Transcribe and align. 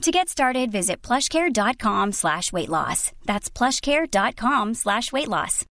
To 0.00 0.10
get 0.10 0.30
started, 0.30 0.72
visit 0.72 1.02
plushcare.com 1.02 2.12
slash 2.12 2.54
weight 2.54 2.70
loss. 2.70 3.12
That's 3.26 3.50
plushcare.com 3.50 4.72
slash 4.72 5.12
weight 5.12 5.28
loss. 5.28 5.66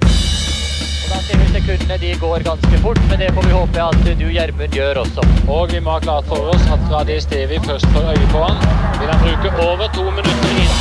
Da 0.00 1.20
ser 1.22 1.38
vi 1.38 1.46
sekundene 1.52 1.98
de 1.98 2.14
går 2.18 2.42
ganske 2.42 2.78
fort, 2.82 2.98
men 3.08 3.18
det 3.18 3.30
får 3.34 3.42
vi 3.46 3.52
håpe 3.54 3.82
at 3.84 4.18
du, 4.18 4.26
Gjermund, 4.26 4.74
gjør 4.74 5.04
også. 5.04 5.22
Og 5.48 5.70
vi 5.72 5.80
må 5.80 5.94
ha 5.94 6.00
klart 6.02 6.26
for 6.26 6.50
oss 6.56 6.66
at 6.66 6.82
fra 6.88 7.04
det 7.06 7.22
stedet 7.22 7.50
vi 7.52 7.62
først 7.68 7.86
får 7.94 8.10
øye 8.10 8.28
på 8.32 8.42
han. 8.42 8.58
Vil 8.98 9.14
han 9.14 9.20
bruke 9.22 9.54
over 9.68 9.86
to 9.94 10.10
minutter 10.10 10.50
inn? 10.50 10.72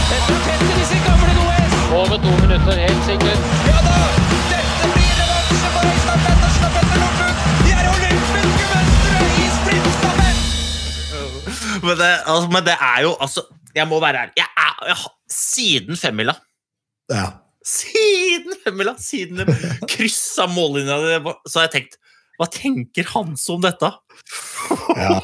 Over 1.93 2.17
to 2.25 2.31
minutter, 2.41 2.73
helt 2.87 3.03
sikkert. 3.11 3.51
Ja 3.69 3.77
da! 3.85 4.42
Men 11.87 11.99
det, 11.99 12.11
altså, 12.23 12.49
men 12.53 12.63
det 12.63 12.75
er 12.79 13.01
jo 13.03 13.15
altså 13.19 13.43
Jeg 13.75 13.87
må 13.89 13.99
være 13.99 14.21
ærlig. 14.21 14.37
Jeg 14.37 14.47
er, 14.65 14.75
jeg, 14.87 14.97
siden 15.33 15.97
femmila 15.99 16.35
Ja. 17.11 17.25
Siden 17.63 18.55
femmila! 18.63 18.95
Siden 18.99 19.39
de 19.39 19.57
kryssa 19.93 20.47
mållinja, 20.51 20.97
så 21.47 21.59
har 21.59 21.69
jeg 21.69 21.75
tenkt 21.77 21.99
Hva 22.39 22.49
tenker 22.51 23.07
Hans 23.13 23.45
om 23.53 23.61
dette? 23.63 23.91
Ja. 24.97 25.19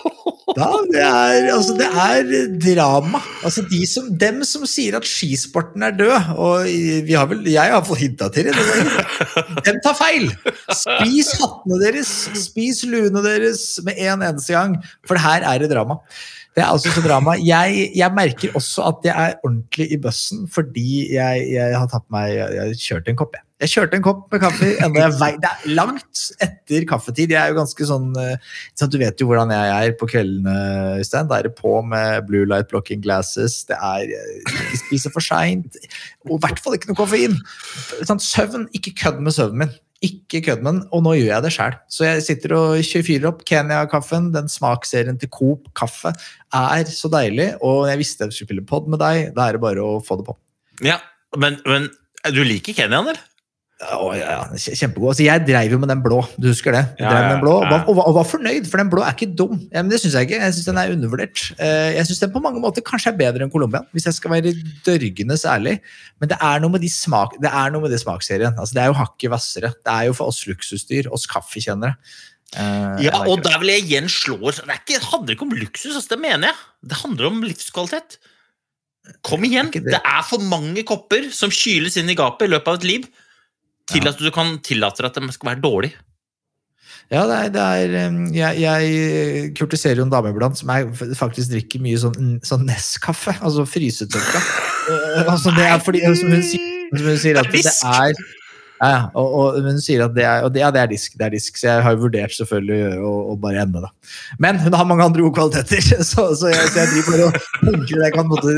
Da, 0.58 0.68
det, 0.90 1.02
er, 1.02 1.48
altså, 1.54 1.76
det 1.78 1.88
er 1.88 2.30
drama. 2.64 3.22
Altså, 3.46 3.64
de 3.70 3.82
som, 3.90 4.08
dem 4.22 4.42
som 4.48 4.66
sier 4.70 4.98
at 4.98 5.08
skisporten 5.08 5.84
er 5.86 5.94
død, 5.98 6.32
og 6.42 6.66
vi 7.06 7.16
har 7.18 7.30
vel, 7.30 7.44
jeg 7.50 7.74
har 7.74 7.86
fått 7.86 8.02
hinta 8.02 8.30
til 8.34 8.50
det, 8.50 8.56
det 8.58 9.64
dem 9.68 9.80
tar 9.86 9.98
feil! 9.98 10.30
Spis 10.74 11.32
hattene 11.40 11.80
deres, 11.84 12.14
spis 12.46 12.82
luene 12.90 13.24
deres 13.26 13.64
med 13.86 14.00
en 14.02 14.26
eneste 14.32 14.58
gang, 14.58 14.78
for 15.08 15.22
her 15.22 15.46
er 15.50 15.62
det 15.62 15.72
drama. 15.74 16.00
Det 16.56 16.64
er 16.64 16.72
altså 16.72 16.92
så 16.92 17.02
drama. 17.06 17.36
Jeg, 17.40 17.92
jeg 17.96 18.16
merker 18.16 18.56
også 18.58 18.88
at 18.90 19.06
jeg 19.06 19.14
er 19.16 19.38
ordentlig 19.44 19.92
i 19.94 20.00
bøssen 20.02 20.48
fordi 20.52 20.90
jeg, 21.14 21.46
jeg 21.54 21.78
har 21.78 21.88
tatt 21.92 22.08
meg 22.12 22.34
Jeg, 22.34 22.56
jeg 22.58 22.82
kjørte 22.88 23.14
en 23.14 23.20
kopp, 23.20 23.38
jeg. 23.38 23.46
Jeg 23.60 23.72
kjørte 23.74 23.98
en 24.00 24.04
kopp 24.06 24.22
med 24.32 24.40
kaffe. 24.40 24.68
Vei, 25.20 25.32
det 25.44 25.50
er 25.50 25.72
langt 25.76 26.22
etter 26.40 26.86
kaffetid. 26.88 27.34
Jeg 27.34 27.40
er 27.42 27.52
jo 27.52 27.58
ganske 27.58 27.88
sånn 27.90 28.14
eh, 28.16 28.54
sånn, 28.80 28.92
Du 28.94 28.96
vet 29.02 29.20
jo 29.20 29.28
hvordan 29.28 29.52
jeg 29.52 29.74
er 29.76 29.96
på 30.00 30.08
kveldene, 30.08 30.54
Øystein. 31.02 31.28
Da 31.28 31.42
er 31.42 31.50
det 31.50 31.58
på 31.58 31.74
med 31.84 32.24
blue 32.30 32.48
light 32.48 32.72
blocking 32.72 33.04
glasses. 33.04 33.62
Det 33.68 33.76
er 33.76 34.16
eh, 34.16 34.40
Ikke 34.46 34.80
spise 34.86 35.12
for 35.12 35.26
seint. 35.26 35.76
Og 36.30 36.38
i 36.38 36.42
hvert 36.46 36.64
fall 36.64 36.80
ikke 36.80 36.94
noe 36.94 37.02
koffein. 37.02 37.36
Søvn. 38.08 38.70
Ikke 38.80 38.96
kødd 39.04 39.20
med 39.26 39.36
søvnen 39.36 39.66
min. 39.66 39.76
Ikke 40.06 40.40
kødd 40.46 40.62
med 40.64 40.72
den, 40.72 40.82
og 40.96 41.02
nå 41.04 41.16
gjør 41.18 41.34
jeg 41.34 41.44
det 41.44 41.52
sjøl. 41.52 41.74
Så 41.92 42.06
jeg 42.08 42.24
sitter 42.24 42.54
og 42.56 42.92
fyrer 43.04 43.30
opp 43.32 43.42
Kenya-kaffen. 43.48 44.30
Den 44.36 44.48
smaksserien 44.52 45.20
til 45.20 45.32
Coop 45.34 45.68
kaffe 45.76 46.14
er 46.56 46.92
så 46.94 47.12
deilig. 47.12 47.50
Og 47.60 47.90
jeg 47.90 48.00
visste 48.00 48.24
jeg 48.28 48.38
skulle 48.38 48.48
spille 48.48 48.68
pod 48.70 48.88
med 48.92 49.02
deg. 49.04 49.34
Da 49.36 49.50
er 49.50 49.58
det 49.58 49.64
bare 49.66 49.84
å 49.84 49.98
få 50.04 50.22
det 50.22 50.28
på. 50.30 50.38
Ja, 50.88 51.02
men, 51.36 51.60
men 51.68 51.90
du 52.32 52.42
liker 52.48 52.78
Kenyaen, 52.78 53.12
eller? 53.12 53.20
Å, 53.80 54.10
ja, 54.12 54.42
kjempegod. 54.60 55.14
Altså, 55.14 55.24
jeg 55.24 55.46
dreiv 55.48 55.72
jo 55.72 55.78
med 55.80 55.88
den 55.88 56.02
blå, 56.04 56.18
du 56.36 56.50
husker 56.50 56.76
det? 56.76 56.82
Ja, 57.00 57.14
med 57.14 57.16
ja, 57.16 57.28
den 57.32 57.44
blå, 57.46 57.54
og, 57.62 57.70
var, 57.72 57.86
og, 57.88 57.96
var, 57.96 58.08
og 58.12 58.16
var 58.18 58.26
fornøyd, 58.28 58.66
for 58.68 58.82
den 58.82 58.90
blå 58.92 59.06
er 59.06 59.14
ikke 59.16 59.30
dum. 59.40 59.54
Ja, 59.72 59.80
men 59.80 59.92
det 59.94 60.02
syns 60.02 60.18
jeg 60.20 60.28
ikke. 60.28 60.40
Jeg 60.42 60.56
syns 60.58 60.68
den 60.68 60.80
er 60.82 60.92
undervurdert. 60.92 61.44
Eh, 61.56 61.94
Jeg 61.96 62.10
syns 62.10 62.20
den 62.26 62.34
på 62.34 62.42
mange 62.44 62.60
måter 62.60 62.84
kanskje 62.84 63.14
er 63.14 63.20
bedre 63.22 63.46
enn 63.46 63.54
Colombian, 63.54 63.88
hvis 63.96 64.10
jeg 64.10 64.18
skal 64.18 64.34
være 64.34 64.52
dørgende 64.84 65.38
ærlig. 65.48 65.78
Men 66.20 66.34
det 66.34 66.40
er 66.50 66.60
noe 66.60 66.76
med, 66.76 66.84
de 66.84 66.90
smak, 66.92 67.38
det 67.40 67.54
er 67.62 67.72
noe 67.72 67.86
med 67.86 67.96
det 67.96 68.02
smaksserien. 68.04 68.60
Altså, 68.60 68.76
det 68.76 68.84
er 68.84 68.92
jo 68.92 68.98
hakket 69.00 69.32
hvassere. 69.32 69.72
Det 69.80 69.94
er 69.94 70.10
jo 70.10 70.18
for 70.20 70.34
oss 70.34 70.42
luksusdyr, 70.50 71.08
oss 71.16 71.30
kaffekjennere. 71.32 71.96
Uh, 72.58 73.00
Ja, 73.06 73.24
og 73.30 73.46
der 73.46 73.62
vil 73.62 73.70
jeg 73.70 73.84
igjen 73.86 74.08
slå 74.10 74.40
Det, 74.50 74.64
er 74.66 74.80
ikke, 74.82 74.98
handler 75.06 75.36
ikke 75.36 75.46
om 75.46 75.56
luksus, 75.56 75.94
altså, 75.94 76.18
det 76.18 76.20
mener 76.26 76.50
jeg. 76.50 76.60
Det 76.92 77.00
handler 77.06 77.32
om 77.32 77.40
livskvalitet. 77.48 78.20
Kom 79.24 79.48
igjen! 79.48 79.72
Det 79.72 80.04
er 80.04 80.22
for 80.28 80.44
mange 80.44 80.84
kopper 80.84 81.32
som 81.32 81.54
kyles 81.54 81.96
inn 81.96 82.12
i 82.12 82.20
gapet 82.20 82.50
i 82.50 82.52
løpet 82.52 82.76
av 82.76 82.82
et 82.82 82.88
liv 82.92 83.10
til 83.90 84.08
at 84.12 84.22
du 84.22 84.30
kan 84.34 84.58
tillate 84.66 85.04
deg 85.04 85.12
at 85.12 85.20
de 85.20 85.36
skal 85.36 85.54
være 85.54 85.64
dårlige. 85.64 85.98
Ja, 87.10 87.24
det 87.26 87.36
er, 87.36 87.48
det 87.50 87.62
er 87.62 88.18
Jeg, 88.36 88.60
jeg 88.62 89.54
kurtiserer 89.58 89.98
jo 89.98 90.06
en 90.06 90.12
dame 90.14 90.30
iblant 90.30 90.60
som 90.60 90.70
er, 90.70 90.92
faktisk 91.18 91.50
drikker 91.56 91.82
mye 91.82 91.98
sånn, 91.98 92.36
sånn 92.46 92.68
Ness-kaffe. 92.70 93.34
Altså 93.42 93.68
frysetørka. 93.70 94.44
Eh, 94.90 95.20
altså, 95.30 95.52
det 95.54 95.68
er 95.70 95.82
fordi, 95.86 96.00
som 96.18 96.32
hun 96.34 96.40
sier, 96.42 96.62
som 96.96 97.10
hun 97.12 97.18
sier 97.22 97.38
at 97.38 97.52
Det 97.54 97.60
det 97.62 97.74
er 97.86 98.16
ja, 98.80 98.88
ja, 98.94 99.00
og, 99.20 99.34
og 99.40 99.58
hun 99.66 99.80
sier 99.84 100.06
at 100.06 100.14
det 100.16 100.24
er, 100.24 100.46
det, 100.56 100.62
ja, 100.62 100.70
det 100.72 100.80
er 100.82 100.90
disk, 100.92 101.16
det 101.20 101.26
er 101.28 101.34
disk, 101.36 101.58
så 101.60 101.68
jeg 101.68 101.84
har 101.84 101.96
jo 101.98 102.02
vurdert 102.06 102.32
selvfølgelig 102.36 102.76
å, 102.76 102.80
gjøre- 102.86 103.08
og, 103.10 103.20
og 103.34 103.40
bare 103.44 103.64
ende 103.66 103.82
da. 103.84 103.90
Men 104.40 104.60
hun 104.64 104.78
har 104.80 104.88
mange 104.88 105.04
andre 105.10 105.26
gode 105.26 105.36
kvaliteter, 105.36 106.04
så, 106.12 106.30
så, 106.40 106.52
jeg, 106.54 106.70
så 106.72 106.80
jeg 106.84 106.92
driver 106.94 107.10
bare 107.12 107.28
og 107.28 107.66
tenker 107.68 108.04
jeg 108.06 108.16
kan 108.16 108.30
måtte 108.32 108.56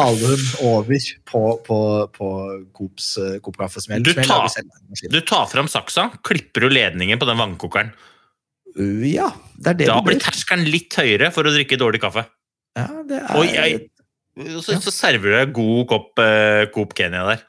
ale 0.00 0.30
hun 0.32 0.44
over 0.70 1.08
på, 1.32 1.42
på, 1.66 1.78
på 2.14 2.30
Coops 2.78 3.08
Coop-kaffe 3.42 3.82
som 3.82 3.96
jeg, 3.96 4.06
Du 4.06 4.12
som 4.14 4.22
jeg 4.22 4.30
tar- 4.30 4.46
maskinen. 4.46 5.14
Du 5.16 5.20
tar 5.32 5.50
fram 5.50 5.70
saksa, 5.72 6.08
klipper 6.26 6.66
du 6.66 6.70
ledningen 6.76 7.18
på 7.22 7.26
den 7.28 7.42
vannkokeren. 7.42 7.90
Uh, 8.76 9.02
Ja, 9.08 9.30
det 9.58 9.72
er 9.72 9.78
det 9.82 9.86
Da 9.90 9.98
blir 10.04 10.18
terskelen 10.20 10.66
litt 10.70 10.94
høyere 11.00 11.30
for 11.34 11.48
å 11.48 11.52
drikke 11.54 11.78
dårlig 11.80 12.02
kaffe. 12.02 12.26
Ja, 12.76 12.86
det 13.08 13.18
er, 13.22 13.30
Og 13.40 13.46
jeg, 13.48 13.86
så, 14.60 14.76
så 14.84 14.92
serverer 14.92 15.32
du 15.32 15.38
deg 15.46 15.54
god 15.56 15.86
kopp 15.88 16.20
eh, 16.20 16.66
Coop 16.74 16.92
Kenya 16.98 17.22
der. 17.30 17.44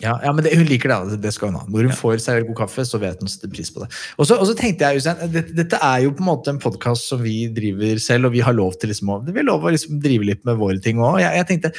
Ja, 0.00 0.14
ja, 0.24 0.30
men 0.32 0.44
det, 0.44 0.54
hun 0.56 0.64
liker 0.64 0.88
det. 0.88 0.96
altså, 0.96 1.16
Det 1.20 1.30
skal 1.34 1.50
hun 1.50 1.58
ha. 1.60 1.66
Når 1.68 1.88
hun 1.90 1.96
får 1.96 2.22
servert 2.24 2.48
god 2.48 2.58
kaffe, 2.62 2.84
så 2.88 3.00
vet 3.02 3.20
hun 3.20 3.28
å 3.28 3.32
sette 3.32 3.50
pris 3.52 3.68
på 3.74 3.82
det. 3.82 3.88
Og 4.16 4.28
så, 4.28 4.38
og 4.40 4.46
så 4.48 4.54
tenkte 4.56 4.88
jeg, 4.88 5.02
Usain, 5.02 5.20
dette, 5.34 5.52
dette 5.58 5.80
er 5.84 6.06
jo 6.06 6.14
på 6.16 6.24
en 6.24 6.28
måte 6.30 6.54
en 6.54 6.60
podkast 6.62 7.10
som 7.10 7.20
vi 7.20 7.34
driver 7.52 8.00
selv, 8.00 8.30
og 8.30 8.34
vi 8.36 8.40
har 8.46 8.56
lov 8.56 8.78
til 8.80 8.92
liksom, 8.92 9.12
vi 9.28 9.36
har 9.36 9.48
lov 9.48 9.66
å 9.68 9.74
liksom 9.74 10.00
drive 10.00 10.30
litt 10.30 10.46
med 10.48 10.56
våre 10.60 10.80
ting 10.80 11.02
òg. 11.04 11.18
Jeg, 11.20 11.36
jeg 11.42 11.48
tenkte, 11.50 11.72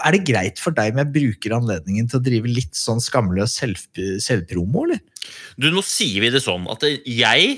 er 0.00 0.16
det 0.16 0.22
greit 0.28 0.62
for 0.62 0.76
deg 0.76 0.94
om 0.96 1.02
jeg 1.02 1.12
bruker 1.18 1.56
anledningen 1.58 2.08
til 2.08 2.20
å 2.20 2.24
drive 2.30 2.54
litt 2.56 2.78
sånn 2.78 3.02
skamløs 3.04 3.58
selv, 3.60 3.84
selvpromo, 4.24 4.86
eller? 4.88 5.04
Du, 5.60 5.68
nå 5.74 5.84
sier 5.84 6.24
vi 6.24 6.32
det 6.32 6.42
sånn 6.44 6.64
at 6.72 6.84
jeg 6.88 7.52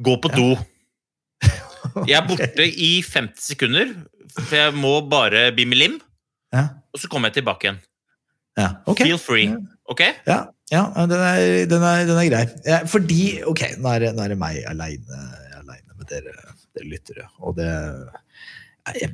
går 0.00 0.20
på 0.24 0.32
do. 0.32 0.50
Jeg 2.06 2.18
er 2.18 2.26
borte 2.28 2.64
i 2.68 2.98
50 3.02 3.42
sekunder, 3.42 3.90
for 4.36 4.54
jeg 4.54 4.74
må 4.76 4.98
bare 5.08 5.48
bli 5.56 5.64
med 5.66 5.78
lim. 5.80 5.94
Ja, 6.54 6.66
Og 6.94 7.00
så 7.00 7.08
kommer 7.10 7.30
jeg 7.30 7.40
tilbake 7.40 7.66
igjen. 7.66 7.78
Ja 8.58 8.70
okay. 8.90 9.06
Feel 9.06 9.20
free. 9.22 9.50
Ok? 9.88 10.02
Ja, 10.28 10.42
ja 10.72 10.84
den, 10.98 11.16
er, 11.16 11.42
den, 11.70 11.82
er, 11.82 12.06
den 12.08 12.18
er 12.20 12.30
grei. 12.30 12.46
Ja, 12.66 12.82
fordi 12.90 13.38
Ok, 13.48 13.64
nå 13.78 13.94
er 13.94 14.04
det, 14.04 14.16
nå 14.16 14.26
er 14.26 14.34
det 14.34 14.40
meg 14.40 14.60
aleine 14.68 15.20
med 15.98 16.08
dere, 16.10 16.34
dere 16.76 16.90
lyttere. 16.94 17.28
Og 17.42 17.58
det 17.58 17.70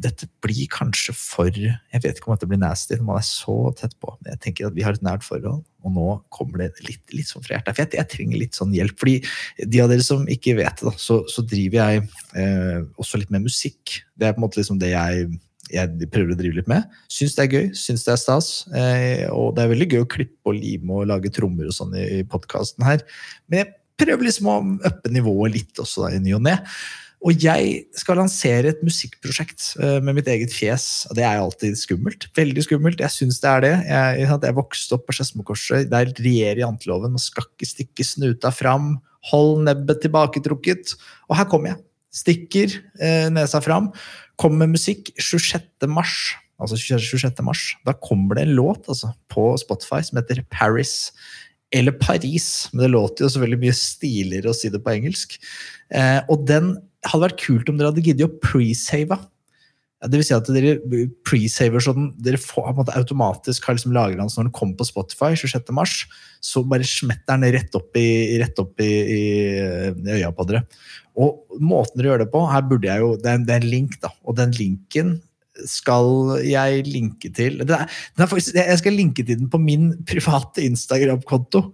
Dette 0.05 0.29
blir 0.45 0.69
kanskje 0.71 1.11
for 1.19 1.51
Jeg 1.51 2.03
vet 2.05 2.19
ikke 2.21 2.29
om 2.29 2.37
dette 2.37 2.47
blir 2.47 2.61
nasty 2.63 2.95
når 2.95 3.07
man 3.09 3.17
er 3.19 3.27
så 3.27 3.57
tett 3.75 3.97
på. 3.99 4.13
Men 4.21 4.37
jeg 4.37 4.43
tenker 4.45 4.69
at 4.69 4.77
vi 4.77 4.85
har 4.87 4.95
et 4.95 5.03
nært 5.03 5.25
forhold, 5.27 5.65
og 5.83 5.97
nå 5.97 6.05
kommer 6.35 6.63
det 6.63 6.85
litt, 6.87 7.03
litt 7.11 7.27
sånn 7.27 7.43
fra 7.43 7.57
hjertet. 7.57 7.75
For 7.75 7.83
jeg, 7.83 7.91
jeg 7.99 8.11
trenger 8.13 8.43
litt 8.45 8.59
sånn 8.61 8.77
hjelp. 8.77 8.95
fordi 9.01 9.17
de 9.73 9.81
av 9.83 9.91
dere 9.91 10.07
som 10.07 10.29
ikke 10.31 10.55
vet 10.61 10.85
det, 10.85 10.95
så, 11.03 11.25
så 11.27 11.43
driver 11.43 11.81
jeg 11.81 12.05
eh, 12.39 12.87
også 13.03 13.19
litt 13.19 13.35
med 13.35 13.49
musikk. 13.49 13.99
Det 14.15 14.29
er 14.29 14.37
på 14.37 14.43
en 14.43 14.47
måte 14.47 14.61
liksom 14.61 14.79
det 14.79 14.93
jeg 14.95 15.27
jeg 15.73 16.09
prøver 16.13 16.35
å 16.35 16.39
drive 16.39 16.59
litt 16.59 16.69
med. 16.71 16.91
Syns 17.13 17.37
det 17.37 17.47
er 17.47 17.55
gøy, 17.55 17.71
syns 17.79 18.05
det 18.07 18.13
er 18.15 18.21
stas. 18.21 18.51
Eh, 18.75 19.25
og 19.33 19.55
det 19.57 19.65
er 19.65 19.73
veldig 19.73 19.89
gøy 19.93 20.03
å 20.05 20.11
klippe 20.17 20.53
og 20.53 20.59
lime 20.59 20.99
og 21.01 21.09
lage 21.13 21.33
trommer 21.35 21.71
og 21.71 21.77
sånn 21.77 21.95
i, 21.97 22.05
i 22.19 22.27
podkasten 22.29 22.85
her. 22.87 23.05
Men 23.49 23.63
jeg 23.63 23.73
prøver 24.01 24.29
liksom 24.29 24.51
å 24.51 24.59
uppe 24.91 25.15
nivået 25.15 25.57
litt 25.57 25.81
også 25.81 26.07
da, 26.07 26.13
i 26.15 26.21
ny 26.23 26.37
og 26.37 26.45
ne. 26.45 26.59
Og 27.25 27.41
jeg 27.41 27.87
skal 27.97 28.19
lansere 28.21 28.75
et 28.75 28.83
musikkprosjekt 28.85 29.71
eh, 29.81 29.97
med 30.05 30.19
mitt 30.19 30.29
eget 30.29 30.53
fjes. 30.53 31.07
og 31.09 31.17
Det 31.17 31.25
er 31.25 31.41
alltid 31.41 31.79
skummelt. 31.81 32.29
Veldig 32.37 32.67
skummelt. 32.67 33.01
Jeg 33.01 33.15
syns 33.15 33.41
det 33.41 33.49
er 33.49 33.65
det. 33.65 33.73
Jeg, 33.89 34.29
jeg 34.29 34.59
vokste 34.59 34.99
opp 34.99 35.07
på 35.09 35.17
Skedsmokorset. 35.17 35.89
Der 35.93 36.13
regjerer 36.13 36.67
janteloven. 36.67 37.17
Man 37.17 37.23
skal 37.23 37.49
ikke 37.49 37.71
stikke 37.71 38.05
snuta 38.05 38.53
fram. 38.53 38.99
Hold 39.31 39.65
nebbet 39.65 40.05
tilbaketrukket. 40.05 40.99
Og 41.31 41.39
her 41.41 41.49
kommer 41.49 41.73
jeg. 41.73 41.81
Stikker 42.15 42.77
eh, 43.01 43.31
nesa 43.33 43.63
fram. 43.65 43.89
Kommer 44.41 44.65
med 44.65 44.79
musikk 44.79 45.13
26. 45.19 45.89
mars. 45.91 46.35
Altså 46.61 46.79
26. 46.79 47.43
mars. 47.47 47.65
Da 47.87 47.95
kommer 47.99 48.39
det 48.39 48.47
en 48.47 48.57
låt 48.59 48.89
altså, 48.89 49.13
på 49.33 49.53
Spotify 49.61 50.03
som 50.07 50.21
heter 50.21 50.45
Paris 50.51 51.13
eller 51.75 51.97
Paris, 51.99 52.69
men 52.73 52.85
det 52.85 52.93
låter 52.93 53.25
jo 53.25 53.29
så 53.35 53.41
veldig 53.43 53.59
mye 53.59 53.75
stiligere 53.75 54.53
å 54.53 54.55
si 54.55 54.71
det 54.71 54.79
på 54.85 54.93
engelsk. 54.93 55.35
Eh, 55.91 56.21
og 56.31 56.45
den 56.47 56.77
hadde 57.05 57.25
vært 57.25 57.41
kult 57.43 57.71
om 57.71 57.81
dere 57.81 57.91
hadde 57.91 58.05
giddet 58.05 58.29
å 58.29 58.37
pre-save. 58.45 59.19
Det 60.11 60.21
vil 60.21 60.27
si 60.27 60.35
at 60.37 60.49
dere 60.53 60.75
pre-saver 61.27 61.83
sånn 61.83 62.11
dere 62.23 62.41
får, 62.41 62.67
på 62.67 62.73
en 62.73 62.79
måte, 62.83 62.97
automatisk 62.99 63.67
har 63.67 63.79
liksom 63.79 63.95
lagra 63.97 64.21
den 64.21 64.33
så 64.33 64.43
når 64.43 64.51
den 64.51 64.57
kommer 64.59 64.79
på 64.81 64.89
Spotify 64.89 65.33
26. 65.39 65.73
mars, 65.77 65.95
så 66.45 66.65
bare 66.69 66.87
smetter 66.89 67.39
den 67.39 67.55
rett 67.57 67.79
opp 67.79 67.97
i, 68.01 68.09
rett 68.43 68.59
opp 68.61 68.83
i, 68.85 68.91
i, 68.91 69.23
i 69.95 70.17
øya 70.19 70.33
på 70.35 70.49
dere. 70.51 70.65
Og 71.15 71.61
måten 71.63 72.01
dere 72.01 72.13
gjør 72.13 72.25
det 72.25 72.33
på, 72.35 72.43
her 72.51 72.67
burde 72.69 72.91
jeg 72.91 73.05
jo, 73.05 73.15
det 73.23 73.31
er, 73.31 73.47
det 73.47 73.57
er 73.57 73.63
en 73.63 73.73
link, 73.77 73.97
da, 74.03 74.13
og 74.25 74.37
den 74.41 74.53
linken 74.59 75.17
skal 75.71 76.41
jeg 76.43 76.83
linke 76.89 77.31
til 77.35 77.61
er 77.63 78.27
faktisk, 78.27 78.57
Jeg 78.59 78.79
skal 78.81 78.97
linke 78.99 79.23
til 79.23 79.39
den 79.39 79.51
på 79.51 79.61
min 79.63 79.93
private 80.07 80.65
Instagram-konto. 80.67 81.69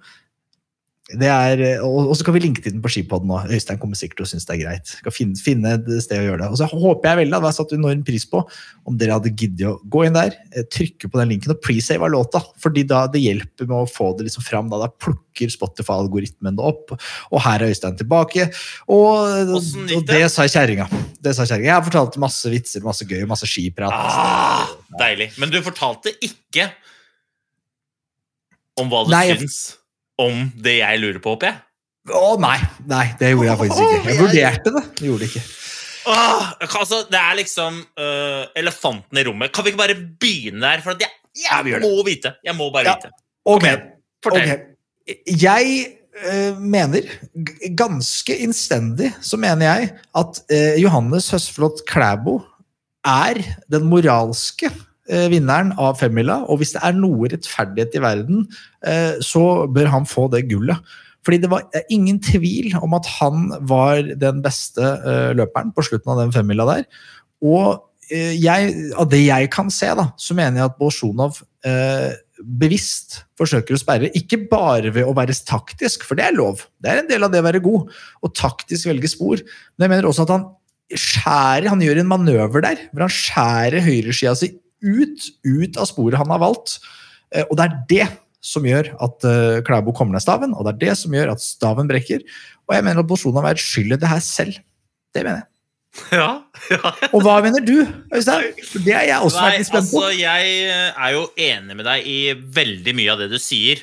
Det 1.18 1.26
er, 1.26 1.60
og, 1.82 2.12
så 2.14 2.24
kan 2.26 2.34
vi 2.36 2.42
linke 2.44 2.62
til 2.62 2.74
den 2.74 2.82
på 2.84 2.90
Skipodden 2.92 3.32
òg. 3.34 3.50
Øystein 3.50 3.80
kommer 3.82 3.98
sikkert 3.98 4.20
til 4.20 4.26
å 4.26 4.30
synes 4.30 4.46
det 4.46 4.54
er 4.54 4.60
greit. 4.60 4.92
Skal 5.00 5.14
finne, 5.14 5.38
finne, 5.42 5.72
et 5.78 5.88
sted 6.04 6.20
å 6.20 6.26
gjøre 6.28 6.44
det. 6.44 6.50
Og 6.52 6.60
så 6.60 6.68
håper 6.70 7.10
jeg 7.10 7.20
veldig, 7.22 7.34
at 7.34 7.42
det 7.42 7.48
har 7.48 7.56
satt 7.56 7.74
enorm 7.74 8.04
pris 8.06 8.26
på, 8.30 8.42
om 8.86 8.98
dere 9.00 9.16
hadde 9.16 9.32
giddet 9.32 9.66
å 9.66 9.78
gå 9.90 10.04
inn 10.06 10.14
der, 10.14 10.36
eh, 10.54 10.66
trykke 10.70 11.10
på 11.10 11.20
den 11.20 11.32
linken 11.32 11.54
og 11.54 11.62
presave 11.64 12.06
av 12.06 12.12
låta. 12.14 12.42
fordi 12.62 12.84
da 12.86 13.06
det 13.10 13.22
hjelper 13.24 13.66
med 13.66 13.76
å 13.76 13.90
få 13.90 14.12
det 14.18 14.28
liksom 14.28 14.44
fram. 14.46 14.70
Da, 14.70 14.78
da 14.84 14.88
plukker 14.88 15.50
Spotify-algoritmen 15.50 16.56
det 16.58 16.68
opp. 16.70 16.94
Og 17.32 17.42
her 17.42 17.64
er 17.64 17.74
Øystein 17.74 17.98
tilbake. 17.98 18.50
Og, 18.86 19.50
og 19.56 20.06
det 20.06 20.22
sa 20.30 20.46
kjerringa. 20.46 20.86
Det 21.18 21.34
sa 21.34 21.48
kjerringa. 21.48 21.72
Jeg 21.72 21.78
har 21.78 21.88
fortalt 21.88 22.20
masse 22.22 22.52
vitser, 22.52 22.86
masse 22.86 23.08
gøy, 23.08 23.24
masse 23.26 23.48
skiprat. 23.50 23.90
Ah, 23.90 24.70
deilig. 25.00 25.32
Men 25.40 25.50
du 25.50 25.58
fortalte 25.64 26.14
ikke 26.22 26.70
om 28.78 28.88
hva 28.88 29.04
du 29.04 29.12
Nei, 29.12 29.26
syns 29.34 29.79
om 30.20 30.46
det 30.60 30.78
jeg 30.80 31.00
lurer 31.02 31.20
på, 31.22 31.34
håper 31.34 31.50
jeg? 31.50 31.60
Å 32.16 32.34
nei, 32.40 32.56
nei, 32.88 33.06
det 33.20 33.34
gjorde 33.34 33.50
jeg 33.50 33.60
faktisk 33.60 33.82
ikke. 33.84 34.00
Jeg 34.08 34.20
vurderte 34.20 34.72
det, 34.76 34.84
jeg 34.98 35.10
gjorde 35.10 35.24
det 35.24 35.30
ikke. 35.30 35.42
Åh, 36.10 36.44
altså, 36.80 37.02
det 37.12 37.20
er 37.20 37.38
liksom 37.38 37.78
uh, 38.00 38.44
elefanten 38.58 39.20
i 39.20 39.24
rommet. 39.26 39.52
Kan 39.52 39.66
vi 39.66 39.74
ikke 39.74 39.82
bare 39.82 39.96
begynne 40.22 40.64
der? 40.64 40.82
For 40.84 40.96
jeg, 41.00 41.12
jeg 41.36 41.72
ja, 41.74 41.80
må 41.82 41.92
vite. 42.06 42.34
Jeg 42.46 42.56
må 42.56 42.70
bare 42.72 42.88
ja. 42.88 42.96
vite. 42.96 43.12
Ok. 43.44 43.66
okay. 44.32 44.56
Jeg 45.28 45.74
uh, 46.24 46.56
mener, 46.56 47.10
ganske 47.76 48.38
innstendig, 48.46 49.12
så 49.20 49.40
mener 49.40 49.68
jeg 49.68 49.90
at 50.22 50.40
uh, 50.40 50.76
Johannes 50.80 51.28
Høsflot 51.34 51.84
Klæbo 51.90 52.40
er 53.06 53.42
den 53.72 53.86
moralske 53.92 54.72
vinneren 55.32 55.72
av 55.80 55.98
femmila. 56.00 56.40
Og 56.48 56.60
hvis 56.60 56.74
det 56.76 56.82
er 56.86 56.96
noe 56.98 57.30
rettferdighet 57.32 57.96
i 57.98 58.02
verden, 58.04 58.44
eh, 58.86 59.20
så 59.24 59.66
bør 59.70 59.92
han 59.94 60.08
få 60.08 60.28
det 60.32 60.46
gullet. 60.50 60.78
Fordi 61.26 61.42
det 61.42 61.50
var 61.52 61.66
ingen 61.92 62.20
tvil 62.24 62.72
om 62.80 62.96
at 62.96 63.08
han 63.18 63.50
var 63.68 64.00
den 64.22 64.40
beste 64.44 64.80
eh, 64.80 65.30
løperen 65.36 65.74
på 65.76 65.84
slutten 65.84 66.14
av 66.14 66.22
den 66.22 66.34
femmila 66.36 66.68
der. 66.70 66.86
Og 67.44 67.86
jeg, 68.10 68.70
av 68.98 69.06
det 69.06 69.20
jeg 69.22 69.50
kan 69.54 69.68
se, 69.70 69.86
da, 69.94 70.08
så 70.18 70.34
mener 70.34 70.58
jeg 70.58 70.70
at 70.72 70.78
Bolsjunov 70.80 71.36
eh, 71.66 72.16
bevisst 72.40 73.20
forsøker 73.38 73.76
å 73.76 73.80
sperre. 73.80 74.10
Ikke 74.16 74.40
bare 74.50 74.92
ved 74.94 75.06
å 75.06 75.14
være 75.16 75.36
taktisk, 75.46 76.06
for 76.08 76.18
det 76.18 76.26
er 76.26 76.36
lov. 76.36 76.64
Det 76.80 76.90
er 76.90 77.02
en 77.02 77.10
del 77.10 77.26
av 77.26 77.32
det 77.32 77.42
å 77.42 77.46
være 77.46 77.62
god. 77.64 77.92
Og 78.24 78.34
taktisk 78.36 78.90
velge 78.90 79.10
spor. 79.12 79.42
Men 79.76 79.86
jeg 79.86 79.94
mener 79.94 80.10
også 80.10 80.26
at 80.26 80.34
han 80.34 80.48
skjærer, 80.90 81.68
han 81.70 81.84
gjør 81.84 82.02
en 82.02 82.10
manøver 82.10 82.64
der, 82.64 82.82
hvor 82.90 83.06
han 83.06 83.14
skjærer 83.14 83.84
høyresida 83.84 84.34
si 84.38 84.50
ut, 84.80 85.30
ut 85.46 85.78
av 85.80 85.88
sporet 85.90 86.20
han 86.20 86.32
har 86.32 86.42
valgt. 86.42 86.78
Eh, 87.34 87.46
og 87.46 87.56
det 87.58 87.66
er 87.66 87.78
det 87.90 88.08
som 88.40 88.64
gjør 88.64 88.94
at 89.04 89.28
uh, 89.28 89.60
Klæbo 89.66 89.92
kommer 89.96 90.16
ned 90.16 90.24
staven, 90.24 90.54
og 90.56 90.64
det 90.64 90.72
er 90.72 90.82
det 90.88 90.96
som 91.02 91.14
gjør 91.14 91.34
at 91.34 91.44
staven 91.44 91.90
brekker. 91.90 92.24
Og 92.68 92.76
jeg 92.76 92.86
mener 92.86 93.02
at 93.02 93.08
Bolsjunov 93.08 93.44
er 93.44 93.60
skyld 93.60 93.92
i 93.92 94.00
det 94.00 94.10
her 94.10 94.22
selv. 94.24 94.60
Det 95.14 95.24
mener 95.26 95.42
jeg. 95.42 95.46
Ja, 96.14 96.28
ja. 96.70 96.92
Og 97.10 97.24
hva 97.24 97.40
mener 97.42 97.64
du, 97.66 97.82
Øystein? 98.14 98.52
Det 98.84 98.92
er 98.94 99.08
jeg 99.08 99.24
også 99.26 99.42
Nei, 99.42 99.64
spent 99.66 99.90
på. 99.90 99.98
Altså, 100.04 100.12
jeg 100.14 100.52
er 100.70 101.16
jo 101.16 101.24
enig 101.34 101.76
med 101.80 101.88
deg 101.88 102.06
i 102.06 102.18
veldig 102.60 102.94
mye 102.94 103.10
av 103.10 103.24
det 103.24 103.26
du 103.32 103.40
sier. 103.42 103.82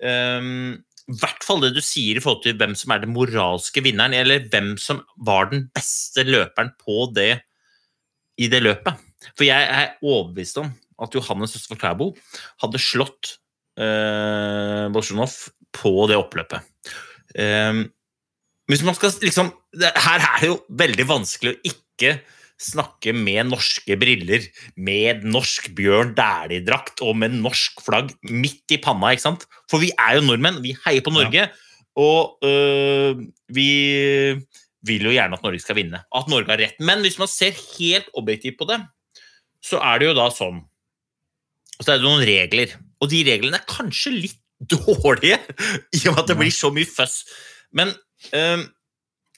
Um, 0.00 0.80
I 1.12 1.18
hvert 1.20 1.44
fall 1.44 1.60
det 1.62 1.74
du 1.76 1.82
sier 1.84 2.16
i 2.16 2.24
forhold 2.24 2.40
til 2.46 2.56
hvem 2.56 2.72
som 2.78 2.94
er 2.96 3.04
den 3.04 3.12
moralske 3.12 3.84
vinneren, 3.84 4.16
eller 4.16 4.48
hvem 4.48 4.74
som 4.80 5.04
var 5.28 5.52
den 5.52 5.66
beste 5.76 6.24
løperen 6.24 6.72
på 6.80 7.10
det 7.14 7.34
i 8.40 8.48
det 8.50 8.62
løpet. 8.64 8.96
For 9.36 9.46
jeg 9.46 9.68
er 9.68 9.94
overbevist 10.02 10.60
om 10.62 10.70
at 11.02 11.16
Johannes 11.16 11.56
Østfold 11.58 11.80
Klæbo 11.80 12.10
hadde 12.62 12.82
slått 12.82 13.36
eh, 13.80 14.86
Bolsjunov 14.92 15.34
på 15.74 15.94
det 16.10 16.18
oppløpet. 16.20 16.68
Eh, 17.38 17.82
hvis 18.70 18.84
man 18.86 18.96
skal 18.96 19.10
liksom 19.24 19.50
Her 19.74 20.20
er 20.20 20.38
det 20.40 20.48
jo 20.50 20.60
veldig 20.78 21.04
vanskelig 21.08 21.54
å 21.54 21.60
ikke 21.72 22.16
snakke 22.62 23.10
med 23.16 23.48
norske 23.50 23.96
briller, 23.98 24.44
med 24.76 25.24
norsk 25.26 25.72
Bjørn 25.74 26.12
Dæhlie-drakt 26.14 27.02
og 27.02 27.16
med 27.18 27.34
norsk 27.34 27.82
flagg 27.82 28.12
midt 28.28 28.74
i 28.74 28.78
panna. 28.82 29.10
ikke 29.10 29.24
sant? 29.24 29.46
For 29.70 29.82
vi 29.82 29.90
er 29.96 30.18
jo 30.18 30.26
nordmenn, 30.28 30.60
vi 30.62 30.76
heier 30.84 31.02
på 31.02 31.14
Norge. 31.14 31.48
Ja. 31.48 31.80
Og 31.98 32.38
øh, 32.46 33.18
vi 33.52 33.68
vil 34.86 35.08
jo 35.08 35.14
gjerne 35.14 35.36
at 35.36 35.44
Norge 35.44 35.62
skal 35.62 35.78
vinne, 35.78 36.02
at 36.06 36.30
Norge 36.30 36.50
har 36.52 36.62
rett. 36.62 36.78
Men 36.80 37.02
hvis 37.04 37.18
man 37.20 37.30
ser 37.30 37.56
helt 37.78 38.08
objektivt 38.18 38.60
på 38.60 38.68
det, 38.70 38.78
så 39.62 39.80
er 39.82 40.00
det 40.02 40.10
jo 40.10 40.18
da 40.18 40.28
sånn 40.34 40.60
Og 41.78 41.84
så 41.84 41.94
er 41.94 42.00
det 42.00 42.06
noen 42.06 42.24
regler. 42.26 42.74
Og 43.02 43.10
de 43.10 43.22
reglene 43.26 43.58
er 43.58 43.68
kanskje 43.70 44.14
litt 44.14 44.38
dårlige, 44.70 45.40
i 45.90 46.00
og 46.06 46.12
med 46.12 46.20
at 46.22 46.28
det 46.30 46.36
blir 46.38 46.52
så 46.54 46.68
mye 46.70 46.86
føss. 46.86 47.22
Men 47.74 47.90
øh, 48.38 48.60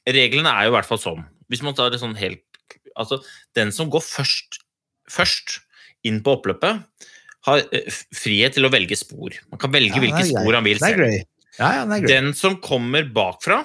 reglene 0.04 0.50
er 0.50 0.66
jo 0.66 0.72
i 0.72 0.74
hvert 0.74 0.88
fall 0.88 1.00
sånn. 1.00 1.22
Hvis 1.48 1.62
man 1.64 1.76
tar 1.76 1.92
det 1.92 2.02
sånn 2.02 2.18
helt 2.18 2.42
Altså, 2.94 3.16
den 3.58 3.72
som 3.74 3.88
går 3.90 4.04
først, 4.06 4.60
først 5.10 5.56
inn 6.06 6.20
på 6.22 6.36
oppløpet, 6.36 6.84
har 7.48 7.62
øh, 7.64 7.96
frihet 8.14 8.54
til 8.54 8.68
å 8.68 8.70
velge 8.70 8.94
spor. 8.98 9.34
Man 9.50 9.60
kan 9.60 9.72
velge 9.74 9.98
ja, 9.98 10.02
hvilke 10.04 10.22
spor 10.28 10.54
han 10.54 10.66
vil 10.68 10.78
selv. 10.78 11.02
Ja, 11.58 11.70
ja, 11.80 11.98
den 12.06 12.30
som 12.38 12.60
kommer 12.62 13.08
bakfra, 13.16 13.64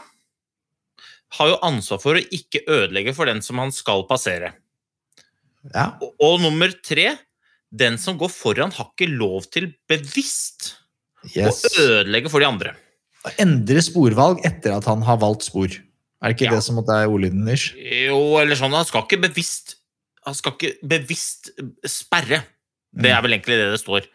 har 1.38 1.52
jo 1.52 1.60
ansvar 1.66 2.02
for 2.02 2.18
å 2.18 2.26
ikke 2.34 2.64
ødelegge 2.66 3.14
for 3.18 3.30
den 3.30 3.44
som 3.46 3.62
han 3.62 3.74
skal 3.76 4.08
passere. 4.10 4.56
Ja. 5.74 5.92
Og, 6.00 6.14
og, 6.24 6.38
nummer 6.44 6.72
tre 6.86 7.12
den 7.70 8.00
som 8.02 8.18
går 8.18 8.32
foran, 8.34 8.74
har 8.74 8.92
ikke 8.92 9.10
lov 9.12 9.46
til 9.54 9.70
bevisst 9.90 10.72
yes. 11.36 11.62
å 11.68 11.84
ødelegge 11.86 12.32
for 12.32 12.42
de 12.42 12.48
andre. 12.50 12.74
Å 13.28 13.34
endre 13.44 13.84
sporvalg 13.84 14.42
etter 14.48 14.74
at 14.74 14.88
han 14.90 15.04
har 15.06 15.20
valgt 15.22 15.46
spor. 15.50 15.70
Er 16.20 16.32
det 16.32 16.38
ikke 16.38 16.50
ja. 16.50 16.56
det 16.58 16.64
som 16.66 16.80
er 16.82 17.08
ordlyden 17.08 17.46
deres? 17.48 17.70
Jo, 17.78 18.40
eller 18.40 18.58
sånn, 18.60 18.76
han 18.76 18.88
skal 18.88 19.06
ikke 19.06 19.22
bevisst 19.30 19.78
Han 20.28 20.36
skal 20.36 20.52
ikke 20.58 20.90
bevisst 20.92 21.48
sperre. 21.88 22.42
Det 22.92 23.12
er 23.14 23.22
vel 23.24 23.38
egentlig 23.38 23.56
det 23.56 23.70
det 23.72 23.80
står. 23.80 24.10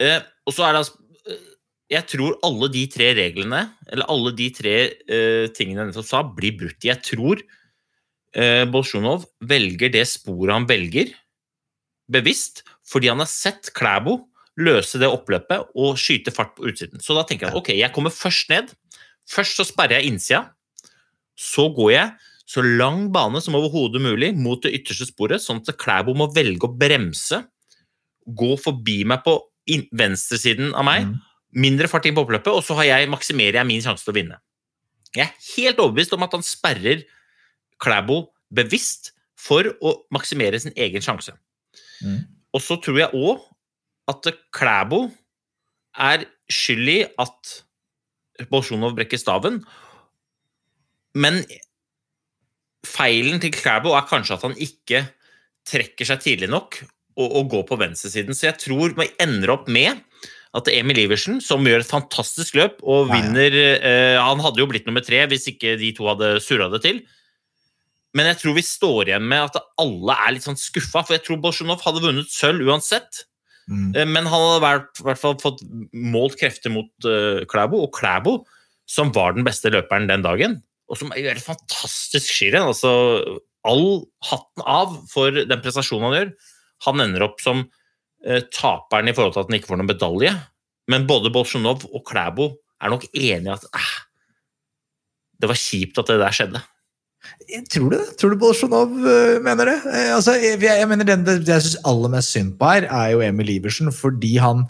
Eh, 0.00 0.20
og 0.46 0.54
så 0.54 0.66
er 0.66 0.74
det 0.74 0.82
altså 0.84 1.00
eh, 1.26 1.48
Jeg 1.96 2.06
tror 2.12 2.36
alle 2.46 2.68
de 2.72 2.84
tre 2.92 3.08
reglene, 3.18 3.64
eller 3.90 4.08
alle 4.12 4.32
de 4.38 4.46
tre 4.54 4.76
eh, 4.86 5.48
tingene 5.56 5.82
jeg 5.82 5.90
nettopp 5.90 6.08
sa, 6.08 6.22
blir 6.38 6.54
brutt. 6.60 6.78
Jeg 6.86 7.02
tror 7.04 7.42
eh, 8.36 8.64
Bolsjunov 8.70 9.26
velger 9.44 9.92
det 9.92 10.04
sporet 10.10 10.54
han 10.54 10.68
velger, 10.68 11.12
bevisst, 12.12 12.62
fordi 12.88 13.10
han 13.12 13.22
har 13.22 13.30
sett 13.30 13.72
Klæbo 13.76 14.18
løse 14.60 15.00
det 15.00 15.08
oppløpet 15.08 15.72
og 15.80 15.96
skyte 16.00 16.32
fart 16.34 16.52
på 16.56 16.66
utsiden. 16.68 17.00
Så 17.00 17.16
da 17.16 17.24
tenker 17.28 17.48
han 17.48 17.56
ok, 17.56 17.72
jeg 17.76 17.92
kommer 17.94 18.12
først 18.12 18.50
ned. 18.52 18.74
Først 19.28 19.56
så 19.56 19.64
sperrer 19.64 20.00
jeg 20.00 20.12
innsida. 20.12 20.42
Så 21.38 21.70
går 21.72 21.92
jeg 21.94 22.28
så 22.52 22.64
lang 22.64 23.06
bane 23.14 23.40
som 23.40 23.56
overhodet 23.56 24.02
mulig 24.02 24.32
mot 24.36 24.60
det 24.60 24.74
ytterste 24.76 25.08
sporet, 25.08 25.40
sånn 25.40 25.62
at 25.62 25.72
Klæbo 25.80 26.12
må 26.18 26.28
velge 26.34 26.68
å 26.68 26.74
bremse, 26.76 27.40
gå 28.26 28.52
forbi 28.60 29.02
meg 29.08 29.22
på 29.24 29.38
venstresiden 29.96 30.74
av 30.76 30.84
meg, 30.86 31.06
mm. 31.08 31.14
mindre 31.64 31.88
fart 31.88 32.06
inn 32.08 32.16
på 32.16 32.26
oppløpet, 32.26 32.52
og 32.52 32.64
så 32.66 32.76
jeg, 32.84 33.08
maksimerer 33.10 33.62
jeg 33.62 33.70
min 33.70 33.84
sjanse 33.84 34.04
til 34.04 34.12
å 34.12 34.18
vinne. 34.18 34.38
Jeg 35.16 35.28
er 35.28 35.48
helt 35.54 35.80
overbevist 35.80 36.14
om 36.16 36.26
at 36.26 36.36
han 36.36 36.44
sperrer 36.44 37.06
Klæbo 37.82 38.24
bevisst 38.54 39.12
for 39.40 39.66
å 39.82 39.96
maksimere 40.14 40.60
sin 40.62 40.74
egen 40.78 41.02
sjanse. 41.04 41.34
Mm. 42.04 42.22
Og 42.52 42.62
så 42.62 42.78
tror 42.82 43.00
jeg 43.00 43.16
òg 43.16 43.42
at 44.12 44.28
Klæbo 44.54 45.06
er 45.98 46.26
skyld 46.52 46.92
i 46.92 47.00
at 47.20 47.56
Bolsjunov 48.50 48.94
brekker 48.96 49.20
staven, 49.20 49.60
men 51.12 51.42
feilen 52.86 53.40
til 53.42 53.52
Klæbo 53.54 53.92
er 53.96 54.08
kanskje 54.08 54.38
at 54.38 54.46
han 54.46 54.56
ikke 54.56 55.04
trekker 55.68 56.08
seg 56.08 56.22
tidlig 56.24 56.48
nok 56.50 56.80
og, 56.82 57.26
og 57.28 57.50
går 57.52 57.66
på 57.68 57.78
venstresiden. 57.80 58.34
Så 58.34 58.48
jeg 58.48 58.58
tror 58.64 58.96
vi 58.98 59.10
ender 59.22 59.54
opp 59.54 59.68
med 59.70 60.00
at 60.56 60.68
Emil 60.68 60.98
Iversen, 61.04 61.38
som 61.40 61.64
gjør 61.64 61.84
et 61.84 61.92
fantastisk 61.92 62.56
løp 62.58 62.80
og 62.82 63.08
Ja, 63.08 63.16
ja. 63.16 63.20
vinner 63.20 63.54
eh, 63.56 64.18
Han 64.20 64.42
hadde 64.44 64.60
jo 64.60 64.68
blitt 64.68 64.88
nummer 64.88 65.04
tre 65.04 65.22
hvis 65.30 65.46
ikke 65.48 65.78
de 65.80 65.92
to 65.96 66.08
hadde 66.10 66.34
surra 66.44 66.68
det 66.72 66.82
til. 66.84 67.02
Men 68.16 68.28
jeg 68.28 68.40
tror 68.42 68.56
vi 68.58 68.64
står 68.66 69.08
igjen 69.08 69.28
med 69.28 69.46
at 69.48 69.60
alle 69.80 70.16
er 70.24 70.34
litt 70.34 70.44
sånn 70.44 70.58
skuffa, 70.60 71.00
for 71.00 71.16
jeg 71.16 71.24
tror 71.26 71.40
Bolsjunov 71.42 71.84
hadde 71.84 72.02
vunnet 72.04 72.32
sølv 72.32 72.68
uansett. 72.68 73.24
Mm. 73.70 73.92
Eh, 73.96 74.08
Men 74.08 74.28
han 74.28 74.44
hadde 74.44 74.58
i 74.58 75.06
hvert 75.06 75.20
fall 75.20 75.38
fått 75.40 75.62
målt 75.92 76.36
krefter 76.40 76.72
mot 76.74 76.90
uh, 77.08 77.44
Klæbo, 77.48 77.84
og 77.86 77.94
Klæbo, 77.96 78.42
som 78.90 79.12
var 79.16 79.36
den 79.36 79.46
beste 79.46 79.72
løperen 79.72 80.10
den 80.10 80.24
dagen, 80.26 80.58
og 80.90 80.98
som 81.00 81.14
gjør 81.16 81.38
et 81.38 81.46
fantastisk 81.46 82.28
skirenn. 82.28 82.68
Altså, 82.68 82.90
all 83.64 83.86
hatten 84.28 84.66
av 84.68 84.98
for 85.08 85.32
den 85.32 85.62
prestasjonen 85.62 86.08
han 86.10 86.18
gjør. 86.18 86.32
Han 86.88 87.04
ender 87.04 87.24
opp 87.28 87.40
som 87.40 87.64
uh, 87.64 88.42
taperen 88.52 89.08
i 89.08 89.16
forhold 89.16 89.38
til 89.38 89.44
at 89.44 89.52
han 89.52 89.60
ikke 89.60 89.72
får 89.72 89.80
noen 89.80 89.92
medalje. 89.94 90.34
Men 90.90 91.06
både 91.08 91.32
Bolsjunov 91.32 91.86
og 91.88 92.04
Klæbo 92.08 92.50
er 92.82 92.92
nok 92.92 93.06
enige 93.14 93.46
i 93.46 93.54
at 93.54 93.66
eh, 93.78 93.92
det 95.42 95.50
var 95.50 95.58
kjipt 95.58 96.00
at 96.02 96.10
det 96.10 96.18
der 96.20 96.34
skjedde. 96.34 96.62
Jeg 97.50 97.66
tror 97.70 97.92
det. 97.94 98.02
Tror 98.18 98.32
du 98.32 98.38
Bolsjunov 98.40 98.94
øh, 98.98 99.36
mener 99.44 99.68
det? 99.72 99.78
Eh, 99.90 100.12
Altså, 100.16 100.36
jeg, 100.40 100.60
jeg 100.62 100.88
mener 100.90 101.06
den 101.08 101.26
det 101.26 101.40
jeg 101.48 101.64
syns 101.64 101.82
aller 101.88 102.12
mest 102.14 102.34
synd 102.34 102.56
på 102.58 102.70
her, 102.70 102.88
er 102.88 103.12
jo 103.14 103.22
Emil 103.24 103.52
Iversen, 103.56 103.92
fordi 103.94 104.36
han, 104.42 104.64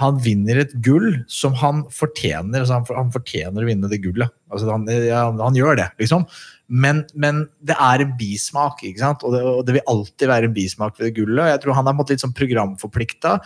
han 0.00 0.20
vinner 0.24 0.62
et 0.62 0.76
gull 0.84 1.18
som 1.30 1.56
han 1.58 1.84
fortjener. 1.94 2.62
Altså 2.62 2.78
han, 2.78 2.86
han 2.96 3.12
fortjener 3.14 3.64
å 3.64 3.68
vinne 3.68 3.90
det 3.90 4.00
gullet. 4.04 4.32
Altså 4.52 4.70
han, 4.70 4.86
han, 4.88 5.42
han 5.42 5.58
gjør 5.58 5.80
det, 5.82 5.90
liksom. 6.00 6.24
Men, 6.68 7.06
men 7.16 7.46
det 7.64 7.76
er 7.80 8.04
en 8.04 8.12
bismak, 8.20 8.82
ikke 8.84 9.00
sant? 9.00 9.24
Og 9.24 9.32
det, 9.32 9.40
og 9.40 9.62
det 9.64 9.78
vil 9.78 9.88
alltid 9.88 10.28
være 10.28 10.50
en 10.50 10.56
bismak 10.56 10.98
ved 10.98 11.08
det 11.08 11.16
gullet. 11.22 11.52
Jeg 11.54 11.62
tror 11.64 11.78
han 11.78 11.88
er 11.88 11.96
litt 12.02 12.24
sånn 12.24 12.36
programforplikta 12.36 13.38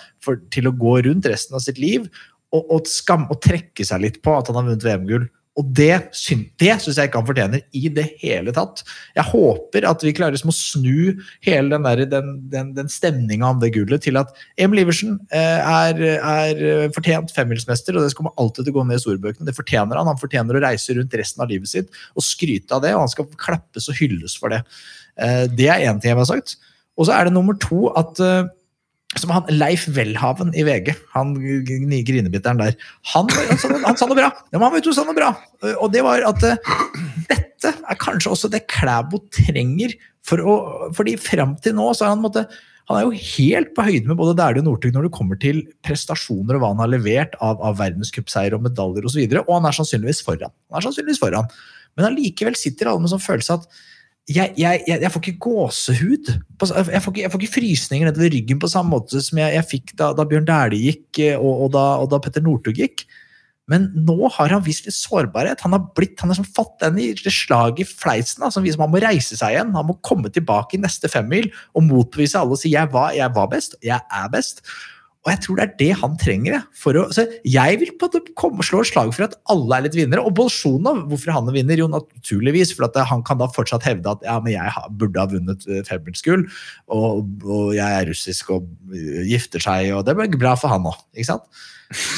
til 0.54 0.69
å 0.69 0.75
gå 0.75 0.97
rundt 1.07 1.28
resten 1.31 1.59
av 1.59 1.62
sitt 1.62 1.78
liv 1.83 2.09
og, 2.52 2.64
og, 2.66 2.88
skam, 2.90 3.28
og 3.31 3.40
trekke 3.42 3.87
seg 3.87 4.02
litt 4.02 4.19
på 4.25 4.35
at 4.37 4.50
han 4.50 4.59
har 4.59 4.66
vunnet 4.66 4.87
VM-gull. 4.87 5.28
Og 5.61 5.67
det, 5.77 5.91
syn- 6.17 6.47
det 6.57 6.79
syns 6.81 6.97
jeg 6.97 7.11
ikke 7.11 7.21
han 7.21 7.27
fortjener 7.29 7.61
i 7.77 7.83
det 7.93 8.07
hele 8.23 8.55
tatt. 8.57 8.81
Jeg 9.19 9.27
håper 9.29 9.85
at 9.85 10.01
vi 10.07 10.15
klarer 10.17 10.33
liksom 10.33 10.49
å 10.49 10.55
snu 10.57 11.19
hele 11.45 11.69
den, 11.75 11.85
der, 11.85 12.05
den, 12.09 12.31
den, 12.55 12.71
den 12.79 12.89
stemninga 12.89 13.51
om 13.51 13.61
det 13.61 13.75
gullet 13.75 14.01
til 14.07 14.17
at 14.17 14.33
Emil 14.57 14.81
Iversen 14.81 15.19
eh, 15.29 15.61
er, 15.61 16.01
er 16.17 16.63
eh, 16.71 16.87
fortjent 16.97 17.35
femmilsmester, 17.37 17.99
og 18.01 18.07
det 18.07 18.17
kommer 18.17 18.33
alltid 18.41 18.65
til 18.65 18.73
å 18.73 18.79
gå 18.79 18.87
ned 18.89 18.97
i 18.97 19.05
storbøkene. 19.05 19.51
Det 19.51 19.57
fortjener 19.59 20.01
han. 20.01 20.09
Han 20.09 20.23
fortjener 20.23 20.57
å 20.57 20.65
reise 20.65 20.97
rundt 20.97 21.19
resten 21.21 21.45
av 21.45 21.53
livet 21.53 21.69
sitt 21.69 21.93
og 22.17 22.25
skryte 22.25 22.73
av 22.79 22.87
det, 22.87 22.95
og 22.97 23.05
han 23.05 23.13
skal 23.13 23.29
klappes 23.37 23.91
og 23.93 24.01
hylles 24.01 24.39
for 24.41 24.57
det. 24.57 24.63
Eh, 25.21 25.45
det 25.53 25.69
er 25.69 25.85
én 25.85 26.01
ting 26.01 26.15
jeg 26.15 26.17
vil 26.17 26.25
ha 26.25 26.33
sagt. 26.33 26.57
Og 26.97 27.11
så 27.11 27.19
er 27.19 27.29
det 27.29 27.37
nummer 27.37 27.61
to 27.61 27.91
at 27.93 28.25
som 29.21 29.33
han, 29.35 29.45
Leif 29.52 29.85
Welhaven 29.92 30.54
i 30.57 30.62
VG, 30.64 30.92
han 31.12 31.35
nye 31.37 32.04
grinebitteren 32.09 32.61
der, 32.62 32.76
han, 33.12 33.28
han, 33.28 33.59
sa, 33.61 33.69
noe- 33.69 33.83
han 33.85 33.99
sa 34.00 34.09
noe 34.09 34.16
bra. 34.19 34.31
Ja, 34.54 34.61
han 34.62 34.73
vet 34.73 34.88
jo 34.88 34.95
sa 34.97 35.04
noe 35.04 35.16
bra. 35.16 35.33
Og 35.75 35.90
det 35.92 36.00
var 36.07 36.25
at 36.31 36.45
eh, 36.49 36.73
dette 37.28 37.75
er 37.76 37.99
kanskje 38.00 38.33
også 38.33 38.50
det 38.52 38.64
Klæbo 38.73 39.21
trenger. 39.35 39.92
For 40.26 40.38
å, 40.40 40.54
fordi 40.97 41.16
fram 41.21 41.57
til 41.62 41.75
nå 41.76 41.88
så 41.99 42.07
har 42.07 42.14
han 42.14 42.23
måtte, 42.25 42.47
han 42.88 42.99
er 42.99 43.04
jo 43.09 43.12
helt 43.37 43.73
på 43.76 43.85
høyde 43.87 44.09
med 44.11 44.19
både 44.19 44.37
Dæhlie 44.38 44.62
og 44.62 44.69
Northug 44.71 44.95
når 44.95 45.09
det 45.09 45.14
kommer 45.16 45.38
til 45.42 45.61
prestasjoner 45.87 46.57
og 46.57 46.62
hva 46.64 46.73
han 46.73 46.83
har 46.85 46.92
levert 46.95 47.35
av, 47.42 47.61
av 47.62 47.76
verdenscupseier 47.83 48.54
og 48.57 48.64
medaljer 48.64 49.02
osv. 49.04 49.11
Og, 49.11 49.14
så 49.16 49.23
videre, 49.23 49.42
og 49.49 49.57
han 49.59 49.69
er 49.69 49.76
sannsynligvis 49.81 50.23
foran. 50.26 50.54
Han 50.71 50.81
er 50.81 50.87
sannsynligvis 50.88 51.21
foran. 51.23 51.50
Men 51.99 52.09
allikevel 52.09 52.57
sitter 52.57 52.88
alle 52.90 53.04
med 53.04 53.12
sånn 53.12 53.23
følelse 53.23 53.59
at 53.61 53.66
jeg, 54.31 54.52
jeg, 54.55 54.83
jeg, 54.87 55.11
får 55.11 55.25
ikke 55.25 55.43
gåsehud. 55.43 56.29
Jeg 56.31 57.02
får 57.02 57.11
ikke, 57.11 57.25
jeg 57.25 57.33
får 57.33 57.41
ikke 57.41 57.55
frysninger 57.57 58.07
nedover 58.07 58.31
ryggen 58.31 58.61
på 58.62 58.71
samme 58.71 58.95
måte 58.95 59.19
som 59.25 59.41
jeg, 59.43 59.64
fikk 59.67 59.97
da, 59.99 60.12
da 60.14 60.26
Bjørn 60.29 60.47
Dæhlie 60.47 60.93
gikk, 60.93 61.09
eh, 61.25 61.35
og, 61.35 61.67
og, 61.67 61.73
da, 61.75 61.85
og 62.02 62.12
da 62.12 62.21
Petter 62.23 62.45
Northug 62.45 62.79
gikk. 62.79 63.02
Men 63.71 63.88
nå 63.95 64.29
har 64.35 64.52
han 64.55 64.62
vist 64.67 64.87
litt 64.87 64.97
sårbarhet. 64.97 65.62
Han 65.67 65.75
har 65.76 65.85
blitt, 65.97 66.17
han 66.21 66.33
har 66.33 66.38
som 66.38 66.47
fått 66.47 66.75
den 66.83 66.99
i 67.00 67.11
slaget 67.17 67.85
i 67.85 67.88
fleisen. 67.88 68.43
Da, 68.43 68.50
Han 68.52 68.91
må 68.93 69.02
reise 69.02 69.38
seg 69.38 69.55
igjen. 69.55 69.75
Han 69.75 69.88
må 69.88 69.99
komme 70.07 70.31
tilbake 70.35 70.76
i 70.76 70.83
neste 70.83 71.11
femmil 71.11 71.49
og 71.75 71.87
motbevise 71.87 72.41
alle 72.41 72.59
og 72.59 72.62
si 72.62 72.75
jeg 72.75 72.91
var, 72.95 73.14
jeg 73.17 73.31
var 73.35 73.50
best, 73.50 73.79
jeg 73.83 73.99
er 74.02 74.33
best. 74.35 74.64
Og 75.23 75.31
jeg 75.31 75.38
tror 75.45 75.59
det 75.59 75.64
er 75.64 75.75
det 75.79 75.91
han 76.00 76.14
trenger. 76.19 76.57
jeg, 76.59 76.99
å, 76.99 77.25
jeg 77.47 77.79
vil 77.79 77.93
på 77.95 78.09
måte 78.09 78.35
komme, 78.38 78.64
slå 78.67 78.81
et 78.83 78.91
slag 78.91 79.12
for 79.14 79.29
at 79.29 79.37
alle 79.52 79.76
er 79.76 79.85
litt 79.87 79.95
vinnere. 79.95 80.25
Og 80.26 80.35
Bolsjunov, 80.35 81.05
hvorfor 81.12 81.37
han 81.37 81.50
vinner? 81.55 81.79
Jo, 81.79 81.87
naturligvis, 81.93 82.75
for 82.75 82.91
han 82.91 83.23
kan 83.26 83.38
da 83.38 83.47
fortsatt 83.55 83.87
hevde 83.87 84.17
at 84.17 84.25
ja, 84.26 84.41
men 84.43 84.57
jeg 84.57 84.95
burde 84.99 85.23
ha 85.23 85.31
vunnet 85.31 85.69
eh, 85.71 85.85
femmilsgull, 85.87 86.49
og, 86.91 87.23
og 87.47 87.71
jeg 87.76 88.00
er 88.00 88.11
russisk 88.11 88.50
og 88.57 88.67
eh, 88.91 89.23
gifter 89.31 89.62
seg, 89.62 89.93
og 89.95 90.02
det 90.09 90.17
blir 90.19 90.41
bra 90.43 90.57
for 90.59 90.75
han 90.75 90.91
òg. 90.91 90.99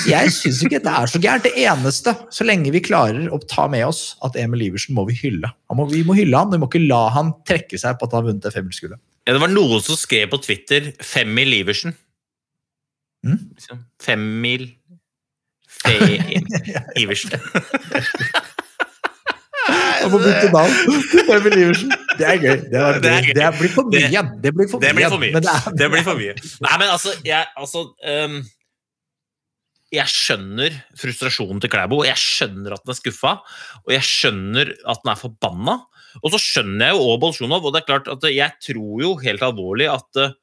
Jeg 0.08 0.30
syns 0.32 0.62
ikke 0.64 0.80
det 0.80 0.94
er 0.96 1.10
så 1.10 1.20
gærent. 1.20 1.44
Det 1.44 1.66
eneste, 1.66 2.14
så 2.32 2.46
lenge 2.46 2.72
vi 2.72 2.82
klarer 2.84 3.26
å 3.28 3.40
ta 3.42 3.66
med 3.68 3.84
oss 3.88 4.14
at 4.24 4.38
Emil 4.40 4.68
Iversen 4.70 4.96
må 4.96 5.04
vi 5.10 5.18
hylle. 5.18 5.50
Må, 5.74 5.88
vi 5.90 6.04
må 6.06 6.16
hylle 6.16 6.40
han, 6.40 6.52
vi 6.54 6.62
må 6.62 6.70
ikke 6.70 6.86
la 6.86 7.08
han 7.12 7.34
trekke 7.48 7.80
seg 7.80 7.98
på 7.98 8.08
at 8.08 8.14
han 8.14 8.22
har 8.22 8.30
vunnet 8.30 8.46
det 8.46 8.54
femmilsgullet. 8.54 9.02
Ja, 9.24 9.34
det 9.34 9.40
var 9.40 9.52
noen 9.52 9.80
som 9.84 9.96
skrev 9.96 10.30
på 10.32 10.40
Twitter 10.44 10.92
'Femmil 11.00 11.56
Iversen'. 11.60 11.96
Mm. 13.24 13.38
Liksom, 13.56 13.78
Femmil 14.04 14.66
Fe 15.74 15.94
Iversen. 17.02 17.32
Han 19.64 20.10
må 20.12 20.18
bytte 20.20 20.50
navn. 20.52 20.74
Emil 21.32 21.54
Iversen. 21.62 21.92
Det 22.18 22.26
er 22.28 22.40
gøy. 22.42 22.58
Det, 22.68 22.80
er, 22.80 22.98
Det 23.00 23.12
er 23.12 23.28
gøy. 23.28 23.36
det 23.38 23.46
blir 23.58 23.70
for 23.72 23.86
mye. 23.88 24.10
Det- 24.12 24.42
Det 24.44 24.52
blir 24.54 24.68
for 24.68 24.80
Det 24.82 24.90
mye. 24.92 24.98
blir 24.98 25.08
for 25.14 25.18
mye. 25.22 25.32
men 25.32 25.42
det 25.42 25.78
Det 25.80 25.88
blir 25.94 26.04
for 26.04 26.14
mye. 26.20 26.34
Nei, 26.66 26.74
men 26.78 26.88
altså, 26.92 27.14
jeg, 27.24 27.46
altså 27.56 27.84
um, 28.04 28.36
Jeg 29.94 30.06
skjønner 30.10 30.70
frustrasjonen 30.98 31.60
til 31.62 31.70
Klæbo, 31.70 32.02
jeg 32.04 32.16
skjønner 32.18 32.72
at 32.74 32.82
den 32.84 32.90
er 32.90 32.98
skuffa, 32.98 33.32
og 33.86 33.90
jeg 33.94 34.02
skjønner 34.02 34.72
at 34.90 34.98
den 35.04 35.12
er 35.12 35.20
forbanna. 35.20 35.76
Og 36.22 36.30
så 36.34 36.38
skjønner 36.42 36.88
jeg 36.90 36.94
jo 36.96 37.04
òg 37.14 37.20
Bolsjunov, 37.22 37.64
og 37.64 37.72
det 37.74 37.82
er 37.82 37.86
klart 37.86 38.08
at 38.10 38.22
jeg 38.30 38.50
tror 38.60 39.00
jo 39.02 39.14
helt 39.22 39.40
alvorlig 39.42 39.86
at 39.90 40.34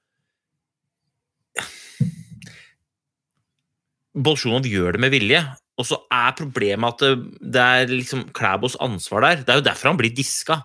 Bolsjunov 4.12 4.68
gjør 4.68 4.96
det 4.96 5.04
med 5.04 5.14
vilje. 5.14 5.42
Og 5.80 5.88
så 5.88 5.98
er 6.14 6.36
problemet 6.38 6.94
at 6.94 7.02
det, 7.02 7.42
det 7.56 7.62
er 7.64 7.92
liksom 7.92 8.28
Klæbos 8.36 8.78
ansvar 8.84 9.26
der. 9.26 9.44
Det 9.46 9.54
er 9.54 9.62
jo 9.62 9.68
derfor 9.70 9.92
han 9.92 10.00
blir 10.02 10.14
diska. 10.16 10.62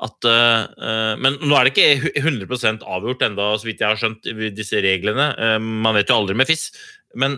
At, 0.00 0.24
eh, 0.24 0.64
eh, 0.64 1.12
men 1.20 1.36
nå 1.44 1.56
er 1.56 1.68
det 1.68 1.74
ikke 1.74 2.14
100% 2.22 2.84
avgjort 2.88 3.22
enda, 3.26 3.52
så 3.60 3.68
vidt 3.68 3.82
jeg 3.82 3.92
har 3.92 4.00
skjønt, 4.00 4.30
disse 4.56 4.80
reglene. 4.80 5.28
Uh, 5.36 5.58
man 5.60 5.96
vet 5.96 6.08
jo 6.08 6.16
aldri 6.16 6.36
med 6.40 6.48
FIS. 6.48 6.70
Men 7.20 7.36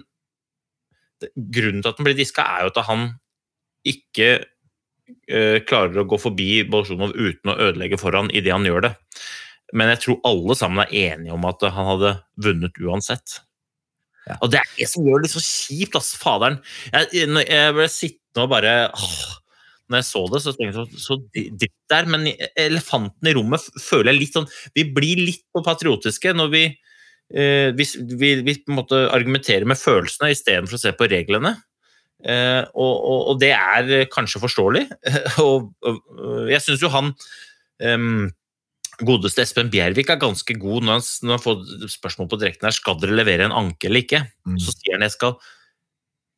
det, 1.23 1.33
grunnen 1.35 1.83
til 1.83 1.91
at 1.91 1.99
han 1.99 2.09
blir 2.09 2.19
diska, 2.19 2.47
er 2.47 2.67
jo 2.67 2.73
at 2.73 2.83
han 2.87 3.07
ikke 3.93 4.29
uh, 4.39 5.59
klarer 5.67 6.03
å 6.03 6.09
gå 6.09 6.21
forbi 6.23 6.51
Bolsjunov 6.71 7.17
uten 7.19 7.51
å 7.51 7.59
ødelegge 7.69 7.99
foran 8.01 8.31
idet 8.31 8.55
han 8.55 8.67
gjør 8.69 8.87
det. 8.87 8.95
Men 9.75 9.91
jeg 9.95 10.05
tror 10.05 10.23
alle 10.29 10.59
sammen 10.59 10.85
er 10.85 10.95
enige 11.15 11.35
om 11.35 11.49
at 11.49 11.65
han 11.67 11.91
hadde 11.95 12.17
vunnet 12.47 12.79
uansett. 12.79 13.41
Og 14.39 14.51
det 14.53 14.61
er 14.61 14.75
det 14.77 14.89
som 14.91 15.07
gjør 15.07 15.25
det 15.25 15.33
så 15.33 15.43
kjipt, 15.43 15.97
ass, 15.99 16.13
faderen. 16.19 16.59
Jeg, 16.93 17.25
jeg 17.43 17.77
ble 17.77 17.89
sittende 17.91 18.45
og 18.45 18.53
bare 18.53 18.75
åh, 18.95 19.17
Når 19.91 20.01
jeg 20.01 20.09
så 20.09 20.23
det, 20.33 20.43
så 20.45 20.55
tenkte 20.57 20.85
jeg 20.85 21.03
så, 21.03 21.19
dritt 21.35 21.75
der, 21.93 22.09
men 22.09 22.31
elefanten 22.57 23.29
i 23.29 23.35
rommet 23.37 23.67
føler 23.83 24.13
jeg 24.13 24.21
litt 24.21 24.39
sånn 24.39 24.49
Vi 24.79 24.87
blir 24.95 25.21
litt 25.21 25.45
for 25.53 25.67
patriotiske 25.67 26.33
når 26.39 26.53
vi 26.55 26.63
eh, 26.71 27.69
vi, 27.77 27.89
vi, 28.15 28.33
vi 28.47 28.57
på 28.63 28.73
en 28.73 28.79
måte 28.79 29.03
argumenterer 29.13 29.69
med 29.69 29.81
følelsene 29.81 30.33
istedenfor 30.33 30.79
å 30.79 30.83
se 30.85 30.95
på 30.97 31.11
reglene. 31.13 31.57
Eh, 32.23 32.63
og, 32.79 32.93
og, 32.95 33.21
og 33.33 33.41
det 33.43 33.53
er 33.57 34.07
kanskje 34.13 34.43
forståelig. 34.45 34.87
og, 35.45 35.73
og 35.83 36.53
jeg 36.53 36.63
syns 36.65 36.85
jo 36.85 36.93
han 36.95 37.11
em, 37.83 38.31
godeste 39.01 39.43
Espen 39.45 39.73
Bjervik 39.73 40.13
er 40.13 40.21
ganske 40.21 40.57
god 40.61 40.85
når 40.85 40.99
han, 40.99 41.09
når 41.25 41.39
han 41.39 41.43
får 41.47 41.91
spørsmål 41.97 42.29
på 42.31 42.39
direkten 42.43 42.69
her 42.69 42.77
skal 42.77 43.01
dere 43.01 43.17
levere 43.17 43.49
en 43.49 43.57
anke 43.65 43.89
eller 43.89 44.05
ikke. 44.05 44.25
Mm. 44.49 44.61
Så 44.63 44.77
sier 44.77 44.99
han 44.99 45.07
jeg 45.07 45.17
skal 45.17 45.37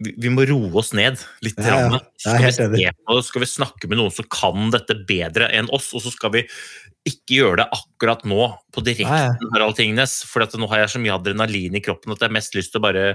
vi, 0.03 0.11
vi 0.19 0.31
må 0.33 0.43
roe 0.49 0.73
oss 0.81 0.91
ned 0.97 1.21
litt. 1.45 1.59
Ja, 1.63 1.85
ja. 1.87 2.01
skal, 2.19 2.73
vi 2.73 2.87
på, 2.91 3.19
skal 3.23 3.45
vi 3.45 3.49
snakke 3.51 3.91
med 3.91 4.01
noen 4.01 4.15
som 4.15 4.27
kan 4.33 4.73
dette 4.75 4.97
bedre 5.07 5.49
enn 5.55 5.71
oss, 5.75 5.93
og 5.95 6.03
så 6.03 6.11
skal 6.15 6.35
vi 6.35 6.45
ikke 7.07 7.39
gjøre 7.39 7.61
det 7.63 7.69
akkurat 7.77 8.25
nå 8.29 8.49
på 8.75 8.85
direkten. 8.85 9.39
Harald 9.55 9.79
Tingnes. 9.79 10.17
For 10.27 10.45
at 10.45 10.57
nå 10.59 10.69
har 10.73 10.85
jeg 10.85 10.95
så 10.95 11.03
mye 11.03 11.15
adrenalin 11.15 11.79
i 11.79 11.85
kroppen 11.85 12.15
at 12.15 12.23
jeg 12.23 12.31
har 12.31 12.37
mest 12.39 12.59
lyst 12.59 12.75
til 12.75 12.83
å 12.83 12.87
bare 12.89 13.07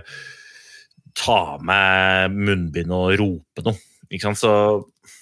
ta 1.20 1.42
meg 1.66 2.36
munnbind 2.38 2.94
og 2.96 3.16
rope 3.20 3.66
noe. 3.66 3.89
Ikke 4.12 4.30
sant? 4.30 4.42
Så 4.42 4.54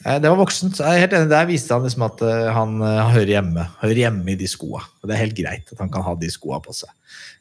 Eh, 0.06 0.20
Det 0.22 0.30
var 0.30 0.38
voksent. 0.38 0.78
Jeg 0.78 0.86
er 0.94 1.02
helt 1.06 1.14
enig. 1.18 1.30
Der 1.32 1.48
viste 1.50 1.74
han 1.74 1.86
liksom 1.86 2.04
at 2.06 2.22
eh, 2.22 2.50
han, 2.54 2.76
eh, 2.86 2.98
han 3.02 3.14
hører 3.16 3.32
hjemme 3.34 3.64
hører 3.82 4.02
hjemme 4.04 4.34
i 4.34 4.38
de 4.38 4.50
skoa. 4.50 4.84
Og 5.02 5.10
det 5.10 5.16
er 5.16 5.24
helt 5.24 5.38
greit 5.40 5.72
at 5.74 5.82
han 5.82 5.90
kan 5.94 6.06
ha 6.06 6.14
de 6.20 6.30
skoa 6.30 6.60
på 6.62 6.76
seg. 6.76 6.92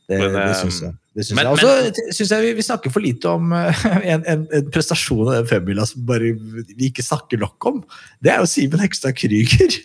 Det, 0.08 0.20
Men, 0.22 0.32
det 0.38 0.44
eh, 0.46 0.60
syns 0.62 0.78
jeg. 0.86 0.94
Det 1.16 1.26
syns 1.26 1.36
men- 1.36 1.50
jeg. 1.50 1.52
Og 1.52 1.58
så 1.60 2.14
syns 2.16 2.32
jeg 2.32 2.44
vi, 2.46 2.52
vi 2.56 2.64
snakker 2.64 2.94
for 2.94 3.04
lite 3.04 3.28
om 3.28 3.52
eh, 3.52 3.84
en, 4.14 4.24
en, 4.24 4.46
en 4.56 4.70
prestasjon 4.72 5.26
av 5.28 5.34
den 5.42 5.50
femmila 5.52 5.84
som 5.88 6.06
bare 6.08 6.32
vi 6.32 6.88
ikke 6.88 7.04
snakker 7.04 7.42
nok 7.44 7.68
om. 7.68 7.82
Det 8.24 8.32
er 8.32 8.40
jo 8.40 8.48
Simen 8.54 8.80
Hekstad 8.86 9.16
Krüger. 9.20 9.76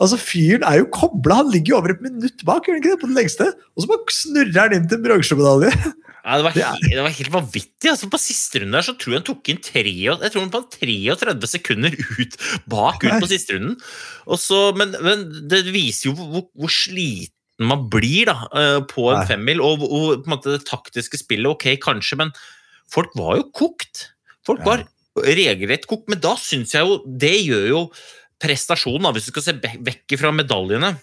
Altså, 0.00 0.16
Fyren 0.16 0.62
er 0.64 0.78
jo 0.78 0.86
kobla, 0.96 1.42
han 1.42 1.50
ligger 1.52 1.74
jo 1.74 1.76
over 1.76 1.92
et 1.92 1.98
minutt 2.00 2.40
bak, 2.48 2.64
gjør 2.64 2.78
han 2.78 2.80
ikke 2.80 2.92
det, 2.94 3.00
på 3.02 3.08
den 3.10 3.18
lengste? 3.18 3.48
Og 3.76 3.82
så 3.84 3.88
bare 3.90 4.14
snurrer 4.16 4.56
han 4.62 4.72
inn 4.78 4.86
til 4.88 4.96
en 4.96 5.02
bronsemedalje. 5.04 5.72
Ja, 6.20 6.36
det, 6.36 6.44
var 6.44 6.54
helt, 6.54 6.84
det 6.84 7.00
var 7.00 7.14
helt 7.16 7.32
vanvittig. 7.32 7.90
Altså, 7.90 8.08
på 8.12 8.20
siste 8.20 8.60
runde 8.60 8.76
der 8.76 8.84
så 8.84 8.94
tror 8.98 9.14
jeg 9.14 9.20
han 9.22 9.26
tok 9.30 9.50
inn 9.52 9.60
tre, 9.64 9.94
jeg 10.04 10.32
tror 10.34 10.44
han 10.44 10.52
på 10.52 10.62
33 10.76 11.48
sekunder 11.48 11.96
ut 11.96 12.38
bak 12.70 13.04
ut 13.06 13.16
på 13.22 13.30
siste 13.30 13.56
runden. 13.56 13.76
Og 14.28 14.40
så, 14.40 14.60
men, 14.76 14.92
men 15.04 15.26
det 15.50 15.64
viser 15.72 16.10
jo 16.10 16.16
hvor, 16.18 16.46
hvor 16.52 16.72
sliten 16.72 17.36
man 17.60 17.88
blir 17.92 18.30
da, 18.30 18.36
eh, 18.56 18.78
på 18.88 19.10
en 19.12 19.26
femmil. 19.28 19.60
Og, 19.64 19.84
og 19.84 20.30
måte 20.30 20.56
det 20.56 20.64
taktiske 20.68 21.20
spillet, 21.20 21.50
ok, 21.50 21.74
kanskje, 21.82 22.20
men 22.22 22.32
folk 22.92 23.12
var 23.18 23.40
jo 23.40 23.50
kokt. 23.56 24.08
Folk 24.46 24.64
var 24.66 24.86
regelrett 25.16 25.86
kokt. 25.88 26.08
Men 26.12 26.22
da 26.22 26.36
syns 26.40 26.74
jeg 26.76 26.86
jo 26.86 27.00
Det 27.04 27.36
gjør 27.36 27.68
jo 27.68 27.84
prestasjonen, 28.40 29.04
da, 29.04 29.14
hvis 29.16 29.28
du 29.28 29.34
skal 29.34 29.48
se 29.50 29.56
vekk 29.60 30.16
fra 30.20 30.32
medaljene, 30.32 30.94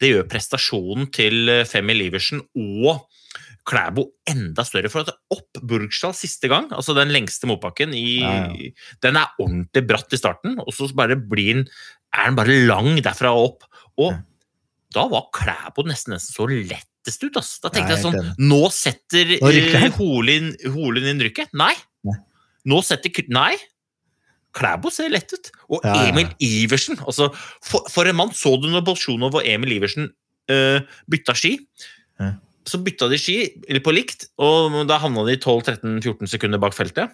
det 0.00 0.10
gjør 0.12 0.26
prestasjonen 0.30 1.08
til 1.14 1.48
eh, 1.50 1.66
Femi 1.68 1.96
Liversen 1.96 2.44
og 2.60 3.06
Klæbo 3.64 4.04
enda 4.28 4.64
større. 4.66 4.90
For 4.92 5.06
at 5.06 5.14
opp 5.32 5.60
Burgstall 5.64 6.12
siste 6.16 6.50
gang, 6.52 6.68
altså 6.74 6.94
den 6.96 7.12
lengste 7.14 7.48
motbakken, 7.48 7.94
i, 7.96 8.20
Ja, 8.20 8.44
den 9.04 9.16
er 9.16 9.32
ordentlig 9.40 9.86
bratt 9.88 10.12
i 10.12 10.20
starten, 10.20 10.58
og 10.60 10.72
så 10.76 10.90
bare 10.94 11.16
blir 11.16 11.60
den, 11.62 11.68
er 12.12 12.28
den 12.28 12.36
bare 12.36 12.58
lang 12.68 12.98
derfra 13.00 13.32
og 13.32 13.44
opp. 13.48 13.68
Og 13.96 14.12
Ja. 14.12 14.20
da 14.92 15.06
var 15.08 15.30
Klæbo 15.32 15.86
nesten, 15.88 16.12
nesten 16.12 16.34
så 16.36 16.48
lettest 16.48 17.24
ut. 17.24 17.36
Altså. 17.36 17.60
Da 17.62 17.70
tenkte 17.70 17.96
Jeg 17.96 18.02
jeg 18.02 18.12
sånn 18.12 18.34
Nå 18.38 18.70
setter 18.70 19.32
eh. 19.38 19.90
Holin, 19.96 20.54
Holin 20.74 21.06
inn 21.06 21.20
rykket. 21.20 21.54
Nei. 21.54 21.72
Nei. 22.04 22.18
Nå 22.66 22.82
setter 22.84 23.10
Nei. 23.28 23.56
Klæbo 24.54 24.90
ser 24.92 25.08
lett 25.10 25.32
ut. 25.32 25.50
Og 25.68 25.80
Ja, 25.82 25.94
ja, 25.94 26.02
ja. 26.04 26.12
Emil 26.12 26.28
Iversen 26.38 26.98
altså, 27.00 27.32
for, 27.62 27.88
for 27.90 28.06
en 28.06 28.16
mann 28.16 28.30
så 28.30 28.54
du 28.60 28.68
når 28.70 28.84
Bolsjunov 28.86 29.34
og 29.34 29.42
Emil 29.44 29.72
Iversen 29.80 30.12
uh, 30.50 30.80
bytta 31.10 31.34
ski. 31.34 31.56
Så 32.64 32.80
bytta 32.80 33.08
de 33.12 33.18
ski 33.20 33.36
eller 33.68 33.82
på 33.84 33.92
likt, 33.92 34.28
og 34.40 34.72
da 34.88 34.96
havna 35.02 35.24
de 35.28 35.36
12-13-14 35.36 36.30
sekunder 36.32 36.58
bak 36.62 36.72
feltet. 36.76 37.12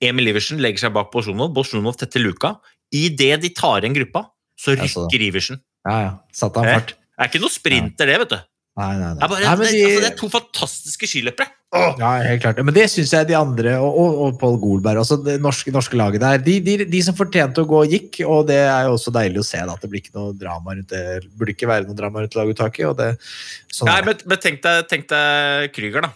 Emil 0.00 0.30
Iversen 0.30 0.60
legger 0.62 0.84
seg 0.86 0.92
bak 0.94 1.10
Bolsjunov. 1.12 1.50
Bolsjunov 1.56 1.96
tetter 1.98 2.22
luka. 2.22 2.54
Idet 2.94 3.40
de 3.42 3.50
tar 3.54 3.82
igjen 3.82 3.96
gruppa, 3.96 4.28
så 4.58 4.76
rykker 4.78 5.24
Iversen. 5.26 5.58
Ja, 5.88 5.96
ja. 6.04 6.12
Satt 6.32 6.54
han 6.60 6.68
Eh? 6.70 6.74
fart. 6.78 6.94
Det 6.94 7.26
er 7.26 7.28
ikke 7.32 7.42
noe 7.42 7.52
sprinter, 7.52 8.06
det, 8.06 8.18
vet 8.22 8.30
du. 8.32 8.38
Nei, 8.78 8.92
nei, 8.96 9.08
nei. 9.18 9.26
bare, 9.28 9.40
Nei, 9.44 9.54
men 9.58 9.66
det, 9.66 9.70
de- 9.74 9.80
altså, 9.84 10.00
det 10.00 10.08
er 10.12 10.14
to 10.20 10.28
fantastiske 10.30 11.08
skiløpere. 11.10 11.48
Åh! 11.76 11.96
Ja, 12.00 12.10
helt 12.24 12.40
klart. 12.42 12.60
Men 12.64 12.74
det 12.74 12.84
syns 12.90 13.10
jeg 13.12 13.26
de 13.28 13.34
andre, 13.36 13.74
og, 13.82 13.96
og, 13.98 14.14
og 14.28 14.38
Pål 14.40 14.56
Golberg, 14.62 15.00
også 15.02 15.18
det 15.26 15.34
norske, 15.42 15.72
norske 15.74 15.98
laget 15.98 16.22
der, 16.22 16.38
de, 16.46 16.54
de, 16.64 16.76
de 16.88 17.00
som 17.04 17.14
fortjente 17.18 17.60
å 17.62 17.68
gå, 17.68 17.82
gikk. 17.90 18.20
Og 18.26 18.46
det 18.48 18.56
er 18.62 18.86
jo 18.88 18.94
også 18.96 19.12
deilig 19.14 19.42
å 19.42 19.46
se 19.50 19.60
da, 19.60 19.74
at 19.74 19.84
det 19.84 19.90
blir 19.92 20.00
ikke 20.04 20.16
noe 20.16 20.32
drama 20.38 20.74
rundt 20.78 20.88
det. 20.94 21.02
Det 21.26 21.32
burde 21.38 21.54
ikke 21.56 21.68
være 21.70 21.86
noe 21.90 21.98
drama 21.98 22.24
rundt 22.24 22.38
laguttaket. 22.38 22.86
Og 22.88 22.96
det, 23.02 23.10
sånn 23.74 23.90
Nei, 23.90 23.98
men, 24.08 24.24
men 24.32 24.42
tenk 24.46 24.62
deg, 24.64 24.86
tenk 24.90 25.10
deg 25.12 25.74
Krüger, 25.76 26.06
da. 26.08 26.14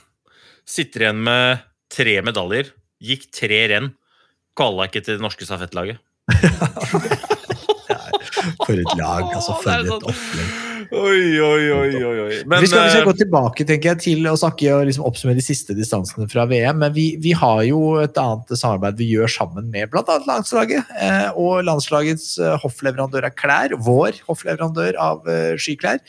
Sitter 0.64 1.04
igjen 1.08 1.20
med 1.26 1.62
tre 1.92 2.16
medaljer. 2.24 2.70
Gikk 3.04 3.28
tre 3.34 3.60
renn. 3.74 3.92
Kvala 4.56 4.86
ikke 4.88 5.02
til 5.04 5.18
det 5.18 5.26
norske 5.26 5.44
stafettlaget. 5.46 6.00
For 8.64 8.74
et 8.78 8.94
lag, 8.98 9.26
altså. 9.34 9.58
For 9.60 9.70
et 9.74 9.90
sånn- 9.90 10.08
opplegg. 10.10 10.63
Oi, 10.90 11.40
oi, 11.40 11.62
oi, 11.72 12.02
oi. 12.04 12.36
Men, 12.48 12.60
vi, 12.62 12.68
skal, 12.68 12.84
vi 12.86 12.92
skal 12.92 13.00
eh, 13.00 13.06
gå 13.08 13.14
tilbake 13.18 13.66
tenker 13.68 13.92
jeg, 13.92 14.00
til 14.04 14.28
å 14.30 14.34
snakke 14.38 14.68
og 14.74 14.84
liksom 14.88 15.06
oppsummere 15.08 15.38
de 15.38 15.44
siste 15.46 15.76
distansene 15.76 16.28
fra 16.30 16.46
VM. 16.50 16.80
Men 16.82 16.94
vi, 16.96 17.06
vi 17.22 17.34
har 17.38 17.62
jo 17.68 17.80
et 18.02 18.18
annet 18.20 18.54
samarbeid 18.58 19.00
vi 19.00 19.08
gjør 19.14 19.32
sammen 19.36 19.70
med 19.72 19.92
bl.a. 19.92 20.18
landslaget. 20.28 20.92
Eh, 21.00 21.28
og 21.40 21.64
landslagets 21.68 22.34
eh, 22.42 22.56
hoffleverandør 22.62 23.30
av 23.30 23.36
klær, 23.38 23.76
vår 23.86 24.20
hoffleverandør 24.28 25.00
av 25.00 25.32
skiklær, 25.60 26.02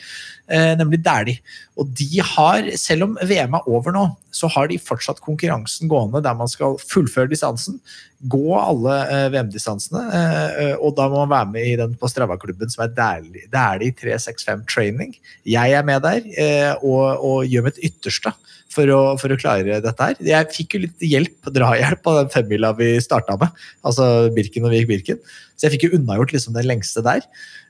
eh, 0.50 0.72
nemlig 0.78 1.02
Dæhlie. 1.06 1.42
Og 1.76 1.90
de 1.96 2.22
har, 2.34 2.70
selv 2.80 3.08
om 3.08 3.18
VM 3.22 3.56
er 3.58 3.70
over 3.70 3.94
nå, 3.94 4.06
så 4.36 4.50
har 4.52 4.68
de 4.70 4.78
fortsatt 4.82 5.22
konkurransen 5.24 5.90
gående 5.90 6.22
der 6.24 6.36
man 6.38 6.50
skal 6.50 6.76
fullføre 6.82 7.30
distansen. 7.32 7.78
Gå 8.20 8.44
alle 8.58 8.96
eh, 9.12 9.26
VM-distansene, 9.34 10.02
eh, 10.16 10.74
og 10.76 10.96
da 10.98 11.08
må 11.12 11.22
man 11.24 11.34
være 11.34 11.50
med 11.54 11.68
i 11.68 11.76
den 11.80 11.96
på 12.00 12.10
Strava-klubben 12.10 12.72
som 12.72 12.86
er 12.86 12.94
Dæhlie 12.96 13.50
Dæhlie 13.52 13.96
365 13.96 14.66
Training. 14.72 15.16
Jeg 15.46 15.76
er 15.76 15.86
med 15.86 16.04
der 16.04 16.24
eh, 16.36 16.72
og, 16.80 17.24
og 17.24 17.48
gjør 17.50 17.68
mitt 17.68 17.82
ytterste 17.84 18.32
for 18.72 18.90
å, 18.92 19.00
for 19.20 19.32
å 19.32 19.38
klare 19.40 19.78
dette 19.82 20.08
her. 20.08 20.16
Jeg 20.24 20.50
fikk 20.54 20.76
jo 20.76 20.82
litt 20.84 21.04
hjelp, 21.04 21.50
drahjelp 21.54 22.08
av 22.10 22.18
den 22.20 22.32
femmila 22.32 22.72
vi 22.76 22.94
starta 23.02 23.38
med, 23.40 23.54
altså 23.86 24.28
Birken 24.36 24.66
og 24.68 24.74
Vik 24.74 24.88
Birken. 24.90 25.22
Så 25.56 25.66
jeg 25.66 25.76
fikk 25.76 25.86
jo 25.86 26.00
unnagjort 26.00 26.34
liksom 26.34 26.56
den 26.56 26.68
lengste 26.68 27.04
der. 27.06 27.24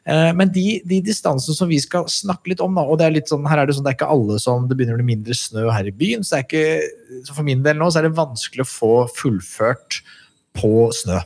Eh, 0.08 0.32
Men 0.34 0.50
de, 0.54 0.80
de 0.86 1.00
distansene 1.04 1.54
som 1.58 1.70
vi 1.70 1.78
skal 1.82 2.08
snakke 2.10 2.52
litt 2.52 2.64
om, 2.64 2.74
da, 2.74 2.82
og 2.86 2.98
det 2.98 3.06
er 3.06 3.16
litt 3.18 3.30
sånn, 3.30 3.46
her 3.46 3.62
er 3.62 3.68
det 3.68 3.76
sånn, 3.76 3.86
det 3.86 3.94
er 3.94 3.98
ikke 4.00 4.10
alle 4.16 4.40
som 4.42 4.66
det 4.66 4.78
begynner 4.78 4.98
å 4.98 5.02
bli 5.02 5.12
mindre 5.14 5.36
snø 5.38 5.68
her 5.70 5.86
i 5.86 5.94
byen, 5.94 6.26
så, 6.26 6.42
ikke, 6.42 6.64
så 7.26 7.36
for 7.36 7.46
min 7.46 7.62
del 7.66 7.78
nå 7.78 7.90
så 7.90 8.02
er 8.02 8.08
det 8.08 8.18
vanskelig 8.18 8.66
å 8.66 8.70
få 8.72 8.92
fullført 9.14 10.00
på 10.56 10.88
snø. 10.96 11.20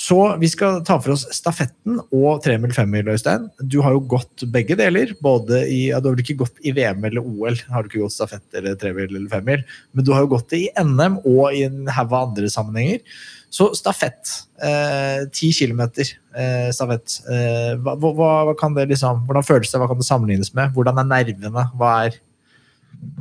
Så 0.00 0.16
vi 0.40 0.48
skal 0.48 0.78
ta 0.88 0.94
for 1.02 1.12
oss 1.12 1.26
stafetten 1.36 1.98
og 2.00 2.38
tremil 2.44 2.72
femmil, 2.72 3.10
Øystein. 3.12 3.50
Du 3.60 3.82
har 3.84 3.92
jo 3.92 4.00
gått 4.08 4.46
begge 4.48 4.76
deler. 4.78 5.12
både 5.20 5.58
i, 5.68 5.90
ja, 5.90 6.00
Du 6.00 6.08
har 6.08 6.14
vel 6.16 6.22
ikke 6.24 6.38
gått 6.40 6.62
i 6.64 6.72
VM 6.72 7.04
eller 7.04 7.20
OL, 7.20 7.58
har 7.68 7.82
du 7.82 7.90
ikke 7.90 8.06
gått 8.06 8.14
stafett 8.16 8.56
eller 8.56 8.78
tremil 8.80 9.10
eller 9.10 9.28
femmil, 9.28 9.64
men 9.92 10.06
du 10.06 10.12
har 10.14 10.24
jo 10.24 10.30
gått 10.32 10.48
det 10.54 10.62
i 10.62 10.70
NM 10.80 11.18
og 11.28 11.52
i 11.52 11.66
en 11.66 11.84
haug 11.92 12.14
av 12.14 12.30
andre 12.30 12.48
sammenhenger. 12.48 13.02
Så 13.50 13.74
stafett. 13.76 14.30
eh, 14.62 15.26
Ti 15.34 15.50
kilometer 15.52 16.06
eh, 16.32 16.70
stafett. 16.72 17.18
Eh, 17.28 17.74
hva, 17.82 17.96
hva, 17.98 18.30
hva 18.48 18.54
kan 18.56 18.72
det 18.76 18.88
liksom, 18.94 19.26
hvordan 19.26 19.44
føles 19.44 19.68
det? 19.72 19.80
Hva 19.82 19.88
kan 19.90 20.00
det 20.00 20.06
sammenlignes 20.08 20.54
med? 20.54 20.72
Hvordan 20.76 21.02
er 21.02 21.10
nervene? 21.10 21.66
Hva 21.76 21.92
er 22.06 22.20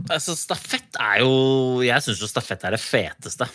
Altså, 0.10 0.34
stafett 0.36 0.98
er 1.00 1.22
jo 1.22 1.80
Jeg 1.86 2.04
syns 2.04 2.20
jo 2.20 2.28
stafett 2.28 2.64
er 2.68 2.74
det 2.76 2.82
feteste. 2.84 3.48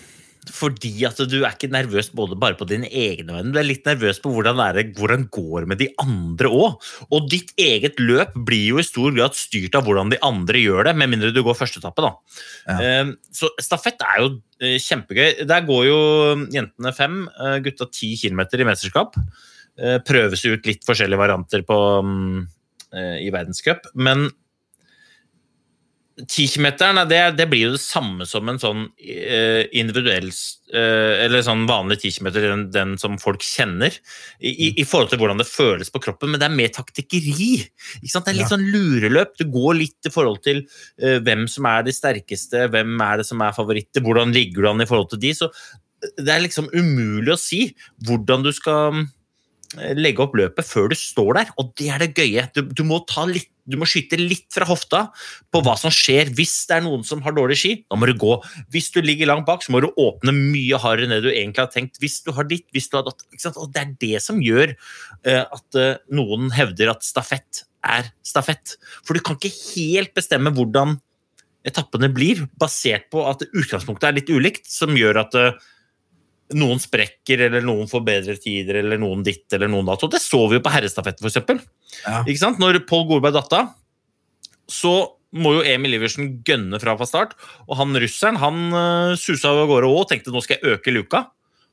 Fordi 0.52 0.90
at 1.08 1.20
du 1.30 1.36
er 1.40 1.54
ikke 1.54 1.70
nervøs 1.72 2.10
både 2.14 2.36
bare 2.36 2.56
på 2.58 2.66
dine 2.68 2.88
egne 2.90 3.32
vegne, 3.32 3.52
du 3.54 3.58
er 3.60 3.66
litt 3.66 3.86
nervøs 3.88 4.18
på 4.20 4.32
hvordan 4.34 4.58
det 4.60 4.66
er, 4.66 4.90
hvordan 4.98 5.26
går 5.32 5.66
med 5.70 5.80
de 5.80 5.88
andre 6.02 6.50
òg. 6.52 6.88
Og 7.08 7.30
ditt 7.32 7.54
eget 7.60 8.00
løp 8.02 8.34
blir 8.46 8.74
jo 8.74 8.80
i 8.82 8.86
stor 8.86 9.14
grad 9.16 9.38
styrt 9.38 9.78
av 9.78 9.86
hvordan 9.88 10.12
de 10.12 10.20
andre 10.26 10.60
gjør 10.60 10.90
det, 10.90 10.96
med 11.00 11.14
mindre 11.14 11.32
du 11.34 11.40
går 11.46 11.56
første 11.56 11.80
etappe, 11.80 12.04
da. 12.04 12.12
Ja. 12.68 12.76
Eh, 12.76 13.14
Så 13.34 13.50
stafett 13.62 14.04
er 14.04 14.20
jo 14.20 14.28
eh, 14.60 14.76
kjempegøy. 14.82 15.44
Der 15.48 15.66
går 15.66 15.82
jo 15.88 15.98
jentene 16.52 16.94
fem, 16.96 17.22
eh, 17.40 17.58
gutta 17.64 17.88
ti 17.90 18.14
kilometer 18.20 18.60
i 18.60 18.68
mesterskap. 18.68 19.16
Eh, 19.78 19.98
Prøves 20.04 20.44
ut 20.44 20.68
litt 20.68 20.84
forskjellige 20.86 21.20
varianter 21.20 21.64
på, 21.66 21.80
mm, 22.04 22.44
i 22.94 23.30
verdenscup, 23.34 23.88
men 23.98 24.28
Tikimeteren, 26.14 27.00
det, 27.10 27.18
det 27.34 27.48
blir 27.50 27.64
jo 27.64 27.70
det 27.74 27.82
samme 27.82 28.22
som 28.30 28.46
en 28.46 28.60
sånn 28.62 28.84
eh, 29.02 29.64
individuell 29.74 30.28
eh, 30.30 31.24
Eller 31.24 31.42
sånn 31.42 31.64
vanlig 31.66 31.96
tikimeter, 32.04 32.44
den, 32.52 32.62
den 32.70 32.92
som 33.02 33.16
folk 33.18 33.42
kjenner, 33.42 33.96
i, 34.38 34.52
i, 34.52 34.68
i 34.78 34.84
forhold 34.86 35.10
til 35.10 35.18
hvordan 35.18 35.42
det 35.42 35.48
føles 35.50 35.90
på 35.90 35.98
kroppen, 36.04 36.30
men 36.30 36.38
det 36.38 36.46
er 36.46 36.54
mer 36.54 36.70
taktikkeri. 36.76 37.48
Det 37.98 38.12
er 38.14 38.36
litt 38.38 38.52
sånn 38.52 38.62
lureløp. 38.70 39.34
Du 39.40 39.48
går 39.50 39.80
litt 39.80 40.06
i 40.06 40.12
forhold 40.14 40.38
til 40.46 40.62
uh, 40.62 41.18
hvem 41.26 41.48
som 41.50 41.66
er 41.72 41.82
de 41.88 41.96
sterkeste, 41.96 42.68
hvem 42.70 42.94
er 43.02 43.18
det 43.18 43.26
som 43.26 43.42
er 43.42 43.56
favoritter, 43.56 44.04
hvordan 44.06 44.34
ligger 44.36 44.62
du 44.62 44.70
an 44.70 44.84
i 44.84 44.88
forhold 44.90 45.10
til 45.16 45.22
de. 45.24 45.34
Så 45.34 45.50
det 46.14 46.30
er 46.30 46.44
liksom 46.44 46.70
umulig 46.70 47.34
å 47.34 47.40
si 47.40 47.64
hvordan 48.06 48.46
du 48.46 48.52
skal 48.54 49.02
legge 49.98 50.22
opp 50.22 50.36
løpet 50.38 50.68
før 50.68 50.92
du 50.92 50.96
står 50.98 51.40
der, 51.40 51.52
og 51.58 51.74
det 51.80 51.90
er 51.90 52.04
det 52.04 52.14
gøye. 52.14 52.46
Du, 52.54 52.62
du 52.70 52.84
må 52.86 53.02
ta 53.10 53.26
litt 53.26 53.50
du 53.64 53.76
må 53.80 53.86
skyte 53.88 54.18
litt 54.20 54.48
fra 54.52 54.66
hofta 54.68 55.00
på 55.52 55.62
hva 55.64 55.74
som 55.80 55.92
skjer 55.92 56.32
hvis 56.36 56.52
det 56.68 56.78
er 56.78 56.84
noen 56.84 57.04
som 57.06 57.22
har 57.24 57.34
dårlig 57.36 57.56
ski. 57.60 57.72
Da 57.88 57.98
må 57.98 58.08
du 58.10 58.14
gå. 58.20 58.36
Hvis 58.74 58.90
du 58.94 59.00
ligger 59.04 59.30
langt 59.30 59.48
bak, 59.48 59.64
så 59.64 59.72
må 59.72 59.80
du 59.84 59.88
åpne 59.90 60.34
mye 60.36 60.80
hardere 60.80 61.08
enn 61.08 61.16
det 61.16 61.22
du 61.24 61.30
egentlig 61.32 61.64
har 61.64 61.72
tenkt. 61.72 62.00
Hvis 62.02 62.20
du 62.26 62.32
har 62.36 62.48
ditt, 62.50 62.66
hvis 62.76 62.90
du 62.92 62.98
har 62.98 63.06
datt. 63.08 63.24
Og 63.54 63.70
det 63.72 63.82
er 63.82 63.94
det 64.04 64.22
som 64.24 64.42
gjør 64.44 64.74
eh, 64.74 65.42
at 65.42 65.80
eh, 65.80 65.96
noen 66.14 66.52
hevder 66.54 66.92
at 66.92 67.06
stafett 67.06 67.64
er 67.84 68.12
stafett. 68.24 68.76
For 69.04 69.16
du 69.16 69.24
kan 69.24 69.38
ikke 69.38 69.52
helt 69.74 70.14
bestemme 70.16 70.52
hvordan 70.54 70.98
etappene 71.64 72.10
blir, 72.12 72.44
basert 72.60 73.08
på 73.12 73.24
at 73.28 73.46
utgangspunktet 73.46 74.10
er 74.10 74.18
litt 74.18 74.32
ulikt, 74.32 74.68
som 74.68 74.92
gjør 74.98 75.22
at 75.24 75.38
eh, 75.40 75.54
noen 76.52 76.80
sprekker, 76.82 77.46
eller 77.46 77.64
noen 77.64 77.88
får 77.88 78.02
bedre 78.04 78.36
tider, 78.40 78.82
eller 78.82 79.00
noen 79.00 79.24
ditt, 79.24 79.46
eller 79.56 79.70
noen 79.70 79.88
dato. 79.88 80.08
Og 80.08 80.12
det 80.12 80.20
så 80.22 80.42
vi 80.50 80.58
jo 80.58 80.64
på 80.64 80.72
herrestafetten, 80.74 81.24
f.eks. 81.24 81.64
Ja. 82.04 82.20
Ikke 82.26 82.40
sant? 82.42 82.60
Når 82.60 82.82
Pål 82.88 83.06
Golberg 83.08 83.36
datt 83.38 83.56
av, 83.56 83.72
så 84.70 84.94
må 85.34 85.56
jo 85.56 85.64
Emil 85.66 85.96
Iversen 85.96 86.36
gønne 86.46 86.78
fra 86.82 86.94
fra 86.98 87.08
start. 87.08 87.32
Og 87.66 87.78
han 87.80 87.96
russeren 87.98 88.38
han 88.42 88.60
uh, 88.74 89.16
susa 89.18 89.50
av 89.54 89.64
gårde 89.70 89.88
òg 89.90 90.04
og 90.04 90.10
tenkte 90.12 90.34
nå 90.34 90.44
skal 90.44 90.60
jeg 90.60 90.76
øke 90.76 90.94
luka. 90.94 91.24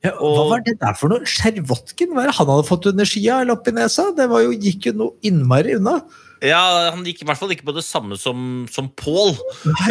Ja, 0.02 0.16
hva 0.18 0.48
var 0.50 0.64
det 0.66 0.80
der 0.80 0.96
for 0.98 1.12
noe? 1.12 1.22
Skjervotken? 1.28 2.10
Hva 2.10 2.24
er 2.24 2.32
det 2.32 2.38
han 2.40 2.48
hadde 2.50 2.66
fått 2.66 2.88
under 2.90 3.06
skia 3.06 3.38
eller 3.44 3.54
oppi 3.54 3.74
nesa? 3.76 4.08
Det 4.16 4.26
var 4.32 4.42
jo, 4.42 4.56
gikk 4.56 4.88
jo 4.90 4.96
noe 4.98 5.14
innmari 5.28 5.76
unna. 5.78 6.00
Ja, 6.42 6.90
Han 6.90 7.04
gikk 7.06 7.22
i 7.22 7.26
hvert 7.28 7.38
fall 7.38 7.52
ikke 7.54 7.68
på 7.68 7.74
det 7.76 7.84
samme 7.86 8.16
som, 8.18 8.64
som 8.72 8.88
Paul. 8.98 9.36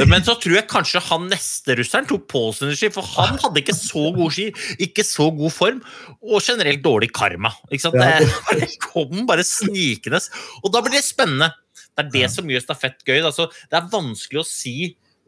Men 0.09 0.25
så 0.27 0.35
tror 0.41 0.57
jeg 0.57 0.67
kanskje 0.71 1.01
han 1.07 1.29
neste 1.31 1.77
russeren 1.79 2.09
tok 2.09 2.27
Pål 2.31 2.53
sine 2.57 2.75
ski, 2.77 2.91
for 2.93 3.07
han 3.15 3.39
hadde 3.39 3.61
ikke 3.63 3.75
så 3.77 4.09
gode 4.15 4.33
ski, 4.35 4.49
ikke 4.83 5.05
så 5.07 5.29
god 5.35 5.55
form, 5.55 5.81
og 6.21 6.43
generelt 6.43 6.83
dårlig 6.83 7.11
karma. 7.15 7.53
Ikke 7.71 7.85
sant? 7.87 7.99
Ja. 7.99 8.19
Det 8.59 8.67
kom 8.83 9.25
bare 9.29 9.45
snikende. 9.47 10.19
Og 10.61 10.73
da 10.75 10.83
blir 10.83 10.97
det 10.97 11.05
spennende. 11.07 11.53
Det 11.91 12.05
er 12.05 12.11
det 12.13 12.27
som 12.33 12.51
gjør 12.51 12.63
stafett 12.63 12.99
gøy. 13.07 13.19
Altså, 13.19 13.47
det 13.71 13.79
er 13.79 13.89
vanskelig 13.91 14.43
å 14.43 14.47
si 14.47 14.75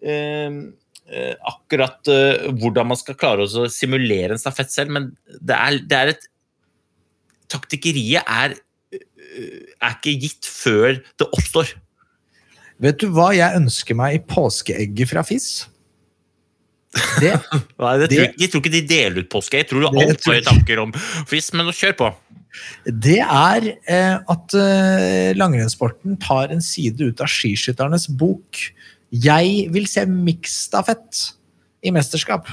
eh, 0.04 0.60
eh, 1.08 1.34
akkurat 1.54 2.12
eh, 2.12 2.52
hvordan 2.52 2.92
man 2.92 3.00
skal 3.00 3.18
klare 3.20 3.48
å 3.48 3.66
simulere 3.72 4.36
en 4.36 4.42
stafett 4.42 4.72
selv, 4.76 4.96
men 4.96 5.12
det 5.40 5.56
er, 5.56 5.82
det 5.88 6.00
er 6.00 6.16
et 6.16 6.30
Taktikkeriet 7.54 8.26
er, 8.26 8.56
er 8.94 9.96
ikke 9.98 10.14
gitt 10.22 10.48
før 10.50 10.98
det 11.20 11.28
oppstår. 11.34 11.74
Vet 12.84 13.00
du 13.00 13.08
hva 13.16 13.30
jeg 13.36 13.60
ønsker 13.62 13.96
meg 13.98 14.18
i 14.18 14.24
påskeegget 14.28 15.10
fra 15.14 15.24
FIS? 15.26 15.48
Det, 17.22 17.32
Nei, 17.82 17.94
det 18.02 18.10
Det- 18.12 18.18
tror, 18.20 18.34
jeg 18.38 18.52
tror 18.54 18.62
ikke 18.62 18.74
de 18.76 18.84
deler 18.90 19.24
ut 19.24 19.30
påske. 19.34 19.58
Jeg 19.62 19.70
tror 19.70 19.82
du 19.82 19.88
alt 19.90 20.28
har 20.30 20.42
tanker 20.46 20.82
om 20.84 20.92
Fiss, 21.30 21.52
men 21.56 21.72
kjør 21.74 21.96
på. 21.98 22.10
det 22.86 23.18
er 23.24 23.66
eh, 23.90 24.18
at 24.30 24.54
eh, 24.60 25.32
langrennssporten 25.40 26.20
tar 26.22 26.52
en 26.54 26.62
side 26.62 27.02
ut 27.02 27.22
av 27.24 27.32
skiskytternes 27.34 28.06
bok. 28.14 28.60
Jeg 29.14 29.70
vil 29.74 29.88
se 29.90 30.04
miksstafett 30.10 31.24
i 31.86 31.90
mesterskap. 31.94 32.46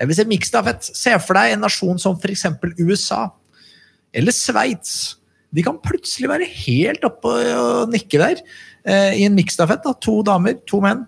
Jeg 0.00 0.08
vil 0.10 0.16
se 0.18 0.24
miksstafett. 0.26 0.82
Se 0.96 1.14
for 1.22 1.38
deg 1.38 1.54
en 1.54 1.62
nasjon 1.66 1.98
som 2.02 2.18
f.eks. 2.18 2.46
USA 2.80 3.28
eller 4.14 4.34
Sveits. 4.34 5.16
De 5.56 5.64
kan 5.66 5.80
plutselig 5.82 6.30
være 6.30 6.46
helt 6.46 7.04
oppe 7.06 7.32
og 7.56 7.90
nikke 7.90 8.20
der 8.22 8.42
eh, 8.86 9.18
i 9.18 9.24
en 9.26 9.36
miksstafett. 9.38 9.82
da. 9.86 9.94
To 10.06 10.20
damer, 10.26 10.60
to 10.70 10.82
menn. 10.84 11.06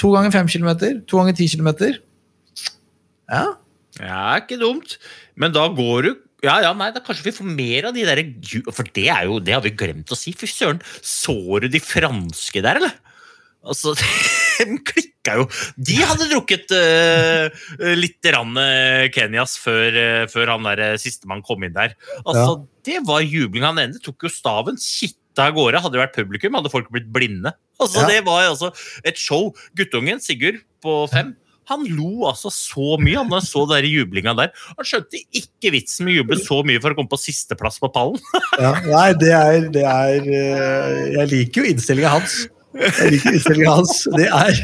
To 0.00 0.14
ganger 0.14 0.32
fem 0.34 0.48
kilometer, 0.50 0.96
to 1.06 1.20
ganger 1.20 1.36
ti 1.38 1.50
kilometer. 1.52 2.00
Ja, 3.30 3.52
Ja, 4.00 4.38
ikke 4.40 4.56
dumt. 4.60 4.96
Men 5.36 5.52
da 5.52 5.66
går 5.68 6.06
du 6.06 6.12
ja, 6.42 6.56
ja, 6.64 6.72
nei, 6.74 6.88
da 6.90 6.98
Kanskje 7.04 7.28
vi 7.28 7.34
får 7.36 7.50
mer 7.54 7.86
av 7.86 7.94
de 7.94 8.02
der 8.02 8.20
For 8.74 8.88
det 8.96 9.06
er 9.14 9.28
jo, 9.28 9.38
det 9.38 9.54
har 9.54 9.62
vi 9.62 9.74
glemt 9.78 10.10
å 10.10 10.18
si. 10.18 10.32
Fy 10.34 10.48
søren, 10.50 10.80
så 10.98 11.36
du 11.62 11.68
de 11.70 11.78
franske 11.82 12.62
der, 12.64 12.80
eller? 12.80 12.96
Altså, 13.62 13.94
De 14.58 14.78
klikka 14.82 15.36
jo. 15.38 15.46
De 15.78 16.00
hadde 16.02 16.26
drukket 16.32 16.74
uh, 16.74 17.62
litt 17.94 18.26
rann, 18.34 18.58
uh, 18.58 19.06
Kenyas 19.14 19.54
før, 19.62 19.94
uh, 19.94 20.24
før 20.30 20.50
han 20.56 20.66
der 20.66 20.98
sistemann 21.02 21.44
kom 21.46 21.62
inn 21.62 21.76
der. 21.76 21.94
Altså, 22.24 22.64
Det 22.86 22.98
var 23.06 23.22
jubling. 23.22 23.64
Han 23.66 23.78
ene 23.82 24.00
tok 24.02 24.26
jo 24.26 24.32
staven, 24.32 24.78
kitta 24.80 25.48
av 25.48 25.54
gårde. 25.56 25.80
Hadde 25.82 25.96
det 25.96 26.02
vært 26.02 26.16
publikum, 26.18 26.56
hadde 26.58 26.72
folk 26.72 26.90
blitt 26.92 27.10
blinde. 27.12 27.54
Altså, 27.80 28.02
Ja. 28.02 28.08
Det 28.10 28.24
var 28.26 28.48
altså 28.50 28.72
et 29.04 29.16
show. 29.18 29.52
Guttungen, 29.78 30.20
Sigurd, 30.22 30.60
på 30.82 31.08
fem, 31.10 31.32
han 31.70 31.84
lo 31.94 32.26
altså 32.26 32.50
så 32.50 32.96
mye 32.98 33.20
han 33.22 33.44
så 33.44 33.62
den 33.70 33.86
jublinga 33.86 34.34
der. 34.38 34.50
Han 34.76 34.86
skjønte 34.86 35.20
ikke 35.32 35.70
vitsen 35.76 36.06
med 36.06 36.14
å 36.14 36.16
juble 36.20 36.38
så 36.42 36.58
mye 36.66 36.82
for 36.82 36.92
å 36.92 36.98
komme 36.98 37.12
på 37.12 37.20
sisteplass 37.22 37.78
på 37.82 37.90
pallen. 37.94 38.18
Ja, 38.58 38.72
nei, 38.86 39.12
det 39.18 39.30
er, 39.36 39.68
det 39.72 39.84
er 39.86 40.26
eh, 40.26 40.98
Jeg 41.18 41.30
liker 41.30 41.62
jo 41.62 41.70
innstillinga 41.72 42.10
hans. 42.18 42.42
Jeg 42.72 43.12
liker 43.12 43.36
innstillinga 43.36 43.74
hans. 43.76 44.02
Det 44.16 44.28
er 44.28 44.60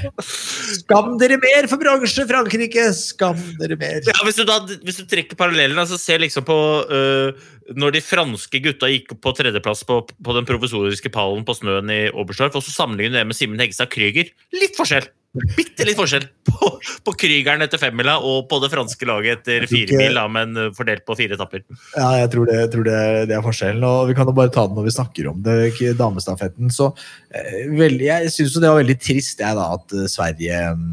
Skam 0.78 1.16
dere 1.20 1.36
mer 1.42 1.68
for 1.70 1.80
bransje, 1.80 2.24
Frankrike! 2.28 2.86
Skam 2.96 3.38
dere 3.60 3.76
mer. 3.80 4.00
Ja, 4.08 4.16
hvis, 4.26 4.40
du 4.40 4.46
da, 4.48 4.60
hvis 4.86 5.00
du 5.00 5.04
trekker 5.10 5.38
parallellen, 5.38 5.78
altså 5.78 5.98
se 6.00 6.16
liksom 6.20 6.46
på 6.48 6.58
uh, 6.88 7.46
når 7.76 7.98
de 7.98 8.04
franske 8.04 8.62
gutta 8.64 8.90
gikk 8.92 9.12
på 9.20 9.34
tredjeplass 9.36 9.84
på, 9.88 10.00
på 10.08 10.36
den 10.36 10.48
provisoriske 10.48 11.12
pallen 11.14 11.44
på 11.48 11.56
snøen 11.58 11.92
i 11.92 12.02
Oberstdorf, 12.14 12.56
og 12.56 12.64
så 12.64 12.74
sammenligner 12.74 13.18
du 13.18 13.20
det 13.20 13.28
med 13.30 13.38
Simen 13.38 13.62
Hegstad 13.62 13.92
Krüger. 13.92 14.32
Litt 14.56 14.78
forskjell! 14.78 15.10
Bitte 15.36 15.84
litt 15.84 15.98
forskjell 15.98 16.24
på, 16.48 16.68
på 17.04 17.12
Krügeren 17.20 17.60
etter 17.62 17.78
femmila 17.78 18.14
og 18.24 18.46
på 18.48 18.58
det 18.62 18.70
franske 18.72 19.06
laget 19.06 19.42
etter 19.42 19.58
Jeg 19.60 19.68
tror 19.68 19.74
fire 19.74 19.84
ikke- 19.92 19.98
mil, 20.00 20.14
da, 20.16 20.22
men 20.32 20.54
øh, 20.56 20.70
fordelt 20.74 21.04
på 21.06 21.16
fire 21.18 21.36
etapper. 21.36 21.62
Ja, 21.92 22.06
jeg 22.22 22.30
tror, 22.32 22.48
det, 22.48 22.56
jeg 22.62 22.70
tror 22.72 22.86
det, 22.88 23.00
det 23.28 23.36
er 23.36 23.44
forskjellen. 23.44 23.84
Og 23.84 24.08
vi 24.08 24.16
kan 24.16 24.26
jo 24.30 24.34
bare 24.38 24.52
ta 24.54 24.64
det 24.66 24.78
når 24.78 24.88
vi 24.88 24.94
snakker 24.96 25.28
om 25.30 25.42
det, 25.44 25.58
damestafetten. 26.00 26.72
Så 26.72 26.88
eh, 27.28 27.68
veldig, 27.76 28.08
jeg 28.08 28.32
syns 28.32 28.56
jo 28.56 28.64
det 28.64 28.72
var 28.72 28.80
veldig 28.80 28.98
trist, 29.04 29.44
jeg, 29.44 29.60
da, 29.60 29.68
at 29.76 29.94
eh, 29.98 30.08
Sverige 30.08 30.62
mm, 30.80 30.88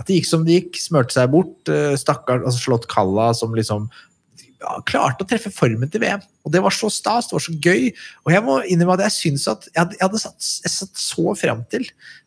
At 0.00 0.08
det 0.08 0.16
gikk 0.16 0.30
som 0.32 0.48
det 0.48 0.56
gikk. 0.58 0.80
Smørte 0.80 1.14
seg 1.18 1.30
bort. 1.36 1.68
eh, 1.68 1.92
Stakkar, 2.00 2.40
altså 2.40 2.64
slått 2.64 2.88
Kalla, 2.90 3.28
som 3.36 3.52
liksom 3.54 3.90
ja, 4.64 4.78
klarte 4.88 5.22
å 5.26 5.28
treffe 5.28 5.52
formen 5.52 5.92
til 5.92 6.00
VM. 6.02 6.24
Og 6.44 6.52
det 6.52 6.60
var 6.64 6.74
så 6.76 6.90
stas, 6.92 7.30
det 7.30 7.38
var 7.38 7.44
så 7.44 7.54
gøy. 7.56 7.86
Og 8.26 8.34
jeg 8.34 8.44
må 8.44 8.58
innrømme 8.68 8.98
at 8.98 9.06
jeg 9.06 9.16
syns 9.16 9.46
at 9.48 9.64
jeg 9.70 9.78
hadde, 9.80 9.96
jeg 9.96 10.04
hadde 10.04 10.20
satt, 10.20 10.48
jeg 10.66 10.72
satt 10.74 11.00
så 11.00 11.36
frem 11.40 11.62
til 11.72 11.86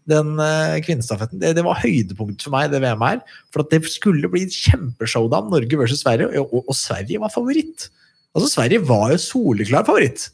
den 0.09 0.31
uh, 0.41 0.77
kvinnestafetten. 0.85 1.41
Det, 1.43 1.53
det 1.57 1.65
var 1.67 1.77
høydepunktet 1.83 2.47
for 2.47 2.55
meg, 2.55 2.71
det 2.73 2.81
VM 2.81 3.05
her. 3.05 3.21
For 3.53 3.61
at 3.61 3.75
det 3.75 3.83
skulle 3.93 4.31
bli 4.33 4.47
kjempeshowdown, 4.49 5.51
Norge 5.53 5.79
versus 5.79 6.01
Sverige, 6.01 6.31
og, 6.41 6.49
og, 6.49 6.65
og 6.65 6.79
Sverige 6.79 7.21
var 7.21 7.33
favoritt. 7.33 7.89
Altså, 8.33 8.49
Sverige 8.55 8.81
var 8.89 9.13
jo 9.13 9.21
soleklar 9.21 9.85
favoritt. 9.87 10.29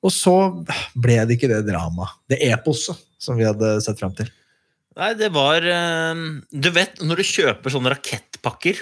Og 0.00 0.12
så 0.14 0.34
ble 0.96 1.18
det 1.28 1.36
ikke 1.36 1.50
det 1.50 1.64
dramaet, 1.68 2.16
det 2.32 2.40
eposet, 2.48 2.98
som 3.20 3.36
vi 3.36 3.44
hadde 3.44 3.76
sett 3.84 4.00
frem 4.00 4.14
til. 4.16 4.30
Nei, 4.98 5.12
det 5.16 5.30
var 5.32 5.62
øh, 5.62 6.22
Du 6.50 6.70
vet, 6.74 6.98
når 7.04 7.20
du 7.20 7.28
kjøper 7.28 7.72
sånne 7.72 7.92
rakettpakker 7.92 8.80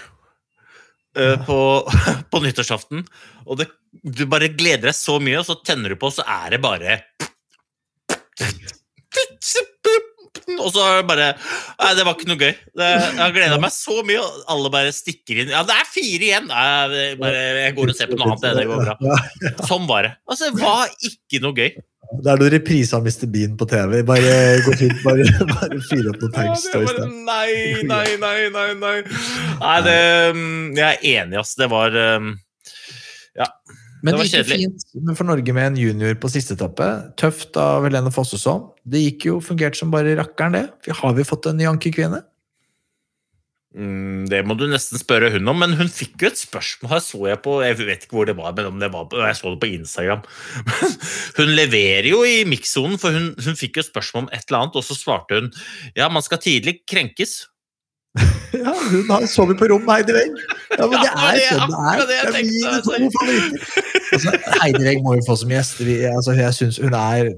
øh, 1.18 1.36
på, 1.46 1.58
på 2.30 2.42
nyttårsaften, 2.44 3.04
og 3.44 3.60
det, 3.60 3.68
du 4.02 4.24
bare 4.30 4.50
gleder 4.52 4.90
deg 4.90 4.96
så 4.96 5.18
mye, 5.22 5.40
og 5.40 5.48
så 5.48 5.58
tenner 5.64 5.94
du 5.94 6.00
på, 6.00 6.10
og 6.10 6.18
så 6.18 6.26
er 6.28 6.56
det 6.56 6.62
bare 6.64 7.00
Og 10.58 10.70
så 10.72 10.84
det 10.96 11.04
bare 11.08 11.26
Nei, 11.36 11.90
det 11.96 12.04
var 12.06 12.14
ikke 12.16 12.28
noe 12.30 12.40
gøy. 12.40 12.54
Jeg 12.80 13.18
har 13.18 13.34
gleda 13.34 13.58
meg 13.62 13.74
så 13.74 14.00
mye, 14.06 14.22
og 14.22 14.48
alle 14.54 14.70
bare 14.72 14.94
stikker 14.94 15.42
inn. 15.42 15.52
Ja, 15.52 15.60
det 15.66 15.76
er 15.76 15.86
fire 15.88 16.24
igjen! 16.30 16.48
Nei, 16.50 17.04
bare, 17.20 17.44
jeg 17.62 17.76
går 17.76 17.92
og 17.92 17.98
ser 17.98 18.10
på 18.10 18.18
noe 18.18 18.32
annet. 18.32 18.48
Det, 18.56 18.64
går 18.70 18.82
bra. 18.88 19.20
Sånn 19.68 19.86
var 19.90 20.08
det. 20.08 20.14
Altså, 20.26 20.50
det 20.54 20.64
var 20.64 20.90
ikke 21.10 21.42
noe 21.44 21.54
gøy. 21.54 21.70
Det 22.08 22.32
er 22.32 22.40
noe 22.40 22.50
repriser 22.52 22.96
av 22.96 23.04
Mr. 23.06 23.28
Bean 23.30 23.54
på 23.60 23.68
TV. 23.68 23.98
Bare 24.08 24.34
gå 24.64 24.74
fint, 24.80 24.98
bare, 25.04 25.28
bare 25.52 25.80
fyre 25.90 26.14
opp 26.14 26.22
noen 26.24 26.34
tanks. 26.34 26.66
Ja, 26.72 26.82
det 26.96 27.06
nei, 27.12 27.84
nei, 27.84 28.06
nei, 28.22 28.38
nei, 28.54 28.68
nei. 28.80 28.96
Nei, 29.60 29.78
det 29.84 29.98
mm, 30.34 30.76
Jeg 30.78 30.88
er 30.88 31.08
enig, 31.20 31.42
ass. 31.42 31.52
Det 31.60 31.68
var 31.70 31.94
um, 32.16 32.32
Men 34.02 34.14
Det 34.14 34.28
det 34.30 34.30
gikk 34.30 34.50
jo 34.94 35.02
fint 35.02 35.18
for 35.18 35.26
Norge 35.26 35.54
med 35.54 35.72
en 35.72 35.78
junior 35.78 36.14
på 36.22 36.30
siste 36.30 36.54
etappe. 36.54 36.86
Tøft 37.18 37.58
av 37.58 37.86
Helene 37.86 38.12
Fossesson. 38.14 38.68
Det 38.86 39.02
gikk 39.02 39.26
jo 39.30 39.38
fungert 39.42 39.78
som 39.78 39.90
bare 39.90 40.14
rakkeren, 40.18 40.54
det. 40.54 40.92
Har 41.00 41.16
vi 41.16 41.26
fått 41.26 41.48
en 41.50 41.62
Yankee-kvinne? 41.62 42.22
mm, 43.74 44.28
Det 44.30 44.44
må 44.46 44.54
du 44.58 44.66
nesten 44.70 45.00
spørre 45.00 45.32
hun 45.34 45.50
om, 45.50 45.58
men 45.64 45.74
hun 45.78 45.90
fikk 45.90 46.22
jo 46.22 46.30
et 46.30 46.40
spørsmål 46.40 46.94
her, 46.94 47.02
så 47.04 47.20
jeg 47.30 47.42
på 47.42 47.58
Jeg 47.64 47.78
vet 47.82 48.06
ikke 48.06 48.18
hvor 48.20 48.30
det 48.30 48.36
var, 48.38 48.54
men 48.54 48.70
om 48.70 48.78
det 48.78 48.92
var 48.94 49.10
på, 49.10 49.18
jeg 49.18 49.38
så 49.40 49.50
det 49.54 49.60
på 49.66 49.72
Instagram. 49.74 50.22
Men 50.68 50.96
hun 51.38 51.54
leverer 51.58 52.08
jo 52.10 52.22
i 52.26 52.44
mikssonen, 52.48 52.98
for 52.98 53.14
hun, 53.14 53.32
hun 53.34 53.58
fikk 53.58 53.78
jo 53.78 53.84
et 53.84 53.90
spørsmål 53.90 54.26
om 54.26 54.32
et 54.32 54.46
eller 54.46 54.62
annet, 54.62 54.78
og 54.78 54.86
så 54.86 54.96
svarte 54.98 55.38
hun 55.38 55.52
ja, 55.98 56.08
man 56.08 56.22
skal 56.22 56.42
tidlig 56.42 56.80
krenkes. 56.86 57.48
Ja, 58.58 58.72
hun 58.90 59.10
har 59.12 59.26
sovet 59.30 59.58
på 59.60 59.68
rom 59.70 59.84
med 59.86 59.94
Heidi 60.00 60.14
Weng. 60.16 60.32
Ja, 60.78 60.86
men 60.88 60.96
det 60.98 61.10
er 61.10 61.58
sånn 61.58 61.74
det 61.74 61.90
er. 61.90 62.06
det 62.08 62.16
er 62.18 62.32
mine 62.38 62.72
altså. 62.72 62.96
to 62.96 63.10
favoritter. 63.18 63.84
Altså, 64.16 64.32
Heidi 64.62 64.80
Weng 64.86 65.02
må 65.04 65.18
jo 65.18 65.22
få 65.26 65.34
som 65.36 65.50
gjest. 65.52 65.82
Vi, 65.84 65.98
altså, 66.08 66.32
jeg 66.38 66.54
syns 66.56 66.78
hun 66.80 66.94
er 66.96 67.28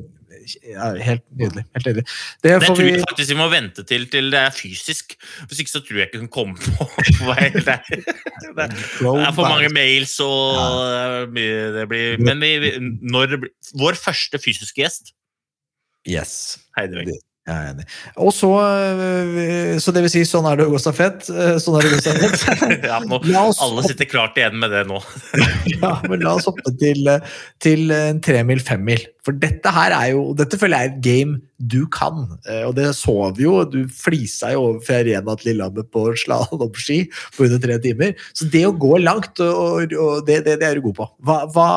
ja, 0.71 0.87
helt 1.03 1.23
nydelig. 1.39 1.65
Helt 1.75 1.87
nydelig. 1.89 2.05
Det 2.43 2.53
Det 2.55 2.69
tror 2.69 2.79
vi 2.81 2.93
jeg 2.95 3.03
faktisk 3.09 3.31
vi 3.33 3.37
må 3.41 3.49
vente 3.53 3.85
til, 3.87 4.07
til 4.11 4.31
det 4.33 4.39
er 4.41 4.55
fysisk. 4.55 5.17
Hvis 5.51 5.61
ikke 5.65 5.73
så 5.75 5.83
tror 5.85 5.99
jeg 6.01 6.09
ikke 6.11 6.23
hun 6.23 6.31
kommer 6.33 6.63
på. 6.63 6.87
for 7.19 7.35
det, 7.35 7.75
er. 7.75 7.83
Det 7.91 8.67
er 8.67 9.35
for 9.37 9.47
mange 9.51 9.71
mails 9.75 10.15
og 10.25 10.63
det 10.95 11.35
mye 11.37 11.65
det 11.77 11.89
blir 11.91 12.23
Men 12.23 12.41
vi, 12.43 12.53
vi- 12.65 12.77
når 13.13 13.35
det 13.35 13.41
blir 13.45 13.53
Vår 13.83 13.99
første 14.01 14.39
fysiske 14.43 14.83
gjest, 14.85 15.13
Yes. 16.09 16.59
Heidi 16.79 16.97
Weng. 16.97 17.11
Jeg 17.49 17.57
er 17.57 17.71
enig. 17.73 17.85
Og 18.21 18.35
så, 18.37 18.51
øh, 18.61 19.79
så 19.81 19.95
det 19.97 20.03
vil 20.05 20.13
si, 20.13 20.21
sånn 20.29 20.45
er 20.51 20.61
det 20.61 20.67
å 20.69 20.73
gå 20.75 20.81
stafett. 20.83 21.25
øh, 21.33 21.57
Sånn 21.63 21.79
er 21.79 21.87
det 21.87 21.91
å 21.91 21.95
gå 21.97 22.03
stafett. 22.39 22.85
Ja, 22.91 22.99
nå, 23.01 23.19
alle 23.65 23.85
sitter 23.89 24.09
klart 24.11 24.37
igjen 24.39 24.59
med 24.61 24.71
det 24.75 24.85
nå. 24.91 25.01
Ja, 25.73 25.95
men 26.05 26.21
la 26.23 26.37
oss 26.37 26.47
hoppe 26.51 26.75
til, 26.79 27.09
eh, 27.11 27.25
til 27.65 27.89
en 27.97 28.21
tremil, 28.25 28.61
femmil. 28.65 29.03
For 29.27 29.37
dette 29.37 29.73
her 29.75 29.97
er 29.97 30.13
jo 30.15 30.31
Dette 30.37 30.61
føler 30.61 30.85
jeg 30.85 30.91
er 30.91 30.95
et 30.95 31.03
game 31.09 31.41
du 31.61 31.85
kan. 31.93 32.23
Eh, 32.49 32.63
Og 32.65 32.75
det 32.79 32.87
så 32.97 33.13
vi 33.37 33.45
jo. 33.45 33.59
Du 33.69 33.85
flisa 33.93 34.53
jo 34.55 34.63
over 34.65 34.81
fra 34.87 35.01
Arena 35.03 35.35
til 35.37 35.51
Lillehammer 35.53 35.85
på 35.93 36.07
slalåmski 36.23 36.99
på 37.37 37.47
under 37.47 37.61
tre 37.63 37.79
timer. 37.85 38.15
Så 38.33 38.49
det 38.51 38.65
å 38.69 38.73
gå 38.73 38.97
langt, 39.03 39.41
og, 39.45 39.93
og 39.93 40.25
det, 40.27 40.41
det, 40.47 40.59
det 40.63 40.69
er 40.69 40.81
du 40.81 40.87
god 40.89 40.97
på. 41.01 41.09
Hva, 41.27 41.39
hva, 41.53 41.69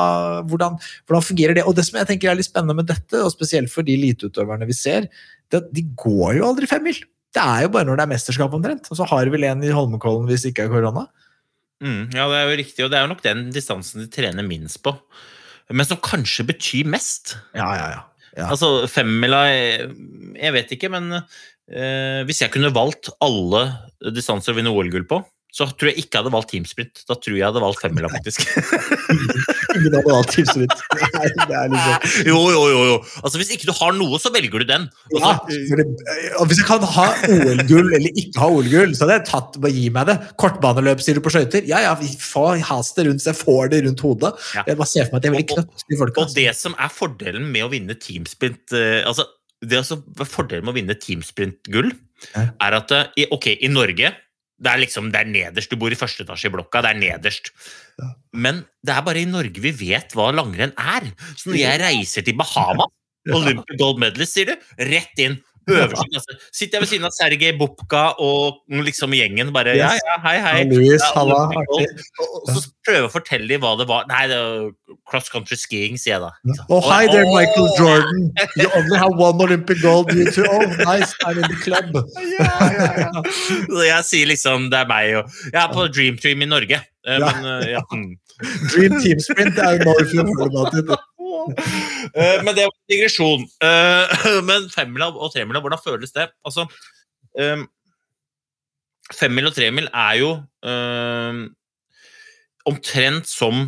hvordan, 0.48 0.78
hvordan 1.06 1.26
fungerer 1.26 1.58
det? 1.58 1.66
Og 1.68 1.76
det 1.76 1.84
som 1.88 1.98
jeg 2.00 2.08
tenker 2.12 2.32
er 2.32 2.38
litt 2.40 2.48
spennende 2.48 2.78
med 2.80 2.88
dette, 2.88 3.20
og 3.20 3.32
spesielt 3.34 3.72
for 3.72 3.84
de 3.86 3.98
eliteutøverne 3.98 4.68
vi 4.70 4.76
ser, 4.78 5.10
det, 5.52 5.60
at 5.60 5.68
de 5.76 5.84
går 6.00 6.38
jo 6.38 6.48
aldri 6.48 6.70
femmil. 6.70 7.02
Det 7.34 7.42
er 7.42 7.66
jo 7.66 7.74
bare 7.74 7.88
når 7.88 7.98
det 7.98 8.06
er 8.06 8.12
mesterskap 8.14 8.52
omtrent. 8.56 8.88
Og 8.88 8.96
så 8.98 9.06
har 9.10 9.26
vi 9.26 9.34
vel 9.36 9.46
en 9.50 9.62
i 9.66 9.74
Holmenkollen 9.74 10.28
hvis 10.30 10.46
det 10.46 10.54
ikke 10.54 10.68
er 10.68 10.74
korona. 10.76 11.04
Mm, 11.84 12.14
ja, 12.14 12.24
det 12.30 12.38
er 12.38 12.48
jo 12.48 12.58
riktig, 12.62 12.84
og 12.86 12.92
det 12.92 12.96
er 12.96 13.04
jo 13.04 13.10
nok 13.12 13.24
den 13.24 13.48
distansen 13.52 14.04
de 14.04 14.08
trener 14.08 14.46
minst 14.46 14.78
på. 14.86 14.94
Men 15.74 15.86
som 15.88 15.98
kanskje 16.00 16.44
betyr 16.48 16.88
mest. 16.92 17.34
Ja, 17.56 17.66
ja, 17.76 17.86
ja. 17.96 18.02
Ja. 18.34 18.48
Altså, 18.50 18.86
femmila 18.90 19.44
Jeg 19.48 20.52
vet 20.56 20.72
ikke, 20.74 20.90
men 20.92 21.12
eh, 21.14 22.20
hvis 22.26 22.42
jeg 22.42 22.52
kunne 22.54 22.72
valgt 22.74 23.12
alle 23.24 23.66
distanser 24.14 24.52
å 24.52 24.58
vinne 24.58 24.72
OL-gull 24.74 25.06
på, 25.10 25.20
så 25.54 25.68
tror 25.70 25.92
jeg 25.92 26.02
ikke 26.02 26.16
jeg 26.16 26.24
hadde 26.24 26.32
valgt 26.34 26.48
teamsprint. 26.50 27.02
Da 27.06 27.14
tror 27.14 27.36
jeg 27.36 27.40
jeg 27.44 27.46
hadde 27.46 27.60
valgt 27.62 27.82
femmila, 27.84 28.08
faktisk. 28.10 28.42
Ingen 29.76 29.94
hadde 29.94 30.00
valgt 30.08 30.32
teamsprint. 30.34 30.72
Nei, 31.14 31.28
det 31.38 31.58
er 31.60 31.68
liksom 31.70 32.26
jo, 32.26 32.40
jo, 32.50 32.62
jo, 32.72 32.80
jo. 32.88 32.96
Altså, 33.22 33.38
hvis 33.38 33.52
ikke 33.54 33.68
du 33.68 33.74
har 33.78 33.94
noe, 33.94 34.18
så 34.22 34.32
velger 34.34 34.64
du 34.64 34.66
den. 34.72 34.88
ja, 35.14 35.34
Altså, 35.36 35.78
det, 35.78 35.86
og 36.40 36.48
Hvis 36.50 36.58
jeg 36.62 36.66
kan 36.72 36.86
ha 36.96 37.06
OL-gull 37.28 37.92
eller 38.00 38.18
ikke 38.24 38.42
ha 38.42 38.48
OL-gull, 38.50 38.96
så 38.98 39.06
hadde 39.06 39.20
jeg 39.20 39.26
tatt 39.30 39.60
bare 39.62 39.76
gi 39.76 39.84
meg 39.94 40.10
det. 40.10 40.16
Kortbaneløp 40.42 41.04
sier 41.06 41.20
du 41.20 41.22
på 41.24 41.34
skøyter. 41.36 41.68
Ja, 41.70 41.84
ja, 41.86 41.94
vi 42.02 42.10
får 42.18 42.58
has 42.72 42.90
det 42.98 43.06
rundt, 43.08 43.22
så 43.22 43.30
jeg 43.30 43.40
får 43.44 43.70
det 43.76 43.84
rundt 43.86 44.02
hodet. 44.08 44.34
Ja. 44.58 44.66
Jeg 44.72 44.80
bare 44.82 44.90
ser 44.90 45.06
for 45.06 45.14
meg 45.16 45.22
at 45.22 45.28
jeg 45.28 45.34
er 45.34 45.38
veldig 45.38 45.46
Og- 45.46 45.62
knøtt 45.62 45.86
de 45.94 46.00
folka. 46.02 46.26
Og 46.26 46.34
det 46.40 46.50
som 46.58 46.74
er 46.82 46.90
fordelen 46.98 47.46
med 47.54 47.68
å 47.68 47.70
vinne 47.72 47.94
teamsprint 48.02 48.74
eh, 48.74 49.00
altså, 49.06 49.28
det 49.64 49.78
er 49.78 49.84
altså 49.84 50.02
Fordelen 50.28 50.66
med 50.66 50.74
å 50.74 50.76
vinne 50.76 50.96
teamsprint-gull 51.00 51.92
er 52.34 52.76
at 52.76 52.92
eh, 52.94 53.06
i, 53.22 53.26
ok, 53.32 53.46
i 53.64 53.70
Norge 53.72 54.10
det 54.64 54.72
er 54.72 54.80
liksom, 54.80 55.10
det 55.12 55.20
er 55.20 55.30
nederst. 55.30 55.70
Du 55.72 55.80
bor 55.80 55.92
i 55.92 55.98
første 55.98 56.24
etasje 56.24 56.48
i 56.48 56.54
blokka. 56.54 56.80
Det 56.84 56.92
er 56.94 57.00
nederst. 57.00 57.50
Ja. 58.00 58.10
Men 58.46 58.62
det 58.84 58.94
er 58.94 59.06
bare 59.06 59.22
i 59.22 59.28
Norge 59.28 59.62
vi 59.62 59.72
vet 59.84 60.14
hva 60.16 60.30
langrenn 60.34 60.72
er. 60.80 61.10
Så 61.36 61.50
når 61.52 61.60
jeg 61.60 61.82
reiser 61.82 62.24
til 62.26 62.38
Bahama, 62.40 62.88
Olympic 63.36 63.76
Gold 63.80 64.00
Medalist, 64.02 64.36
sier 64.36 64.52
du, 64.52 64.70
rett 64.90 65.20
inn. 65.24 65.36
Klasse. 65.68 66.36
Sitter 66.52 66.78
jeg 66.78 66.82
ved 66.84 66.90
siden 66.90 67.06
av 67.08 67.12
Sergej 67.16 67.52
Bubka 67.58 68.02
og 68.22 68.62
liksom 68.84 69.14
gjengen 69.16 69.52
bare 69.54 69.74
Ja, 69.78 69.92
ja, 69.96 70.16
hei, 70.24 70.36
hei. 70.44 70.64
Louis, 70.70 71.00
Ja, 71.00 71.10
halla. 71.16 71.38
Og, 71.48 72.50
så 72.52 72.62
prøver 72.84 72.98
jeg 73.00 73.06
å 73.08 73.12
fortelle 73.14 73.48
dem 73.48 73.62
hva 73.64 73.72
det 73.80 73.86
var. 73.88 74.04
Nei, 74.10 74.24
det 74.30 74.38
var 74.38 74.98
cross 75.08 75.30
country 75.32 75.56
skiing, 75.60 75.96
sier 76.00 76.16
jeg 76.18 76.24
da. 76.24 76.30
Oh, 76.68 76.80
hi 76.84 77.06
there, 77.08 77.24
Michael 77.32 77.70
Jordan. 77.78 78.26
You 78.60 78.68
only 78.76 78.98
have 79.00 79.16
one 79.20 79.40
Olympic 79.44 79.80
gold. 79.82 80.12
You 80.12 80.30
too. 80.30 80.44
Oh, 80.48 80.66
nice. 80.84 81.14
I'm 81.24 81.38
in 81.40 81.48
the 81.48 81.58
club. 81.64 81.96
Ja, 82.38 82.50
ja, 83.00 83.22
Så 83.70 83.86
jeg 83.88 84.04
sier 84.10 84.28
liksom 84.30 84.68
det 84.72 84.82
er 84.84 84.88
meg 84.90 85.16
og 85.22 85.32
Jeg 85.50 85.60
er 85.64 85.72
på 85.72 85.86
Dream 85.94 86.16
Team 86.20 86.44
i 86.44 86.50
Norge. 86.50 86.80
eh, 87.06 87.18
Ja. 87.20 87.32
Men, 87.32 87.48
eh, 87.62 87.70
ja. 87.76 87.82
mm. 87.92 88.12
Dream 88.72 88.94
team 89.00 89.20
sprint 89.22 89.58
er 89.62 89.76
jo 89.78 89.84
Northfield 89.88 90.30
Formatet. 90.38 90.88
Eh, 90.90 91.02
Men 92.44 92.52
det 92.54 92.64
var 92.66 92.72
en 92.72 92.92
digresjon. 92.92 93.44
Eh, 93.64 94.24
Men 94.48 94.68
femmila 94.72 95.10
og 95.14 95.32
tremila, 95.34 95.62
hvordan 95.64 95.82
føles 95.84 96.14
det? 96.16 96.28
Altså 96.46 96.66
eh, 97.38 97.64
Femmil 99.14 99.50
og 99.50 99.52
tremil 99.56 99.90
er 99.92 100.14
jo 100.22 100.30
eh, 100.64 101.42
omtrent 102.70 103.28
som 103.28 103.66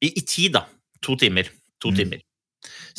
i, 0.00 0.08
I 0.08 0.22
tid, 0.24 0.54
da. 0.56 0.64
To 1.04 1.16
timer. 1.20 1.50
To 1.82 1.92
Mm. 1.92 1.96
timer 2.00 2.24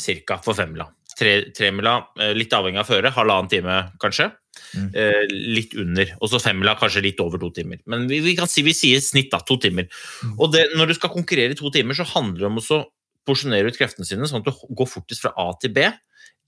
cirka 0.00 0.38
for 0.40 0.56
femmila. 0.56 0.86
Tre, 1.18 1.50
tremila, 1.52 1.98
eh, 2.16 2.30
litt 2.32 2.52
avhengig 2.56 2.80
av 2.80 2.86
føre, 2.88 3.10
halvannen 3.12 3.50
time 3.52 3.74
kanskje. 4.00 4.30
Mm. 4.72 4.86
Eh, 4.96 5.26
litt 5.56 5.74
under. 5.76 6.14
Og 6.22 6.30
så 6.32 6.40
femmila 6.40 6.72
kanskje 6.80 7.02
litt 7.04 7.20
over 7.20 7.38
to 7.42 7.50
timer. 7.58 7.80
Men 7.86 8.06
vi, 8.08 8.22
vi 8.24 8.32
kan 8.38 8.48
si 8.48 8.62
vi 8.64 8.72
sier 8.72 9.02
snitt, 9.04 9.28
da. 9.34 9.42
To 9.44 9.58
timer. 9.60 9.84
Mm. 10.24 10.38
Og 10.38 10.54
det, 10.54 10.64
når 10.78 10.88
du 10.88 10.94
skal 10.96 11.12
konkurrere 11.12 11.52
i 11.52 11.58
to 11.58 11.68
timer, 11.74 11.98
så 11.98 12.06
handler 12.14 12.46
det 12.46 12.48
om 12.48 12.62
å 12.62 12.80
porsjonere 13.28 13.70
ut 13.70 13.78
kreftene 13.78 14.06
sine, 14.08 14.28
sånn 14.28 14.42
at 14.42 14.48
du 14.48 14.74
går 14.76 14.88
fortest 14.88 15.24
fra 15.24 15.32
A 15.38 15.50
til 15.60 15.74
B 15.76 15.86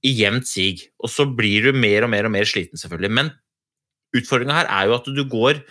i 0.03 0.13
jevnt 0.19 0.49
sig. 0.49 0.85
Og 1.03 1.11
så 1.13 1.27
blir 1.29 1.69
du 1.69 1.79
mer 1.79 2.07
og 2.07 2.13
mer 2.13 2.29
og 2.29 2.35
mer 2.35 2.49
sliten, 2.49 2.81
selvfølgelig. 2.81 3.13
Men 3.19 3.33
utfordringa 4.17 4.61
her 4.61 4.71
er 4.71 4.91
jo 4.91 4.99
at 4.99 5.09
du 5.09 5.25
går 5.31 5.63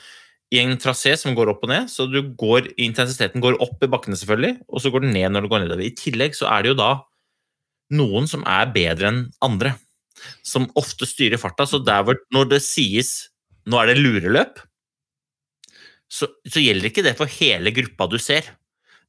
i 0.51 0.59
en 0.59 0.75
trasé 0.81 1.13
som 1.19 1.35
går 1.35 1.53
opp 1.53 1.63
og 1.63 1.71
ned, 1.71 1.87
så 1.91 2.07
går, 2.11 2.73
intensiteten 2.81 3.43
går 3.43 3.59
opp 3.63 3.83
i 3.83 3.89
bakkene, 3.91 4.17
selvfølgelig, 4.19 4.57
og 4.67 4.83
så 4.83 4.91
går 4.91 5.05
den 5.05 5.15
ned 5.15 5.31
når 5.31 5.45
du 5.45 5.51
går 5.51 5.63
nedover. 5.63 5.85
I 5.87 5.95
tillegg 5.95 6.35
så 6.35 6.49
er 6.51 6.63
det 6.63 6.73
jo 6.73 6.79
da 6.81 6.91
noen 7.95 8.27
som 8.27 8.43
er 8.47 8.71
bedre 8.73 9.11
enn 9.11 9.21
andre, 9.43 9.75
som 10.45 10.67
ofte 10.79 11.07
styrer 11.07 11.39
farta. 11.41 11.67
Så 11.67 11.79
hvor, 11.83 12.19
når 12.35 12.51
det 12.51 12.61
sies 12.65 13.31
nå 13.69 13.79
er 13.79 13.91
det 13.91 14.01
lureløp, 14.01 14.59
så, 16.11 16.27
så 16.43 16.59
gjelder 16.59 16.89
ikke 16.89 17.05
det 17.05 17.15
for 17.19 17.31
hele 17.39 17.71
gruppa 17.75 18.09
du 18.11 18.17
ser. 18.19 18.49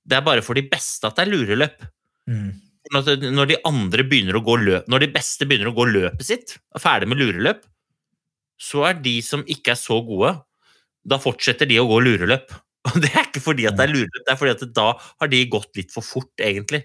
Det 0.08 0.18
er 0.18 0.24
bare 0.26 0.44
for 0.44 0.58
de 0.58 0.64
beste 0.70 1.08
at 1.08 1.18
det 1.18 1.26
er 1.26 1.32
lureløp. 1.32 1.84
Mm. 2.30 2.48
Når 2.92 3.48
de 3.48 3.60
andre 3.68 4.04
begynner 4.06 4.38
å 4.38 4.44
gå 4.44 4.56
løp, 4.60 4.88
når 4.90 5.04
de 5.04 5.12
beste 5.14 5.46
begynner 5.48 5.70
å 5.70 5.76
gå 5.76 5.86
løpet 5.88 6.26
sitt, 6.26 6.56
er 6.74 6.82
ferdig 6.82 7.08
med 7.12 7.20
lureløp, 7.20 7.62
så 8.62 8.86
er 8.90 8.98
de 9.02 9.16
som 9.24 9.44
ikke 9.50 9.74
er 9.74 9.80
så 9.80 9.98
gode, 10.06 10.34
da 11.02 11.18
fortsetter 11.22 11.68
de 11.70 11.80
å 11.82 11.88
gå 11.90 12.02
lureløp. 12.04 12.52
Og 12.90 12.98
det 12.98 13.12
er 13.14 13.28
ikke 13.28 13.44
fordi 13.44 13.68
at 13.70 13.78
det 13.78 13.86
er 13.86 13.94
lureløp, 13.94 14.24
det 14.26 14.34
er 14.34 14.40
fordi 14.40 14.56
at 14.56 14.74
da 14.74 14.88
har 14.98 15.30
de 15.30 15.44
gått 15.50 15.78
litt 15.78 15.94
for 15.94 16.06
fort, 16.06 16.32
egentlig. 16.42 16.82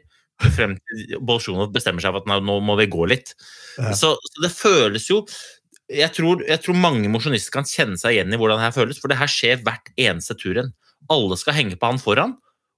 Frem 0.54 0.76
til 0.78 1.18
Bolsjunov 1.26 1.72
bestemmer 1.74 2.04
seg 2.04 2.14
for 2.14 2.22
at 2.22 2.46
nå, 2.46 2.60
må 2.62 2.76
vi 2.78 2.86
gå 2.94 3.08
litt. 3.10 3.34
Ja. 3.80 3.96
Så, 3.98 4.14
så 4.22 4.44
det 4.44 4.54
føles 4.54 5.10
jo 5.10 5.24
jeg 5.88 6.12
tror, 6.12 6.42
jeg 6.44 6.60
tror 6.60 6.76
mange 6.76 7.08
mosjonister 7.08 7.54
kan 7.54 7.68
kjenne 7.68 7.96
seg 8.00 8.18
igjen 8.18 8.34
i 8.36 8.40
hvordan 8.40 8.60
det 8.60 8.66
her 8.66 8.76
føles, 8.76 8.98
for 9.00 9.12
det 9.12 9.20
her 9.22 9.32
skjer 9.32 9.62
hvert 9.64 9.88
eneste 9.96 10.36
turrenn. 10.36 10.74
Alle 11.14 11.38
skal 11.40 11.56
henge 11.56 11.78
på 11.80 11.88
han 11.88 12.02
foran, 12.02 12.34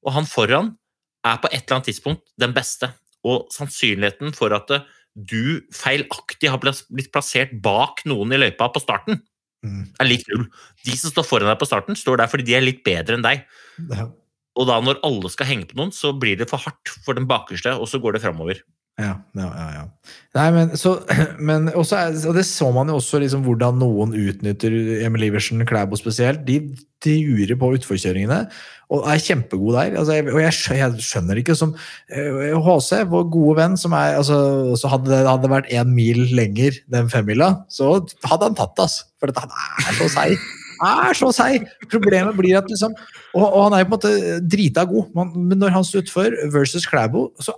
og 0.06 0.14
han 0.16 0.28
foran 0.30 0.74
er 1.28 1.40
på 1.42 1.50
et 1.52 1.64
eller 1.66 1.80
annet 1.80 1.90
tidspunkt 1.92 2.24
den 2.40 2.54
beste. 2.56 2.92
Og 3.28 3.50
sannsynligheten 3.52 4.32
for 4.38 4.54
at 4.56 4.72
du 5.16 5.60
feilaktig 5.76 6.50
har 6.52 6.62
blitt 6.62 7.12
plassert 7.12 7.52
bak 7.64 8.06
noen 8.08 8.32
i 8.36 8.40
løypa 8.40 8.70
på 8.72 8.84
starten, 8.84 9.22
Mm. 9.60 9.90
er 10.00 10.08
lik 10.08 10.22
null. 10.32 10.46
De 10.86 10.94
som 10.96 11.12
står 11.12 11.26
foran 11.28 11.50
deg 11.52 11.58
på 11.60 11.68
starten, 11.68 11.98
står 12.00 12.22
der 12.22 12.30
fordi 12.32 12.46
de 12.48 12.54
er 12.56 12.62
litt 12.64 12.78
bedre 12.86 13.18
enn 13.18 13.26
deg. 13.26 13.42
Ja. 13.92 14.06
Og 14.56 14.68
da 14.70 14.78
når 14.80 15.02
alle 15.04 15.28
skal 15.34 15.50
henge 15.50 15.68
på 15.68 15.76
noen, 15.76 15.92
så 15.92 16.14
blir 16.16 16.38
det 16.40 16.48
for 16.48 16.64
hardt 16.64 16.88
for 17.04 17.14
den 17.14 17.28
bakerste, 17.28 17.74
og 17.76 17.90
så 17.92 18.00
går 18.00 18.16
det 18.16 18.22
framover. 18.24 18.62
Ja, 19.00 19.14
ja, 19.40 19.68
ja. 19.78 19.84
Nei, 20.36 20.48
men, 20.56 20.74
så, 20.78 20.98
men 21.50 21.70
også 21.72 22.02
og 22.30 22.36
det 22.36 22.46
så 22.48 22.68
man 22.76 22.92
jo 22.92 22.98
også 23.00 23.22
liksom 23.24 23.46
hvordan 23.46 23.80
noen 23.80 24.12
utnytter 24.18 24.76
Emil 25.06 25.30
Iversen, 25.30 25.64
Klæbo 25.68 25.98
spesielt. 26.00 26.44
De 26.48 26.60
durer 27.06 27.56
på 27.60 27.72
utforkjøringene 27.78 28.44
og 28.90 29.06
er 29.06 29.22
kjempegode 29.22 29.78
der. 29.78 29.98
Altså, 30.02 30.18
jeg, 30.18 30.28
og 30.34 30.42
jeg, 30.42 30.56
jeg 30.80 31.04
skjønner 31.06 31.40
ikke 31.40 31.56
som 31.58 31.76
eh, 32.10 32.56
HC, 32.58 33.04
vår 33.12 33.28
gode 33.32 33.58
venn, 33.62 33.78
som 33.80 33.94
er 33.98 34.18
altså, 34.20 34.40
så 34.80 34.90
Hadde 34.92 35.12
det 35.14 35.22
hadde 35.30 35.52
vært 35.52 35.70
én 35.70 35.94
mil 35.94 36.24
lenger 36.36 36.80
den 36.92 37.12
femmila, 37.12 37.52
så 37.70 38.00
hadde 38.26 38.50
han 38.50 38.58
tatt 38.58 38.74
det, 38.76 38.88
altså. 38.88 39.06
For 39.22 39.36
han 39.36 39.54
er 39.86 39.96
så 40.00 40.10
seig. 40.16 40.50
Er 40.80 41.18
så 41.18 41.30
seig! 41.36 41.66
Problemet 41.92 42.38
blir 42.38 42.56
at 42.56 42.70
liksom 42.72 42.94
Og, 43.36 43.44
og 43.44 43.66
han 43.66 43.74
er 43.76 43.84
på 43.84 43.90
en 43.90 43.96
måte 43.98 44.38
drita 44.48 44.86
god, 44.88 45.10
men 45.14 45.60
når 45.60 45.74
han 45.76 45.86
står 45.86 46.06
utfor 46.06 46.38
versus 46.54 46.88
Klæbo, 46.90 47.28
så 47.44 47.54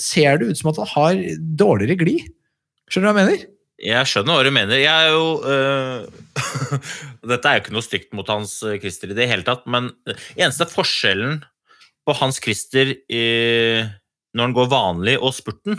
ser 0.00 0.40
det 0.40 0.50
ut 0.50 0.60
som 0.60 0.70
at 0.72 0.80
han 0.82 0.92
har 0.94 1.24
dårligere 1.60 1.98
glid. 2.00 2.30
Skjønner 2.90 3.10
du 3.10 3.16
hva 3.16 3.24
jeg 3.24 3.30
mener? 3.30 3.50
Jeg 3.84 4.08
skjønner 4.08 4.38
hva 4.38 4.44
du 4.46 4.54
mener. 4.54 4.78
Jeg 4.80 5.08
er 5.08 5.12
jo 5.12 5.26
øh, 5.50 6.06
Dette 7.32 7.50
er 7.50 7.58
jo 7.58 7.64
ikke 7.64 7.74
noe 7.74 7.84
stygt 7.84 8.14
mot 8.16 8.30
Hans 8.30 8.56
Christer 8.62 9.12
i 9.12 9.18
det 9.18 9.28
hele 9.30 9.46
tatt, 9.46 9.66
men 9.70 9.90
eneste 10.36 10.68
forskjellen 10.70 11.42
på 12.04 12.16
Hans 12.20 12.40
Christer 12.44 12.92
i, 12.92 13.24
når 14.36 14.48
han 14.48 14.56
går 14.56 14.72
vanlig 14.72 15.16
og 15.18 15.32
spurten, 15.36 15.78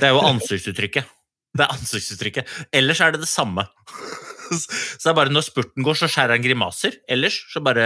det 0.00 0.06
er 0.06 0.14
jo 0.14 0.22
ansiktsuttrykket. 0.28 1.08
Det 1.56 1.64
er 1.64 1.74
ansiktsuttrykket. 1.74 2.50
Ellers 2.76 3.00
er 3.02 3.14
det 3.14 3.24
det 3.24 3.30
samme. 3.30 3.64
Så 5.00 5.02
det 5.04 5.12
er 5.12 5.18
bare 5.18 5.32
når 5.32 5.46
spurten 5.46 5.84
går, 5.86 5.98
så 5.98 6.08
skjærer 6.10 6.36
han 6.36 6.44
grimaser. 6.44 6.98
Ellers 7.10 7.38
så 7.52 7.62
bare 7.64 7.84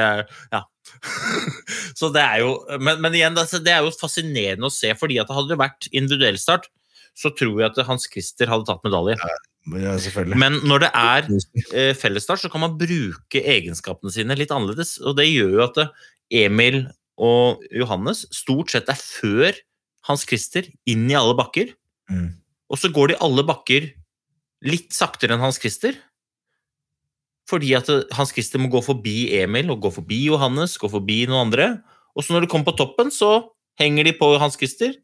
Ja. 0.53 0.65
Så 1.99 2.11
det 2.13 2.21
er 2.21 2.43
jo 2.43 2.59
Men, 2.77 3.01
men 3.01 3.15
igjen, 3.17 3.37
altså, 3.41 3.61
det 3.63 3.73
er 3.73 3.85
jo 3.87 3.95
fascinerende 3.97 4.69
å 4.69 4.73
se, 4.75 4.93
fordi 4.99 5.21
at 5.23 5.33
hadde 5.33 5.55
det 5.55 5.61
vært 5.61 5.89
individuell 5.93 6.39
start, 6.41 6.69
så 7.15 7.31
tror 7.35 7.61
jeg 7.61 7.71
at 7.71 7.85
Hans 7.87 8.09
Christer 8.11 8.51
hadde 8.51 8.67
tatt 8.69 8.85
medalje. 8.87 9.17
Ja. 9.21 9.37
Men 10.37 10.59
når 10.69 10.85
det 10.85 10.91
er 10.93 11.29
eh, 11.79 11.93
fellesstart, 11.97 12.43
så 12.43 12.51
kan 12.53 12.65
man 12.67 12.77
bruke 12.81 13.41
egenskapene 13.41 14.13
sine 14.13 14.37
litt 14.37 14.53
annerledes. 14.53 14.99
Og 15.01 15.17
det 15.19 15.31
gjør 15.31 15.55
jo 15.57 15.65
at 15.65 15.81
eh, 15.81 15.93
Emil 16.45 16.83
og 17.15 17.63
Johannes 17.73 18.25
stort 18.35 18.75
sett 18.75 18.91
er 18.91 18.99
før 18.99 19.57
Hans 20.09 20.27
Christer 20.29 20.69
inn 20.91 21.07
i 21.09 21.17
alle 21.17 21.37
bakker. 21.39 21.73
Mm. 22.13 22.35
Og 22.69 22.81
så 22.81 22.91
går 22.93 23.13
de 23.13 23.21
alle 23.25 23.45
bakker 23.47 23.89
litt 24.65 24.93
saktere 24.97 25.37
enn 25.37 25.45
Hans 25.45 25.61
Christer. 25.63 25.97
Fordi 27.51 27.75
at 27.77 27.91
Hans 28.17 28.33
Christer 28.33 28.61
må 28.63 28.71
gå 28.73 28.81
forbi 28.85 29.35
Emil 29.37 29.73
og 29.73 29.83
gå 29.85 29.91
forbi 29.93 30.23
Johannes, 30.31 30.79
gå 30.81 30.89
forbi 30.89 31.25
noen 31.29 31.51
andre. 31.51 31.69
Og 32.17 32.25
så 32.25 32.35
når 32.35 32.45
de 32.45 32.51
kommer 32.53 32.71
på 32.71 32.79
toppen, 32.79 33.11
så 33.13 33.51
henger 33.81 34.09
de 34.09 34.15
på 34.17 34.31
Hans 34.41 34.57
Christer. 34.57 34.95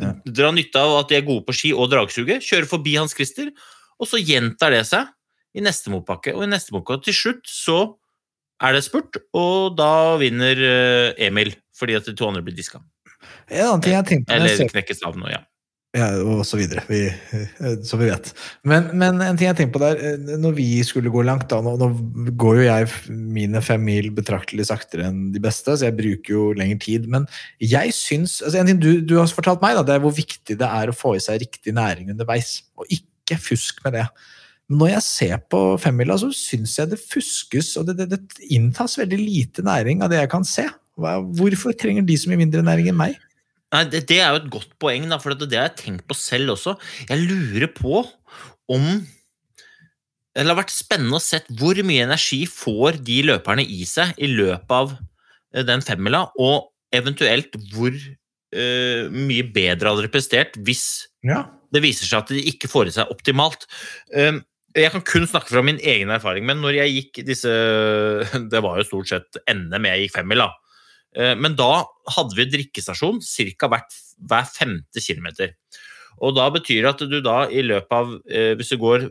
Ja. 0.00 0.14
Drar 0.24 0.54
nytte 0.56 0.80
av 0.80 0.96
at 1.02 1.12
de 1.12 1.18
er 1.18 1.26
gode 1.26 1.44
på 1.46 1.54
ski 1.54 1.74
og 1.76 1.92
dragsuget. 1.92 2.42
Kjører 2.42 2.66
forbi 2.70 2.96
Hans 2.98 3.14
Christer. 3.16 3.52
Og 4.00 4.10
så 4.10 4.18
gjentar 4.18 4.74
det 4.74 4.82
seg 4.88 5.12
i 5.54 5.62
neste 5.62 5.92
motbakke 5.92 6.34
og 6.34 6.46
i 6.46 6.50
neste 6.50 6.74
motbakke. 6.74 7.06
Til 7.06 7.18
slutt 7.18 7.46
så 7.50 7.78
er 8.64 8.74
det 8.74 8.84
spurt, 8.86 9.18
og 9.36 9.74
da 9.78 10.16
vinner 10.20 10.58
eh, 10.58 11.26
Emil 11.26 11.52
fordi 11.74 11.96
at 11.98 12.06
de 12.06 12.14
to 12.16 12.26
andre 12.28 12.42
blir 12.46 12.54
diska. 12.56 12.80
En 13.50 13.66
annen 13.66 13.82
ting 13.82 13.94
jeg 13.96 14.06
tenkte 14.08 14.34
Eller 14.34 14.70
knekkes 14.70 15.02
av 15.06 15.18
noe, 15.18 15.32
ja. 15.32 15.42
Ja, 15.94 16.08
og 16.26 16.40
så 16.42 16.58
videre, 16.58 16.82
vi, 16.88 17.04
eh, 17.06 17.74
som 17.86 18.00
vi 18.00 18.08
vet. 18.08 18.32
Men, 18.66 18.88
men 18.98 19.20
en 19.22 19.36
ting 19.38 19.46
jeg 19.46 19.58
tenker 19.60 19.76
på 19.76 19.82
der, 19.82 20.00
eh, 20.02 20.32
når 20.42 20.56
vi 20.56 20.66
skulle 20.82 21.12
gå 21.14 21.22
langt 21.22 21.46
da, 21.52 21.60
nå, 21.62 21.76
nå 21.78 21.88
går 22.40 22.56
jo 22.58 22.64
jeg 22.66 22.88
mine 23.36 23.62
fem 23.62 23.84
mil 23.86 24.08
betraktelig 24.16 24.66
saktere 24.72 25.06
enn 25.06 25.28
de 25.34 25.42
beste, 25.44 25.70
så 25.70 25.86
jeg 25.86 25.96
bruker 26.00 26.34
jo 26.34 26.48
lengre 26.58 26.80
tid, 26.82 27.06
men 27.10 27.28
jeg 27.62 27.94
syns, 27.94 28.40
altså 28.42 28.58
en 28.58 28.72
ting 28.72 28.80
du, 28.82 28.90
du 29.06 29.20
har 29.20 29.30
fortalt 29.30 29.62
meg 29.62 29.78
da, 29.78 29.84
det 29.86 29.94
er 29.94 30.02
hvor 30.02 30.16
viktig 30.16 30.58
det 30.58 30.70
er 30.80 30.90
å 30.90 30.96
få 30.98 31.14
i 31.14 31.22
seg 31.22 31.44
riktig 31.44 31.76
næring 31.78 32.10
underveis, 32.16 32.56
og 32.74 32.90
ikke 32.90 33.38
fusk 33.38 33.84
med 33.86 33.94
det. 34.00 34.08
Men 34.66 34.80
når 34.82 34.94
jeg 34.96 35.06
ser 35.06 35.36
på 35.52 35.60
femmila, 35.78 36.16
så 36.18 36.32
syns 36.34 36.74
jeg 36.80 36.90
det 36.90 36.98
fuskes, 37.04 37.70
og 37.78 37.86
det, 37.86 38.00
det, 38.02 38.18
det 38.18 38.50
inntas 38.56 38.98
veldig 38.98 39.20
lite 39.22 39.62
næring 39.62 40.02
av 40.02 40.10
det 40.10 40.24
jeg 40.24 40.32
kan 40.34 40.48
se. 40.48 40.66
Hvorfor 40.98 41.78
trenger 41.78 42.02
de 42.06 42.18
så 42.18 42.30
mye 42.30 42.42
mindre 42.42 42.66
næring 42.66 42.90
enn 42.90 42.98
meg? 42.98 43.14
Nei, 43.74 43.82
det, 43.90 44.04
det 44.10 44.20
er 44.22 44.30
jo 44.30 44.42
et 44.42 44.50
godt 44.54 44.74
poeng, 44.82 45.08
da, 45.10 45.18
for 45.22 45.34
det, 45.34 45.48
det 45.50 45.58
har 45.58 45.68
jeg 45.72 45.80
tenkt 45.80 46.06
på 46.10 46.16
selv 46.18 46.54
også. 46.54 46.76
Jeg 47.08 47.24
lurer 47.26 47.70
på 47.74 48.04
om 48.70 48.86
Det 50.34 50.46
har 50.46 50.58
vært 50.58 50.72
spennende 50.74 51.18
å 51.18 51.22
se 51.22 51.42
hvor 51.58 51.78
mye 51.86 52.06
energi 52.06 52.44
får 52.50 53.00
de 53.06 53.20
løperne 53.28 53.66
i 53.66 53.84
seg 53.88 54.14
i 54.18 54.30
løpet 54.30 54.72
av 54.74 54.94
eh, 54.94 55.64
den 55.66 55.82
femmila, 55.84 56.28
og 56.38 56.70
eventuelt 56.94 57.54
hvor 57.74 57.90
uh, 57.90 59.10
mye 59.10 59.46
bedre 59.54 59.90
hadde 59.90 60.06
de 60.06 60.10
prestert 60.14 60.58
hvis 60.62 60.84
Ja, 61.26 61.44
det 61.74 61.82
viser 61.82 62.06
seg 62.06 62.22
at 62.22 62.34
de 62.34 62.42
ikke 62.52 62.70
får 62.70 62.90
i 62.90 62.94
seg 62.94 63.10
optimalt. 63.10 63.66
Um, 64.14 64.44
Jeg 64.74 64.90
kan 64.90 65.02
kun 65.06 65.26
snakke 65.26 65.50
fra 65.50 65.62
min 65.62 65.78
egen 65.82 66.10
erfaring, 66.14 66.46
men 66.46 66.62
når 66.62 66.80
jeg 66.80 66.94
gikk 66.94 67.24
disse 67.26 67.50
Det 68.52 68.62
var 68.62 68.78
jo 68.78 68.86
stort 68.86 69.10
sett 69.10 69.42
NM 69.50 69.90
jeg 69.90 70.06
gikk 70.06 70.16
femmil, 70.20 70.46
da. 70.46 70.52
Eh, 71.14 71.34
Men 71.38 71.56
da 71.58 71.84
hadde 72.16 72.36
vi 72.38 72.48
drikkestasjon 72.50 73.20
ca. 73.22 73.70
hver 73.70 74.48
femte 74.50 75.00
kilometer. 75.02 75.54
Og 76.22 76.34
da 76.36 76.48
betyr 76.54 76.84
det 76.84 76.92
at 76.92 77.06
du 77.10 77.20
da 77.24 77.38
i 77.50 77.62
løpet 77.66 77.90
av 77.90 78.12
eh, 78.30 78.52
Hvis 78.54 78.70
du 78.70 78.78
går, 78.78 79.08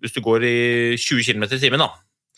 hvis 0.00 0.14
du 0.14 0.22
går 0.24 0.46
i 0.48 0.56
20 0.96 1.26
km 1.28 1.44
i 1.44 1.60
timen, 1.60 1.82
da. 1.82 1.90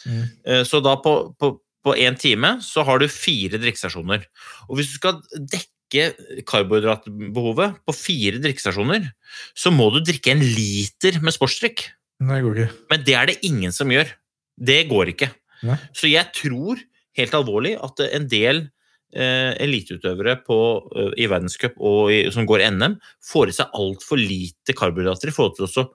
Mm. 0.05 0.25
eh, 0.47 0.65
Så 0.67 0.83
da 0.83 0.97
på, 0.97 1.35
på, 1.39 1.55
på 1.85 1.95
én 1.95 2.19
time 2.19 2.59
så 2.65 2.85
har 2.87 2.99
du 2.99 3.09
fire 3.09 3.61
drikkestasjoner. 3.63 4.27
Og 4.69 4.79
hvis 4.79 4.91
du 4.93 4.99
skal 4.99 5.21
dekke 5.39 6.11
karbohydratbehovet 6.49 7.77
på 7.87 7.95
fire 7.95 8.41
drikkestasjoner, 8.43 9.07
så 9.55 9.71
må 9.71 9.91
du 9.95 10.01
drikke 10.03 10.33
en 10.35 10.43
liter 10.43 11.21
med 11.23 11.35
sportsdrikk. 11.37 11.87
Nei, 12.25 12.41
det 12.41 12.45
går 12.47 12.61
ikke. 12.65 12.77
Men 12.91 13.05
det 13.07 13.15
er 13.19 13.31
det 13.31 13.39
ingen 13.47 13.75
som 13.75 13.91
gjør. 13.93 14.11
Det 14.59 14.81
går 14.91 15.13
ikke. 15.15 15.31
Nei. 15.67 15.79
Så 15.97 16.11
jeg 16.11 16.31
tror 16.35 16.81
helt 17.19 17.37
alvorlig 17.37 17.77
at 17.83 18.03
en 18.09 18.27
del 18.31 18.65
eliteutøvere 19.15 20.39
eh, 20.41 21.13
i 21.23 21.29
verdenscup 21.31 21.77
og 21.79 22.13
i, 22.13 22.25
som 22.35 22.49
går 22.49 22.67
NM, 22.75 22.99
får 23.25 23.53
i 23.53 23.57
seg 23.61 23.77
altfor 23.79 24.21
lite 24.21 24.77
karbohydrater 24.77 25.31
i 25.31 25.37
forhold 25.37 25.59
til 25.59 25.69
å 25.69 25.87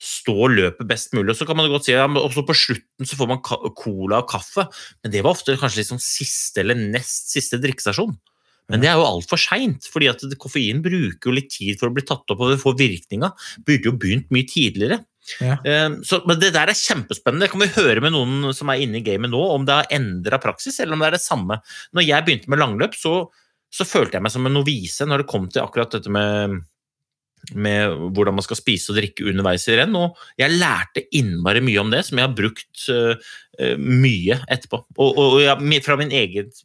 stå 0.00 0.48
løpet 0.48 0.88
best 0.88 1.14
mulig. 1.16 1.34
Og 1.34 1.40
så 1.40 1.48
kan 1.48 1.58
man 1.58 1.68
godt 1.72 1.88
si 1.88 1.94
ja, 1.94 2.06
også 2.06 2.46
på 2.48 2.56
slutten 2.56 3.08
så 3.08 3.18
får 3.18 3.30
man 3.30 3.42
cola 3.44 4.22
og 4.22 4.30
kaffe, 4.30 4.66
men 5.02 5.12
det 5.12 5.24
var 5.24 5.36
ofte 5.36 5.58
kanskje 5.60 5.82
liksom 5.82 6.00
siste 6.02 6.64
eller 6.64 6.78
nest 6.78 7.34
siste 7.34 7.60
drikkestasjon. 7.60 8.16
Men 8.70 8.84
det 8.84 8.86
er 8.86 9.00
jo 9.00 9.06
altfor 9.06 9.40
seint, 9.40 9.86
fordi 9.90 10.06
at 10.12 10.22
koffein 10.38 10.78
bruker 10.84 11.30
jo 11.30 11.34
litt 11.34 11.50
tid 11.50 11.80
for 11.80 11.90
å 11.90 11.94
bli 11.94 12.04
tatt 12.06 12.30
opp 12.30 12.42
og 12.46 12.54
få 12.60 12.76
virkninga. 12.78 13.32
Burde 13.66 13.90
jo 13.90 13.96
begynt 13.98 14.30
mye 14.30 14.46
tidligere. 14.46 15.00
Ja. 15.40 15.58
Eh, 15.64 15.88
Så, 16.06 16.20
men 16.28 16.40
det 16.40 16.52
der 16.56 16.72
er 16.72 16.76
kjempespennende. 16.76 17.46
Det 17.46 17.52
kan 17.52 17.62
vi 17.62 17.70
høre 17.76 18.02
med 18.04 18.14
noen 18.16 18.50
som 18.56 18.72
er 18.72 18.82
inne 18.84 19.00
i 19.00 19.04
gamet 19.06 19.32
nå, 19.32 19.42
om 19.54 19.68
det 19.68 19.78
har 19.78 19.94
endra 19.94 20.40
praksis, 20.42 20.80
eller 20.80 20.96
om 20.96 21.04
det 21.04 21.12
er 21.12 21.18
det 21.18 21.24
samme. 21.26 21.60
Når 21.96 22.08
jeg 22.08 22.26
begynte 22.26 22.52
med 22.52 22.62
langløp, 22.62 22.98
så, 22.98 23.14
så 23.70 23.86
følte 23.88 24.18
jeg 24.18 24.26
meg 24.26 24.34
som 24.34 24.48
en 24.48 24.58
novise 24.58 25.06
når 25.06 25.24
det 25.24 25.30
kom 25.30 25.48
til 25.50 25.64
akkurat 25.64 25.96
dette 25.98 26.12
med 26.12 26.60
med 27.56 27.94
hvordan 28.14 28.36
man 28.36 28.44
skal 28.44 28.58
spise 28.58 28.92
og 28.92 28.98
drikke 28.98 29.24
underveis 29.30 29.64
i 29.70 29.76
renn. 29.78 29.94
Og 29.96 30.18
jeg 30.38 30.58
lærte 30.60 31.06
innmari 31.16 31.62
mye 31.64 31.80
om 31.82 31.92
det, 31.92 32.02
som 32.06 32.20
jeg 32.20 32.28
har 32.28 32.36
brukt 32.36 32.82
eh, 32.92 33.76
mye 33.80 34.36
etterpå. 34.44 34.82
Og, 35.00 35.20
og 35.22 35.38
jeg, 35.40 35.82
fra 35.86 35.96
min 36.00 36.12
eget 36.14 36.60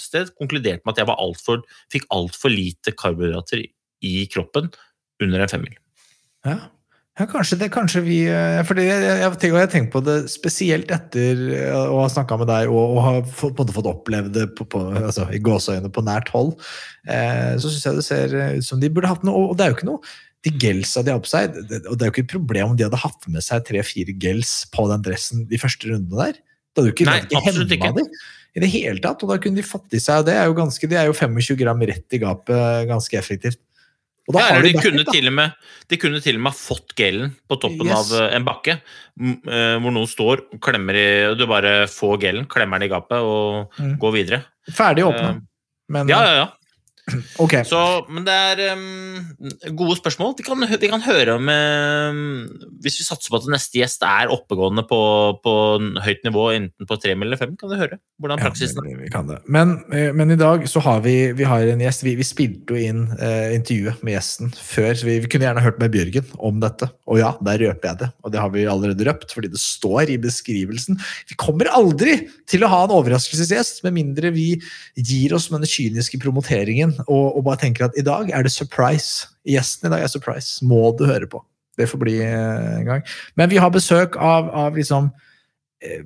sted 0.00 0.32
konkluderte 0.38 0.84
med 0.84 0.94
at 0.94 1.02
jeg 1.02 1.10
var 1.10 1.20
alt 1.22 1.42
for, 1.44 1.64
fikk 1.92 2.08
altfor 2.14 2.52
lite 2.52 2.94
karbohydrater 2.96 3.64
i 4.06 4.14
kroppen 4.32 4.70
under 5.20 5.44
en 5.44 5.52
femmil. 5.52 5.76
Ja. 6.48 6.56
Ja, 7.20 7.26
kanskje 7.28 7.58
det, 7.60 7.68
kanskje 7.74 8.00
vi 8.06 8.16
for 8.30 8.70
fordi 8.70 8.86
jeg, 8.86 9.02
jeg, 9.04 9.52
jeg, 9.52 9.70
tenker- 9.74 9.92
på 9.92 10.02
det 10.06 10.16
spesielt 10.32 10.90
etter 10.94 11.44
eh, 11.58 11.76
å 11.84 12.00
ha 12.00 12.08
snakka 12.12 12.40
med 12.40 12.48
deg 12.50 12.72
og, 12.72 12.96
og 12.96 13.02
ha 13.04 13.12
fått, 13.26 13.52
på 13.58 13.60
en 13.60 13.66
måte 13.66 13.76
fått 13.76 13.90
opplevd 13.92 14.32
det 14.38 14.48
på, 14.56 14.66
på, 14.72 14.82
altså, 15.02 15.28
i 15.34 15.42
gåseøyne 15.44 15.92
på 15.92 16.04
nært 16.06 16.32
hold. 16.32 16.56
Eh, 17.06 17.54
så 17.60 17.68
syns 17.68 17.86
jeg 17.86 18.00
det 18.00 18.08
ser 18.08 18.36
ut 18.56 18.66
som 18.66 18.82
de 18.82 18.90
burde 18.92 19.12
hatt 19.12 19.26
noe, 19.28 19.50
og 19.52 19.58
det 19.58 19.66
er 19.66 19.74
jo 19.74 19.78
ikke 19.78 19.92
noe 19.92 20.16
de 20.46 20.52
gelsa 20.56 21.02
de 21.04 21.12
har 21.12 21.20
på 21.20 21.28
seg, 21.28 21.56
det, 21.68 21.82
og 21.84 21.98
det 21.98 22.04
er 22.04 22.08
jo 22.08 22.14
ikke 22.14 22.24
et 22.24 22.32
problem 22.32 22.70
om 22.72 22.76
de 22.78 22.86
hadde 22.86 23.00
hatt 23.02 23.26
med 23.28 23.44
seg 23.44 23.64
tre-fire 23.68 24.14
gels 24.22 24.62
på 24.72 24.86
den 24.88 25.02
dressen 25.04 25.44
de 25.50 25.60
første 25.60 25.90
rundene 25.90 26.30
der. 26.30 26.38
Det 26.40 26.80
hadde 26.80 26.88
jo 26.88 26.94
ikke, 26.96 27.08
Nei, 27.10 27.18
absolutt 27.42 27.74
ikke. 27.76 27.90
de 27.98 28.06
i 28.56 28.62
det 28.64 28.70
hele 28.72 28.98
tatt, 29.02 29.20
og 29.22 29.30
da 29.30 29.36
kunne 29.42 29.60
de 29.60 29.66
fått 29.66 29.92
i 29.94 30.00
seg 30.02 30.24
det 30.26 30.34
er 30.34 30.48
jo 30.48 30.56
ganske, 30.58 30.88
det 30.90 30.98
er 30.98 31.06
jo 31.06 31.14
25 31.14 31.58
gram 31.60 31.84
rett 31.86 32.16
i 32.16 32.22
gapet 32.22 32.88
ganske 32.88 33.18
effektivt. 33.20 33.60
Ja, 34.38 34.46
eller 34.54 34.62
de, 34.62 34.72
kunne 34.78 35.04
til 35.10 35.26
og 35.26 35.32
med, 35.34 35.52
de 35.88 35.96
kunne 35.96 36.20
til 36.22 36.36
og 36.36 36.42
med 36.44 36.52
ha 36.52 36.58
fått 36.58 36.94
gelen 36.94 37.34
på 37.50 37.58
toppen 37.60 37.86
Yes. 37.86 38.12
av 38.12 38.20
eh, 38.22 38.36
en 38.36 38.44
bakke, 38.44 38.76
eh, 39.20 39.76
hvor 39.82 39.90
noen 39.92 40.06
står 40.06 40.44
og 40.54 40.60
klemmer 40.60 40.94
i 40.94 41.06
og 41.32 41.38
Du 41.38 41.46
bare 41.50 41.86
får 41.90 42.20
gelen, 42.20 42.46
klemmer 42.46 42.78
den 42.78 42.90
i 42.90 42.92
gapet 42.94 43.18
og 43.18 43.72
Mm. 43.80 43.98
går 43.98 44.12
videre. 44.12 44.44
Ferdig 44.70 45.04
åpna. 45.04 45.30
Eh, 45.30 45.40
Men 45.90 46.08
Ja, 46.08 46.22
ja, 46.22 46.34
ja. 46.44 46.48
ok. 47.44 47.54
Så, 47.68 47.80
men 48.10 48.26
det 48.26 48.34
er 48.34 48.76
um, 48.76 49.30
gode 49.78 49.98
spørsmål. 50.00 50.34
Vi 50.38 50.46
kan, 50.46 50.64
de 50.64 50.90
kan 50.92 51.04
høre 51.04 51.36
om 51.38 51.50
um, 51.50 52.22
Hvis 52.82 53.00
vi 53.00 53.06
satser 53.06 53.32
på 53.32 53.40
at 53.40 53.48
neste 53.52 53.80
gjest 53.80 54.04
er 54.06 54.32
oppegående 54.32 54.84
på, 54.88 55.00
på 55.44 55.54
høyt 56.04 56.24
nivå, 56.26 56.50
enten 56.56 56.88
på 56.88 57.00
tre 57.00 57.16
eller 57.16 57.40
fem, 57.40 57.56
kan 57.58 57.72
vi 57.72 57.80
høre 57.80 58.00
hvordan 58.20 58.40
praksisen 58.40 58.82
er. 58.82 58.88
vi, 58.88 58.96
vi 59.06 59.10
kan 59.12 59.28
det. 59.28 59.38
Men, 59.48 59.78
eh, 59.96 60.10
men 60.16 60.32
i 60.34 60.38
dag 60.38 60.66
så 60.68 60.82
har 60.84 61.00
vi, 61.04 61.14
vi 61.36 61.46
har 61.48 61.64
en 61.72 61.82
gjest. 61.82 62.04
Vi, 62.04 62.14
vi 62.18 62.26
spilte 62.26 62.74
jo 62.74 62.80
inn 62.90 63.06
eh, 63.16 63.54
intervjuet 63.56 64.02
med 64.04 64.16
gjesten 64.16 64.52
før, 64.56 64.92
så 64.98 65.08
vi, 65.08 65.16
vi 65.24 65.30
kunne 65.30 65.48
gjerne 65.48 65.64
hørt 65.64 65.80
med 65.80 65.94
Bjørgen 65.94 66.34
om 66.36 66.60
dette. 66.62 66.90
Og 67.08 67.20
ja, 67.22 67.32
der 67.46 67.64
røper 67.64 67.92
jeg 67.92 68.00
det. 68.02 68.10
Og 68.24 68.34
det 68.34 68.42
har 68.42 68.52
vi 68.54 68.66
allerede 68.68 69.08
røpt, 69.08 69.32
fordi 69.36 69.52
det 69.52 69.62
står 69.62 70.12
i 70.12 70.18
beskrivelsen. 70.20 71.00
Vi 71.30 71.38
kommer 71.40 71.70
aldri 71.72 72.18
til 72.50 72.66
å 72.66 72.70
ha 72.72 72.82
en 72.84 72.94
overraskelsesgjest, 72.98 73.82
med 73.86 73.96
mindre 73.96 74.32
vi 74.34 74.50
gir 74.96 75.34
oss 75.36 75.48
med 75.52 75.64
den 75.64 75.72
kyniske 75.72 76.20
promoteringen 76.22 76.94
og, 77.06 77.36
og 77.36 77.44
bare 77.46 77.60
tenker 77.64 77.86
at 77.86 77.96
i 77.98 78.04
dag 78.06 78.30
er 78.34 78.46
det 78.46 78.52
surprise. 78.54 79.30
Gjesten 79.48 79.88
i 79.88 79.94
dag 79.94 80.04
er 80.04 80.12
surprise. 80.12 80.60
Må 80.66 80.90
du 80.98 81.06
høre 81.08 81.28
på. 81.30 81.42
Det 81.78 81.88
får 81.90 82.02
bli 82.02 82.18
eh, 82.24 82.78
en 82.80 82.86
gang. 82.88 83.02
Men 83.40 83.50
vi 83.52 83.60
har 83.62 83.72
besøk 83.74 84.18
av, 84.20 84.50
av 84.52 84.78
liksom 84.78 85.10
eh, 85.84 86.04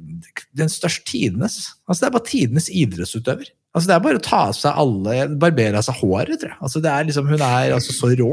den 0.56 0.72
største 0.72 1.06
tidenes. 1.08 1.60
Altså 1.88 2.04
Det 2.04 2.08
er 2.08 2.16
bare 2.18 2.30
tidenes 2.30 2.70
idrettsutøver. 2.70 3.50
Altså 3.74 3.90
Det 3.90 3.96
er 3.96 4.04
bare 4.04 4.20
å 4.20 4.24
ta 4.24 4.42
av 4.50 4.54
seg 4.54 4.76
alle 4.84 5.24
Barbere 5.42 5.80
av 5.80 5.86
seg 5.86 5.98
håret, 5.98 6.36
tror 6.38 6.52
jeg. 6.52 6.60
Altså 6.62 6.82
det 6.84 6.92
er 6.92 7.08
liksom, 7.08 7.32
Hun 7.32 7.42
er 7.42 7.74
altså 7.74 7.96
så 7.96 8.12
rå. 8.20 8.30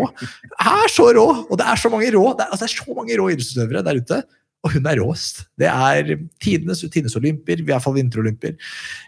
Er 0.61 0.93
så 0.93 1.07
rå! 1.17 1.25
Og 1.47 1.57
det 1.57 1.65
er 1.71 1.81
så 1.81 1.91
mange 1.93 2.11
rå 2.13 2.27
det 2.35 2.45
er, 2.45 2.53
altså, 2.53 2.67
det 2.67 2.69
er 2.69 2.77
så 2.77 2.99
mange 2.99 3.17
rå 3.17 3.31
idrettsutøvere 3.33 3.85
der 3.87 4.03
ute. 4.03 4.21
Og 4.61 4.75
hun 4.75 4.85
er 4.85 4.99
råest. 5.01 5.39
Det 5.57 5.65
er 5.65 6.11
tidenes, 6.43 6.83
tidenes 6.93 7.15
olympier, 7.17 7.63
i 7.63 7.65
hvert 7.65 7.81
fall 7.81 7.95
vinterolympier. 7.95 8.53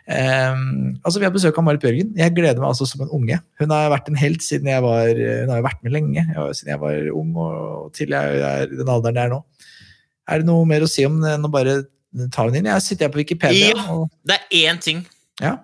Ehm, 0.09 0.95
altså 1.05 1.21
Vi 1.21 1.27
har 1.27 1.33
besøk 1.35 1.59
av 1.61 1.67
Marit 1.67 1.83
Bjørgen. 1.83 2.09
Jeg 2.17 2.33
gleder 2.33 2.57
meg 2.57 2.71
altså 2.71 2.87
som 2.89 3.03
en 3.05 3.13
unge. 3.13 3.37
Hun 3.61 3.73
har 3.75 3.91
vært 3.93 4.09
en 4.09 4.17
helt 4.17 4.41
siden 4.41 4.71
jeg 4.71 4.81
var 4.81 5.11
Hun 5.13 5.53
har 5.53 5.61
jo 5.61 5.67
vært 5.67 5.83
med 5.85 5.93
lenge, 5.93 6.25
siden 6.57 6.73
jeg 6.73 6.81
var 6.81 7.11
ung 7.13 7.37
og 7.37 7.93
til 7.93 8.15
jeg 8.17 8.41
er 8.49 8.65
i 8.65 8.79
den 8.79 8.89
alderen 8.89 9.19
jeg 9.21 9.29
er 9.29 9.35
nå. 9.35 9.43
Er 10.31 10.41
det 10.41 10.47
noe 10.47 10.65
mer 10.65 10.85
å 10.85 10.89
si 10.89 11.05
om 11.05 11.21
det 11.21 11.35
enn 11.35 11.45
å 11.45 11.51
bare 11.53 11.83
ta 12.33 12.47
henne 12.47 12.61
inn? 12.61 12.71
Jeg 12.73 12.87
sitter 12.87 13.07
her 13.07 13.13
på 13.13 13.21
Wikipedia. 13.21 13.73
Ja. 13.75 13.85
Og, 13.93 14.09
Det 14.25 14.39
er 14.39 14.73
én 14.73 14.81
ting 14.81 15.05
ja. 15.41 15.57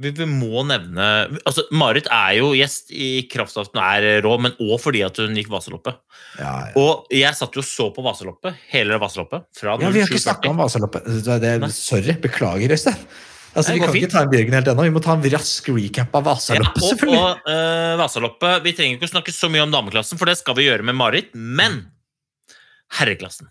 Vi, 0.00 0.10
vi 0.10 0.26
må 0.26 0.64
nevne 0.66 1.04
altså 1.46 1.64
Marit 1.74 2.08
er 2.10 2.32
jo 2.40 2.48
gjest 2.58 2.90
i 2.90 3.26
kraft 3.30 3.54
av 3.58 3.68
at 3.68 3.74
hun 3.74 3.82
er 3.84 4.06
rå, 4.24 4.32
men 4.42 4.56
òg 4.58 4.78
fordi 4.82 5.04
at 5.06 5.20
hun 5.22 5.36
gikk 5.38 5.52
Vasaloppet. 5.52 6.00
Ja, 6.40 6.54
ja. 6.66 6.72
Og 6.80 7.12
jeg 7.14 7.38
satt 7.38 7.54
jo 7.54 7.62
og 7.62 7.68
så 7.68 7.86
på 7.94 8.02
Vasaloppet, 8.02 8.58
hele 8.72 8.98
Vasaloppet. 9.02 9.46
Fra 9.54 9.76
ja, 9.76 9.92
vi 9.92 10.02
har 10.02 10.10
ikke 10.10 10.18
07.40. 10.18 10.24
snakka 10.26 10.50
om 10.50 10.58
Vasaloppet. 10.64 11.06
Det, 11.28 11.38
det, 11.46 11.70
sorry, 11.76 12.16
beklager, 12.24 12.74
Øystein. 12.74 12.98
Altså, 13.54 13.70
Nei, 13.70 13.76
vi 13.78 13.84
kan 13.84 13.92
fint. 13.94 14.02
ikke 14.02 14.12
ta 14.16 14.22
en 14.24 14.30
Bjørgen 14.32 14.54
helt 14.58 14.68
ennå. 14.72 14.84
Vi 14.88 14.92
må 14.96 15.00
ta 15.04 15.14
en 15.14 15.26
rask 15.30 15.68
recap 15.70 16.16
av 16.18 16.24
Vasaloppet, 16.26 16.80
Ja, 16.82 16.82
og, 16.82 16.88
selvfølgelig. 16.90 17.20
og 17.22 17.50
uh, 17.54 17.92
Vasaloppet 18.02 18.64
Vi 18.66 18.72
trenger 18.74 18.98
ikke 18.98 19.06
å 19.06 19.12
snakke 19.14 19.34
så 19.36 19.50
mye 19.54 19.62
om 19.62 19.74
dameklassen, 19.76 20.18
for 20.18 20.26
det 20.26 20.40
skal 20.42 20.58
vi 20.58 20.66
gjøre 20.66 20.86
med 20.90 20.98
Marit. 20.98 21.30
Men 21.38 21.84
herreklassen 22.98 23.46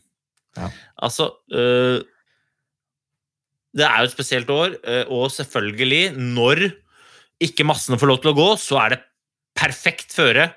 Ja. 0.59 0.67
Altså 1.01 1.31
eh, 1.55 2.03
Det 3.73 3.85
er 3.87 4.01
jo 4.01 4.09
et 4.09 4.15
spesielt 4.15 4.49
år, 4.53 4.75
eh, 4.85 5.05
og 5.09 5.31
selvfølgelig, 5.33 6.03
når 6.37 6.67
ikke 7.43 7.65
massene 7.67 7.97
får 7.99 8.11
lov 8.11 8.21
til 8.21 8.33
å 8.33 8.37
gå, 8.37 8.49
så 8.61 8.83
er 8.83 8.93
det 8.93 9.01
perfekt 9.57 10.13
føre 10.13 10.51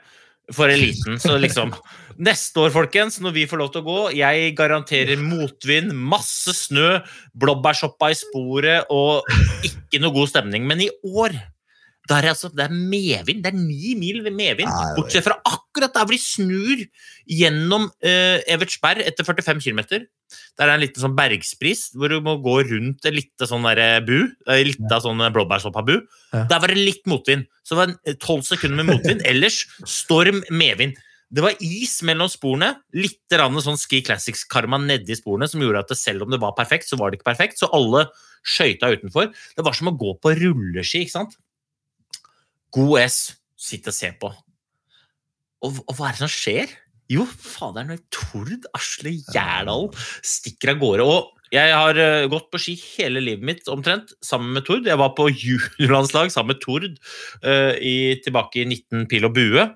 for 0.55 0.70
eliten. 0.70 1.20
Så 1.22 1.38
liksom 1.40 1.74
Neste 2.16 2.62
år, 2.64 2.71
folkens, 2.73 3.19
når 3.21 3.35
vi 3.37 3.42
får 3.44 3.60
lov 3.60 3.73
til 3.75 3.83
å 3.83 3.85
gå, 3.85 3.96
jeg 4.17 4.54
garanterer 4.56 5.21
motvind, 5.21 5.90
masse 5.92 6.54
snø, 6.56 6.94
blåbærsoppa 7.37 8.08
i 8.08 8.17
sporet 8.17 8.88
og 8.88 9.29
ikke 9.69 10.00
noe 10.00 10.14
god 10.14 10.31
stemning. 10.31 10.64
Men 10.64 10.81
i 10.81 10.88
år 11.04 11.37
der 12.08 12.23
er 12.23 12.33
altså, 12.33 12.48
det 12.54 12.64
er 12.64 12.73
medvind. 12.73 13.42
Det 13.44 13.52
er 13.52 13.58
ni 13.58 13.92
mil 13.98 14.23
medvind. 14.31 14.71
Bortsett 14.96 15.27
fra 15.27 15.37
akkurat 15.44 15.92
der 15.92 16.06
hvor 16.06 16.14
de 16.14 16.23
snur 16.23 16.85
gjennom 17.29 17.88
uh, 17.90 18.38
Evertsberg 18.48 19.02
etter 19.04 19.27
45 19.27 19.60
km. 19.67 20.06
Der 20.58 20.68
er 20.68 20.74
en 20.74 20.83
liten 20.83 21.02
sånn 21.02 21.16
bergspris 21.16 21.90
hvor 21.94 22.10
du 22.10 22.18
må 22.24 22.37
gå 22.44 22.58
rundt 22.68 23.06
en 23.06 23.16
liten 23.16 23.48
sånn 23.48 23.66
der 23.68 24.04
bu. 24.06 24.29
En 24.50 24.62
lita 24.66 25.00
sånn 25.04 25.22
blåbærsoppa-bu. 25.35 25.96
Ja. 26.33 26.44
Der 26.50 26.62
var 26.62 26.72
det 26.72 26.81
litt 26.81 27.04
motvind. 27.10 27.46
Så 27.66 27.77
det 27.77 27.83
var 27.83 28.16
tolv 28.22 28.46
12 28.46 28.48
sekunder 28.52 28.83
med 28.83 28.94
motvind. 28.94 29.24
Ellers 29.31 29.64
storm, 29.88 30.42
medvind. 30.50 30.98
Det 31.33 31.42
var 31.42 31.58
is 31.64 31.98
mellom 32.06 32.31
sporene. 32.31 32.77
Litt 32.94 33.35
sånn 33.35 33.81
Ski 33.81 34.02
Classics-karma 34.06 34.79
nedi 34.83 35.16
sporene 35.18 35.48
som 35.50 35.62
gjorde 35.62 35.83
at 35.83 35.90
det, 35.90 35.98
selv 35.98 36.27
om 36.27 36.31
det 36.31 36.40
var 36.42 36.54
perfekt, 36.58 36.88
så 36.88 36.98
var 37.00 37.10
det 37.10 37.20
ikke 37.20 37.31
perfekt. 37.33 37.58
Så 37.58 37.70
alle 37.74 38.06
skøyta 38.46 38.92
utenfor. 38.94 39.33
Det 39.56 39.66
var 39.66 39.74
som 39.74 39.90
å 39.90 39.96
gå 39.98 40.14
på 40.22 40.35
rulleski, 40.38 41.02
ikke 41.04 41.16
sant? 41.16 41.37
God 42.74 43.00
S. 43.02 43.20
Sitte 43.56 43.90
og 43.90 43.96
se 43.96 44.12
på. 44.20 44.31
Og, 45.64 45.79
og 45.88 45.94
hva 45.96 46.10
er 46.10 46.16
det 46.16 46.22
som 46.22 46.31
skjer? 46.31 46.74
Jo, 47.13 47.25
faderen, 47.27 47.92
når 47.92 48.02
Tord 48.15 48.67
Asle 48.75 49.13
Gjerdal 49.31 49.90
stikker 50.27 50.75
av 50.75 50.81
gårde. 50.83 51.07
Og 51.07 51.37
jeg 51.54 51.71
har 51.71 51.98
eh, 52.02 52.27
gått 52.31 52.48
på 52.50 52.59
ski 52.59 52.73
hele 52.96 53.21
livet 53.23 53.46
mitt 53.46 53.69
omtrent 53.71 54.11
sammen 54.25 54.50
med 54.57 54.65
Tord. 54.67 54.88
Jeg 54.88 54.98
var 54.98 55.13
på 55.15 55.29
juniorlandslag 55.44 56.33
sammen 56.35 56.57
med 56.57 56.63
Tord 56.65 56.88
uh, 57.46 57.75
i, 57.79 58.19
tilbake 58.25 58.65
i 58.65 58.67
19 58.67 59.07
pil 59.11 59.29
og 59.29 59.37
bue. 59.37 59.69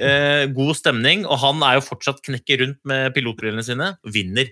Uh, 0.00 0.44
god 0.56 0.74
stemning, 0.78 1.22
og 1.28 1.38
han 1.44 1.62
er 1.66 1.78
jo 1.78 1.86
fortsatt 1.86 2.24
knekker 2.26 2.64
rundt 2.64 2.80
med 2.88 3.14
pilotbrillene 3.14 3.64
sine. 3.66 3.92
Vinner. 4.10 4.50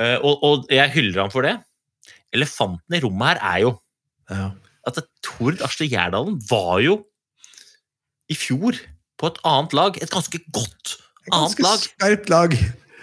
Uh, 0.00 0.18
og, 0.18 0.42
og 0.42 0.74
jeg 0.74 0.90
hyller 0.96 1.22
ham 1.22 1.32
for 1.34 1.46
det. 1.46 1.54
Elefanten 2.34 2.98
i 2.98 3.02
rommet 3.04 3.36
her 3.36 3.44
er 3.54 3.64
jo 3.68 3.74
Ja. 4.32 4.50
at 4.88 4.98
Tord 5.22 5.62
Asle 5.62 5.86
Gjerdalen 5.86 6.38
var 6.50 6.80
jo 6.82 6.98
i 8.32 8.34
fjor 8.34 8.74
på 9.20 9.30
et 9.30 9.38
annet 9.46 9.76
lag. 9.76 9.98
Et 10.02 10.10
ganske 10.10 10.40
godt 10.50 10.96
Ganske 11.30 11.64
lag. 11.64 11.84
skarpt 11.84 12.32
lag. 12.32 12.56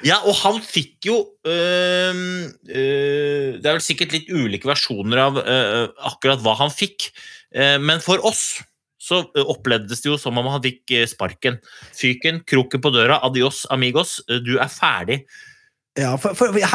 Ja, 0.06 0.18
og 0.26 0.34
han 0.40 0.58
fikk 0.66 1.06
jo 1.06 1.16
øh, 1.46 2.22
øh, 2.50 3.50
Det 3.62 3.68
er 3.70 3.76
vel 3.76 3.84
sikkert 3.86 4.16
litt 4.16 4.32
ulike 4.34 4.66
versjoner 4.66 5.22
av 5.28 5.38
øh, 5.44 5.92
akkurat 6.10 6.42
hva 6.42 6.56
han 6.64 6.74
fikk, 6.74 7.12
Eh, 7.52 7.78
men 7.84 8.04
for 8.04 8.22
oss 8.28 8.62
så 9.02 9.24
øh, 9.36 9.46
opplevdes 9.50 10.04
det 10.04 10.12
jo 10.12 10.18
som 10.20 10.38
om 10.40 10.50
han 10.54 10.64
fikk 10.64 10.94
øh, 10.96 11.08
sparken. 11.10 11.60
Fyken, 11.98 12.44
kroken 12.48 12.84
på 12.84 12.94
døra, 12.94 13.20
adios 13.28 13.66
amigos, 13.70 14.20
øh, 14.30 14.40
du 14.46 14.58
er 14.58 14.72
ferdig. 14.72 15.24
Ja, 16.00 16.14
for, 16.16 16.32
for 16.40 16.56
jeg, 16.56 16.70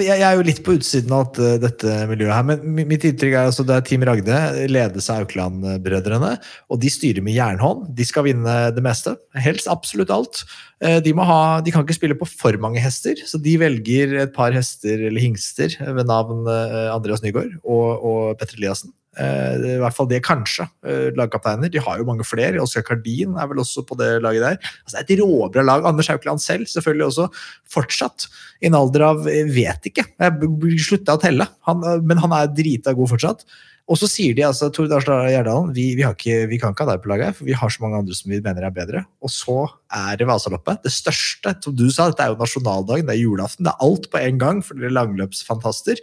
jeg 0.00 0.22
er 0.24 0.38
jo 0.38 0.44
litt 0.46 0.62
på 0.64 0.72
utsiden 0.78 1.12
av 1.12 1.36
eh, 1.36 1.58
dette 1.60 1.92
miljøet 2.08 2.32
her, 2.32 2.46
men 2.48 2.86
mitt 2.88 3.02
inntrykk 3.04 3.34
er 3.36 3.50
altså 3.50 3.66
det 3.68 3.74
er 3.76 3.84
Team 3.84 4.06
Ragde, 4.08 4.38
ledes 4.72 5.10
av 5.12 5.26
Aukland-brødrene, 5.26 6.30
og 6.72 6.80
de 6.80 6.92
styrer 6.94 7.20
med 7.26 7.36
jernhånd. 7.36 7.90
De 7.98 8.06
skal 8.08 8.24
vinne 8.30 8.54
det 8.72 8.84
meste. 8.86 9.12
Helst 9.44 9.68
absolutt 9.68 10.14
alt. 10.16 10.40
Eh, 10.80 11.02
De, 11.04 11.12
ha, 11.12 11.38
de 11.60 11.74
kan 11.74 11.84
ikke 11.84 11.98
spille 11.98 12.16
på 12.16 12.30
for 12.32 12.56
mange 12.64 12.80
hester, 12.80 13.20
så 13.28 13.36
de 13.44 13.58
velger 13.60 14.16
et 14.24 14.32
par 14.32 14.56
hester 14.56 15.04
eller 15.10 15.20
hingster 15.20 15.76
ved 15.92 16.08
navn 16.08 16.48
eh, 16.48 16.88
Andreas 16.94 17.20
Nygaard 17.20 17.58
og, 17.60 17.88
og 18.00 18.40
Petter 18.40 18.56
Eliassen. 18.56 18.96
Eh, 19.20 19.56
I 19.74 19.80
hvert 19.82 19.96
fall 19.96 20.08
det, 20.08 20.22
kanskje. 20.24 20.64
eh, 20.88 21.10
Lagkapteiner. 21.18 21.68
De 21.72 21.80
har 21.84 21.98
jo 21.98 22.06
mange 22.08 22.24
flere. 22.24 22.60
Oskar 22.62 22.86
Kardin 22.86 23.36
er 23.36 23.50
vel 23.50 23.60
også 23.60 23.84
på 23.84 23.98
det 24.00 24.22
laget 24.24 24.40
der. 24.46 24.70
Altså, 24.84 25.02
det 25.02 25.02
er 25.02 25.18
et 25.18 25.24
råbra 25.24 25.64
lag. 25.64 25.84
Anders 25.84 26.08
Haukeland 26.08 26.40
selv 26.40 26.64
selvfølgelig 26.70 27.10
også 27.10 27.28
fortsatt. 27.68 28.28
I 28.62 28.70
en 28.70 28.78
alder 28.78 29.04
av 29.10 29.28
jeg 29.28 29.50
vet 29.52 29.90
ikke. 29.92 30.06
Jeg 30.16 30.80
slutta 30.80 31.18
å 31.18 31.20
telle. 31.20 31.48
Han, 31.68 31.84
eh, 31.84 32.00
men 32.00 32.22
han 32.24 32.32
er 32.32 32.48
drita 32.56 32.96
god 32.96 33.12
fortsatt. 33.12 33.44
Og 33.90 33.98
så 33.98 34.06
sier 34.08 34.34
de 34.38 34.44
altså 34.46 34.68
Tord 34.72 34.92
Arsdal 34.94 35.26
Gjerdalen 35.26 35.72
vi, 35.74 35.88
vi, 35.98 36.04
ikke, 36.06 36.46
vi 36.48 36.58
kan 36.62 36.72
ikke 36.72 36.86
ha 36.86 36.94
deg 36.94 37.02
på 37.02 37.10
laget, 37.10 37.34
for 37.36 37.48
vi 37.48 37.56
har 37.58 37.72
så 37.72 37.82
mange 37.82 37.98
andre 37.98 38.14
som 38.14 38.30
vi 38.30 38.38
mener 38.40 38.64
er 38.64 38.74
bedre. 38.74 39.02
Og 39.20 39.32
så 39.34 39.56
er 39.92 40.20
det 40.20 40.28
Vasaloppet. 40.30 40.84
Det 40.86 40.92
største, 40.94 41.56
som 41.64 41.74
du 41.76 41.88
sa, 41.90 42.06
dette 42.08 42.24
er 42.24 42.30
jo 42.32 42.38
nasjonaldagen, 42.40 43.08
det 43.10 43.16
er 43.16 43.24
julaften. 43.24 43.66
Det 43.66 43.74
er 43.74 43.84
alt 43.88 44.06
på 44.12 44.22
en 44.22 44.38
gang 44.40 44.62
for 44.64 44.78
dere 44.78 44.94
langløpsfantaster. 44.94 46.00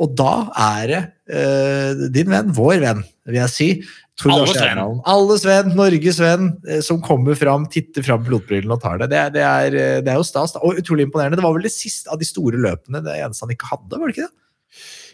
Og 0.00 0.14
da 0.16 0.34
er 0.56 0.90
det 0.90 1.00
eh, 1.28 2.06
din 2.14 2.30
venn, 2.32 2.54
vår 2.56 2.80
venn, 2.80 3.02
vil 3.28 3.40
jeg 3.42 3.52
si. 3.52 3.68
Alles 4.28 4.56
venn. 4.56 4.80
Alles 5.08 5.44
venn, 5.48 5.72
Norges 5.76 6.20
venn, 6.20 6.50
eh, 6.68 6.80
som 6.84 7.00
kommer 7.04 7.36
fram, 7.38 7.66
titter 7.72 8.04
fram 8.04 8.24
pilotbrillene 8.24 8.76
og 8.76 8.82
tar 8.82 9.00
det. 9.02 9.10
Det 9.12 9.24
det, 9.36 9.44
er, 9.44 9.76
eh, 9.76 10.02
det 10.04 10.12
er 10.12 10.20
jo 10.20 10.26
stas. 10.26 10.56
Og 10.60 10.80
utrolig 10.80 11.06
imponerende. 11.08 11.36
Det 11.40 11.44
var 11.44 11.56
vel 11.56 11.68
det 11.68 11.74
siste 11.74 12.12
av 12.12 12.20
de 12.20 12.28
store 12.28 12.60
løpene, 12.60 13.02
det 13.04 13.18
eneste 13.20 13.44
han 13.44 13.54
ikke 13.54 13.72
hadde, 13.74 14.00
var 14.00 14.08
det 14.08 14.16
ikke 14.16 14.28
det? 14.28 14.36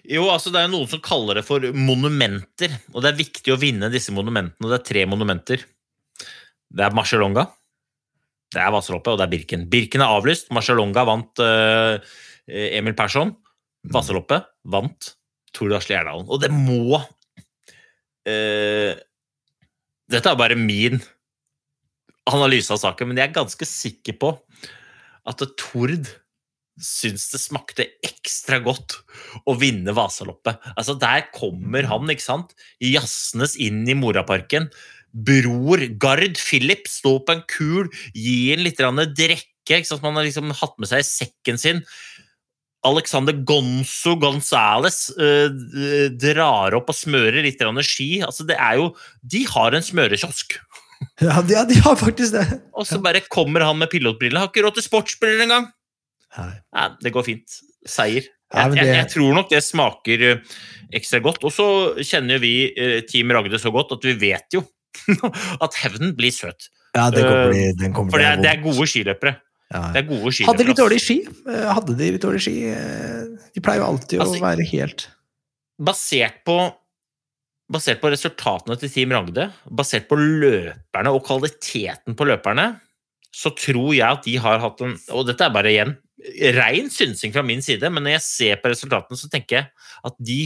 Jo, 0.07 0.29
altså 0.31 0.53
Det 0.55 0.61
er 0.63 0.71
noen 0.71 0.87
som 0.87 1.03
kaller 1.03 1.41
det 1.41 1.47
for 1.49 1.65
monumenter, 1.75 2.77
og 2.95 3.03
det 3.03 3.11
er 3.11 3.23
viktig 3.25 3.55
å 3.55 3.59
vinne 3.59 3.91
disse 3.91 4.15
monumentene. 4.15 4.69
og 4.69 4.71
Det 4.71 4.79
er 4.79 4.91
tre 4.93 5.07
monumenter. 5.11 5.65
Det 6.77 6.85
er 6.85 6.95
Marcialonga, 6.95 7.49
det 8.55 8.63
er 8.63 8.71
Vasaloppet, 8.75 9.15
og 9.15 9.19
det 9.19 9.27
er 9.27 9.33
Birken. 9.33 9.67
Birken 9.71 10.05
er 10.05 10.15
avlyst. 10.15 10.53
Marcialonga 10.55 11.03
vant 11.09 11.43
uh, 11.43 11.99
Emil 12.47 12.95
Persson. 12.99 13.35
Vasaloppet 13.93 14.49
vant 14.67 15.13
Tord 15.57 15.75
Asle 15.77 15.97
Gjerdalen. 15.97 16.29
Og 16.29 16.43
det 16.43 16.51
må 16.53 16.99
eh, 18.29 18.93
Dette 20.11 20.33
er 20.33 20.39
bare 20.39 20.59
min 20.59 21.01
analyse 22.27 22.73
av 22.75 22.83
saken, 22.83 23.11
men 23.11 23.21
jeg 23.21 23.31
er 23.31 23.39
ganske 23.39 23.69
sikker 23.69 24.17
på 24.19 24.33
at 25.27 25.43
Tord 25.59 26.09
syns 26.77 27.31
det 27.33 27.41
smakte 27.41 27.87
ekstra 28.05 28.59
godt 28.65 28.99
å 29.49 29.55
vinne 29.59 29.95
Vasaloppet. 29.97 30.61
Altså, 30.77 30.97
der 31.01 31.29
kommer 31.35 31.87
han, 31.89 32.11
ikke 32.13 32.27
sant? 32.27 32.53
Jazzende 32.83 33.49
inn 33.63 33.85
i 33.89 33.97
moraparken. 33.97 34.69
Bror 35.17 35.81
Gard 36.03 36.37
Philip 36.37 36.89
står 36.91 37.23
på 37.25 37.37
en 37.37 37.45
kul, 37.49 37.93
gir 38.13 38.57
en 38.57 38.67
litt 38.67 38.83
drikke. 39.17 39.47
Ikke 39.67 39.89
sant? 39.89 40.05
Man 40.05 40.19
har 40.19 40.27
liksom 40.27 40.53
hatt 40.55 40.77
med 40.79 40.91
seg 40.91 41.03
i 41.03 41.09
sekken 41.09 41.59
sin. 41.59 41.81
Alexander 42.87 43.35
Gonzo 43.47 44.15
Gonzales 44.23 45.11
eh, 45.19 46.09
drar 46.15 46.77
opp 46.79 46.93
og 46.93 46.97
smører 46.97 47.43
litt 47.45 47.63
ski. 47.87 48.23
Altså, 48.23 48.47
det 48.49 48.57
er 48.57 48.79
jo 48.81 48.93
De 49.23 49.45
har 49.51 49.75
en 49.75 49.85
smørekiosk. 49.85 50.59
Ja, 51.21 51.43
de, 51.45 51.57
de 51.69 51.81
har 51.85 51.97
faktisk 52.01 52.37
det. 52.37 52.47
Og 52.77 52.87
så 52.89 52.99
bare 53.03 53.25
kommer 53.29 53.65
han 53.67 53.79
med 53.79 53.91
pilotbriller. 53.93 54.41
Har 54.41 54.53
ikke 54.53 54.65
råd 54.65 54.79
til 54.79 54.87
sportsbriller 54.87 55.45
engang! 55.45 55.69
Nei. 56.37 56.53
Nei, 56.77 56.89
det 57.03 57.13
går 57.15 57.27
fint. 57.27 57.61
Seier. 57.87 58.27
Jeg, 58.55 58.77
jeg, 58.79 58.89
jeg 58.93 59.09
tror 59.11 59.35
nok 59.35 59.51
det 59.51 59.63
smaker 59.65 60.25
eh, 60.31 60.57
ekstra 60.95 61.21
godt. 61.25 61.45
Og 61.47 61.53
så 61.55 61.69
kjenner 62.01 62.41
vi 62.43 62.55
eh, 62.73 63.01
Team 63.09 63.33
Ragde 63.35 63.61
så 63.61 63.73
godt 63.75 63.97
at 63.97 64.07
vi 64.07 64.17
vet 64.21 64.57
jo 64.57 64.63
at 65.65 65.81
hevnen 65.83 66.15
blir 66.19 66.35
søt. 66.35 66.71
Ja, 66.97 67.11
det 67.13 67.27
kommer, 67.27 67.51
bli, 67.53 67.65
den 67.77 67.93
kommer 67.97 68.15
For 68.15 68.23
det 68.23 68.29
er, 68.29 68.41
det 68.41 68.53
er 68.55 68.63
gode 68.65 68.87
skiløpere. 68.89 69.35
Ja. 69.75 69.81
Det 69.93 70.05
er 70.05 70.09
gode 70.09 70.31
skiløpere. 70.31 70.53
Hadde 70.53 70.65
litt 70.69 70.77
ass. 70.77 70.81
dårlig 70.85 71.01
ski. 71.03 71.17
Eh, 71.51 71.69
Hadde 71.75 71.95
de 71.99 72.11
litt 72.15 72.23
dårlig 72.23 72.41
ski. 72.45 72.53
eh, 72.71 73.23
De 73.57 73.61
pleier 73.65 73.81
jo 73.83 73.87
alltid 73.91 74.21
Altså, 74.23 74.39
å 74.39 74.45
være 74.45 74.67
helt 74.71 75.09
Basert 75.83 76.37
på 76.47 76.57
Basert 77.75 77.99
på 77.99 78.11
resultatene 78.13 78.77
til 78.79 78.93
Team 78.95 79.11
Ragde, 79.11 79.49
basert 79.75 80.05
på 80.07 80.15
løperne 80.21 81.11
og 81.11 81.25
kvaliteten 81.27 82.15
på 82.15 82.27
løperne, 82.29 82.77
så 83.35 83.51
tror 83.59 83.89
jeg 83.97 84.07
at 84.07 84.23
de 84.23 84.37
har 84.39 84.61
hatt 84.63 84.85
en 84.87 84.93
Og 85.11 85.25
dette 85.27 85.43
er 85.43 85.51
bare 85.51 85.73
igjen 85.73 85.97
rein 86.57 86.87
synsing 86.91 87.35
fra 87.35 87.43
min 87.43 87.61
side, 87.63 87.91
men 87.91 88.07
når 88.07 88.15
jeg 88.17 88.23
ser 88.25 88.61
på 88.63 88.71
resultatene, 88.71 89.19
så 89.19 89.29
tenker 89.31 89.59
jeg 89.59 89.67
at 90.07 90.15
de 90.23 90.39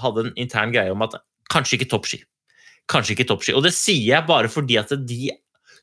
hadde 0.00 0.24
en 0.28 0.32
intern 0.40 0.72
greie 0.72 0.94
om 0.94 1.02
at 1.04 1.18
kanskje 1.52 1.76
ikke 1.80 1.90
toppski. 1.90 2.22
Kanskje 2.88 3.16
ikke 3.16 3.26
toppski. 3.28 3.52
Og 3.58 3.62
det 3.66 3.74
sier 3.76 4.14
jeg 4.14 4.26
bare 4.30 4.48
fordi 4.48 4.78
at 4.80 4.94
de 5.10 5.28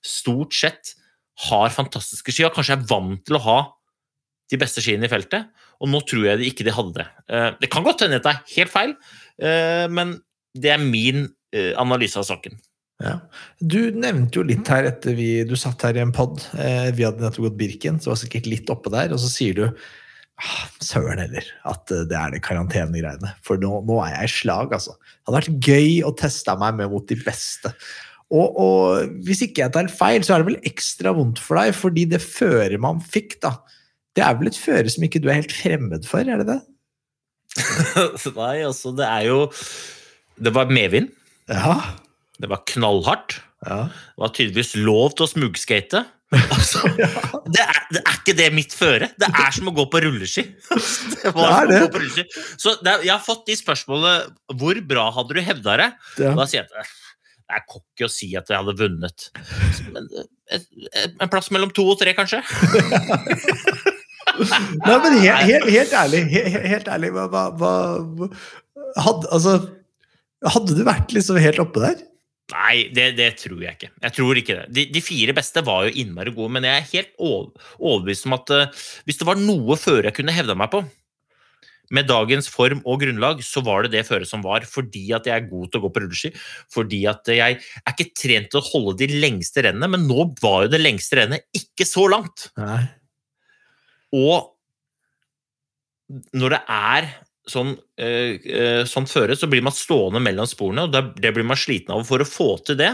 stort 0.03 0.56
sett 0.58 0.95
har 1.50 1.74
fantastiske 1.74 2.32
ski, 2.32 2.46
og 2.48 2.56
kanskje 2.56 2.78
er 2.78 2.86
vant 2.90 3.24
til 3.28 3.38
å 3.38 3.44
ha 3.44 3.58
de 4.52 4.60
beste 4.62 4.84
skiene 4.84 5.08
i 5.08 5.12
feltet. 5.12 5.50
Og 5.84 5.92
nå 5.92 6.00
tror 6.08 6.30
jeg 6.30 6.52
ikke 6.52 6.66
de 6.68 6.76
hadde 6.76 7.02
det. 7.02 7.08
Eh, 7.28 7.50
Det 7.60 7.72
kan 7.74 7.84
godt 7.84 8.06
hende 8.06 8.22
at 8.22 8.28
det 8.28 8.32
er 8.36 8.54
helt 8.56 8.72
feil, 8.72 8.96
eh, 9.42 9.88
men 9.92 10.16
det 10.56 10.72
er 10.72 10.80
min 10.80 11.28
eh, 11.52 11.74
analyse 11.82 12.18
av 12.22 12.28
saken. 12.30 12.56
Ja. 13.04 13.18
Du 13.60 13.92
nevnte 13.92 14.40
jo 14.40 14.46
litt 14.48 14.68
her 14.72 14.88
etter 14.88 15.18
vi, 15.18 15.44
du 15.44 15.58
satt 15.60 15.84
her 15.84 15.98
i 15.98 16.00
en 16.00 16.14
pod. 16.16 16.40
Vi 16.56 17.04
hadde 17.04 17.20
nettopp 17.20 17.50
gått 17.50 17.58
Birken, 17.60 18.00
så 18.00 18.14
var 18.14 18.22
sikkert 18.22 18.48
litt 18.48 18.72
oppe 18.72 18.94
der. 18.94 19.12
Og 19.12 19.20
så 19.20 19.28
sier 19.28 19.58
du 19.58 19.66
ah, 19.68 20.62
søren 20.80 21.20
heller 21.20 21.50
at 21.68 21.92
det 21.92 22.16
er 22.16 22.32
det 22.32 22.40
karantenegreiene. 22.48 23.34
For 23.44 23.60
nå, 23.60 23.82
nå 23.84 24.00
er 24.06 24.16
jeg 24.16 24.30
i 24.30 24.34
slag, 24.38 24.72
altså. 24.80 24.96
Det 24.96 25.28
hadde 25.28 25.42
vært 25.42 25.68
gøy 25.68 25.92
å 26.08 26.14
teste 26.16 26.56
meg 26.62 26.80
med 26.80 26.94
mot 26.96 27.04
de 27.12 27.20
beste. 27.20 27.74
Og, 28.36 28.58
og 28.60 29.18
hvis 29.28 29.44
ikke 29.46 29.64
jeg 29.64 29.74
tar 29.76 29.90
feil, 29.94 30.24
så 30.26 30.36
er 30.36 30.44
det 30.44 30.50
vel 30.50 30.70
ekstra 30.70 31.14
vondt 31.16 31.40
for 31.44 31.60
deg, 31.62 31.76
fordi 31.78 32.06
det 32.12 32.22
føret 32.24 32.82
man 32.82 33.00
fikk, 33.04 33.38
da, 33.46 33.54
det 34.16 34.24
er 34.26 34.38
vel 34.40 34.50
et 34.52 34.60
føre 34.60 34.92
som 34.92 35.06
ikke 35.08 35.22
du 35.24 35.30
er 35.30 35.42
helt 35.42 35.56
fremmed 35.56 36.08
for, 36.10 36.24
er 36.26 36.42
det 36.42 36.50
det? 36.54 36.62
Nei, 38.36 38.58
altså, 38.68 38.92
det 38.96 39.06
er 39.08 39.30
jo 39.30 39.38
Det 40.36 40.52
var 40.56 40.68
medvind. 40.74 41.14
Ja. 41.48 41.78
Det 42.36 42.50
var 42.52 42.66
knallhardt. 42.68 43.38
ja. 43.64 43.86
Det 43.88 44.24
var 44.26 44.34
tydeligvis 44.36 44.74
lov 44.82 45.16
til 45.16 45.28
å 45.28 45.32
smugskate. 45.32 46.04
Altså, 46.36 46.82
det, 46.98 47.62
er, 47.62 47.78
det 47.94 48.02
er 48.02 48.16
ikke 48.18 48.34
det 48.36 48.48
mitt 48.52 48.74
føre. 48.76 49.08
Det 49.22 49.28
er 49.30 49.54
som 49.56 49.70
å 49.70 49.74
gå 49.78 49.86
på 49.94 50.02
rulleski. 50.04 50.44
Det 51.22 51.32
var 51.38 51.70
Det 51.70 51.78
er 51.78 51.86
som 51.86 51.86
å 51.86 51.86
gå 51.86 51.92
på 51.94 52.02
rulleski. 52.02 52.26
Så 52.60 52.74
det 52.84 52.96
jeg 53.06 53.14
har 53.14 53.22
fått 53.24 53.46
de 53.48 53.56
spørsmålene 53.56 54.58
Hvor 54.60 54.82
bra 54.90 55.06
hadde 55.16 55.38
du 55.38 55.42
hevda 55.46 55.78
det? 55.80 55.88
Ja. 56.26 56.34
Da 56.36 56.48
sier 56.50 56.66
jeg 56.66 56.90
Det 57.46 57.60
er 57.60 57.66
cocky 57.70 58.08
å 58.08 58.10
si 58.10 58.32
at 58.38 58.50
jeg 58.50 58.58
hadde 58.58 58.78
vunnet. 58.80 59.28
Men, 59.93 60.08
eh, 60.18 60.30
et, 60.58 60.66
en 61.22 61.32
plass 61.32 61.52
mellom 61.54 61.74
to 61.76 61.86
og 61.91 62.00
tre, 62.02 62.16
kanskje? 62.18 62.41
Nei, 64.36 64.96
men 65.00 65.14
helt, 65.22 65.46
helt, 65.48 65.70
helt 65.70 65.93
ærlig, 65.96 66.26
helt, 66.34 66.58
helt 66.74 66.89
ærlig 66.91 67.12
hva, 67.16 67.28
hva, 67.56 67.72
hadde, 69.00 69.30
altså, 69.32 69.54
hadde 70.56 70.76
du 70.76 70.84
vært 70.88 71.14
liksom 71.16 71.39
helt 71.39 71.62
oppe 71.64 71.84
der? 71.86 72.04
Nei, 72.54 72.89
det, 72.93 73.08
det, 73.18 73.32
tror 73.41 73.62
jeg 73.64 73.74
ikke. 73.74 73.89
Jeg 74.04 74.14
tror 74.14 74.39
ikke 74.41 74.58
det. 74.60 74.66
De, 74.76 74.84
de, 74.93 75.02
fire 75.02 75.34
beste 75.34 75.64
var 75.66 75.88
jo 75.88 75.96
innmari 76.04 76.34
gode, 76.36 76.52
men 76.54 76.68
jeg 76.68 76.78
er 76.78 76.91
helt 76.91 77.16
overbevist 77.18 78.28
om 78.30 78.36
at 78.38 78.54
uh, 78.54 78.84
hvis 79.08 79.18
det 79.22 79.28
var 79.30 79.41
noe 79.41 79.78
føre 79.82 80.12
jeg 80.12 80.18
kunne 80.20 80.36
hevda 80.36 80.58
meg 80.58 80.70
på, 80.74 80.84
med 81.94 82.08
dagens 82.10 82.48
form 82.52 82.82
og 82.86 83.02
grunnlag, 83.04 83.44
så 83.46 83.64
var 83.66 83.86
det 83.86 83.94
det 83.96 84.06
føret 84.08 84.30
som 84.30 84.44
var. 84.46 84.66
Fordi 84.70 85.06
at 85.18 85.30
jeg 85.30 85.36
er 85.36 85.50
god 85.50 85.70
til 85.70 85.82
å 85.82 85.86
gå 85.86 85.92
på 85.94 86.04
rulleski. 86.04 86.32
Fordi 86.74 87.02
at 87.12 87.32
jeg 87.32 87.60
er 87.60 87.94
ikke 87.94 88.12
trent 88.18 88.52
til 88.54 88.62
å 88.62 88.68
holde 88.72 88.98
de 89.04 89.22
lengste 89.22 89.66
rennene, 89.66 89.92
men 89.96 90.08
nå 90.10 90.32
var 90.42 90.66
jo 90.66 90.74
det 90.76 90.82
lengste 90.84 91.22
rennet 91.22 91.48
ikke 91.58 91.88
så 91.90 92.08
langt. 92.12 92.50
Nei. 92.60 92.84
Og 94.16 94.52
når 96.38 96.54
det 96.54 96.62
er 96.72 97.10
sånn, 97.50 97.74
øh, 98.02 98.86
sånn 98.90 99.10
føre, 99.10 99.38
så 99.38 99.50
blir 99.50 99.64
man 99.66 99.76
stående 99.76 100.22
mellom 100.24 100.48
sporene, 100.50 100.86
og 100.86 101.18
det 101.22 101.34
blir 101.34 101.46
man 101.46 101.60
sliten 101.60 101.94
av. 101.96 102.06
For 102.08 102.22
å 102.22 102.30
få 102.30 102.56
til 102.66 102.80
det, 102.80 102.94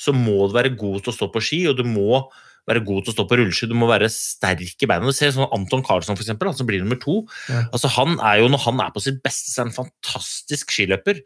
så 0.00 0.14
må 0.16 0.46
du 0.48 0.56
være 0.56 0.76
god 0.80 1.02
til 1.04 1.12
å 1.12 1.16
stå 1.16 1.28
på 1.32 1.42
ski, 1.44 1.60
og 1.70 1.80
du 1.80 1.84
må 1.88 2.22
være 2.68 2.82
god 2.86 3.04
til 3.04 3.12
å 3.12 3.16
stå 3.16 3.26
på 3.28 3.38
rulleski, 3.40 3.68
du 3.70 3.76
må 3.78 3.88
være 3.90 4.10
sterk 4.12 4.84
i 4.84 4.88
beina. 4.88 5.08
Du 5.08 5.16
ser 5.16 5.32
sånn 5.34 5.48
Anton 5.56 5.84
Karlsson 5.86 6.18
for 6.18 6.24
eksempel, 6.24 6.50
han 6.50 6.58
som 6.58 6.68
blir 6.68 6.82
nummer 6.82 6.98
to. 7.00 7.22
Ja. 7.50 7.64
Altså, 7.70 7.90
han 7.96 8.18
er 8.18 8.42
jo, 8.42 8.50
når 8.52 8.64
han 8.66 8.82
er 8.84 8.92
på 8.94 9.02
sitt 9.04 9.20
beste, 9.24 9.52
så 9.52 9.60
er 9.60 9.66
han 9.66 9.72
en 9.72 9.78
fantastisk 9.78 10.74
skiløper. 10.74 11.22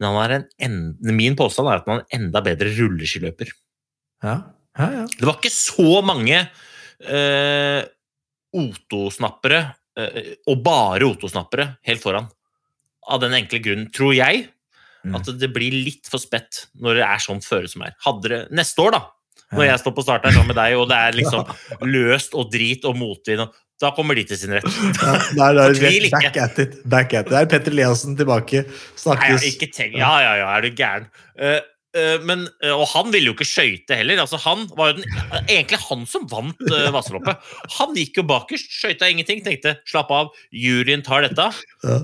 Men 0.00 0.12
han 0.12 0.20
er 0.22 0.36
en, 0.36 0.46
en, 0.66 0.78
min 1.16 1.36
påstand 1.38 1.70
er 1.70 1.80
at 1.80 1.88
han 1.88 2.00
er 2.00 2.06
en 2.06 2.20
enda 2.20 2.42
bedre 2.44 2.72
rulleskiløper. 2.76 3.52
Ja. 4.24 4.38
Ja, 4.76 4.88
ja. 4.92 5.04
Det 5.08 5.24
var 5.24 5.38
ikke 5.38 5.54
så 5.54 6.02
mange 6.04 6.36
eh, 6.36 7.82
otosnappere, 8.56 9.62
eh, 9.96 10.34
og 10.52 10.60
bare 10.64 11.08
otosnappere, 11.08 11.70
helt 11.88 12.04
foran. 12.04 12.28
Av 13.08 13.22
den 13.22 13.36
enkle 13.38 13.62
grunnen, 13.64 13.88
tror 13.94 14.12
jeg, 14.16 14.48
at 15.14 15.28
det 15.38 15.48
blir 15.54 15.70
litt 15.70 16.08
for 16.10 16.18
spett 16.18 16.64
når 16.82 16.98
det 16.98 17.04
er 17.06 17.22
sånt 17.22 17.46
føre 17.46 17.70
som 17.70 17.84
er. 17.86 17.94
Hadde 18.02 18.32
det 18.32 18.40
neste 18.58 18.82
år, 18.82 18.96
da, 18.96 19.02
når 19.54 19.68
jeg 19.68 19.82
står 19.82 19.94
på 19.94 20.04
start 20.06 20.26
her 20.26 20.34
sammen 20.34 20.50
med 20.50 20.58
deg, 20.58 20.74
og 20.80 20.88
det 20.90 20.98
er 20.98 21.20
liksom 21.20 21.54
løst 21.94 22.34
og 22.38 22.50
drit 22.52 22.86
og 22.88 22.98
motvind, 22.98 23.46
da 23.82 23.92
kommer 23.92 24.16
de 24.16 24.24
til 24.24 24.40
sin 24.40 24.56
rett. 24.56 24.66
Ja, 25.36 25.52
der, 25.52 25.76
der, 25.76 26.10
back 26.10 26.36
at 26.40 26.60
it. 26.62 26.76
Back 26.88 27.14
at 27.14 27.26
it. 27.26 27.32
Der 27.32 27.44
er 27.44 27.48
Petter 27.50 27.74
Eliassen 27.74 28.16
tilbake. 28.16 28.64
Nei, 28.64 29.00
Snakkes. 29.02 29.48
ikke 29.52 29.68
tenk, 29.68 29.98
ja, 30.00 30.12
ja, 30.24 30.36
ja, 30.40 30.52
er 30.56 30.64
du 30.64 30.70
gæren? 30.76 31.08
Uh, 31.36 31.60
men, 32.28 32.42
eh, 32.60 32.74
og 32.74 32.84
han 32.90 33.08
ville 33.08 33.30
jo 33.30 33.32
ikke 33.32 33.46
skøyte 33.48 33.96
heller. 33.96 34.20
altså 34.20 34.36
Han 34.42 34.66
var 34.76 34.90
jo 34.90 34.98
den, 34.98 35.14
egentlig 35.48 35.78
han 35.80 36.02
som 36.08 36.26
vant 36.28 36.60
uh, 36.68 36.90
Vasaloppet. 36.96 37.40
Han 37.78 37.96
gikk 37.96 38.20
jo 38.20 38.26
bakerst, 38.28 38.68
skøyta 38.82 39.08
ingenting, 39.12 39.40
tenkte 39.44 39.78
slapp 39.88 40.12
av, 40.12 40.28
juryen 40.52 41.04
tar 41.06 41.24
dette. 41.24 41.48
Ja. 41.84 42.02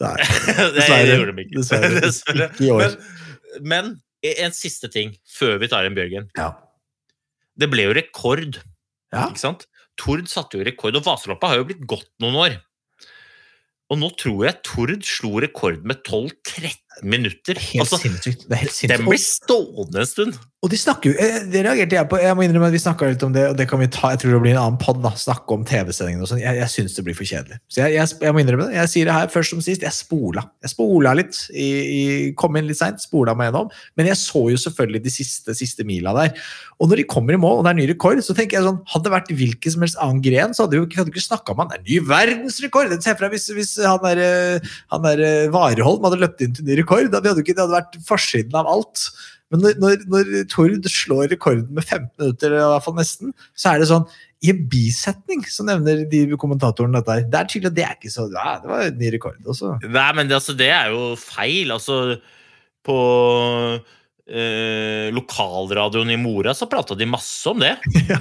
Nei, 0.00 0.14
Dessverre. 0.16 1.00
det 1.04 1.16
gjorde 1.16 1.32
de 1.36 1.44
ikke. 1.44 1.56
Dessverre. 1.58 2.04
Dessverre. 2.04 2.46
Ikke 2.54 2.64
i 2.64 2.70
år. 2.72 2.94
Men, 3.60 3.66
men 3.72 3.90
en 4.22 4.54
siste 4.54 4.90
ting 4.92 5.14
før 5.28 5.58
vi 5.62 5.68
tar 5.72 5.86
inn 5.88 5.96
Bjørgen. 5.96 6.28
Ja. 6.38 6.52
Det 7.60 7.68
ble 7.72 7.88
jo 7.88 7.94
rekord. 7.96 8.60
Ja. 9.12 9.28
Ikke 9.28 9.42
sant? 9.42 9.66
Tord 10.00 10.28
satte 10.30 10.58
jo 10.58 10.66
rekord, 10.66 10.96
og 10.96 11.04
Vaseloppa 11.06 11.52
har 11.52 11.60
jo 11.60 11.68
blitt 11.68 11.86
gått 11.88 12.10
noen 12.22 12.38
år. 12.40 12.58
Og 13.90 13.98
nå 13.98 14.12
tror 14.20 14.44
jeg 14.46 14.60
Tord 14.66 15.06
slo 15.06 15.40
rekord 15.42 15.82
med 15.88 16.04
12-13 16.06 16.78
minutter. 17.02 17.58
Helt 17.58 17.84
Altså, 17.84 18.00
sinnssykt. 18.02 18.46
Det 18.48 18.56
er 18.56 18.62
helt 18.64 18.88
den 18.88 19.06
blir 19.06 19.20
stående 19.22 20.02
en 20.02 20.08
stund. 20.08 20.38
Og 20.60 20.68
de 20.68 20.76
snakker 20.76 21.08
jo, 21.10 21.16
eh, 21.16 21.44
Det 21.48 21.62
reagerte 21.64 21.96
jeg 21.96 22.08
på. 22.08 22.18
Jeg 22.20 22.36
må 22.36 22.44
innrømme 22.44 22.68
at 22.68 22.74
vi 22.74 22.82
snakka 22.82 23.08
litt 23.08 23.22
om 23.24 23.32
det, 23.32 23.46
og 23.48 23.56
det 23.56 23.66
kan 23.68 23.80
vi 23.80 23.86
ta, 23.88 24.10
jeg 24.12 24.20
tror 24.20 24.34
det 24.34 24.40
blir 24.42 24.52
en 24.52 24.64
annen 24.64 24.80
pod. 24.80 25.00
Snakke 25.16 25.56
om 25.56 25.64
TV-sendingene 25.64 26.20
og 26.20 26.28
sånn. 26.28 26.42
Jeg, 26.42 26.58
jeg 26.60 26.68
syns 26.68 26.96
det 26.98 27.04
blir 27.06 27.16
for 27.16 27.24
kjedelig. 27.24 27.56
Så 27.72 27.80
jeg, 27.80 27.94
jeg, 27.96 28.18
jeg 28.20 28.34
må 28.36 28.42
innrømme 28.42 28.68
det. 28.68 28.76
Jeg 28.76 28.92
sier 28.92 29.08
det 29.08 29.14
her 29.16 29.30
først 29.32 29.54
som 29.54 29.62
sist. 29.64 29.86
Jeg 29.86 29.96
spola. 29.96 30.44
Jeg 30.60 30.74
spola 30.74 31.14
litt. 31.16 31.38
I, 31.54 31.68
i, 31.80 32.02
kom 32.36 32.58
inn 32.60 32.68
litt 32.68 32.76
seint, 32.76 33.00
spola 33.00 33.32
meg 33.32 33.48
gjennom. 33.48 33.70
Men 33.96 34.10
jeg 34.12 34.20
så 34.20 34.44
jo 34.52 34.60
selvfølgelig 34.60 35.02
de 35.06 35.14
siste, 35.14 35.56
siste 35.56 35.86
mila 35.88 36.12
der. 36.18 36.36
Og 36.80 36.92
når 36.92 37.02
de 37.02 37.08
kommer 37.08 37.36
i 37.36 37.40
mål, 37.40 37.60
og 37.60 37.64
det 37.64 37.72
er 37.72 37.80
ny 37.80 37.88
rekord, 37.88 38.20
så 38.24 38.36
tenker 38.36 38.56
jeg 38.56 38.64
sånn 38.64 38.78
Hadde 38.88 39.04
det 39.04 39.12
vært 39.12 39.32
hvilken 39.36 39.74
som 39.74 39.82
helst 39.84 39.98
annen 40.00 40.22
gren, 40.24 40.54
så 40.56 40.64
hadde 40.64 40.78
vi 40.78 40.86
ikke, 40.88 41.08
ikke 41.12 41.24
snakka 41.24 41.54
om 41.54 41.64
han. 41.64 41.72
Det 41.72 41.80
er 41.80 41.86
ny 41.88 41.98
verdensrekord! 42.08 42.94
Se 43.00 43.16
for 43.16 43.26
deg 43.26 43.36
hvis, 43.36 43.48
hvis 43.56 43.74
han 43.80 44.00
der, 44.04 44.20
eh, 44.24 44.70
han 44.92 45.04
der 45.04 45.24
Vareholm 45.52 46.04
hadde 46.08 46.20
løpt 46.20 46.44
inn 46.44 46.56
til 46.56 46.68
ny 46.68 46.79
rekord. 46.80 47.10
Det 47.12 47.20
hadde 47.20 47.44
ikke, 47.44 47.54
det 47.54 47.64
hadde 47.64 47.76
vært 47.78 48.00
forsiden 48.08 48.56
av 48.58 48.68
alt. 48.70 49.06
Men 49.50 49.64
når, 49.64 49.78
når, 49.82 50.02
når 50.10 50.28
Tord 50.50 50.86
slår 50.90 51.30
rekorden 51.32 51.70
med 51.74 51.82
15 51.82 52.10
minutter, 52.20 52.54
i 52.54 52.66
hvert 52.70 52.84
fall 52.84 52.98
nesten, 52.98 53.32
så 53.58 53.72
er 53.72 53.82
det 53.82 53.88
sånn 53.90 54.04
I 54.46 54.52
en 54.52 54.60
bisetning 54.70 55.42
så 55.50 55.66
nevner 55.66 56.04
de 56.10 56.20
kommentatorene 56.38 57.00
dette. 57.00 57.30
Det 57.32 57.40
er 57.40 57.48
tydelig 57.50 57.72
at 57.72 57.78
det 57.78 57.86
er 57.86 57.96
ikke 57.98 58.12
så 58.14 58.28
Ja, 58.30 58.52
det 58.62 58.70
var 58.70 58.84
en 58.86 59.00
ny 59.00 59.10
rekord 59.16 59.40
også. 59.42 59.74
Nei, 59.86 60.10
men 60.18 60.30
det, 60.30 60.38
altså, 60.38 60.54
det 60.58 60.70
er 60.74 60.94
jo 60.94 61.08
feil. 61.18 61.74
Altså, 61.74 61.98
på 62.86 63.00
eh, 64.30 65.12
lokalradioen 65.14 66.10
i 66.10 66.16
Mora 66.16 66.54
så 66.54 66.66
prata 66.66 66.94
de 66.94 67.06
masse 67.06 67.48
om 67.48 67.58
det. 67.58 67.76
ja. 68.08 68.18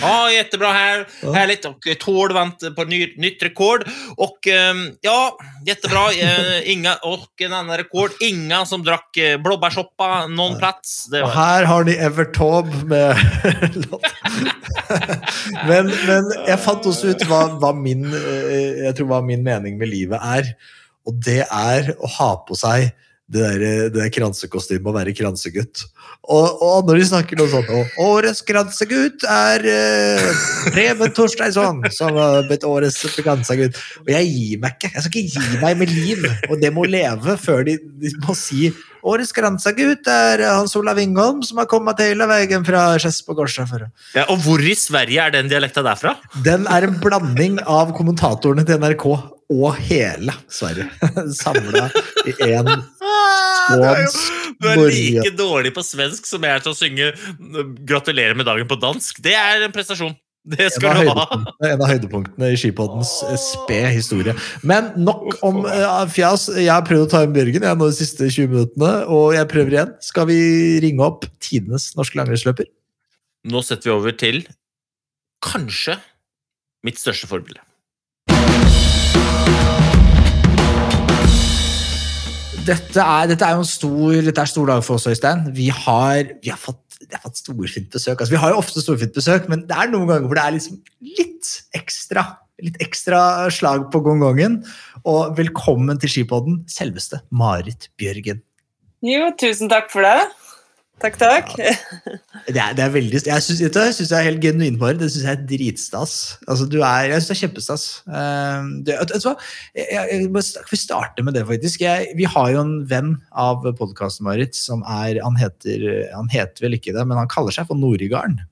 Ja, 0.00 0.30
jättebra 0.30 0.72
her. 0.72 1.06
Härligt. 1.34 1.64
Och 1.64 1.78
Tord 2.00 2.32
vant 2.32 2.76
på 2.76 2.84
ny, 2.84 3.14
nytt 3.16 3.42
rekord. 3.42 3.84
Og 4.16 4.48
ehm, 4.48 4.90
ja, 5.00 5.38
jättebra. 5.66 6.12
Eh, 6.12 6.70
inga, 6.72 6.94
och 6.94 7.40
en 7.40 7.52
annen 7.52 7.76
rekord. 7.76 8.10
Inga 8.20 8.66
som 8.66 8.84
drakk 8.84 9.16
eh, 9.16 9.40
noen 9.40 10.34
någon 10.34 10.58
plats. 10.58 11.06
Det 11.10 11.22
Og 11.22 11.30
her 11.30 11.64
har 11.64 11.84
de 11.84 11.96
Evertaub 11.98 12.68
med 12.84 13.16
låt. 13.74 14.06
men, 15.68 15.92
men 16.06 16.32
jeg 16.46 16.58
fant 16.60 16.86
også 16.86 17.14
ut 17.14 17.24
hva, 17.28 17.46
hva, 17.60 17.72
min, 17.76 18.06
eh, 18.14 18.86
jeg 18.86 18.96
tror 18.98 19.12
hva 19.14 19.22
min 19.24 19.44
mening 19.46 19.78
med 19.80 19.92
livet 19.92 20.20
er. 20.20 20.52
Og 21.08 21.16
det 21.24 21.44
er 21.46 21.94
å 21.98 22.10
ha 22.18 22.34
på 22.46 22.58
seg 22.58 22.90
det 23.30 23.42
der, 23.44 23.62
det 23.62 23.94
der 23.94 24.10
kransekostymet 24.10 24.90
å 24.90 24.94
være 24.94 25.14
kransegutt. 25.14 25.84
Og, 26.30 26.62
og 26.66 26.88
når 26.88 27.00
de 27.00 27.06
snakker 27.12 27.38
noe 27.38 27.50
sånt 27.52 27.70
og, 27.72 27.94
Årets 28.02 28.42
kransegutt 28.46 29.24
er 29.30 29.64
uh, 29.64 30.44
Preben 30.74 31.14
Torsteinsson, 31.14 31.84
som 31.94 32.18
har 32.18 32.44
blitt 32.50 32.66
årets 32.66 33.00
kransegutt. 33.22 33.78
Og 34.02 34.12
jeg 34.12 34.28
gir 34.28 34.62
meg 34.62 34.76
ikke. 34.76 34.92
Jeg 34.96 35.06
skal 35.06 35.22
ikke 35.22 35.46
gi 35.46 35.62
meg 35.62 35.80
med 35.80 35.94
liv, 35.94 36.26
og 36.50 36.58
det 36.62 36.72
må 36.74 36.86
leve 36.90 37.38
før 37.40 37.64
de, 37.68 37.78
de 38.02 38.14
må 38.26 38.36
si 38.38 38.72
Årets 39.00 39.32
kransegutt 39.32 40.08
er 40.12 40.42
Hans 40.44 40.74
Olav 40.76 40.98
Ingholm, 41.00 41.40
som 41.46 41.62
har 41.62 41.68
kommet 41.70 42.02
hele 42.04 42.26
veien 42.28 42.64
fra 42.66 42.82
Skedsmo 43.00 43.30
på 43.30 43.38
Gårdstad 43.38 43.70
før. 43.70 43.86
ja, 44.12 44.26
og 44.28 44.42
hvor 44.44 44.60
i 44.60 44.74
Sverige 44.76 45.24
er 45.24 45.32
den 45.32 45.48
dialekta 45.48 45.80
derfra? 45.86 46.18
Den 46.44 46.66
er 46.68 46.84
en 46.84 46.98
blanding 47.00 47.56
av 47.64 47.94
kommentatorene 47.96 48.66
til 48.68 48.82
NRK 48.82 49.06
og 49.50 49.76
hele 49.82 50.34
Sverige. 50.50 50.88
Samla 51.42 51.88
i 52.26 52.34
én 52.46 52.70
skånsk 53.70 54.56
Du 54.60 54.68
er 54.70 54.82
like 54.92 55.30
dårlig 55.38 55.72
på 55.76 55.84
svensk 55.84 56.26
som 56.28 56.44
jeg 56.44 56.58
er 56.58 56.64
til 56.64 56.72
å 56.72 56.78
synge 56.78 57.12
'Gratulerer 57.86 58.36
med 58.36 58.48
dagen' 58.48 58.68
på 58.68 58.78
dansk. 58.80 59.22
Det 59.24 59.34
er 59.36 59.64
en 59.66 59.74
prestasjon. 59.74 60.16
Det 60.50 60.70
skal 60.72 61.04
du 61.04 61.10
ha. 61.12 61.26
en 61.68 61.82
av 61.82 61.90
høydepunktene 61.90 62.48
i 62.54 62.56
skipoddens 62.56 63.10
spe 63.42 63.80
historie. 63.92 64.32
Men 64.64 64.88
nok 64.96 65.36
om 65.44 65.66
uh, 65.66 66.06
fjas. 66.08 66.48
Jeg 66.56 66.72
har 66.72 66.84
prøvd 66.86 67.04
å 67.04 67.10
ta 67.12 67.22
inn 67.26 67.34
Bjørgen 67.36 67.66
jeg, 67.66 67.76
nå 67.76 67.90
de 67.90 67.98
siste 67.98 68.24
20 68.24 68.48
minuttene, 68.54 68.92
og 69.12 69.34
jeg 69.36 69.50
prøver 69.52 69.76
igjen. 69.76 69.92
Skal 70.04 70.30
vi 70.32 70.40
ringe 70.80 71.04
opp 71.04 71.28
tidenes 71.44 71.90
norske 72.00 72.16
langrennsløper? 72.20 72.70
Nå 73.52 73.60
setter 73.64 73.90
vi 73.90 73.96
over 73.98 74.16
til 74.16 74.42
kanskje 75.44 75.98
mitt 76.84 77.00
største 77.00 77.28
forbilde. 77.28 77.60
Dette 82.70 83.02
er, 83.02 83.30
dette 83.30 83.46
er 83.46 83.56
jo 83.56 83.62
en 83.64 83.66
stor, 83.66 84.18
dette 84.26 84.42
er 84.42 84.50
stor 84.50 84.68
dag 84.68 84.82
for 84.86 84.98
oss, 84.98 85.08
Øystein. 85.10 85.46
Vi 85.56 85.70
har, 85.74 86.34
vi 86.44 86.52
har 86.52 86.60
fått, 86.60 86.82
vi 87.00 87.14
har 87.16 87.22
fått 87.24 87.40
storfint 87.40 87.88
besøk. 87.90 88.20
Altså, 88.20 88.34
vi 88.34 88.40
har 88.42 88.52
jo 88.52 88.60
ofte 88.60 88.82
storfint 88.84 89.16
besøk, 89.16 89.48
men 89.50 89.64
det 89.66 89.74
er 89.74 89.90
noen 89.90 90.06
ganger 90.10 90.28
hvor 90.28 90.38
det 90.38 90.44
er 90.44 90.54
liksom 90.58 90.76
litt 91.02 91.50
ekstra. 91.74 92.26
Litt 92.60 92.76
ekstra 92.84 93.22
slag 93.54 93.88
på 93.90 94.02
gongongen. 94.04 94.60
Og 95.08 95.32
velkommen 95.38 95.98
til 96.02 96.12
Skipodden, 96.12 96.60
selveste 96.70 97.22
Marit 97.32 97.88
Bjørgen. 97.98 98.44
Jo, 99.06 99.30
tusen 99.40 99.72
takk 99.72 99.88
for 99.90 100.04
det. 100.04 100.28
Takk, 101.00 101.16
takk. 101.20 101.52
Det 101.56 102.60
er, 102.60 102.74
det 102.76 102.82
er 102.84 102.92
veldig, 102.92 103.20
jeg 103.24 103.44
syns 103.44 103.60
det 103.62 104.16
er 104.16 104.26
helt 104.26 104.42
genuint, 104.42 104.76
Marit. 104.80 105.00
Det 105.00 105.08
syns 105.12 105.24
jeg 105.24 105.38
er 105.38 105.46
dritstas. 105.48 106.14
Altså, 106.44 106.66
du 106.68 106.78
er, 106.80 107.08
jeg 107.08 107.22
syns 107.22 107.30
det 107.30 107.36
er 107.36 107.40
kjempestas. 107.40 107.84
Uh, 108.04 108.68
det, 108.84 108.98
vet 109.00 109.24
du 109.24 109.28
hva? 109.30 109.34
Jeg, 109.80 110.28
vi 110.70 110.80
starter 110.80 111.24
med 111.24 111.38
det, 111.38 111.46
faktisk. 111.48 111.86
Jeg, 111.86 112.12
vi 112.18 112.28
har 112.28 112.52
jo 112.52 112.64
en 112.66 112.74
venn 112.90 113.14
av 113.32 113.64
podkasten, 113.78 114.26
Marit, 114.28 114.56
som 114.58 114.84
er 114.84 115.22
han 115.24 115.40
heter, 115.40 115.86
han 116.12 116.28
heter 116.32 116.66
vel 116.66 116.76
ikke 116.76 116.96
det, 116.96 117.06
men 117.08 117.20
han 117.20 117.30
kaller 117.32 117.56
seg 117.56 117.70
for 117.70 117.80
Noregarden. 117.80 118.42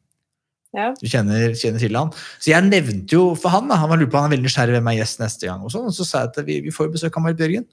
Ja. 0.77 0.91
Du 0.97 1.07
kjenner, 1.09 1.53
kjenner 1.57 1.81
til 1.81 1.97
han. 1.97 2.11
Så 2.41 2.53
jeg 2.53 2.65
nevnte 2.69 3.17
jo 3.17 3.31
for 3.41 3.53
han, 3.53 3.69
da, 3.71 3.79
han 3.81 3.93
var 3.93 4.01
lurt 4.01 4.13
på 4.13 4.21
han 4.21 4.29
er 4.29 4.37
veldig 4.37 4.49
nysgjerrig 4.49 4.77
hvem 4.77 4.91
er 4.93 4.99
gjest 5.01 5.23
neste 5.23 5.49
gang. 5.49 5.63
Og, 5.65 5.73
sånn, 5.73 5.89
og 5.89 5.97
så 5.97 6.05
sa 6.07 6.25
jeg 6.25 6.33
at 6.33 6.43
vi, 6.49 6.59
vi 6.65 6.75
får 6.75 6.93
besøk 6.93 7.17
av 7.17 7.25
Marit 7.25 7.41
Bjørgen. 7.41 7.65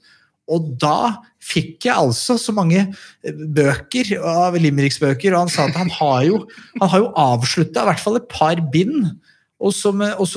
Og 0.52 0.72
da 0.80 1.18
fikk 1.42 1.88
jeg 1.88 1.94
altså 1.94 2.36
så 2.40 2.54
mange 2.54 2.82
eh, 2.86 3.44
bøker 3.56 4.16
av 4.22 4.58
Limericksbøker, 4.58 5.34
og 5.34 5.46
han 5.46 5.52
sa 5.52 5.68
at 5.70 5.78
han 5.78 5.92
har 5.98 6.26
jo, 6.26 6.42
han 6.80 6.92
har 6.92 7.04
jo 7.04 7.14
avslutta 7.18 7.84
i 7.84 7.90
hvert 7.90 8.02
fall 8.02 8.20
et 8.20 8.28
par 8.32 8.62
bind. 8.72 9.10
Og 9.56 9.72
så, 9.72 9.88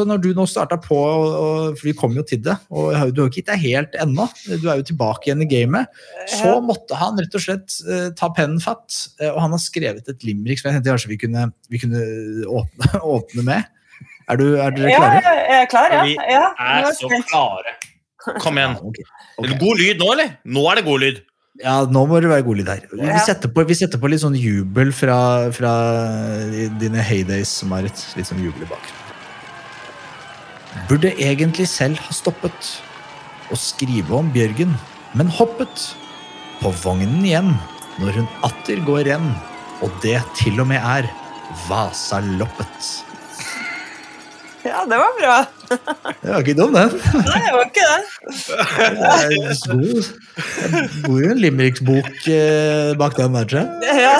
når 0.08 0.22
du 0.24 0.30
nå 0.32 0.46
starta 0.48 0.78
på, 0.80 0.96
og, 0.96 1.26
og, 1.28 1.74
for 1.76 1.90
vi 1.90 1.96
kom 1.98 2.14
jo 2.16 2.24
til 2.24 2.40
det, 2.46 2.56
og 2.72 2.94
du 2.94 2.96
har 2.96 3.10
jo 3.10 3.26
ikke 3.28 3.42
gitt 3.42 3.50
deg 3.50 3.66
helt 3.66 3.98
ennå, 4.00 4.30
du 4.48 4.70
er 4.70 4.80
jo 4.80 4.86
tilbake 4.88 5.28
igjen 5.28 5.44
i 5.44 5.50
gamet, 5.50 6.00
så 6.32 6.54
måtte 6.64 6.96
han 6.96 7.20
rett 7.20 7.36
og 7.36 7.44
slett 7.44 7.76
eh, 7.84 8.08
ta 8.16 8.32
pennen 8.36 8.64
fatt, 8.64 8.96
eh, 9.20 9.28
og 9.28 9.42
han 9.44 9.58
har 9.58 9.62
skrevet 9.62 10.08
et 10.08 10.24
limerick 10.24 10.62
som 10.62 10.70
jeg 10.70 10.80
tenkte 10.80 10.96
kanskje 10.96 11.12
vi 11.12 11.20
kunne, 11.26 11.50
vi 11.68 11.84
kunne 11.84 12.06
åpne, 12.62 12.94
åpne 13.18 13.46
med. 13.52 13.76
Er, 14.30 14.40
du, 14.40 14.48
er 14.56 14.72
dere 14.78 14.96
klare? 14.96 15.20
Ja, 15.20 15.36
jeg 15.50 15.60
er 15.60 15.70
klar, 15.74 15.94
ja. 15.98 16.02
Vi 16.08 16.18
er 16.24 16.92
så 16.96 17.24
klare. 17.28 17.76
Kom 18.38 18.60
igjen. 18.60 18.78
Ja, 18.78 18.92
okay. 18.92 19.06
Okay. 19.40 19.58
God 19.60 19.82
lyd 19.82 20.00
nå, 20.02 20.14
eller? 20.16 20.38
Nå 20.46 20.64
er 20.72 20.80
det 20.80 20.86
god 20.88 21.04
lyd. 21.06 21.22
Ja, 21.60 21.76
nå 21.92 22.06
må 22.08 22.20
det 22.24 22.30
være 22.32 22.46
god 22.46 22.60
lyd 22.62 22.70
her. 22.72 22.86
Vi 22.94 23.22
setter 23.26 23.52
på, 23.52 23.66
vi 23.68 23.76
setter 23.76 24.00
på 24.00 24.12
litt 24.12 24.22
sånn 24.24 24.38
jubel 24.40 24.94
fra, 24.96 25.18
fra 25.56 25.74
dine 26.80 27.04
heydays, 27.04 27.58
Marit. 27.68 28.06
Litt 28.16 28.30
sånn 28.30 28.40
jubel 28.44 28.64
i 28.64 28.70
bakgrunnen. 28.70 29.06
Burde 30.88 31.12
egentlig 31.18 31.66
selv 31.68 32.00
ha 32.06 32.14
stoppet 32.16 32.70
å 33.50 33.58
skrive 33.58 34.14
om 34.20 34.30
Bjørgen, 34.32 34.72
men 35.18 35.32
hoppet 35.34 35.90
på 36.62 36.72
vognen 36.84 37.26
igjen 37.26 37.52
når 38.00 38.22
hun 38.22 38.30
atter 38.48 38.80
går 38.88 39.08
renn, 39.10 39.32
og 39.84 39.92
det 40.04 40.20
til 40.38 40.62
og 40.62 40.70
med 40.70 40.80
er 40.80 41.10
Vasaloppet. 41.68 43.09
Ja, 44.70 44.84
det 44.86 45.00
var 45.02 45.16
bra. 45.18 45.38
Det 46.22 46.30
var 46.30 46.44
ikke 46.44 46.56
dum, 46.60 46.76
den. 46.76 46.94
Nei, 47.26 47.40
det 47.46 47.54
var 47.56 47.66
ikke 47.66 47.88
det. 47.90 48.02
Det 48.70 49.10
er 49.10 49.34
god. 49.74 50.10
Det 50.60 50.84
bor 51.08 51.20
jo 51.24 51.34
en 51.34 51.44
Limericksbok 51.44 52.30
eh, 52.30 52.94
bak 53.00 53.18
den 53.18 53.38
der, 53.40 53.50
tror. 53.50 53.66
Ja. 54.00 54.16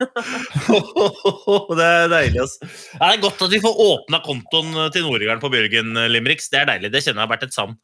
det 1.76 1.86
er 1.86 2.08
deilig, 2.14 2.40
altså. 2.46 2.70
Det 2.94 3.10
er 3.10 3.22
godt 3.26 3.44
at 3.44 3.52
vi 3.52 3.62
får 3.66 3.84
åpna 3.90 4.22
kontoen 4.24 4.70
til 4.94 5.04
Nordegården 5.04 5.42
på 5.42 5.52
Bjørgen 5.52 5.94
Limericks. 6.14 6.48
Det 6.52 6.62
er 6.62 6.70
deilig. 6.74 6.92
Det 6.94 7.02
kjenner 7.04 7.24
jeg 7.24 7.26
har 7.26 7.34
vært 7.34 7.48
et 7.50 7.56
savn. 7.56 7.74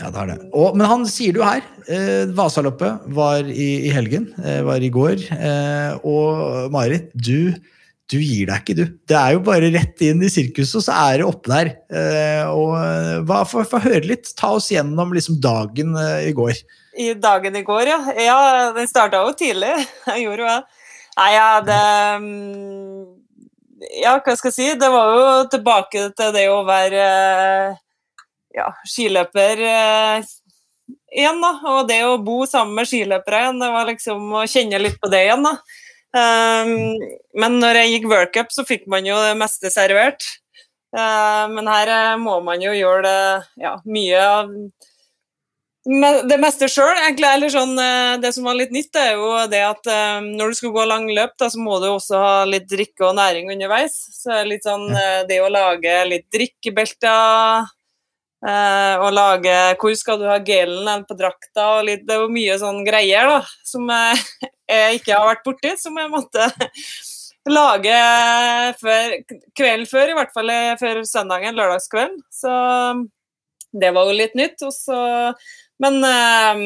Ja, 0.00 0.08
det 0.10 0.24
er 0.24 0.30
det. 0.32 0.38
Og, 0.50 0.74
men 0.74 0.88
han 0.90 1.04
sier 1.06 1.34
det 1.34 1.38
jo 1.38 1.46
her. 1.46 1.62
Eh, 1.86 2.24
Vasaloppet 2.34 3.06
var 3.14 3.46
i, 3.46 3.68
i 3.86 3.92
helgen, 3.94 4.26
eh, 4.42 4.58
var 4.66 4.82
i 4.82 4.90
går. 4.90 5.22
Eh, 5.36 5.92
og 6.02 6.72
Marit, 6.74 7.12
du, 7.14 7.54
du 8.12 8.18
gir 8.20 8.48
deg 8.50 8.60
ikke, 8.60 8.76
du. 8.76 8.84
Det 9.08 9.16
er 9.16 9.34
jo 9.34 9.42
bare 9.46 9.70
rett 9.72 10.02
inn 10.04 10.22
i 10.24 10.30
sirkuset, 10.32 10.76
og 10.80 10.84
så 10.84 10.96
er 11.06 11.20
det 11.20 11.28
oppe 11.28 11.50
der. 11.50 11.70
Eh, 11.88 12.42
og 12.52 12.74
eh, 12.76 13.20
hva, 13.24 13.42
Få 13.48 13.80
høre 13.80 14.04
litt. 14.04 14.28
Ta 14.36 14.52
oss 14.58 14.68
gjennom 14.72 15.14
liksom, 15.16 15.38
dagen 15.42 15.96
eh, 15.96 16.28
i 16.28 16.34
går. 16.36 16.52
I 17.00 17.14
dagen 17.18 17.56
i 17.56 17.64
går, 17.64 17.88
ja. 17.88 18.00
Ja, 18.20 18.38
den 18.76 18.90
starta 18.90 19.22
jo 19.24 19.32
tidlig. 19.38 19.72
Jeg 20.12 20.26
gjorde 20.26 20.44
jo 20.44 20.50
det. 20.52 20.82
Nei, 21.14 21.30
ja, 21.30 21.48
det 21.62 21.80
mm, 22.24 23.02
Ja, 24.02 24.16
hva 24.18 24.34
skal 24.34 24.50
jeg 24.50 24.54
si? 24.56 24.64
Det 24.80 24.88
var 24.90 25.12
jo 25.14 25.26
tilbake 25.52 26.08
til 26.18 26.32
det 26.34 26.48
å 26.50 26.64
være 26.66 27.04
ja, 28.56 28.64
skiløper 28.82 29.62
igjen, 31.14 31.38
da. 31.38 31.52
Og 31.70 31.86
det 31.86 32.00
å 32.08 32.16
bo 32.18 32.40
sammen 32.50 32.80
med 32.80 32.90
skiløpere 32.90 33.44
igjen, 33.44 33.62
det 33.62 33.70
var 33.76 33.86
liksom 33.92 34.34
å 34.40 34.42
kjenne 34.50 34.82
litt 34.82 34.98
på 34.98 35.12
det 35.12 35.22
igjen, 35.28 35.46
da. 35.46 35.54
Um, 36.14 37.00
men 37.34 37.58
når 37.58 37.80
jeg 37.80 37.92
gikk 37.96 38.08
workup, 38.12 38.54
så 38.54 38.66
fikk 38.66 38.86
man 38.90 39.06
jo 39.08 39.18
det 39.18 39.34
meste 39.40 39.72
servert. 39.74 40.26
Uh, 40.94 41.50
men 41.50 41.66
her 41.66 41.90
eh, 41.90 42.16
må 42.22 42.36
man 42.46 42.62
jo 42.62 42.70
gjøre 42.70 43.02
det 43.02 43.64
ja, 43.64 43.72
mye 43.82 44.18
av 44.22 44.52
det 45.84 46.38
meste 46.40 46.68
sjøl, 46.70 46.94
egentlig. 46.96 47.28
Eller 47.28 47.52
sånn, 47.52 47.74
eh, 47.78 48.16
det 48.20 48.32
som 48.32 48.46
var 48.48 48.56
litt 48.56 48.72
nytt, 48.72 48.94
er 48.96 49.18
jo 49.18 49.28
det 49.50 49.60
at 49.66 49.84
um, 49.86 50.30
når 50.38 50.48
du 50.48 50.58
skal 50.60 50.72
gå 50.72 50.84
langløp, 50.88 51.34
da, 51.38 51.50
så 51.52 51.60
må 51.60 51.78
du 51.82 51.90
også 51.90 52.20
ha 52.20 52.44
litt 52.48 52.68
drikke 52.70 53.04
og 53.04 53.16
næring 53.18 53.52
underveis. 53.52 53.96
Så 54.16 54.42
litt 54.48 54.64
sånn 54.64 54.88
eh, 54.94 55.24
det 55.28 55.42
å 55.44 55.52
lage 55.52 55.98
litt 56.08 56.30
drikkebelter 56.32 57.68
eh, 58.46 58.94
og 59.00 59.10
lage 59.16 59.56
Hvor 59.80 59.96
skal 59.98 60.20
du 60.20 60.28
ha 60.28 60.38
gelen 60.44 61.06
på 61.08 61.16
drakta? 61.18 61.78
og 61.78 61.88
litt, 61.88 62.04
Det 62.06 62.16
er 62.16 62.30
mye 62.32 62.58
sånn 62.60 62.84
greier 62.86 63.30
da, 63.30 63.40
som 63.66 63.88
jeg, 63.90 64.22
jeg 64.70 65.00
ikke 65.00 65.16
har 65.16 65.28
vært 65.32 65.44
borti, 65.46 65.74
som 65.80 65.98
jeg 66.00 66.12
måtte 66.12 66.48
lage 67.58 67.98
før, 68.80 69.18
kvelden 69.56 69.90
før, 69.90 70.12
i 70.12 70.16
hvert 70.20 70.32
fall 70.36 70.54
eh, 70.54 70.72
før 70.80 71.02
søndagen, 71.08 71.58
lørdagskvelden. 71.58 72.22
Så 72.32 72.54
det 73.74 73.90
var 73.94 74.08
jo 74.08 74.16
litt 74.16 74.34
nytt. 74.38 74.62
Og 74.64 74.72
så, 74.74 74.98
men 75.82 75.98
eh, 76.06 76.64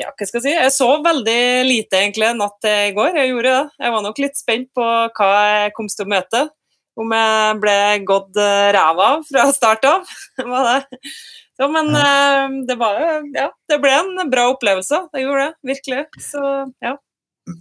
ja, 0.00 0.10
hva 0.10 0.28
skal 0.28 0.40
jeg 0.40 0.46
si? 0.48 0.54
Jeg 0.56 0.76
sov 0.76 1.04
veldig 1.06 1.42
lite 1.68 2.00
egentlig 2.02 2.32
natt 2.38 2.58
til 2.64 2.90
i 2.90 2.94
går. 2.96 3.20
Jeg 3.22 3.32
gjorde 3.32 3.54
det. 3.54 3.76
Jeg 3.84 3.94
var 3.96 4.06
nok 4.06 4.22
litt 4.24 4.40
spent 4.40 4.72
på 4.76 4.88
hva 5.16 5.30
jeg 5.54 5.76
kom 5.76 5.90
til 5.90 6.08
å 6.08 6.12
møte. 6.16 6.46
Om 6.98 7.12
jeg 7.14 7.60
ble 7.62 7.76
gått 8.08 8.40
eh, 8.40 8.70
ræva 8.74 9.12
av 9.16 9.28
fra 9.28 9.46
start 9.54 9.86
av. 9.88 10.10
Så, 11.60 11.68
men 11.68 11.92
eh, 11.92 12.56
det 12.68 12.76
var 12.80 12.96
jo 12.96 13.14
Ja, 13.36 13.50
det 13.68 13.78
ble 13.82 13.92
en 13.98 14.32
bra 14.32 14.48
opplevelse. 14.54 15.06
Det 15.12 15.22
gjorde 15.26 15.46
det. 15.46 15.54
Virkelig. 15.74 16.04
Så 16.24 16.42
ja. 16.82 16.96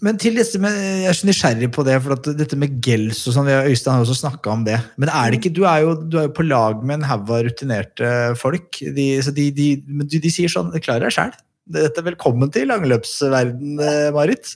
Men 0.04 0.20
til 0.22 0.38
dette 0.38 0.60
med, 0.62 0.76
jeg 0.76 1.10
er 1.10 1.18
så 1.18 1.28
nysgjerrig 1.28 1.70
på 1.74 1.84
det, 1.88 1.96
for 2.04 2.14
at 2.14 2.28
dette 2.38 2.58
med 2.60 2.78
gels 2.84 3.22
og 3.30 3.36
sånn, 3.36 3.48
Øystein 3.50 3.96
har 3.96 4.04
jo 4.04 4.08
også 4.08 4.20
snakka 4.22 4.52
om 4.54 4.66
det. 4.68 4.78
Men 5.02 5.10
er 5.10 5.32
det 5.32 5.40
ikke, 5.40 5.54
du 5.56 5.64
er 5.66 5.84
jo, 5.86 5.94
du 5.98 6.20
er 6.20 6.28
jo 6.28 6.34
på 6.38 6.46
lag 6.46 6.84
med 6.84 7.00
en 7.00 7.08
haug 7.10 7.32
av 7.34 7.46
rutinerte 7.48 8.12
folk. 8.40 8.82
De, 8.98 9.08
så 9.26 9.34
de, 9.36 9.50
de, 9.56 9.70
de 10.14 10.34
sier 10.34 10.52
sånn 10.52 10.72
Klar 10.84 11.02
deg 11.02 11.16
sjæl. 11.16 11.34
Dette 11.70 12.02
er 12.02 12.08
velkommen 12.12 12.52
til 12.54 12.70
langløpsverden, 12.70 13.82
eh, 13.86 14.12
Marit. 14.16 14.56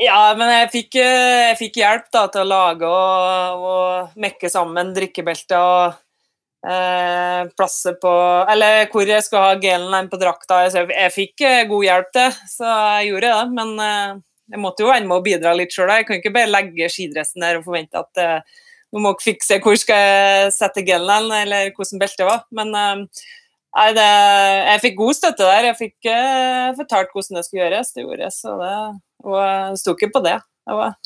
Ja, 0.00 0.34
men 0.38 0.50
jeg 0.52 0.72
fikk, 0.72 0.96
eh, 1.02 1.50
jeg 1.50 1.60
fikk 1.60 1.78
hjelp 1.80 2.10
da, 2.14 2.26
til 2.32 2.44
å 2.44 2.48
lage 2.48 2.88
og, 2.88 3.64
og 3.70 4.18
mekke 4.20 4.50
sammen 4.52 4.92
drikkebelter 4.96 5.56
og 5.60 5.96
eh, 6.66 7.42
plasser 7.56 7.96
på 8.02 8.12
Eller 8.52 8.86
hvor 8.92 9.08
jeg 9.08 9.24
skal 9.26 9.48
ha 9.50 9.56
gelen 9.60 10.10
på 10.10 10.20
drakta. 10.20 10.64
Jeg, 10.66 10.88
jeg 10.92 11.14
fikk 11.14 11.46
eh, 11.46 11.64
god 11.70 11.88
hjelp 11.88 12.12
til, 12.16 12.38
så 12.52 12.76
jeg 12.98 13.10
gjorde 13.12 13.32
det. 13.32 13.56
Men 13.58 13.72
eh, 13.86 14.20
jeg 14.54 14.62
måtte 14.62 14.84
jo 14.84 14.92
være 14.92 15.06
med 15.06 15.18
å 15.18 15.24
bidra 15.24 15.56
litt 15.58 15.74
sjøl. 15.74 15.92
Jeg 15.92 16.08
kan 16.08 16.20
ikke 16.20 16.34
bare 16.36 16.52
legge 16.52 16.92
skidressen 16.92 17.44
der 17.44 17.60
og 17.60 17.66
forvente 17.66 18.02
at 18.02 18.22
eh, 18.22 18.60
nå 18.94 19.02
må 19.02 19.16
dere 19.16 19.26
fikse 19.26 19.58
hvor 19.64 19.74
skal 19.78 19.98
jeg 19.98 20.52
sette 20.54 20.84
gelen, 20.86 21.32
eller 21.34 21.72
hvordan 21.74 22.02
beltet 22.02 22.28
var. 22.28 22.46
Men 22.54 22.72
eh, 22.76 23.26
Nei, 23.76 23.90
det, 23.92 24.04
jeg 24.64 24.80
fikk 24.80 24.94
god 24.96 25.16
støtte 25.18 25.44
der. 25.44 25.66
Jeg 25.66 25.76
fikk 25.76 26.06
fortalt 26.78 27.10
hvordan 27.12 27.36
det 27.36 27.42
skulle 27.44 27.66
gjøres. 27.66 27.90
Det 27.92 28.04
gjorde 28.06 28.22
jeg, 28.24 28.32
så 28.32 28.54
det, 28.56 28.70
og 29.24 29.78
sto 29.80 29.96
ikke 29.96 30.12
på 30.14 30.22
det. 30.26 30.36
det 30.66 30.76
var, 30.80 30.96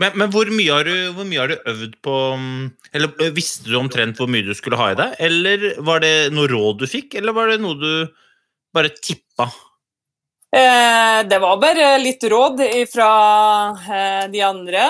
Men, 0.00 0.12
men 0.14 0.30
hvor, 0.30 0.50
mye 0.52 0.72
har 0.72 0.86
du, 0.86 0.94
hvor 1.16 1.26
mye 1.26 1.40
har 1.40 1.50
du 1.50 1.70
øvd 1.72 1.94
på 2.04 2.16
mm, 2.38 2.66
Eller 2.94 3.32
Visste 3.34 3.66
du 3.66 3.78
omtrent 3.78 4.20
hvor 4.20 4.30
mye 4.30 4.46
du 4.46 4.52
skulle 4.54 4.78
ha 4.78 4.92
i 4.92 4.98
deg? 4.98 5.16
Eller 5.18 5.70
var 5.84 6.04
det 6.04 6.30
noe 6.34 6.50
råd 6.52 6.84
du 6.84 6.86
fikk, 6.90 7.16
eller 7.18 7.34
var 7.36 7.50
det 7.50 7.62
noe 7.64 7.78
du 7.80 7.90
bare 8.76 8.92
tippa? 9.00 9.48
eh, 10.56 11.20
det 11.28 11.38
var 11.42 11.60
bare 11.60 11.96
litt 12.00 12.24
råd 12.30 12.62
fra 12.92 13.10
eh, 13.72 14.24
de 14.32 14.42
andre, 14.44 14.88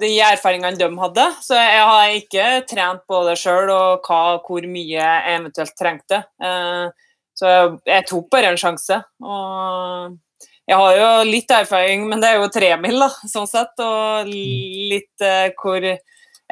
de 0.00 0.12
erfaringene 0.26 0.78
de 0.78 0.90
hadde. 1.00 1.26
Så 1.42 1.58
jeg 1.58 1.88
har 1.90 2.14
ikke 2.20 2.46
trent 2.70 3.04
på 3.08 3.22
det 3.28 3.36
sjøl 3.40 3.72
og 3.74 4.06
hva, 4.06 4.38
hvor 4.46 4.68
mye 4.70 4.94
jeg 4.94 5.34
eventuelt 5.34 5.76
trengte. 5.78 6.22
Eh, 6.42 6.86
så 7.36 7.52
jeg 7.84 8.06
tok 8.08 8.30
bare 8.32 8.54
en 8.54 8.60
sjanse. 8.60 9.02
Og 9.20 10.16
jeg 10.66 10.78
har 10.80 10.96
jo 10.98 11.08
litt 11.28 11.52
erfaring, 11.54 12.08
men 12.10 12.22
det 12.22 12.32
er 12.32 12.40
jo 12.40 12.50
tremil, 12.50 12.98
da, 13.04 13.08
sånn 13.30 13.46
sett. 13.46 13.78
Og 13.82 14.26
litt 14.26 15.22
eh, 15.22 15.52
hvor 15.54 15.84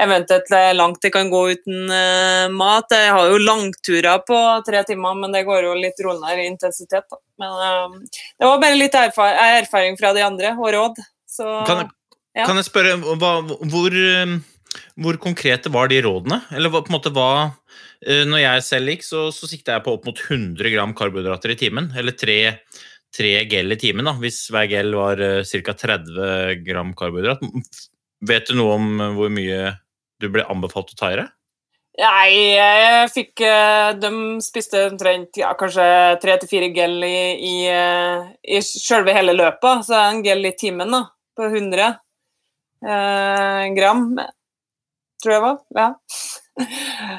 eventuelt 0.05 0.51
langt 0.75 1.01
det 1.03 1.11
kan 1.15 1.31
gå 1.33 1.41
uten 1.57 1.91
eh, 1.91 2.47
mat. 2.55 2.95
Jeg 2.95 3.11
har 3.15 3.33
jo 3.33 3.41
langturer 3.43 4.23
på 4.27 4.39
tre 4.67 4.85
timer, 4.87 5.19
men 5.19 5.35
det 5.35 5.43
går 5.49 5.67
jo 5.67 5.75
litt 5.79 5.99
roligere 6.07 6.47
intensitet. 6.47 7.07
Da. 7.11 7.21
Men 7.43 7.67
eh, 7.67 8.23
det 8.39 8.47
var 8.47 8.63
bare 8.63 8.79
litt 8.79 8.95
erfar 9.03 9.35
erfaring 9.59 9.99
fra 9.99 10.15
de 10.15 10.23
andre, 10.27 10.55
og 10.61 10.71
råd. 10.77 11.03
Så 11.31 11.51
Kan 11.67 11.83
jeg, 11.85 11.93
Ja. 12.35 12.47
kan 12.47 12.59
jeg 12.59 12.67
spørre, 12.67 12.95
hva, 13.19 13.35
hvor, 13.71 13.99
hvor 14.99 15.19
konkrete 15.23 15.71
var 15.75 15.91
de 15.91 16.01
rådene? 16.07 16.41
Eller 16.55 16.71
på 16.71 16.87
en 16.87 16.95
måte 16.95 17.11
hva 17.15 17.51
Når 18.05 18.41
jeg 18.43 18.63
selv 18.67 18.91
gikk, 18.91 19.05
så, 19.07 19.21
så 19.33 19.47
sikta 19.49 19.75
jeg 19.79 19.85
på 19.87 19.95
opp 19.95 20.07
mot 20.07 20.19
100 20.19 20.71
gram 20.75 20.95
karbohydrater 20.95 21.55
i 21.55 21.59
timen. 21.59 21.87
Eller 21.97 22.13
tre, 22.13 22.59
tre 23.15 23.37
gel 23.51 23.73
i 23.75 23.79
timen, 23.79 24.07
da, 24.09 24.17
hvis 24.19 24.41
hver 24.51 24.67
gel 24.71 24.95
var 24.99 25.21
ca. 25.47 25.75
30 25.85 26.65
gram 26.67 26.91
karbohydrat. 26.99 27.43
Vet 28.25 28.51
du 28.51 28.59
noe 28.59 28.77
om 28.79 29.03
hvor 29.19 29.31
mye 29.33 29.75
du 30.23 30.31
ble 30.33 30.47
anbefalt 30.51 30.95
å 30.95 30.99
ta 30.99 31.13
i 31.13 31.19
deg? 31.21 31.33
Nei, 31.95 32.31
jeg 32.57 33.11
fikk 33.15 33.43
eh, 33.47 33.93
De 34.03 34.11
spiste 34.43 34.81
omtrent 34.89 35.39
ja, 35.39 35.53
kanskje 35.59 35.85
tre 36.23 36.35
til 36.43 36.51
fire 36.51 36.71
gel 36.75 36.97
i, 37.07 37.19
i, 37.39 37.53
eh, 37.71 38.25
i 38.57 38.63
selve 38.67 39.15
hele 39.15 39.37
løpet. 39.37 39.85
Så 39.87 39.99
en 40.01 40.23
gel 40.27 40.43
i 40.49 40.55
timen 40.59 40.91
da, 40.91 41.05
på 41.39 41.47
100 41.47 41.85
eh, 41.87 43.61
gram, 43.79 44.09
tror 45.23 45.37
jeg 45.37 45.45
var. 45.49 45.61
Ja. 45.83 45.93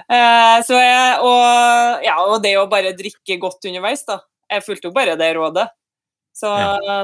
Eh, 0.06 0.62
jeg, 0.72 1.16
og, 1.28 2.04
ja, 2.06 2.14
og 2.24 2.38
det 2.40 2.54
å 2.56 2.70
bare 2.72 2.94
drikke 2.96 3.36
godt 3.42 3.66
underveis, 3.68 4.06
da. 4.08 4.22
jeg 4.48 4.64
fulgte 4.64 4.88
jo 4.88 4.94
bare 4.96 5.18
det 5.20 5.28
rådet. 5.36 5.66
Så 6.36 6.52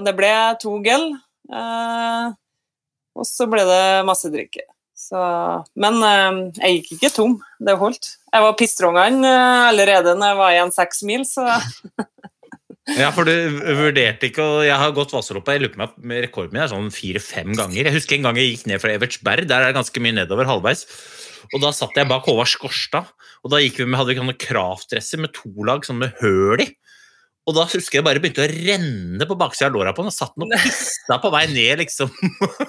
det 0.05 0.13
ble 0.17 0.31
to 0.61 0.75
gel. 0.83 1.07
Eh, 1.51 2.31
og 3.15 3.27
så 3.27 3.47
ble 3.51 3.63
det 3.67 3.83
masse 4.07 4.31
drikke. 4.31 4.65
Så, 5.01 5.19
men 5.81 5.97
eh, 6.05 6.41
jeg 6.61 6.79
gikk 6.79 6.91
ikke 6.97 7.13
tom. 7.15 7.37
Det 7.63 7.77
holdt. 7.79 8.15
Jeg 8.31 8.45
var 8.45 8.57
pistrongene 8.59 9.27
eh, 9.27 9.69
allerede 9.71 10.15
når 10.17 10.33
jeg 10.33 10.41
var 10.41 10.55
igjen 10.55 10.75
seks 10.75 11.05
mil, 11.07 11.25
så 11.27 11.47
Ja, 12.97 13.11
for 13.13 13.29
du 13.29 13.61
vurderte 13.77 14.25
ikke 14.27 14.41
å 14.41 14.61
Jeg 14.65 14.75
har 14.75 14.93
gått 14.95 15.13
Vasaloppet. 15.13 15.53
Jeg 15.53 15.61
lurer 15.61 15.75
på 15.75 15.85
at 15.85 16.23
rekorden 16.25 16.55
min 16.55 16.63
er 16.63 16.71
sånn 16.71 16.89
fire-fem 16.91 17.53
ganger. 17.55 17.87
Jeg 17.87 17.95
husker 17.95 18.17
en 18.17 18.25
gang 18.25 18.39
jeg 18.41 18.55
gikk 18.55 18.65
ned 18.71 18.81
fra 18.83 18.95
Evertsberg. 18.97 19.45
Der 19.47 19.63
er 19.63 19.69
det 19.69 19.77
ganske 19.77 20.03
mye 20.03 20.17
nedover 20.17 20.49
halvveis. 20.49 20.87
Og 21.51 21.61
da 21.63 21.69
satt 21.75 21.95
jeg 21.97 22.09
bak 22.09 22.25
Håvard 22.27 22.49
Skorstad, 22.49 23.11
og 23.45 23.53
da 23.53 23.59
gikk 23.61 23.81
vi 23.81 23.87
med, 23.87 23.99
hadde 23.99 24.13
vi 24.13 24.19
sånne 24.21 24.37
kraftdresser 24.39 25.21
med 25.21 25.33
to 25.35 25.51
lag 25.67 25.85
sånn 25.85 26.01
med 26.01 26.17
høl 26.21 26.63
i. 26.63 26.67
Og 27.49 27.55
da 27.57 27.63
husker 27.65 27.97
jeg 27.97 28.05
bare 28.05 28.21
begynte 28.21 28.43
å 28.45 28.49
renne 28.51 29.25
på 29.25 29.35
baksida 29.39 29.65
av 29.71 29.73
låra 29.73 29.93
på 29.97 30.03
den, 30.03 30.11
og 30.11 30.13
satt 30.13 30.35
den 30.37 30.45
og 30.45 30.51
pissa 30.61 31.17
på 31.23 31.31
vei 31.33 31.47
ned, 31.49 31.79
liksom. 31.81 32.11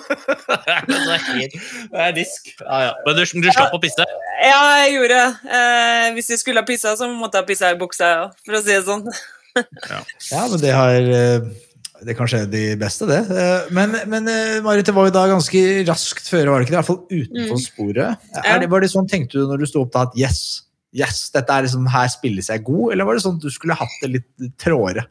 det 0.89 0.97
er 1.13 1.27
helt 1.27 1.57
det 1.93 2.01
er 2.07 2.15
disk. 2.17 2.49
Ja, 2.63 2.79
ja. 2.87 2.93
Men 3.05 3.19
du, 3.19 3.25
du 3.45 3.51
slapp 3.53 3.75
å 3.77 3.81
pisse? 3.83 4.07
Ja, 4.43 4.63
jeg 4.83 4.95
gjorde 4.97 5.19
det. 5.19 5.53
Eh, 5.59 6.07
hvis 6.17 6.31
jeg 6.33 6.41
skulle 6.41 6.63
ha 6.65 6.69
pissa, 6.69 6.95
så 6.99 7.11
måtte 7.13 7.43
jeg 7.43 7.51
pisse 7.53 7.69
i 7.75 7.79
buksa, 7.81 8.09
ja, 8.17 8.25
for 8.47 8.59
å 8.59 8.63
si 8.65 8.73
det 8.73 8.81
sånn. 8.89 9.05
Ja, 9.53 10.47
men 10.49 10.57
det 10.63 10.71
har 10.73 10.97
eh, 11.13 11.45
Det 12.09 12.15
kan 12.17 12.27
skje 12.33 12.47
de 12.51 12.63
beste, 12.81 13.05
det. 13.11 13.19
Eh, 13.29 13.67
Men, 13.77 13.93
men 14.09 14.25
eh, 14.33 14.57
Marit, 14.65 14.89
det 14.89 14.95
var 14.97 15.11
jo 15.11 15.13
da 15.15 15.27
ganske 15.31 15.61
raskt 15.87 16.33
føre, 16.33 16.49
var 16.49 16.63
det 16.65 16.71
ikke 16.71 16.73
det? 16.73 16.79
I 16.79 16.81
hvert 16.81 16.89
fall 16.89 17.03
utenfor 17.13 17.59
Mm. 17.61 17.65
sporet. 17.69 18.17
Ja. 18.33 18.43
Er 18.55 18.63
det, 18.65 18.71
var 18.73 18.81
det 18.81 18.89
sånn 18.97 19.07
tenkte 19.13 19.39
du 19.45 19.51
når 19.53 19.61
du 19.63 19.69
sto 19.69 19.85
opp 19.85 19.93
da 19.93 20.07
at 20.09 20.17
yes, 20.19 20.41
yes, 20.97 21.27
dette 21.35 21.53
er 21.53 21.67
liksom, 21.67 21.87
her 21.93 22.09
spilles 22.13 22.51
jeg 22.53 22.65
god, 22.67 22.93
eller 22.93 23.09
var 23.09 23.19
det 23.19 23.25
sånn 23.25 23.39
at 23.39 23.45
du 23.45 23.53
skulle 23.53 23.77
hatt 23.79 24.01
det 24.03 24.11
litt 24.17 24.51
trådere? 24.61 25.07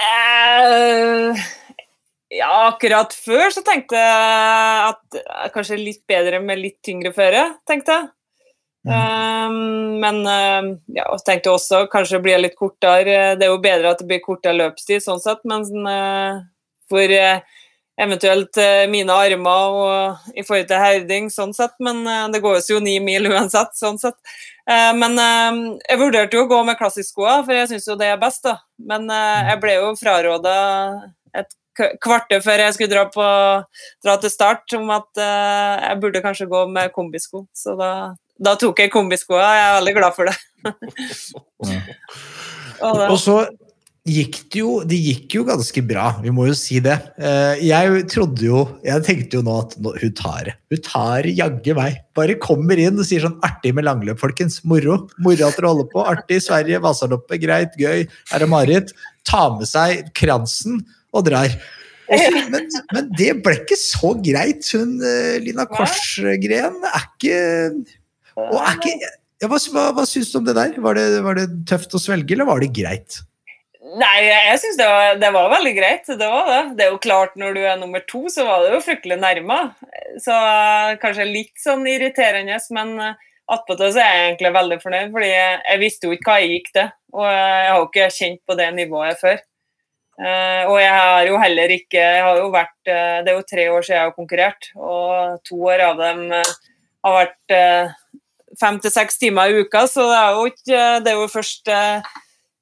Uh, 0.00 1.36
ja, 2.32 2.52
akkurat 2.70 3.12
før 3.12 3.50
så 3.52 3.64
tenkte 3.66 3.98
jeg 4.00 4.86
at 4.86 5.20
er 5.20 5.52
kanskje 5.52 5.80
litt 5.80 6.02
bedre 6.08 6.40
med 6.44 6.62
litt 6.62 6.78
tyngre 6.86 7.12
føre, 7.16 7.44
tenkte 7.68 7.98
jeg. 7.98 8.10
Eh, 8.88 9.56
men 10.00 10.22
uh, 10.24 10.68
ja, 10.96 11.04
tenkte 11.26 11.52
også 11.52 11.82
kanskje 11.92 12.22
blir 12.24 12.40
litt 12.40 12.56
kortere. 12.56 13.34
Det 13.36 13.44
er 13.44 13.50
jo 13.52 13.58
bedre 13.60 13.92
at 13.92 14.00
det 14.00 14.08
blir 14.08 14.22
kortere 14.24 14.56
løpstid, 14.56 15.02
sånn 15.04 15.20
sett, 15.20 15.42
men 15.44 15.66
uh, 15.84 16.40
for 16.88 17.12
uh, 17.12 17.42
eventuelt 18.00 18.56
eh, 18.60 18.86
mine 18.90 19.12
armer 19.12 19.76
og 19.80 20.36
i 20.38 20.44
forhold 20.46 20.68
til 20.70 20.80
herding, 20.80 21.28
sånn 21.32 21.52
sett, 21.56 21.76
men 21.84 22.02
eh, 22.08 22.26
det 22.32 22.42
går 22.44 22.60
jo 22.70 22.80
ni 22.82 22.96
mil 23.04 23.28
uansett, 23.30 23.74
sånn 23.78 24.00
sett. 24.00 24.16
Eh, 24.70 24.90
men 24.94 25.16
eh, 25.18 25.56
jeg 25.90 25.98
vurderte 26.00 26.36
jo 26.38 26.44
å 26.44 26.50
gå 26.50 26.60
med 26.68 26.78
klassiskskoa, 26.78 27.40
for 27.46 27.56
jeg 27.56 27.70
syns 27.72 27.88
jo 27.90 27.96
det 27.98 28.10
er 28.12 28.20
best, 28.22 28.44
da. 28.46 28.56
Men 28.90 29.08
eh, 29.10 29.48
jeg 29.50 29.60
ble 29.64 29.74
jo 29.80 29.88
fraråda 29.98 30.54
et 31.40 31.50
kvarter 32.02 32.42
før 32.44 32.64
jeg 32.64 32.74
skulle 32.76 32.92
dra, 32.92 33.04
på, 33.10 33.24
dra 34.04 34.16
til 34.20 34.30
start, 34.32 34.66
om 34.76 34.90
at 34.94 35.20
jeg 35.22 36.00
burde 36.02 36.20
kanskje 36.24 36.48
gå 36.50 36.64
med 36.68 36.90
kombisko. 36.92 37.44
Så 37.56 37.72
da, 37.78 37.90
da 38.42 38.52
tok 38.60 38.82
jeg 38.82 38.92
kombiskoa. 38.92 39.40
Jeg 39.40 39.64
er 39.68 39.76
veldig 39.78 39.94
glad 39.96 40.16
for 40.18 40.28
det. 40.28 40.36
Og 42.80 42.96
det- 42.98 43.08
Og 43.10 43.18
så 43.20 43.36
gikk 44.10 44.36
det 44.52 44.60
jo 44.60 44.70
de 44.86 44.96
gikk 44.98 45.34
jo 45.38 45.42
ganske 45.48 45.82
bra, 45.86 46.06
vi 46.22 46.32
må 46.34 46.46
jo 46.48 46.54
si 46.58 46.80
det. 46.84 46.96
Eh, 47.20 47.62
Jeg 47.68 48.04
trodde 48.12 48.44
jo 48.44 48.62
Jeg 48.86 49.04
tenkte 49.06 49.38
jo 49.38 49.42
nå 49.46 49.56
at 49.62 49.76
nå, 49.82 49.94
hun 50.00 50.14
tar 50.18 50.48
det. 50.48 50.54
Hun 50.72 50.82
tar 50.86 51.28
jaggu 51.28 51.74
meg. 51.78 52.00
Bare 52.16 52.36
kommer 52.42 52.80
inn 52.80 52.98
og 52.98 53.06
sier 53.08 53.24
sånn 53.24 53.38
artig 53.46 53.74
med 53.76 53.86
langløp, 53.88 54.20
folkens. 54.20 54.60
Moro. 54.64 55.02
Moro 55.18 55.48
at 55.48 55.58
dere 55.58 55.72
holder 55.72 55.90
på. 55.92 56.04
Artig. 56.06 56.40
Sverige, 56.44 56.80
Vasaloppet. 56.84 57.40
Greit, 57.42 57.76
gøy. 57.80 58.06
Her 58.32 58.46
er 58.46 58.50
Marit. 58.50 58.94
Ta 59.28 59.48
med 59.56 59.68
seg 59.70 60.10
kransen 60.16 60.82
og 61.12 61.28
drar. 61.28 61.52
Men, 62.10 62.64
men 62.90 63.10
det 63.14 63.36
ble 63.38 63.52
ikke 63.60 63.76
så 63.78 64.16
greit. 64.18 64.66
Hun 64.74 64.96
eh, 64.98 65.36
Lina 65.44 65.62
Korsgren 65.70 66.80
er 66.88 67.04
ikke 67.06 67.36
Og 68.34 68.56
er 68.58 68.80
ikke 68.80 68.96
ja, 69.40 69.48
hva, 69.48 69.56
hva 69.96 70.04
syns 70.08 70.32
du 70.32 70.40
om 70.40 70.44
det 70.48 70.56
der? 70.58 70.74
Var 70.82 70.98
det, 70.98 71.04
var 71.24 71.38
det 71.38 71.46
tøft 71.70 71.94
å 71.96 72.00
svelge, 72.02 72.34
eller 72.34 72.48
var 72.48 72.60
det 72.60 72.72
greit? 72.76 73.20
Nei, 73.90 74.18
jeg 74.28 74.58
syns 74.62 74.76
det, 74.78 74.86
det 75.18 75.30
var 75.34 75.48
veldig 75.50 75.72
greit. 75.74 76.06
Det 76.06 76.28
var 76.30 76.46
det. 76.46 76.60
Det 76.78 76.84
er 76.84 76.92
jo 76.92 77.02
klart, 77.02 77.32
når 77.40 77.56
du 77.56 77.60
er 77.64 77.80
nummer 77.80 78.02
to, 78.06 78.22
så 78.30 78.44
var 78.46 78.62
det 78.62 78.74
jo 78.76 78.84
fryktelig 78.84 79.18
nærme. 79.18 79.58
Så 80.22 80.36
kanskje 81.02 81.26
litt 81.26 81.56
sånn 81.58 81.82
irriterende, 81.90 82.58
men 82.76 82.94
eh, 83.02 83.28
attpåtil 83.50 83.94
så 83.96 84.02
er 84.04 84.14
jeg 84.14 84.26
egentlig 84.28 84.52
veldig 84.54 84.78
fornøyd, 84.84 85.12
fordi 85.16 85.30
jeg 85.32 85.80
visste 85.82 86.06
jo 86.06 86.14
ikke 86.14 86.30
hva 86.30 86.38
jeg 86.42 86.52
gikk 86.54 86.72
til. 86.76 86.92
Og 87.16 87.26
jeg 87.26 87.66
har 87.66 87.80
jo 87.80 87.88
ikke 87.88 88.10
kjent 88.20 88.42
på 88.46 88.58
det 88.60 88.68
nivået 88.76 89.22
før. 89.24 89.42
Eh, 90.20 90.62
og 90.68 90.76
jeg 90.78 90.94
har 90.94 91.26
jo 91.26 91.36
heller 91.40 91.72
ikke 91.72 92.00
jeg 92.00 92.24
har 92.26 92.38
jo 92.38 92.48
vært, 92.52 92.80
eh, 92.92 93.18
Det 93.24 93.32
er 93.32 93.36
jo 93.38 93.46
tre 93.48 93.68
år 93.72 93.84
siden 93.86 93.96
jeg 93.96 94.04
har 94.04 94.16
konkurrert, 94.16 94.72
og 94.76 95.38
to 95.48 95.60
år 95.64 95.80
av 95.86 96.02
dem 96.02 96.26
eh, 96.36 96.56
har 97.06 97.14
vært 97.16 97.54
eh, 97.56 97.94
fem 98.60 98.78
til 98.84 98.92
seks 98.92 99.16
timer 99.18 99.48
i 99.48 99.62
uka, 99.64 99.86
så 99.88 100.04
det 100.10 100.18
er 100.18 100.36
jo 100.36 100.50
ikke 100.50 100.82
Det 101.06 101.12
er 101.14 101.16
jo 101.22 101.30
først 101.32 101.72
eh, 101.72 102.10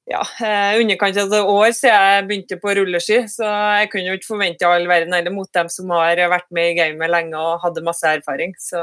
ja, 0.09 0.23
eh, 0.41 0.79
underkant 0.81 1.17
av 1.21 1.33
et 1.33 1.49
år 1.53 1.71
siden 1.77 1.93
jeg 1.93 2.25
begynte 2.25 2.57
på 2.61 2.73
rulleski, 2.79 3.17
så 3.29 3.49
jeg 3.77 3.89
kunne 3.91 4.09
jo 4.09 4.17
ikke 4.17 4.31
forvente 4.31 4.65
all 4.67 4.87
verden 4.89 5.13
heller 5.13 5.35
mot 5.35 5.49
dem 5.53 5.69
som 5.69 5.91
har 5.93 6.21
vært 6.31 6.47
med 6.55 6.71
i 6.71 6.77
gamet 6.79 7.13
lenge 7.13 7.37
og 7.37 7.61
hadde 7.61 7.85
masse 7.85 8.13
erfaring. 8.17 8.55
Så, 8.57 8.81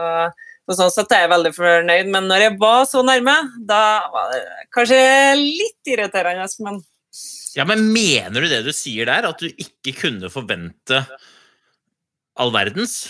så 0.66 0.76
sånn 0.78 0.92
sett 0.94 1.14
er 1.16 1.24
jeg 1.24 1.32
veldig 1.34 1.52
fornøyd. 1.56 2.12
Men 2.14 2.30
når 2.30 2.44
jeg 2.44 2.58
var 2.62 2.86
så 2.86 3.02
nærme, 3.06 3.34
da 3.58 3.80
var 4.12 4.30
det 4.36 4.44
kanskje 4.76 5.00
litt 5.40 5.94
irriterende, 5.96 6.46
men 6.66 6.84
Ja, 7.56 7.64
men 7.66 7.88
mener 7.90 8.44
du 8.44 8.50
det 8.52 8.62
du 8.66 8.72
sier 8.76 9.08
der? 9.08 9.26
At 9.26 9.42
du 9.42 9.50
ikke 9.50 9.96
kunne 10.04 10.30
forvente 10.30 11.02
all 12.38 12.54
verdens? 12.54 13.00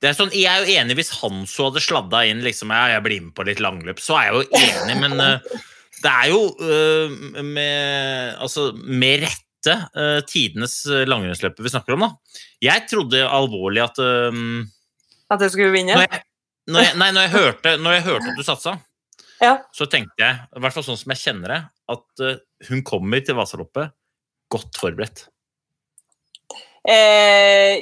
Det 0.00 0.08
er 0.08 0.16
sånn, 0.16 0.32
Jeg 0.32 0.48
er 0.48 0.64
jo 0.64 0.80
enig 0.80 0.96
hvis 0.98 1.12
Hanso 1.20 1.68
hadde 1.68 1.84
sladda 1.84 2.24
inn 2.28 2.40
liksom, 2.44 2.72
ja, 2.72 2.96
jeg 2.96 3.04
blir 3.04 3.22
med 3.28 3.36
på 3.36 3.44
litt 3.44 3.60
langløp, 3.60 4.00
så 4.00 4.18
er 4.20 4.26
jeg 4.28 4.34
jo 4.34 4.64
enig, 4.64 4.96
men 5.00 5.20
eh, 5.20 5.62
det 6.04 6.12
er 6.12 6.30
jo 6.30 6.40
uh, 6.60 7.42
med, 7.42 8.36
altså, 8.44 8.70
med 8.76 9.24
rette 9.24 9.40
eh, 9.72 10.18
tidenes 10.28 10.82
langrennsløper 11.08 11.64
vi 11.64 11.70
snakker 11.72 11.96
om. 11.96 12.02
da. 12.04 12.40
Jeg 12.60 12.84
trodde 12.90 13.22
alvorlig 13.24 13.80
at 13.80 14.00
eh, 14.04 14.40
at 15.32 15.40
jeg 15.40 15.54
skulle 15.54 15.72
vinne. 15.72 15.94
når 15.96 16.04
jeg, 16.04 16.20
når 16.68 16.84
jeg, 16.84 16.96
Nei, 17.00 17.08
når 17.16 17.24
jeg, 17.24 17.32
hørte, 17.32 17.72
når 17.80 17.96
jeg 17.96 18.04
hørte 18.10 18.32
at 18.32 18.36
du 18.36 18.44
satsa, 18.44 18.74
Ja. 19.40 19.54
så 19.72 19.88
tenkte 19.90 20.20
jeg, 20.20 20.42
i 20.56 20.60
hvert 20.60 20.76
fall 20.76 20.84
sånn 20.84 21.00
som 21.00 21.14
jeg 21.14 21.22
kjenner 21.22 21.54
det, 21.54 21.60
at 21.96 22.22
uh, 22.24 22.36
hun 22.68 22.84
kommer 22.86 23.24
til 23.24 23.38
Vasaloppet 23.40 23.96
godt 24.52 24.78
forberedt. 24.78 25.24
Eh, 26.84 27.80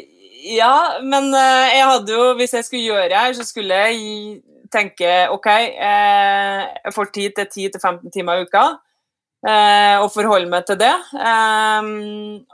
ja, 0.55 1.03
men 1.03 1.29
jeg 1.35 1.83
hadde 1.91 2.15
jo, 2.15 2.31
hvis 2.39 2.55
jeg 2.55 2.67
skulle 2.67 2.87
gjøre 2.87 3.19
her, 3.25 3.35
så 3.35 3.45
skulle 3.47 3.83
jeg 3.89 4.39
gi- 4.73 4.79
tenke 4.79 5.29
OK, 5.31 5.47
eh, 5.53 6.63
jeg 6.85 6.95
får 6.97 7.11
10-10-15 7.13 8.11
timer 8.13 8.41
i 8.41 8.47
uka. 8.49 8.65
Eh, 9.43 9.97
og 9.99 10.13
forholde 10.15 10.49
meg 10.49 10.65
til 10.67 10.77
det. 10.79 10.93
Eh, 11.19 11.83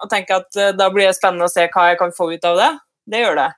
og 0.03 0.11
tenke 0.11 0.37
at 0.41 0.61
da 0.79 0.91
blir 0.91 1.07
det 1.07 1.17
spennende 1.17 1.45
å 1.49 1.53
se 1.53 1.67
hva 1.69 1.89
jeg 1.91 1.99
kan 1.99 2.13
få 2.17 2.31
ut 2.35 2.45
av 2.45 2.57
det. 2.57 2.71
Det 3.09 3.21
gjør 3.25 3.37
det. 3.43 3.49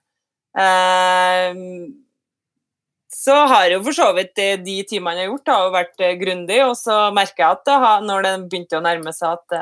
Så 3.11 3.35
har 3.51 3.69
jo 3.71 3.83
for 3.85 3.93
så 3.97 4.09
vidt 4.17 4.35
de, 4.65 4.77
timene 4.89 5.19
jeg 5.19 5.29
har 5.29 5.33
gjort, 5.35 5.51
har 5.53 5.71
vært 5.75 6.03
grundig, 6.21 6.59
og 6.65 6.77
så 6.79 7.11
merker 7.15 7.45
jeg 7.45 7.59
at 7.59 8.03
når 8.07 8.23
det 8.27 8.33
begynte 8.51 8.79
å 8.79 8.85
nærme 8.85 9.13
seg 9.15 9.35
at 9.37 9.57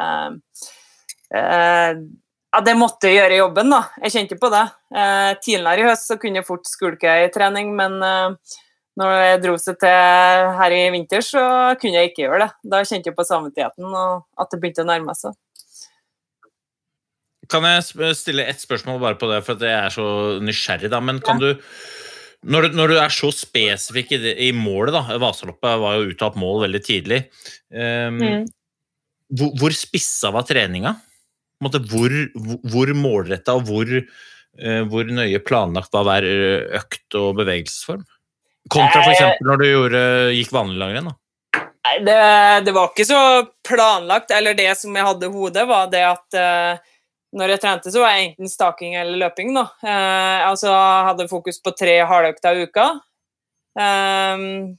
ja, 2.49 2.61
det 2.65 2.75
måtte 2.81 3.11
gjøre 3.13 3.37
jobben, 3.43 3.69
da. 3.73 3.83
Jeg 4.05 4.15
kjente 4.15 4.39
på 4.41 4.49
det. 4.53 4.63
Eh, 4.95 5.33
tidligere 5.45 5.83
i 5.85 5.89
høst 5.91 6.09
så 6.09 6.17
kunne 6.21 6.41
jeg 6.41 6.47
fort 6.49 6.69
skulke 6.69 7.17
i 7.25 7.29
trening, 7.35 7.75
men 7.77 7.99
eh, 8.05 8.55
når 8.99 9.13
jeg 9.15 9.43
dro 9.45 9.57
seg 9.63 9.77
til 9.83 10.49
her 10.59 10.75
i 10.75 10.81
vinter, 10.95 11.23
så 11.23 11.43
kunne 11.79 12.01
jeg 12.01 12.11
ikke 12.11 12.25
gjøre 12.25 12.41
det. 12.45 12.49
Da 12.73 12.81
kjente 12.83 13.11
jeg 13.13 13.19
på 13.19 13.27
samvittigheten 13.29 13.87
og 13.93 14.25
at 14.41 14.51
det 14.51 14.59
begynte 14.63 14.83
å 14.83 14.89
nærme 14.89 15.15
seg. 15.19 15.37
Kan 17.49 17.65
jeg 17.65 18.17
stille 18.19 18.45
ett 18.45 18.61
spørsmål 18.61 18.99
bare 19.01 19.17
på 19.21 19.31
det, 19.31 19.41
for 19.47 19.63
jeg 19.63 19.73
er 19.73 19.95
så 19.95 20.09
nysgjerrig, 20.45 20.91
da. 20.93 21.01
Men 21.01 21.23
kan 21.25 21.41
du 21.41 21.55
når, 22.47 22.69
du 22.69 22.77
når 22.79 22.93
du 22.93 22.99
er 23.01 23.15
så 23.15 23.31
spesifikk 23.35 24.13
i, 24.15 24.21
det, 24.23 24.35
i 24.47 24.53
målet, 24.55 24.95
da 24.95 25.19
Vasaloppet 25.19 25.81
var 25.83 25.97
jo 25.97 26.13
uttalt 26.13 26.37
mål 26.39 26.63
veldig 26.67 26.83
tidlig. 26.87 27.25
Um, 27.73 28.19
Mm. 28.19 28.45
hvor, 29.39 29.55
hvor 29.61 29.75
spissa 29.75 30.31
var 30.35 30.47
treninga? 30.49 30.95
Måte, 31.65 31.81
hvor 31.91 32.13
hvor, 32.71 32.93
målretta 32.95 33.57
og 33.59 33.67
hvor, 33.67 33.91
uh, 33.91 34.83
hvor 34.91 35.11
nøye 35.11 35.41
planlagt 35.43 35.93
var 35.97 36.07
hver 36.07 36.29
økt 36.79 37.19
og 37.19 37.41
bevegelsesform? 37.41 38.05
Kontra 38.69 39.01
Eh, 39.01 39.09
f.eks. 39.09 39.41
når 39.45 39.57
du 39.57 39.67
gjorde, 39.69 40.03
gikk 40.37 40.53
vanlig 40.53 40.79
langrenn. 40.83 41.11
det, 42.05 42.21
det 42.67 42.75
var 42.77 42.91
ikke 42.91 43.07
så 43.09 43.21
planlagt. 43.69 44.31
Eller 44.35 44.55
det 44.55 44.71
som 44.79 44.97
jeg 44.97 45.07
hadde 45.07 45.29
i 45.29 45.33
hodet, 45.33 45.67
var 45.69 45.91
det 45.93 46.05
at 46.05 46.39
uh, 46.39 46.97
når 47.39 47.55
jeg 47.55 47.63
trente, 47.63 47.93
så 47.93 48.03
var 48.03 48.17
jeg 48.17 48.31
enten 48.31 48.51
staking 48.51 48.97
eller 48.97 49.21
løping. 49.25 49.55
da. 49.57 49.69
Uh, 49.85 50.49
altså 50.51 50.73
hadde 51.09 51.31
fokus 51.31 51.63
på 51.63 51.75
tre 51.77 52.01
hardøkter 52.09 52.59
i 52.59 52.69
uka. 52.69 52.91
Um, 53.79 54.77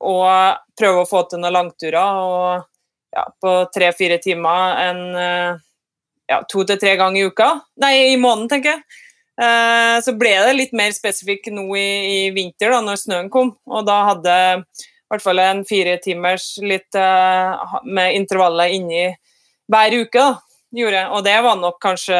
og 0.00 0.60
prøve 0.80 1.02
å 1.02 1.08
få 1.08 1.24
til 1.28 1.42
noen 1.42 1.56
langturer. 1.56 2.20
Og 2.20 3.16
ja, 3.16 3.26
på 3.42 3.56
tre-fire 3.74 4.20
timer 4.22 4.80
en 4.84 5.02
uh, 5.16 5.60
ja, 6.30 6.42
to 6.48 6.64
til 6.64 6.78
tre 6.80 6.96
ganger 7.00 7.20
i 7.20 7.30
uka. 7.30 7.52
Nei, 7.82 7.94
i 8.12 8.18
måneden, 8.20 8.50
tenker 8.52 8.76
jeg. 8.76 9.06
Eh, 9.40 9.96
så 10.04 10.14
ble 10.18 10.34
det 10.44 10.56
litt 10.56 10.76
mer 10.76 10.92
spesifikk 10.96 11.48
nå 11.54 11.64
i, 11.78 11.88
i 12.10 12.20
vinter, 12.36 12.74
da 12.74 12.82
når 12.84 13.00
snøen 13.00 13.32
kom. 13.32 13.54
Og 13.70 13.86
da 13.88 14.02
hadde 14.12 14.36
i 14.60 15.10
hvert 15.10 15.24
fall 15.24 15.42
en 15.42 15.64
fire 15.66 15.96
timers 16.04 16.52
litt 16.62 16.98
eh, 16.98 17.74
med 17.88 18.18
intervaller 18.20 18.76
inni 18.76 19.08
hver 19.70 20.00
uke. 20.02 20.20
da 20.20 20.30
gjorde. 20.70 21.08
Og 21.08 21.24
det 21.24 21.36
var 21.42 21.56
nok 21.56 21.78
kanskje 21.82 22.18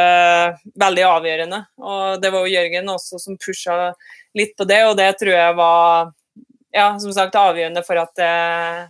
veldig 0.80 1.04
avgjørende. 1.06 1.60
Og 1.78 2.22
det 2.22 2.30
var 2.34 2.46
jo 2.46 2.54
Jørgen 2.54 2.94
også 2.94 3.20
som 3.22 3.38
pusha 3.38 3.76
litt 4.36 4.56
på 4.58 4.66
det, 4.68 4.80
og 4.86 4.96
det 4.98 5.10
tror 5.18 5.34
jeg 5.34 5.58
var 5.58 6.10
ja, 6.74 6.86
som 7.02 7.12
sagt 7.14 7.38
avgjørende 7.38 7.82
for 7.86 7.98
at 8.02 8.22
jeg, 8.22 8.88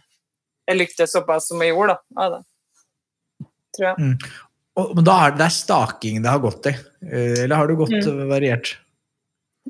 jeg 0.69 0.81
lyktes 0.81 1.15
såpass 1.17 1.49
som 1.49 1.63
jeg 1.65 1.75
gjorde. 1.75 1.97
da, 1.97 2.25
av 2.25 2.37
det. 2.37 3.49
Tror 3.77 3.89
jeg. 3.91 3.97
Mm. 3.99 4.17
Og, 4.81 4.95
men 4.97 5.07
da 5.07 5.17
er 5.27 5.35
det, 5.35 5.41
det 5.43 5.47
er 5.51 5.57
staking 5.59 6.23
det 6.25 6.33
har 6.33 6.41
gått 6.43 6.71
i? 6.71 6.75
Eh, 7.05 7.45
Eller 7.45 7.61
har 7.61 7.69
du 7.71 7.77
gått 7.81 7.93
Mm. 7.93 8.25
variert? 8.31 8.75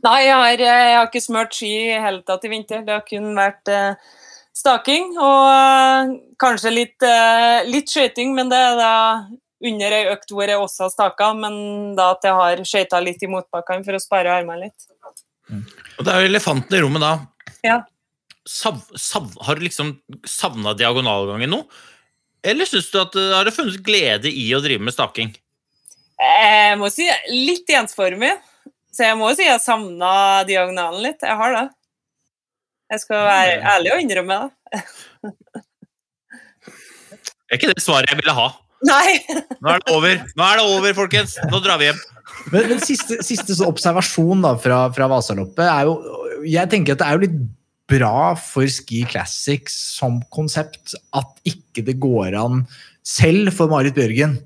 Nei, 0.04 0.20
jeg 0.24 0.34
har, 0.38 0.62
jeg 0.64 0.96
har 0.96 1.08
ikke 1.08 1.20
smørt 1.24 1.56
ski 1.56 1.70
i 1.90 2.00
hele 2.00 2.22
tatt 2.24 2.44
i 2.46 2.50
vinter. 2.52 2.84
Det 2.86 2.94
har 2.94 3.02
kun 3.04 3.32
vært 3.36 3.68
eh, 3.68 3.94
staking 4.56 5.10
og 5.18 5.48
eh, 5.50 6.12
kanskje 6.40 6.72
litt, 6.72 7.02
eh, 7.04 7.66
litt 7.68 7.90
skøyting, 7.90 8.32
men 8.36 8.48
det 8.52 8.60
er 8.70 8.78
da 8.78 8.94
under 9.60 9.92
ei 9.92 10.06
økt 10.14 10.30
hvor 10.32 10.48
jeg 10.48 10.56
også 10.56 10.86
har 10.86 10.92
staka, 10.94 11.32
men 11.36 11.94
da 11.98 12.12
at 12.14 12.24
jeg 12.24 12.32
har 12.38 12.62
skøyta 12.64 13.02
litt 13.04 13.22
i 13.26 13.28
motbakkene 13.28 13.84
for 13.84 13.98
å 13.98 14.00
spare 14.00 14.32
armene 14.38 14.70
litt. 14.70 14.86
Og 15.98 16.06
det 16.06 16.14
er 16.14 16.22
jo 16.24 16.30
elefanten 16.30 16.78
i 16.78 16.80
rommet 16.80 17.02
da. 17.04 17.12
Ja. 17.66 17.80
Sav, 18.48 18.78
sav, 18.96 19.26
har 19.44 19.58
du 19.58 19.66
liksom 19.66 19.98
savna 20.24 20.72
diagonalgangen 20.78 21.52
nå? 21.52 21.64
Eller 22.42 22.68
synes 22.68 22.88
du 22.92 23.00
at 23.00 23.16
eh, 23.20 23.32
har 23.36 23.44
det 23.46 23.54
funnet 23.56 23.82
glede 23.84 24.30
i 24.32 24.46
å 24.56 24.62
drive 24.64 24.84
med 24.84 24.94
staking? 24.96 25.34
Jeg 26.20 26.78
må 26.80 26.88
si 26.92 27.06
litt 27.32 27.68
ensformig, 27.72 28.32
så 28.92 29.08
jeg 29.08 29.18
må 29.20 29.30
si 29.36 29.46
jeg 29.46 29.60
savna 29.64 30.44
diagonalen 30.48 31.04
litt. 31.04 31.20
Jeg 31.24 31.36
har 31.40 31.56
det. 31.56 31.66
Jeg 32.90 33.04
skal 33.04 33.22
være 33.28 33.60
ærlig 33.76 33.92
og 33.94 34.02
innrømme 34.04 34.38
det. 34.44 34.82
Det 37.50 37.56
er 37.56 37.58
ikke 37.58 37.72
det 37.72 37.82
svaret 37.82 38.10
jeg 38.12 38.20
ville 38.20 38.34
ha. 38.36 38.48
Nei! 38.86 39.20
Nå 39.60 39.72
er 39.72 39.82
det 39.82 39.92
over, 39.92 40.20
Nå 40.38 40.44
er 40.46 40.60
det 40.60 40.66
over 40.72 40.94
folkens! 40.96 41.36
Nå 41.50 41.60
drar 41.64 41.80
vi 41.80 41.88
hjem. 41.90 41.98
Men, 42.52 42.68
men 42.70 42.82
siste, 42.82 43.18
siste 43.26 43.56
så 43.58 43.68
observasjon 43.68 44.44
da 44.44 44.54
fra, 44.60 44.84
fra 44.94 45.08
Vasaloppet 45.10 45.66
er 45.66 45.88
jo 45.88 45.96
Jeg 46.46 46.70
tenker 46.72 46.94
at 46.94 47.02
det 47.02 47.08
er 47.08 47.18
jo 47.18 47.24
litt 47.24 47.40
bra 47.90 48.32
for 48.38 48.70
Ski 48.70 49.02
Classics 49.10 49.74
som 49.98 50.20
konsept 50.32 50.94
at 51.16 51.44
ikke 51.48 51.84
det 51.86 51.98
går 52.02 52.36
an, 52.38 52.64
selv 53.06 53.52
for 53.56 53.70
Marit 53.72 53.96
Bjørgen, 53.96 54.38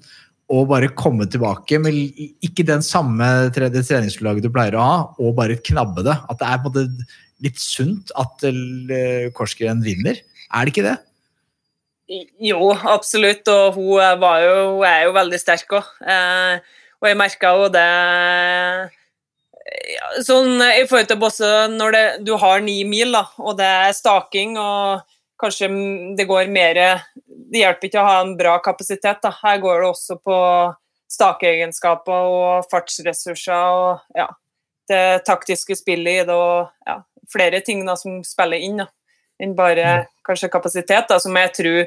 å 0.52 0.64
bare 0.68 0.90
komme 0.92 1.24
tilbake 1.30 1.78
med 1.80 1.96
ikke 2.44 2.66
den 2.68 2.84
samme 2.84 3.26
det 3.48 3.84
treningsgrunnlaget 3.88 4.44
du 4.44 4.52
pleier 4.52 4.76
å 4.76 4.84
ha, 4.84 4.98
og 5.16 5.36
bare 5.38 5.56
knabbe 5.64 6.04
det. 6.04 6.16
At 6.28 6.40
det 6.40 6.50
er 6.50 6.60
på 6.60 6.68
en 6.68 6.74
måte 6.74 7.08
litt 7.44 7.60
sunt 7.60 8.12
at 8.20 8.44
eh, 8.48 9.30
Korsgren 9.36 9.82
vinner. 9.84 10.20
Er 10.52 10.66
det 10.66 10.74
ikke 10.74 10.86
det? 10.86 10.98
Jo, 12.44 12.74
absolutt. 12.76 13.48
Og 13.48 13.78
hun 13.78 14.20
var 14.20 14.44
jo, 14.44 14.56
hun 14.76 14.88
er 14.88 15.06
jo 15.06 15.16
veldig 15.16 15.40
sterk 15.40 15.78
òg. 15.80 15.88
Eh, 16.04 16.60
og 17.00 17.08
jeg 17.08 17.20
merka 17.20 17.54
jo 17.56 17.70
det 17.72 17.88
ja, 19.74 20.10
Sånn 20.24 20.62
i 20.62 20.84
forhold 20.88 21.10
til 21.10 21.20
Bosse, 21.20 21.50
når 21.72 21.96
det, 21.96 22.04
du 22.26 22.34
har 22.40 22.62
ni 22.64 22.82
mil, 22.88 23.14
da, 23.16 23.24
og 23.42 23.58
det 23.58 23.68
er 23.88 23.96
staking, 23.96 24.56
og 24.60 25.04
kanskje 25.40 25.68
det 26.16 26.28
går 26.30 26.52
mer 26.52 26.80
Det 27.26 27.60
hjelper 27.60 27.88
ikke 27.88 28.02
å 28.02 28.08
ha 28.08 28.16
en 28.22 28.34
bra 28.38 28.58
kapasitet. 28.62 29.20
da. 29.22 29.32
Her 29.42 29.58
går 29.62 29.82
det 29.82 29.90
også 29.90 30.18
på 30.22 30.38
stakeegenskaper 31.10 32.30
og 32.34 32.68
fartsressurser 32.70 33.74
og 33.78 34.18
ja, 34.18 34.28
det 34.90 35.24
taktiske 35.26 35.76
spillet 35.78 36.22
i 36.22 36.26
det, 36.26 36.34
og 36.34 36.70
ja, 36.86 37.00
flere 37.30 37.60
ting 37.66 37.84
da, 37.86 37.96
som 37.98 38.22
spiller 38.26 38.62
inn. 38.62 38.82
da 38.82 38.90
enn 39.42 39.54
bare 39.58 40.06
kanskje 40.26 40.50
kapasitet, 40.52 41.08
da, 41.10 41.18
som 41.20 41.34
jeg 41.38 41.52
tror 41.58 41.78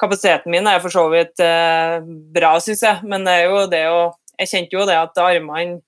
kapasiteten 0.00 0.52
min 0.52 0.66
er 0.68 0.80
for 0.82 0.92
så 0.92 1.06
vidt 1.12 1.40
eh, 1.42 1.98
bra, 2.34 2.56
syns 2.60 2.82
jeg. 2.84 3.02
Men 3.08 3.26
det 3.26 3.36
er 3.36 3.50
jo 3.50 3.66
det 3.72 3.84
å 3.90 3.98
Jeg 4.36 4.50
kjente 4.50 4.76
jo 4.76 4.82
det 4.84 4.96
at 5.00 5.16
armene 5.16 5.78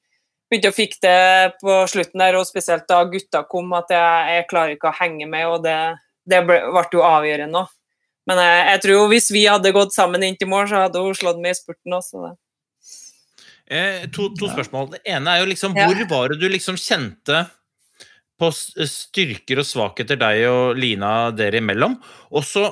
begynte 0.48 0.72
å 0.72 0.76
fikk 0.76 0.98
det 1.04 1.18
på 1.60 1.80
slutten 1.90 2.22
der, 2.22 2.38
og 2.38 2.48
spesielt 2.48 2.88
da 2.88 3.02
gutta 3.08 3.44
kom, 3.50 3.72
at 3.76 3.92
jeg, 3.92 4.36
jeg 4.36 4.48
klarer 4.50 4.76
ikke 4.76 4.90
å 4.90 4.98
henge 4.98 5.28
med, 5.30 5.46
og 5.48 5.64
det, 5.66 5.76
det 6.28 6.42
ble, 6.48 6.60
ble 6.72 6.86
jo 6.92 7.04
avgjørende 7.06 7.64
òg. 7.64 7.74
Men 8.28 8.42
jeg, 8.44 8.64
jeg 8.68 8.80
tror 8.84 8.94
jo 8.94 9.04
hvis 9.12 9.30
vi 9.32 9.46
hadde 9.48 9.72
gått 9.72 9.94
sammen 9.96 10.24
inn 10.26 10.36
til 10.36 10.50
mål, 10.50 10.66
så 10.68 10.84
hadde 10.84 11.00
hun 11.00 11.16
slått 11.16 11.40
meg 11.40 11.54
i 11.54 11.58
spurten 11.58 11.96
også. 11.96 12.26
Det. 12.26 12.34
Eh, 13.68 14.02
to, 14.12 14.30
to 14.36 14.50
spørsmål. 14.52 14.90
Det 14.96 15.00
ene 15.12 15.32
er 15.32 15.42
jo 15.42 15.48
liksom 15.48 15.76
Ja. 15.76 15.86
Hvor 15.88 16.04
var 16.10 16.32
det 16.32 16.40
du 16.40 16.48
liksom 16.48 16.76
kjente 16.80 17.46
på 18.38 18.50
styrker 18.52 19.60
og 19.60 19.66
svakheter 19.66 20.20
deg 20.20 20.44
og 20.48 20.76
Lina 20.78 21.30
dere 21.36 21.60
imellom? 21.60 21.96
Også, 22.32 22.68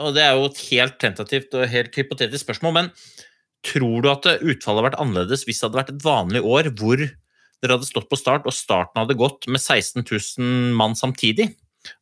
og 0.00 0.16
det 0.16 0.24
er 0.24 0.34
jo 0.36 0.48
et 0.48 0.64
helt 0.70 0.98
tentativt 1.00 1.54
og 1.56 1.68
helt 1.70 1.96
hypotetisk 1.96 2.44
spørsmål, 2.44 2.76
men 2.80 2.90
tror 3.64 4.04
du 4.04 4.10
at 4.12 4.26
utfallet 4.28 4.66
hadde 4.68 4.86
vært 4.88 5.02
annerledes 5.02 5.44
hvis 5.46 5.60
det 5.60 5.68
hadde 5.68 5.80
vært 5.80 5.92
et 5.94 6.04
vanlig 6.04 6.42
år 6.44 6.70
hvor 6.78 7.00
dere 7.00 7.76
hadde 7.78 7.88
stått 7.88 8.10
på 8.10 8.18
start, 8.20 8.44
og 8.44 8.54
starten 8.54 9.00
hadde 9.00 9.16
gått 9.16 9.48
med 9.48 9.62
16 9.62 10.04
000 10.04 10.74
mann 10.76 10.96
samtidig? 10.98 11.50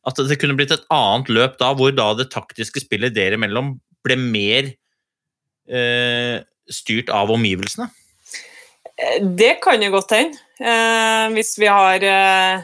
At 0.07 0.19
det 0.19 0.39
kunne 0.39 0.55
blitt 0.59 0.73
et 0.75 0.85
annet 0.93 1.31
løp 1.31 1.57
da, 1.59 1.71
hvor 1.75 1.91
da 1.95 2.11
det 2.17 2.31
taktiske 2.33 2.83
spillet 2.83 3.15
dere 3.15 3.39
imellom 3.39 3.75
ble 4.03 4.17
mer 4.19 4.71
eh, 5.67 6.43
styrt 6.71 7.11
av 7.13 7.31
omgivelsene? 7.33 7.89
Eh, 8.95 9.23
Det 9.23 9.57
kan 9.63 9.83
jo 9.83 9.91
godt 9.95 10.15
hende. 10.15 10.39
Eh, 10.59 11.25
hvis 11.35 11.55
vi 11.59 11.67
har 11.71 12.03
eh, 12.07 12.63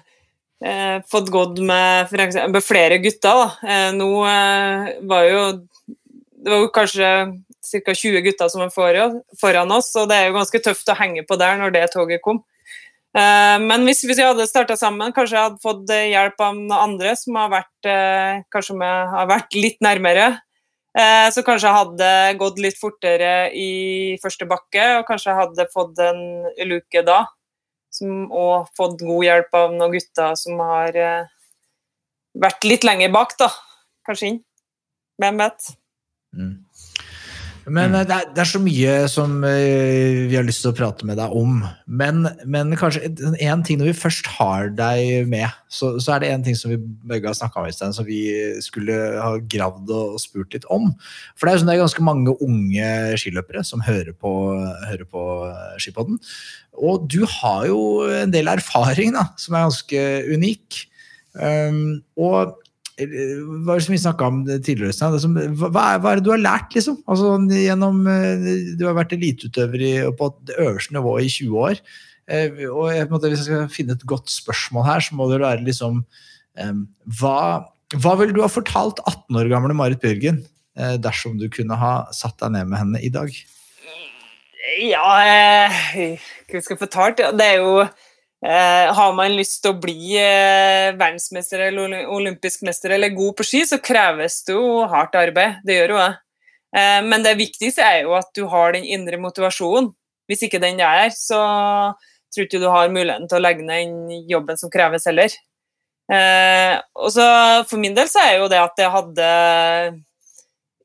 eh, 0.64 0.98
fått 1.12 1.32
gått 1.34 1.60
med, 1.60 2.12
med 2.12 2.64
flere 2.64 3.00
gutter. 3.04 3.56
Eh, 3.64 3.92
nå 3.96 4.10
eh, 4.28 4.96
var 5.10 5.28
jo 5.28 5.44
Det 6.40 6.52
var 6.54 6.62
jo 6.64 6.68
kanskje 6.72 7.08
ca. 7.66 7.94
20 7.94 8.24
gutter 8.26 8.50
som 8.52 8.64
var 8.64 8.72
foran, 8.74 9.72
oss, 9.76 9.92
og 10.00 10.10
det 10.10 10.18
er 10.18 10.30
jo 10.30 10.38
ganske 10.38 10.62
tøft 10.64 10.90
å 10.92 10.98
henge 11.00 11.26
på 11.28 11.38
der 11.40 11.60
når 11.60 11.76
det 11.76 11.90
toget 11.94 12.24
kom. 12.26 12.44
Eh, 13.18 13.58
men 13.64 13.88
hvis, 13.88 14.04
vi 14.06 14.18
hadde 14.22 14.46
starta 14.50 14.78
sammen, 14.78 15.14
kanskje 15.16 15.38
jeg 15.38 15.48
hadde 15.48 15.64
fått 15.64 15.90
eh, 15.94 16.12
hjelp 16.12 16.44
av 16.46 16.54
noen 16.58 16.76
andre 16.78 17.16
som 17.18 17.40
har 17.40 17.50
vært, 17.56 17.90
eh, 17.90 18.44
kanskje 18.54 18.78
har 19.16 19.32
vært 19.32 19.58
litt 19.58 19.82
nærmere. 19.86 20.36
Så 21.00 21.44
kanskje 21.46 21.70
jeg 21.70 21.78
hadde 21.78 22.08
gått 22.42 22.58
litt 22.60 22.76
fortere 22.76 23.54
i 23.56 24.18
første 24.20 24.44
bakke, 24.50 24.88
og 24.98 25.06
kanskje 25.08 25.30
jeg 25.30 25.38
hadde 25.38 25.66
fått 25.72 26.02
en 26.04 26.20
luke 26.68 27.04
da. 27.06 27.22
Som, 27.94 28.26
og 28.36 28.68
fått 28.76 28.98
god 29.06 29.24
hjelp 29.24 29.56
av 29.56 29.76
noen 29.78 29.94
gutter 29.94 30.34
som 30.36 30.60
har 30.66 30.98
vært 32.36 32.68
litt 32.68 32.84
lenger 32.90 33.14
bak, 33.14 33.38
da. 33.40 33.48
Kanskje 34.10 34.34
inn. 34.34 34.42
Hvem 35.22 35.40
vet? 35.46 35.70
Mm. 36.36 36.52
Men 37.68 37.92
mm. 37.92 37.98
det 38.08 38.16
er, 38.16 38.28
det 38.34 38.42
er 38.44 38.50
så 38.50 38.62
mye 38.62 38.94
som 39.12 39.40
eh, 39.48 40.26
vi 40.30 40.38
har 40.38 40.46
lyst 40.48 40.64
til 40.64 40.72
å 40.72 40.78
prate 40.78 41.08
med 41.08 41.20
deg 41.20 41.34
om. 41.36 41.60
Men, 41.86 42.28
men 42.50 42.72
kanskje 42.80 43.12
én 43.42 43.64
ting 43.66 43.82
når 43.82 43.92
vi 43.92 43.98
først 44.00 44.30
har 44.38 44.72
deg 44.78 45.28
med, 45.30 45.50
så, 45.68 45.92
så 46.02 46.16
er 46.16 46.24
det 46.24 46.32
én 46.34 46.46
ting 46.46 46.58
som 46.58 46.72
vi 46.74 46.80
begge 46.80 47.30
har 47.30 47.38
snakka 47.38 47.62
om, 47.62 47.68
i 47.70 47.76
sted, 47.76 47.94
som 47.98 48.08
vi 48.08 48.22
skulle 48.66 48.96
ha 49.20 49.36
gravd 49.52 49.92
og 49.96 50.18
spurt 50.24 50.56
litt 50.56 50.68
om. 50.72 50.92
For 51.36 51.46
det 51.46 51.52
er 51.52 51.58
jo 51.58 51.64
sånn 51.64 51.72
det 51.72 51.78
er 51.78 51.84
ganske 51.84 52.08
mange 52.08 52.38
unge 52.46 52.94
skiløpere 53.22 53.66
som 53.68 53.84
hører 53.86 54.16
på, 54.16 54.34
hører 54.88 55.10
på 55.10 55.26
eh, 55.50 55.76
Skipodden. 55.84 56.22
Og 56.80 57.10
du 57.12 57.22
har 57.28 57.68
jo 57.68 57.82
en 58.22 58.32
del 58.34 58.50
erfaring 58.52 59.14
da, 59.18 59.30
som 59.40 59.58
er 59.58 59.68
ganske 59.68 60.06
unik. 60.32 60.86
Um, 61.40 62.00
og 62.18 62.40
eh, 62.40 62.69
hva 63.00 63.76
er 63.76 63.80
det 63.80 63.86
som 63.86 63.94
vi 63.94 64.02
snakka 64.02 64.28
om 64.28 64.42
tidligere? 64.50 65.10
Hva, 65.56 65.86
hva 66.02 66.12
er 66.12 66.20
det 66.20 66.26
du 66.26 66.34
har 66.34 66.42
lært, 66.42 66.74
liksom? 66.76 67.00
Altså, 67.08 67.38
gjennom, 67.56 68.02
eh, 68.12 68.46
du 68.80 68.86
har 68.88 68.98
vært 68.98 69.16
eliteutøver 69.16 70.12
på 70.20 70.30
det 70.50 70.58
øverste 70.60 70.96
nivået 70.98 71.30
i 71.30 71.34
20 71.40 71.60
år. 71.64 71.82
Eh, 72.30 72.66
og 72.70 72.92
jeg, 72.94 73.10
måte, 73.10 73.32
Hvis 73.32 73.46
jeg 73.46 73.50
skal 73.50 73.70
finne 73.74 73.96
et 73.98 74.06
godt 74.06 74.30
spørsmål 74.30 74.86
her, 74.86 75.06
så 75.06 75.16
må 75.18 75.30
det 75.32 75.42
være 75.42 75.66
liksom 75.66 76.04
eh, 76.60 76.74
hva, 77.22 77.40
hva 77.98 78.16
ville 78.20 78.36
du 78.36 78.44
ha 78.44 78.52
fortalt 78.52 79.02
18 79.06 79.40
år 79.40 79.50
gamle 79.54 79.78
Marit 79.78 80.02
Bjørgen 80.04 80.44
eh, 80.78 80.98
dersom 81.02 81.40
du 81.40 81.48
kunne 81.54 81.78
ha 81.80 81.94
satt 82.16 82.38
deg 82.44 82.54
ned 82.58 82.70
med 82.70 82.84
henne 82.84 83.02
i 83.02 83.10
dag? 83.14 83.34
Ja, 84.84 85.08
eh, 85.26 85.82
hva 86.52 86.62
skal 86.62 86.76
jeg 86.76 86.84
fortalt? 86.84 87.24
Det 87.40 87.48
er 87.48 87.64
jo 87.64 87.88
eh, 88.46 88.94
Har 88.96 89.14
man 89.18 89.36
lyst 89.36 89.62
til 89.64 89.74
å 89.74 89.80
bli 89.82 90.16
eh, 90.20 90.96
verdensmester 90.96 91.66
eller 91.68 92.08
olympisk 92.08 92.66
mester 92.68 92.96
eller 92.96 93.16
god 93.16 93.38
på 93.40 93.48
ski, 93.48 93.64
så 93.68 93.82
kreves 93.84 94.42
det 94.48 94.58
jo 94.58 94.84
hardt 94.90 95.18
arbeid. 95.20 95.62
Det 95.66 95.80
gjør 95.80 95.96
jo 95.96 96.02
det. 96.02 96.12
Eh, 96.78 97.00
men 97.06 97.26
det 97.26 97.38
viktigste 97.40 97.86
er 97.86 98.04
jo 98.06 98.16
at 98.20 98.30
du 98.38 98.46
har 98.52 98.76
den 98.76 98.88
indre 98.88 99.20
motivasjonen. 99.22 99.92
Hvis 100.30 100.46
ikke 100.46 100.62
den 100.62 100.78
er 100.78 101.06
der, 101.06 101.14
så 101.18 101.40
tror 102.30 102.46
ikke 102.46 102.62
du 102.62 102.70
har 102.70 102.92
muligheten 102.94 103.26
til 103.30 103.40
å 103.40 103.42
legge 103.42 103.66
ned 103.66 103.90
den 103.90 104.28
jobben 104.30 104.60
som 104.60 104.70
kreves 104.74 105.08
heller. 105.10 105.34
Eh, 106.10 106.76
og 106.98 107.12
så 107.14 107.26
For 107.70 107.78
min 107.82 107.94
del 107.98 108.08
så 108.10 108.22
er 108.24 108.40
jo 108.40 108.48
det 108.50 108.58
at 108.62 108.80
jeg 108.82 108.90
hadde 108.90 109.26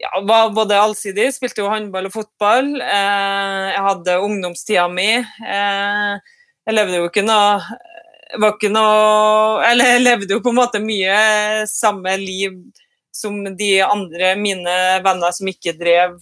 ja, 0.04 0.10
var 0.28 0.50
både 0.52 0.76
allsidig, 0.76 1.30
spilte 1.32 1.62
jo 1.62 1.70
håndball 1.72 2.08
og 2.10 2.16
fotball. 2.16 2.72
Eh, 2.82 3.68
jeg 3.72 3.84
hadde 3.88 4.20
ungdomstida 4.24 4.88
mi. 4.92 5.10
Eh, 5.20 6.32
jeg 6.64 6.76
levde 6.76 7.02
jo 7.02 7.10
ikke 7.10 7.26
noe 7.26 7.60
var 8.40 8.56
ikke 8.56 8.72
noe 8.72 9.64
Eller 9.68 9.94
jeg 9.94 10.04
levde 10.04 10.34
jo 10.36 10.42
på 10.42 10.50
en 10.54 10.58
måte 10.62 10.82
mye 10.82 11.18
samme 11.70 12.16
liv 12.20 12.56
som 13.14 13.36
de 13.56 13.68
andre 13.82 14.32
mine 14.34 14.72
venner 15.04 15.34
som 15.36 15.46
ikke 15.46 15.76
drev 15.78 16.16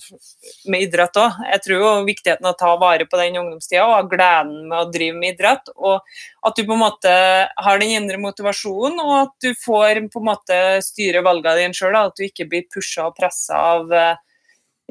med 0.68 0.84
idrett 0.84 1.16
òg. 1.16 1.38
Jeg 1.48 1.62
tror 1.64 1.78
jo 1.78 1.92
viktigheten 2.04 2.44
av 2.44 2.52
å 2.52 2.58
ta 2.60 2.72
vare 2.76 3.06
på 3.08 3.16
den 3.16 3.38
ungdomstida 3.40 3.86
og 3.88 4.10
gleden 4.12 4.66
med 4.68 4.76
å 4.76 4.90
drive 4.92 5.16
med 5.16 5.32
idrett. 5.32 5.70
Og 5.72 6.04
at 6.44 6.58
du 6.58 6.66
på 6.68 6.76
en 6.76 6.82
måte 6.82 7.14
har 7.48 7.80
den 7.80 7.94
indre 7.96 8.20
motivasjonen, 8.20 9.00
og 9.00 9.14
at 9.22 9.32
du 9.40 9.56
får 9.56 10.02
på 10.12 10.20
en 10.20 10.28
måte 10.28 10.58
styre 10.84 11.24
valgene 11.24 11.62
dine 11.62 11.78
sjøl. 11.80 11.96
At 11.96 12.20
du 12.20 12.26
ikke 12.26 12.50
blir 12.52 12.68
pusha 12.68 13.08
og 13.08 13.16
pressa 13.16 13.64
av 13.72 13.96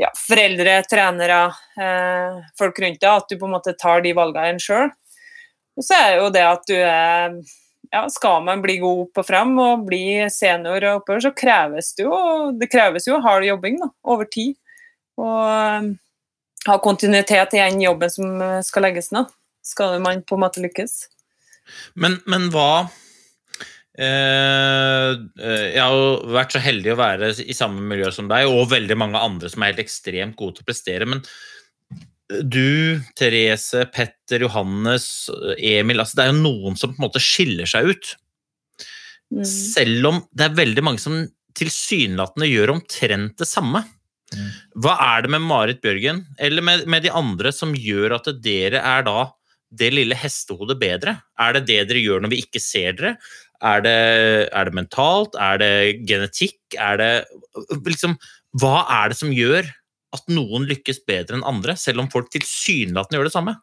ja, 0.01 0.09
foreldre, 0.17 0.79
trenere, 0.89 1.43
eh, 1.77 2.41
folk 2.57 2.81
rundt 2.81 3.01
deg. 3.01 3.13
At 3.13 3.29
du 3.29 3.37
på 3.37 3.45
en 3.45 3.55
måte 3.59 3.77
tar 3.77 4.01
de 4.01 4.17
valgene 4.17 4.55
dine 4.55 4.65
sjøl. 4.65 4.89
Og 5.81 5.87
så 5.87 5.97
er 5.97 6.19
jo 6.19 6.29
det 6.29 6.45
at 6.45 6.67
du 6.69 6.77
er 6.77 7.41
ja, 7.91 8.05
skal 8.13 8.43
man 8.45 8.61
bli 8.63 8.77
god 8.79 9.07
opp 9.07 9.19
og 9.19 9.27
frem 9.27 9.51
og 9.59 9.85
bli 9.87 10.03
senior 10.31 10.85
og 10.85 11.01
oppover, 11.01 11.23
så 11.25 11.33
kreves 11.35 11.91
det 11.97 12.05
jo 12.05 12.19
det 12.55 12.69
kreves 12.71 13.07
jo 13.09 13.19
hard 13.23 13.43
jobbing 13.47 13.81
da, 13.81 13.89
over 14.07 14.29
tid. 14.31 14.53
Og 15.19 15.41
um, 15.41 15.89
ha 16.69 16.77
kontinuitet 16.85 17.57
i 17.57 17.63
den 17.63 17.81
jobben 17.83 18.13
som 18.13 18.37
uh, 18.39 18.59
skal 18.63 18.87
legges 18.87 19.11
ned. 19.11 19.27
Skal 19.65 19.97
man 20.03 20.23
på 20.23 20.37
en 20.37 20.45
måte 20.45 20.63
lykkes. 20.63 20.93
Men, 21.99 22.17
men 22.29 22.47
hva 22.51 22.87
eh, 23.93 25.11
eh, 25.13 25.65
Jeg 25.69 25.77
har 25.77 25.93
jo 25.93 26.31
vært 26.33 26.55
så 26.55 26.61
heldig 26.63 26.95
å 26.95 26.97
være 26.97 27.29
i 27.45 27.55
samme 27.55 27.83
miljø 27.85 28.09
som 28.15 28.27
deg, 28.31 28.49
og 28.49 28.71
veldig 28.71 28.97
mange 28.97 29.21
andre 29.21 29.51
som 29.53 29.61
er 29.61 29.71
helt 29.71 29.83
ekstremt 29.83 30.35
gode 30.39 30.57
til 30.57 30.65
å 30.65 30.69
prestere. 30.71 31.07
men 31.07 31.21
du, 32.43 33.01
Therese, 33.19 33.85
Petter, 33.93 34.45
Johannes, 34.45 35.05
Emil 35.57 36.01
altså 36.01 36.17
Det 36.17 36.25
er 36.25 36.31
jo 36.31 36.41
noen 36.41 36.77
som 36.79 36.93
på 36.93 37.01
en 37.01 37.07
måte 37.07 37.21
skiller 37.23 37.69
seg 37.69 37.91
ut. 37.91 38.13
Mm. 39.31 39.45
Selv 39.47 40.09
om 40.09 40.21
det 40.35 40.47
er 40.47 40.59
veldig 40.59 40.83
mange 40.85 41.03
som 41.03 41.17
tilsynelatende 41.57 42.47
gjør 42.49 42.75
omtrent 42.77 43.35
det 43.39 43.47
samme. 43.49 43.83
Mm. 44.31 44.47
Hva 44.83 44.95
er 45.09 45.25
det 45.25 45.33
med 45.33 45.43
Marit 45.43 45.81
Bjørgen 45.83 46.23
eller 46.39 46.63
med, 46.63 46.85
med, 46.87 47.03
de 47.03 47.11
andre 47.11 47.51
som 47.55 47.75
gjør 47.75 48.15
at 48.19 48.29
dere 48.43 48.79
er 48.79 49.05
da 49.07 49.25
det 49.71 49.91
lille 49.95 50.17
hestehodet 50.17 50.79
bedre? 50.79 51.17
Er 51.39 51.57
det 51.57 51.65
det 51.67 51.81
dere 51.89 52.03
gjør 52.03 52.23
når 52.23 52.35
vi 52.35 52.43
ikke 52.45 52.63
ser 52.63 52.95
dere? 52.99 53.15
Er 53.61 53.83
det, 53.85 53.97
er 54.49 54.67
det 54.67 54.73
mentalt? 54.73 55.35
Er 55.37 55.59
det 55.61 55.73
genetikk? 56.09 56.57
Er 56.79 56.97
det 56.97 57.11
liksom 57.85 58.17
Hva 58.59 58.81
er 59.01 59.11
det 59.11 59.19
som 59.19 59.31
gjør 59.35 59.67
at 60.15 60.31
noen 60.31 60.67
lykkes 60.69 61.03
bedre 61.07 61.37
enn 61.37 61.47
andre, 61.47 61.77
selv 61.79 62.03
om 62.03 62.09
folk 62.11 62.31
tilsynelatende 62.33 63.19
gjør 63.19 63.29
det 63.29 63.35
samme? 63.35 63.55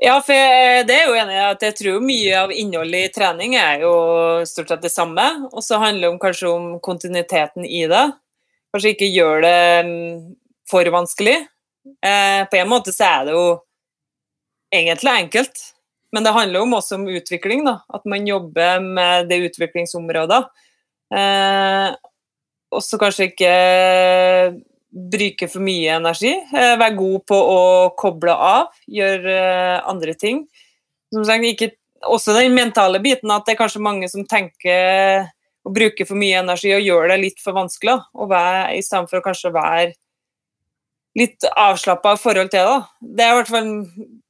Ja, 0.00 0.14
for 0.24 0.86
det 0.88 0.94
er 0.94 1.10
jo 1.10 1.16
enig 1.20 1.34
i 1.36 1.42
at 1.44 1.64
jeg 1.66 1.76
tror 1.76 2.04
mye 2.04 2.36
av 2.46 2.52
innholdet 2.56 3.10
i 3.10 3.12
trening 3.12 3.58
er 3.60 3.82
jo 3.84 3.92
stort 4.48 4.72
sett 4.72 4.86
det 4.86 4.92
samme. 4.92 5.26
Og 5.52 5.60
så 5.64 5.80
handler 5.82 6.06
det 6.06 6.12
om, 6.14 6.20
kanskje 6.22 6.48
om 6.48 6.70
kontinuiteten 6.84 7.66
i 7.68 7.84
det. 7.90 8.06
Kanskje 8.72 8.94
ikke 8.94 9.10
gjør 9.12 9.44
det 9.44 9.58
mm, 9.84 10.22
for 10.72 10.88
vanskelig. 10.96 11.36
Eh, 11.84 12.40
på 12.48 12.60
en 12.62 12.72
måte 12.72 12.94
så 12.94 13.10
er 13.10 13.28
det 13.28 13.36
jo 13.36 13.44
egentlig 14.72 15.12
enkelt. 15.12 15.62
Men 16.12 16.24
det 16.24 16.34
handler 16.36 16.60
jo 16.60 16.78
også 16.78 16.96
om 16.96 17.06
utvikling, 17.12 17.66
da. 17.68 17.78
At 17.92 18.08
man 18.08 18.26
jobber 18.28 18.80
med 18.80 19.28
det 19.28 19.42
utviklingsområdet. 19.50 20.40
Eh, 21.12 21.88
og 22.72 22.80
så 22.80 22.96
kanskje 23.00 23.28
ikke 23.28 23.54
bruke 24.92 25.48
for 25.48 25.64
mye 25.64 25.96
energi. 25.96 26.32
Eh, 26.52 26.74
være 26.76 26.96
god 26.98 27.24
på 27.28 27.36
å 27.36 27.60
koble 27.98 28.34
av, 28.34 28.72
gjøre 28.90 29.36
eh, 29.36 29.78
andre 29.88 30.14
ting. 30.18 30.44
Som 31.12 31.24
sagt, 31.28 31.46
ikke, 31.48 31.72
også 32.08 32.36
den 32.36 32.56
mentale 32.56 33.00
biten, 33.02 33.32
at 33.32 33.46
det 33.46 33.54
er 33.54 33.62
kanskje 33.62 33.84
mange 33.84 34.10
som 34.12 34.26
tenker 34.28 35.28
å 35.62 35.72
bruke 35.72 36.04
for 36.08 36.18
mye 36.18 36.42
energi 36.42 36.72
og 36.74 36.84
gjør 36.84 37.12
det 37.12 37.20
litt 37.22 37.42
for 37.42 37.56
vanskelig. 37.56 37.98
Og 38.18 38.30
være, 38.32 38.80
for 39.08 39.20
å 39.20 39.24
kanskje 39.24 39.54
være 39.54 39.92
litt 41.18 41.44
avslappa 41.44 42.16
forhold 42.20 42.52
til 42.52 42.68
det. 42.68 42.78
Det 43.00 43.24
er 43.24 43.34
i 43.34 43.40
hvert 43.40 43.52
fall 43.52 43.74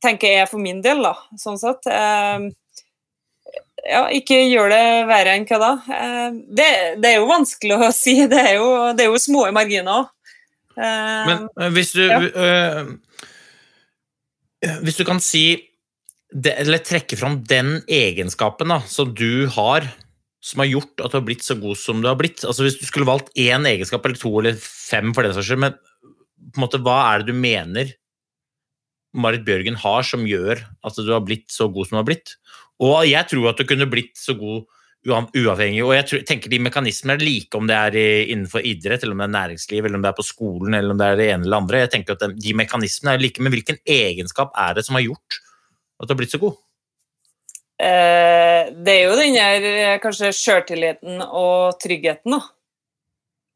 tenker 0.02 0.34
jeg 0.34 0.50
for 0.50 0.62
min 0.62 0.82
del, 0.82 1.02
da, 1.02 1.14
sånn 1.38 1.58
sett. 1.58 1.86
Eh, 1.90 2.50
ja, 3.82 4.06
ikke 4.14 4.38
gjør 4.46 4.70
det 4.70 4.82
verre 5.08 5.34
enn 5.34 5.46
hva 5.48 5.58
da. 5.58 5.70
Det, 6.30 6.66
det, 7.02 7.08
er 7.08 7.16
jo 7.16 7.30
vanskelig 7.30 7.80
å 7.80 7.94
si. 8.04 8.20
Det 8.30 8.42
er 8.46 8.60
jo, 8.60 8.68
det 8.94 9.08
er 9.08 9.10
jo 9.10 9.22
små 9.26 9.48
marginer 9.50 10.04
òg. 10.04 10.12
Men 10.76 11.46
uh, 11.58 11.68
hvis 11.74 11.92
du 11.96 12.02
ja. 12.06 12.18
uh, 12.32 12.94
Hvis 14.84 14.98
du 15.00 15.04
kan 15.08 15.20
si 15.22 15.44
Eller 16.32 16.80
trekke 16.80 17.18
fram 17.18 17.40
den 17.48 17.80
egenskapen 17.90 18.72
da, 18.72 18.80
som 18.88 19.12
du 19.14 19.46
har, 19.52 19.84
som 20.40 20.62
har 20.62 20.70
gjort 20.70 21.02
at 21.04 21.12
du 21.12 21.18
har 21.18 21.26
blitt 21.26 21.44
så 21.44 21.58
god 21.60 21.76
som 21.76 22.00
du 22.00 22.08
har 22.08 22.16
blitt. 22.20 22.40
Altså 22.48 22.64
Hvis 22.64 22.78
du 22.80 22.86
skulle 22.88 23.08
valgt 23.08 23.32
én 23.36 23.68
egenskap, 23.68 24.06
eller 24.06 24.16
to 24.18 24.32
eller 24.40 24.56
fem, 24.58 25.12
for 25.12 25.26
den 25.26 25.34
saks 25.36 25.50
skyld, 25.50 25.64
men 25.66 25.76
på 26.52 26.56
en 26.56 26.64
måte, 26.64 26.80
hva 26.82 26.96
er 27.10 27.22
det 27.22 27.34
du 27.34 27.38
mener 27.38 27.92
Marit 29.12 29.44
Bjørgen 29.44 29.76
har 29.76 30.06
som 30.08 30.24
gjør 30.24 30.62
at 30.64 30.96
du 30.96 31.12
har 31.12 31.20
blitt 31.26 31.52
så 31.52 31.68
god 31.68 31.88
som 31.88 31.98
du 31.98 32.00
har 32.00 32.08
blitt? 32.08 32.32
Og 32.82 33.04
jeg 33.06 33.28
tror 33.30 33.52
at 33.52 33.60
du 33.60 33.68
kunne 33.68 33.90
blitt 33.90 34.16
så 34.18 34.34
god 34.38 34.64
uavhengig. 35.06 35.82
Og 35.84 35.94
jeg 35.96 36.08
tror, 36.08 36.24
tenker 36.28 36.52
de 36.52 36.60
mekanismene 36.62 37.16
er 37.18 37.24
like 37.24 37.58
om 37.58 37.68
det 37.70 37.78
er 37.78 37.96
innenfor 38.32 38.64
idrett, 38.66 39.02
eller 39.02 39.16
om 39.16 39.22
det 39.22 39.28
er 39.28 39.36
næringsliv, 39.36 39.84
eller 39.84 39.98
om 39.98 40.04
det 40.04 40.12
er 40.12 40.18
på 40.18 40.26
skolen, 40.26 40.76
eller 40.78 40.94
om 40.94 41.00
det 41.00 41.08
er 41.08 41.18
det 41.18 41.30
ene 41.32 41.48
eller 41.48 41.62
andre. 41.62 41.84
Jeg 41.84 41.94
tenker 41.96 42.18
at 42.18 42.36
De 42.38 42.54
mekanismene 42.58 43.16
er 43.16 43.24
like, 43.24 43.42
men 43.42 43.54
hvilken 43.54 43.80
egenskap 43.82 44.54
er 44.58 44.78
det 44.78 44.86
som 44.86 44.98
har 44.98 45.06
gjort 45.08 45.40
at 46.02 46.08
du 46.08 46.14
har 46.14 46.18
blitt 46.18 46.34
så 46.34 46.42
god? 46.42 46.58
Eh, 47.82 48.70
det 48.84 48.94
er 48.94 49.04
jo 49.08 49.18
den 49.18 49.36
der 49.36 49.66
eh, 49.68 50.00
kanskje 50.02 50.32
sjøltilliten 50.36 51.22
og 51.24 51.78
tryggheten, 51.82 52.36
da. 52.36 52.40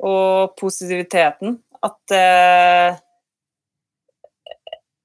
Og 0.07 0.55
positiviteten. 0.59 1.59
At 1.87 2.15
eh, 2.15 2.99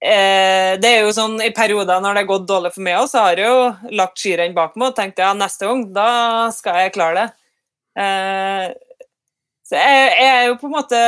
Eh, 0.02 0.80
det 0.82 0.90
er 0.90 1.04
jo 1.06 1.12
sånn 1.14 1.36
I 1.46 1.52
perioder 1.54 2.00
når 2.02 2.16
det 2.16 2.22
har 2.24 2.30
gått 2.32 2.48
dårlig 2.50 2.72
for 2.74 2.82
meg, 2.88 2.98
også, 2.98 3.20
så 3.20 3.26
har 3.28 3.38
jeg 3.38 3.52
jo 3.52 3.98
lagt 4.00 4.18
skirenn 4.18 4.56
bak 4.56 4.74
meg 4.74 4.90
og 4.90 4.96
tenkt 4.98 5.22
ja, 5.22 5.30
neste 5.38 5.68
gang 5.70 5.84
da 5.94 6.08
skal 6.56 6.80
jeg 6.82 6.94
klare 6.96 7.20
det. 7.20 7.26
Eh, 8.02 8.64
så 9.68 9.78
jeg, 9.78 10.08
jeg, 10.18 10.32
er 10.32 10.48
jo 10.48 10.56
på 10.58 10.70
en 10.70 10.74
måte 10.74 11.02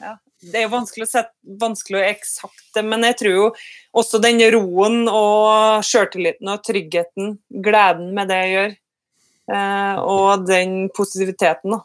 ja, 0.00 0.14
Det 0.42 0.56
er 0.56 0.64
jo 0.64 0.72
vanskelig 0.72 1.06
å 1.06 1.10
sette 1.10 1.60
vanskelig 1.60 2.00
å 2.00 2.08
eksakte, 2.08 2.82
men 2.82 3.06
jeg 3.06 3.18
tror 3.20 3.36
jo 3.36 3.46
også 4.02 4.20
den 4.26 4.42
roen 4.56 5.04
og 5.06 5.86
sjøltilliten 5.86 6.50
og 6.50 6.64
tryggheten, 6.66 7.36
gleden 7.62 8.10
med 8.16 8.32
det 8.32 8.40
jeg 8.42 8.52
gjør, 8.56 8.74
eh, 9.54 10.02
og 10.02 10.48
den 10.50 10.76
positiviteten, 10.98 11.78
da 11.78 11.84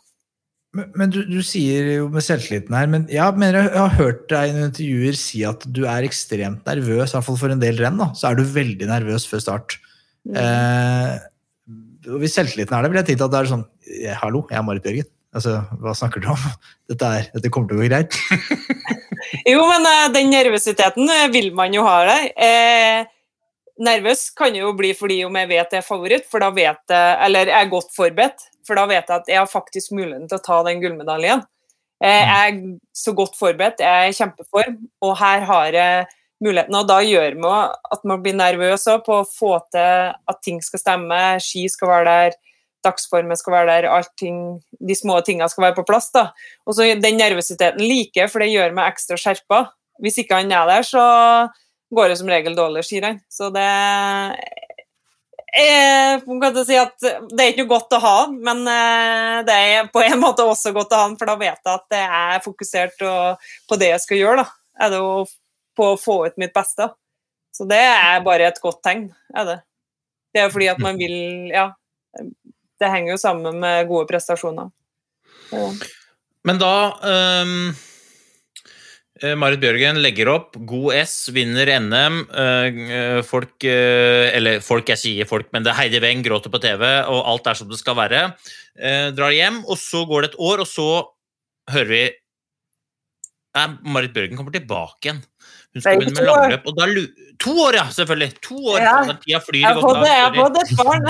men, 0.73 0.87
men 0.97 1.11
du, 1.13 1.19
du, 1.29 1.39
sier 1.45 1.89
jo 1.99 2.07
med 2.13 2.25
selvtilliten 2.25 2.73
her, 2.73 2.87
men 2.89 3.05
ja, 3.13 3.27
mener, 3.37 3.67
jeg 3.67 3.77
har 3.77 3.97
hørt 3.99 4.23
deg 4.31 4.49
i 4.49 4.63
intervjuer 4.67 5.17
si 5.17 5.43
at 5.45 5.67
du 5.69 5.83
er 5.85 6.05
ekstremt 6.07 6.65
nervøs, 6.65 7.11
i 7.11 7.17
hvert 7.17 7.27
fall 7.27 7.37
for 7.37 7.53
en 7.53 7.61
del 7.61 7.77
renn. 7.77 7.99
da, 8.01 8.09
Så 8.17 8.31
er 8.31 8.39
du 8.39 8.45
veldig 8.55 8.89
nervøs 8.89 9.27
før 9.29 9.43
start. 9.43 9.77
Mm. 10.25 10.39
Eh, 10.41 12.15
hvis 12.17 12.33
selvtilliten 12.39 12.73
er 12.73 12.83
det, 12.85 12.91
vil 12.91 13.01
jeg 13.03 13.11
tenke 13.11 13.27
at 13.27 13.33
det 13.33 13.41
er 13.43 13.51
sånn 13.51 13.67
Hallo, 14.19 14.47
jeg 14.49 14.57
er 14.59 14.65
Marit 14.65 14.85
Bjørgen. 14.85 15.09
Altså, 15.33 15.59
Hva 15.81 15.93
snakker 15.97 16.23
du 16.23 16.29
om? 16.33 16.47
Dette, 16.91 17.09
er, 17.09 17.27
dette 17.33 17.51
kommer 17.53 17.69
til 17.69 17.77
å 17.77 17.83
gå 17.83 17.89
greit. 17.89 18.17
jo, 19.51 19.61
men 19.69 19.87
uh, 19.87 20.07
den 20.13 20.33
nervøsiteten 20.33 21.09
uh, 21.09 21.27
vil 21.33 21.51
man 21.57 21.73
jo 21.73 21.85
ha 21.87 21.99
der. 22.09 22.25
Eh, 22.33 23.05
nervøs 23.83 24.27
kan 24.37 24.53
jo 24.57 24.73
bli 24.77 24.91
fordi 24.97 25.21
om 25.25 25.37
jeg 25.39 25.49
vet 25.49 25.77
jeg 25.77 25.81
er 25.81 25.87
favoritt, 25.87 26.27
for 26.29 26.43
da 26.43 26.51
vet 26.53 26.81
jeg, 26.93 27.15
eller 27.27 27.49
jeg 27.49 27.57
er 27.61 27.71
godt 27.71 27.93
forberedt. 27.95 28.45
For 28.67 28.79
da 28.79 28.87
vet 28.89 29.09
jeg 29.09 29.21
at 29.21 29.31
jeg 29.31 29.41
har 29.41 29.49
faktisk 29.49 29.93
muligheten 29.95 30.29
til 30.29 30.39
å 30.39 30.45
ta 30.45 30.61
den 30.67 30.81
gullmedaljen. 30.83 31.43
Jeg 32.03 32.23
mm. 32.27 32.33
er 32.35 32.97
så 32.97 33.13
godt 33.15 33.37
forberedt, 33.39 33.83
jeg 33.83 34.07
er 34.07 34.11
i 34.11 34.15
kjempeform, 34.17 34.79
og 35.05 35.17
her 35.21 35.45
har 35.47 35.77
jeg 35.77 36.07
muligheten. 36.43 36.75
Og 36.79 36.87
da 36.89 36.99
gjør 37.05 37.37
man 37.39 37.75
at 37.93 38.07
man 38.07 38.23
blir 38.23 38.35
nervøs 38.37 38.87
på 39.05 39.19
å 39.21 39.27
få 39.27 39.53
til 39.73 40.11
at 40.11 40.41
ting 40.43 40.59
skal 40.65 40.81
stemme, 40.81 41.21
ski 41.43 41.67
skal 41.71 41.91
være 41.93 42.09
der, 42.09 42.37
dagsformen 42.83 43.39
skal 43.39 43.55
være 43.55 43.69
der, 43.69 43.89
allting, 43.95 44.39
de 44.83 44.95
små 44.97 45.21
tingene 45.23 45.47
skal 45.51 45.69
være 45.69 45.77
på 45.79 45.87
plass. 45.87 46.09
da. 46.11 46.31
Og 46.67 46.75
så 46.75 46.89
Den 46.99 47.19
nervøsiteten 47.21 47.79
liker 47.79 48.27
for 48.27 48.43
det 48.43 48.51
gjør 48.51 48.75
meg 48.75 48.91
ekstra 48.91 49.19
skjerpa. 49.19 49.65
Hvis 50.03 50.19
ikke 50.19 50.41
han 50.41 50.51
er 50.51 50.67
der, 50.67 50.83
så 50.83 51.03
går 51.93 52.09
det 52.09 52.19
som 52.19 52.31
regel 52.31 52.57
dårlig 52.57 52.83
skirenn. 52.83 53.21
Så 53.31 53.49
det 53.53 53.69
Eh, 55.53 56.17
si 56.65 56.77
det 57.05 57.43
er 57.43 57.51
ikke 57.51 57.67
godt 57.69 57.93
å 57.93 57.99
ha 58.01 58.15
men 58.33 58.63
eh, 58.65 59.43
det 59.45 59.53
er 59.53 59.89
på 59.93 60.01
en 60.01 60.17
måte 60.23 60.41
også 60.49 60.71
godt 60.73 60.95
å 60.97 61.01
ha 61.03 61.11
for 61.19 61.29
da 61.29 61.35
vet 61.37 61.59
jeg 61.61 61.75
at 61.75 61.93
jeg 61.93 62.07
er 62.09 62.41
fokusert 62.41 63.03
på 63.69 63.77
det 63.77 63.91
jeg 63.91 64.01
skal 64.01 64.21
gjøre. 64.21 64.41
Da. 64.41 64.47
Er 64.81 64.93
det 64.95 65.03
å, 65.05 65.13
på 65.77 65.91
å 65.93 65.99
få 65.99 66.17
ut 66.25 66.41
mitt 66.41 66.55
beste. 66.55 66.89
Så 67.53 67.67
det 67.69 67.81
er 67.85 68.25
bare 68.25 68.49
et 68.49 68.57
godt 68.63 68.81
tegn. 68.85 69.07
Er 69.37 69.45
det. 69.45 69.59
det 70.33 70.41
er 70.41 70.53
fordi 70.53 70.71
at 70.73 70.81
man 70.81 70.97
vil 70.97 71.17
Ja. 71.53 71.71
Det 72.81 72.89
henger 72.89 73.13
jo 73.13 73.21
sammen 73.21 73.59
med 73.61 73.87
gode 73.87 74.09
prestasjoner. 74.09 74.71
Ja. 75.53 75.67
Men 76.43 76.57
da 76.59 76.73
eh, 77.05 77.53
Marit 79.39 79.61
Bjørgen 79.63 80.01
legger 80.03 80.27
opp, 80.33 80.57
god 80.67 80.97
S, 80.99 81.29
vinner 81.31 81.69
NM. 81.79 82.17
eh, 82.35 83.21
folk 83.23 83.63
eh, 83.63 84.27
Eller 84.35 84.59
folk, 84.59 84.89
jeg 84.91 84.99
sier 84.99 85.29
folk, 85.29 85.47
men 85.55 85.63
det 85.63 85.71
er 85.71 85.77
Heidi 85.79 86.01
Weng 86.03 86.23
gråter 86.25 86.51
på 86.51 86.59
TV, 86.63 86.83
og 87.07 87.21
alt 87.31 87.47
er 87.47 87.55
som 87.55 87.69
det 87.71 87.79
skal 87.79 87.95
være. 87.95 88.25
Eh, 88.75 89.11
drar 89.15 89.31
hjem, 89.31 89.61
og 89.63 89.79
så 89.79 90.03
går 90.09 90.25
det 90.25 90.29
et 90.33 90.39
år, 90.43 90.65
og 90.65 90.67
så 90.67 90.87
hører 91.71 91.87
vi 91.93 92.03
Nei, 93.53 93.67
Marit 93.85 94.11
Bjørgen 94.15 94.35
kommer 94.39 94.51
tilbake 94.55 95.05
igjen. 95.05 95.19
Hun 95.73 95.81
skal 95.83 95.99
begynne 96.01 96.17
med 96.17 96.25
langløp. 96.25 96.63
Og 96.71 96.77
da, 96.79 96.87
lu- 96.89 97.35
to 97.39 97.51
år, 97.67 97.75
ja, 97.77 97.83
selvfølgelig! 97.93 98.29
To 98.47 98.57
år! 98.73 98.79
Ja. 98.81 98.93
Tida 99.21 99.39
flyr 99.45 99.59
Jeg 99.59 99.67
har 99.69 99.77
godt 99.77 99.93
fått, 99.93 100.07
jeg 100.09 100.23
har 100.25 100.33
fått 100.41 100.57
et 100.63 100.73
barn. 100.81 101.05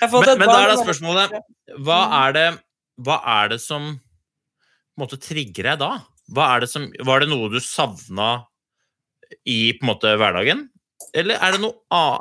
Men, 0.00 0.38
men 0.40 0.48
da 0.48 0.56
er 0.62 0.70
da 0.72 0.76
spørsmålet 0.80 1.36
Hva 1.84 1.98
er 2.24 2.32
det, 2.36 2.46
hva 3.04 3.18
er 3.36 3.52
det 3.52 3.60
som 3.60 3.90
måtte 4.96 5.18
trigge 5.20 5.60
deg 5.68 5.76
da? 5.84 5.90
Det 6.26 6.68
som, 6.70 6.88
var 7.06 7.22
det 7.22 7.30
noe 7.30 7.50
du 7.52 7.60
savna 7.62 8.46
i 9.46 9.76
på 9.76 9.86
en 9.86 9.92
måte 9.92 10.14
hverdagen? 10.18 10.66
Eller 11.16 11.38
er 11.40 11.54
det 11.54 11.62
noe? 11.62 11.76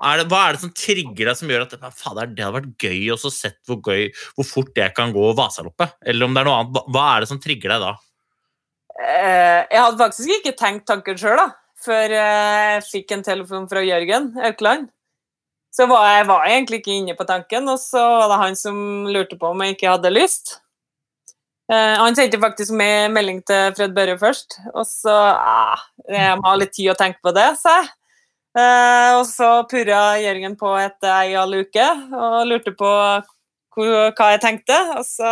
Er 0.05 0.21
det, 0.21 0.27
hva 0.31 0.41
er 0.45 0.55
det 0.55 0.63
som 0.63 0.73
trigger 0.75 1.29
deg 1.29 1.37
som 1.39 1.51
gjør 1.51 1.65
at 1.65 1.75
det 1.75 1.91
hadde 2.05 2.49
vært 2.55 2.85
gøy 2.85 3.11
å 3.13 3.17
se 3.19 3.51
hvor, 3.67 3.79
gøy, 3.83 4.09
hvor 4.37 4.47
fort 4.47 4.77
jeg 4.77 4.93
kan 4.95 5.13
gå 5.15 5.29
Vasaloppet? 5.37 5.95
Eller 6.05 6.27
om 6.27 6.35
det 6.35 6.43
er 6.43 6.49
noe 6.49 6.57
annet. 6.61 6.81
Hva, 6.93 7.05
er 7.11 7.23
det 7.23 7.31
som 7.31 7.41
trigger 7.43 7.75
deg 7.75 7.85
da? 7.85 7.93
Eh, 8.95 9.61
Jeg 9.73 9.81
hadde 9.81 10.01
faktisk 10.01 10.35
ikke 10.37 10.57
tenkt 10.59 10.87
tanken 10.91 11.19
sjøl. 11.19 11.41
Før 11.85 12.13
jeg 12.15 12.83
fikk 12.87 13.11
en 13.13 13.25
telefon 13.25 13.65
fra 13.69 13.83
Jørgen 13.83 14.31
Aukland. 14.47 14.87
Så 15.75 15.89
var 15.91 16.05
jeg 16.07 16.27
var 16.29 16.45
egentlig 16.47 16.79
ikke 16.79 16.93
inne 16.95 17.17
på 17.19 17.25
tanken, 17.27 17.67
og 17.67 17.81
så 17.81 17.99
var 17.99 18.29
det 18.31 18.37
han 18.39 18.55
som 18.55 18.77
lurte 19.11 19.35
på 19.39 19.49
om 19.51 19.63
jeg 19.65 19.75
ikke 19.75 19.91
hadde 19.91 20.13
lyst. 20.13 20.55
Eh, 21.71 21.97
han 21.97 22.15
sendte 22.17 22.37
faktisk 22.41 22.75
med 22.77 23.13
melding 23.15 23.41
til 23.47 23.73
Fred 23.77 23.93
Børre 23.95 24.17
først, 24.21 24.59
og 24.73 24.85
så 24.85 25.13
uh, 25.33 25.85
Jeg 26.11 26.37
må 26.37 26.45
ha 26.51 26.57
litt 26.61 26.75
tid 26.77 26.91
å 26.93 26.97
tenke 26.99 27.17
på 27.25 27.33
det, 27.33 27.47
sa 27.57 27.79
jeg. 27.79 27.91
Uh, 28.55 29.11
og 29.19 29.25
så 29.27 29.49
purra 29.67 30.15
Jørgen 30.21 30.53
på 30.59 30.69
etter 30.79 31.11
ei 31.11 31.33
halv 31.35 31.65
uke 31.65 31.87
og 32.15 32.37
lurte 32.47 32.71
på 32.77 32.91
hva 33.75 34.29
jeg 34.31 34.43
tenkte. 34.45 34.77
Og 34.95 35.03
så 35.07 35.31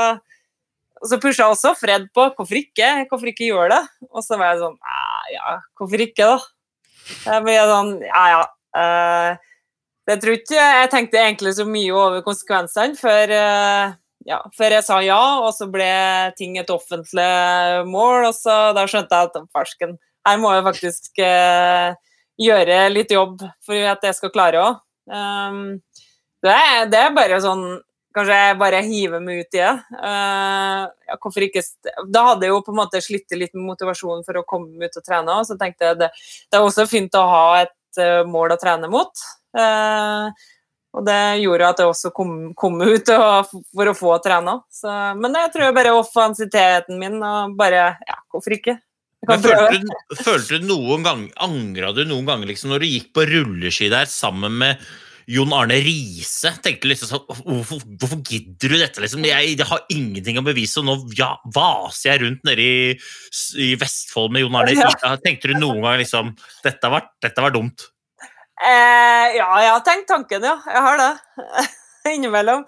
og 1.03 1.09
så 1.11 1.17
pusha 1.19 1.49
også 1.51 1.73
Fred 1.75 2.05
på 2.15 2.29
hvorfor 2.31 2.55
ikke, 2.55 2.89
hvorfor 3.09 3.27
ikke 3.27 3.49
gjøre 3.49 3.75
det. 3.75 3.81
Og 4.07 4.23
så 4.23 4.38
var 4.39 4.53
jeg 4.53 4.61
sånn 4.63 4.77
"Ah, 4.88 5.23
Ja, 5.34 5.55
hvorfor 5.79 5.99
ikke, 5.99 6.27
da? 6.29 6.38
Jeg 7.27 7.43
ble 7.43 7.57
sånn 7.67 7.91
Ja, 8.07 8.23
ja. 8.31 8.43
Uh, 8.73 9.36
jeg 10.07 10.19
tror 10.19 10.36
ikke 10.36 10.59
jeg 10.59 10.89
tenkte 10.91 11.19
egentlig 11.21 11.53
så 11.55 11.65
mye 11.67 11.91
over 11.95 12.23
konsekvensene 12.25 12.97
før, 12.99 13.31
eh, 13.31 13.93
ja, 14.28 14.39
før 14.55 14.78
jeg 14.78 14.86
sa 14.88 14.99
ja, 15.03 15.19
og 15.43 15.51
så 15.55 15.67
ble 15.71 15.89
ting 16.38 16.57
et 16.59 16.71
offentlig 16.71 17.30
mål, 17.89 18.30
og 18.30 18.36
så 18.38 18.57
da 18.76 18.86
skjønte 18.89 19.19
jeg 19.19 19.32
at 19.32 19.39
farsken, 19.55 19.97
her 20.28 20.39
må 20.39 20.53
jeg 20.55 20.67
faktisk 20.67 21.24
eh, 21.24 21.95
gjøre 22.39 22.86
litt 22.93 23.11
jobb 23.11 23.43
for 23.65 23.89
at 23.91 24.05
jeg 24.07 24.17
skal 24.17 24.34
klare 24.34 24.61
òg. 24.63 24.84
Um, 25.11 25.82
det, 26.43 26.55
det 26.91 27.01
er 27.01 27.17
bare 27.17 27.41
sånn 27.43 27.65
Kanskje 28.13 28.36
jeg 28.38 28.57
bare 28.61 28.80
hiver 28.86 29.21
meg 29.26 29.39
ut 29.41 29.55
i 29.57 29.57
det. 29.57 29.71
Uh, 29.97 30.84
ja, 31.09 31.15
hvorfor 31.17 31.47
ikke 31.47 31.63
Da 32.13 32.21
hadde 32.28 32.45
jeg 32.45 32.51
jo 32.53 32.59
på 32.61 32.69
en 32.69 32.78
måte 32.78 32.99
slitt 33.01 33.34
litt 33.34 33.55
med 33.57 33.65
motivasjonen 33.71 34.21
for 34.28 34.38
å 34.38 34.43
komme 34.45 34.86
ut 34.86 34.99
og 34.99 35.05
trene, 35.07 35.39
og 35.39 35.47
så 35.49 35.57
tenkte 35.57 35.88
jeg 35.88 35.97
det, 35.97 36.11
det 36.45 36.59
er 36.59 36.67
også 36.67 36.86
fint 36.86 37.17
å 37.17 37.24
ha 37.32 37.47
et 37.63 37.97
uh, 37.97 38.21
mål 38.30 38.53
å 38.53 38.59
trene 38.61 38.91
mot. 38.93 39.26
Eh, 39.53 40.45
og 40.94 41.06
det 41.08 41.20
gjorde 41.41 41.70
at 41.74 41.80
jeg 41.82 41.89
også 41.89 42.12
kom, 42.14 42.34
kom 42.58 42.78
ut 42.84 43.12
og, 43.16 43.54
for 43.74 43.89
å 43.89 43.96
få 43.98 44.18
trene. 44.24 44.60
Så, 44.74 44.89
men 45.18 45.38
jeg 45.39 45.54
tror 45.56 45.76
bare 45.76 45.94
offensiteten 45.98 47.00
min 47.02 47.18
og 47.18 47.56
bare 47.60 47.96
Ja, 48.06 48.20
hvorfor 48.34 48.58
ikke? 48.60 48.78
Følte, 49.24 49.56
du, 49.80 49.94
følte 50.20 50.60
du 50.60 50.68
noen 50.68 51.06
gang, 51.06 51.24
Angra 51.41 51.94
du 51.96 52.04
noen 52.04 52.28
ganger 52.28 52.50
liksom, 52.50 52.74
når 52.74 52.84
du 52.84 52.89
gikk 52.89 53.14
på 53.16 53.24
rulleski 53.30 53.88
der 53.94 54.10
sammen 54.12 54.58
med 54.60 54.82
Jon 55.32 55.54
Arne 55.56 55.78
Riise? 55.80 56.52
Tenkte 56.60 56.89
liksom 56.91 57.08
sånn 57.08 57.24
Hvorfor, 57.30 57.80
hvorfor 57.88 58.20
gidder 58.28 58.76
du 58.76 58.78
dette? 58.82 59.00
liksom? 59.00 59.24
Jeg, 59.26 59.56
jeg 59.56 59.70
har 59.70 59.86
ingenting 59.96 60.41
å 60.41 60.46
bevise, 60.46 60.84
og 60.84 60.89
nå 60.89 60.98
ja, 61.18 61.32
vaser 61.56 62.12
jeg 62.12 62.24
rundt 62.26 62.44
nede 62.50 62.68
i, 62.68 63.00
i 63.64 63.72
Vestfold 63.80 64.36
med 64.36 64.44
Jon 64.44 64.60
Arne. 64.60 64.76
Riise. 64.76 65.16
Tenkte 65.24 65.54
du 65.54 65.58
noen 65.58 65.82
gang 65.86 65.98
liksom 66.04 66.36
Dette 66.66 66.91
var, 66.91 67.08
dette 67.24 67.48
var 67.48 67.56
dumt. 67.56 67.88
Eh, 68.64 69.36
ja, 69.36 69.47
jeg 69.59 69.72
har 69.74 69.84
tenkt 69.84 70.07
tanken, 70.07 70.45
ja. 70.47 70.55
Jeg 70.70 70.84
har 70.86 71.01
det. 71.01 71.11
Innimellom. 72.14 72.64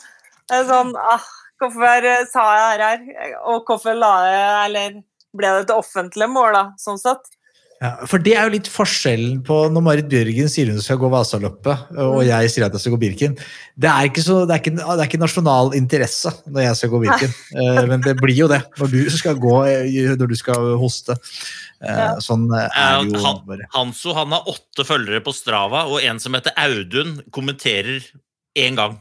Det 0.46 0.60
er 0.60 0.68
sånn 0.68 0.92
ah, 1.00 1.24
Hvorfor 1.62 2.06
eh, 2.06 2.26
sa 2.30 2.44
jeg 2.60 2.82
det 2.82 2.90
her? 2.92 3.38
Og 3.50 3.64
hvorfor 3.68 3.96
la 3.98 4.12
jeg 4.28 4.50
Eller 4.68 5.00
ble 5.36 5.54
det 5.56 5.66
et 5.66 5.74
offentlig 5.76 6.28
mål, 6.32 6.52
da, 6.56 6.66
sånn 6.80 7.00
sett? 7.02 7.32
Ja, 7.84 7.90
for 8.08 8.24
det 8.24 8.32
er 8.38 8.48
jo 8.48 8.54
litt 8.54 8.68
forskjellen 8.72 9.42
på 9.46 9.56
når 9.74 9.84
Marit 9.84 10.08
Bjørgen 10.08 10.48
sier 10.52 10.70
hun 10.72 10.80
skal 10.80 11.00
gå 11.02 11.10
Vasaloppet, 11.12 11.90
og 12.00 12.22
jeg 12.24 12.52
sier 12.54 12.64
at 12.64 12.76
jeg 12.76 12.86
skal 12.86 12.94
gå 12.94 13.00
Birken. 13.02 13.36
Det 13.76 13.90
er 13.92 14.08
ikke, 14.08 14.24
så, 14.24 14.38
det 14.48 14.56
er 14.56 14.62
ikke, 14.64 14.74
det 14.78 14.96
er 14.96 15.10
ikke 15.10 15.20
nasjonal 15.20 15.74
interesse 15.76 16.32
når 16.48 16.70
jeg 16.70 16.80
skal 16.80 16.94
gå 16.94 17.02
Birken, 17.04 17.36
Eh, 17.66 17.82
men 17.88 18.04
det 18.04 18.16
blir 18.22 18.36
jo 18.36 18.48
det 18.52 18.62
når 18.80 18.94
du 18.94 19.02
skal 19.12 19.36
gå, 19.44 19.58
eh, 19.68 20.16
når 20.16 20.32
du 20.32 20.38
skal 20.40 20.72
hoste. 20.80 21.18
Eh, 21.82 21.98
Ja. 21.98 22.12
Sånn 22.24 22.46
eh, 22.56 22.70
er 22.80 23.04
jo 23.04 23.20
han. 23.24 23.66
Hanso 23.74 24.14
han 24.16 24.32
har 24.36 24.48
åtte 24.52 24.86
følgere 24.88 25.22
på 25.26 25.34
Strava, 25.36 25.86
og 25.92 26.04
en 26.04 26.20
som 26.24 26.34
heter 26.38 26.56
Audun, 26.58 27.18
kommenterer 27.36 28.04
én 28.58 28.78
gang. 28.80 28.98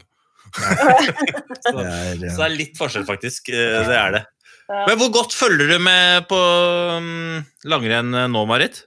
så, 0.55 1.73
Det 1.75 1.85
er, 1.85 2.17
så 2.19 2.29
eh, 2.29 2.39
det 2.39 2.47
er 2.49 2.57
litt 2.59 2.79
forskjell, 2.79 3.07
faktisk. 3.09 3.51
Eh, 3.55 3.83
Det 3.89 3.99
er 3.99 4.17
det. 4.19 4.25
Ja. 4.65 4.87
Men 4.89 4.97
hvor 4.99 5.11
godt 5.13 5.35
følger 5.37 5.69
du 5.75 5.79
med 5.85 6.25
på 6.31 6.39
um, 6.97 7.43
langrenn 7.69 8.15
nå, 8.33 8.45
Marit? 8.49 8.79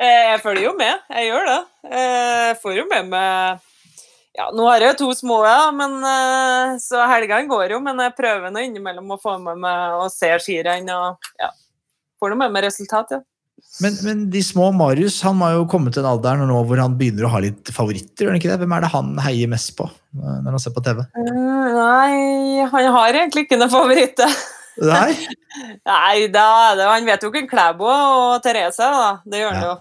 Eh, 0.00 0.30
Jeg 0.30 0.40
følger 0.44 0.68
jo 0.68 0.76
med, 0.78 1.02
jeg 1.10 1.32
gjør 1.32 1.48
det. 1.48 1.58
Eh, 1.90 2.44
Jeg 2.50 2.60
får 2.62 2.76
jo 2.78 2.84
med 2.92 3.10
meg 3.10 3.66
ja, 4.38 4.46
Nå 4.54 4.68
har 4.68 4.78
jeg 4.80 4.92
jo 4.94 4.98
to 5.00 5.08
små, 5.18 5.40
ja, 5.44 5.72
men, 5.74 5.96
så 6.80 7.02
helgene 7.10 7.50
går 7.50 7.74
jo, 7.74 7.80
men 7.82 7.98
jeg 7.98 8.14
prøver 8.16 8.52
nå 8.54 8.62
innimellom 8.62 9.10
å 9.10 9.18
få 9.20 9.34
med 9.42 9.58
meg 9.58 9.96
og 9.98 10.06
se 10.14 10.30
skirenn 10.40 10.86
og 10.94 11.26
ja, 11.42 11.48
får 12.20 12.32
noe 12.32 12.42
med 12.44 12.54
meg 12.54 12.68
resultat, 12.68 13.16
ja. 13.16 13.20
Men, 13.84 13.96
men 14.06 14.20
de 14.32 14.40
små 14.44 14.70
Marius 14.72 15.18
han 15.24 15.36
må 15.36 15.50
jo 15.52 15.66
komme 15.68 15.92
til 15.92 16.00
en 16.00 16.08
alder 16.14 16.40
nå 16.48 16.62
hvor 16.64 16.80
han 16.80 16.94
begynner 16.96 17.26
å 17.28 17.32
ha 17.34 17.42
litt 17.44 17.68
favoritter. 17.76 18.30
det? 18.32 18.56
Hvem 18.62 18.72
er 18.76 18.86
det 18.86 18.92
han 18.94 19.10
heier 19.20 19.50
mest 19.52 19.74
på 19.76 19.84
eh, 19.84 20.38
når 20.40 20.56
han 20.56 20.62
ser 20.62 20.72
på 20.76 20.82
TV? 20.86 21.02
Uh, 21.12 21.66
Nei, 21.76 22.64
han 22.72 22.88
har 22.96 23.18
egentlig 23.20 23.44
ikke 23.46 23.60
noen 23.60 23.72
favoritter. 23.72 24.32
Nei? 24.80 25.12
Nei, 25.90 26.16
da 26.32 26.46
er 26.70 26.78
det 26.78 26.88
Han 26.88 27.08
vet 27.08 27.24
jo 27.26 27.30
hvem 27.34 27.48
Klæbo 27.50 27.88
og 27.90 28.40
Therese 28.44 28.80
er, 28.86 28.96
da. 28.96 29.10
Det 29.28 29.42
gjør 29.42 29.52
han 29.52 29.60
Ja. 29.60 29.70
jo. 29.74 29.78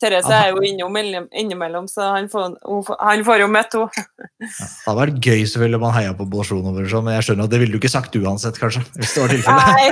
Therese 0.00 0.32
er 0.32 0.50
jo 0.54 0.62
innom 0.64 0.96
innimellom, 0.96 1.88
så 1.90 2.10
han 2.14 2.28
får, 2.32 2.56
han 3.00 3.24
får 3.26 3.42
jo 3.42 3.48
møtt 3.52 3.76
henne. 3.76 4.04
Det 4.40 4.50
hadde 4.86 4.98
vært 5.02 5.18
gøy 5.20 5.42
selvfølgelig 5.44 5.80
om 5.80 5.88
han 5.88 5.96
heia 5.98 6.14
på 6.16 6.26
Bolsjunov, 6.32 6.78
men 6.80 7.16
jeg 7.18 7.26
skjønner 7.26 7.46
at 7.46 7.52
det 7.52 7.60
ville 7.62 7.74
du 7.74 7.80
ikke 7.80 7.92
sagt 7.92 8.16
uansett, 8.16 8.60
kanskje. 8.60 8.84
hvis 9.00 9.16
det 9.16 9.24
var 9.24 9.34
tilfellet. 9.34 9.66
Nei, 9.66 9.88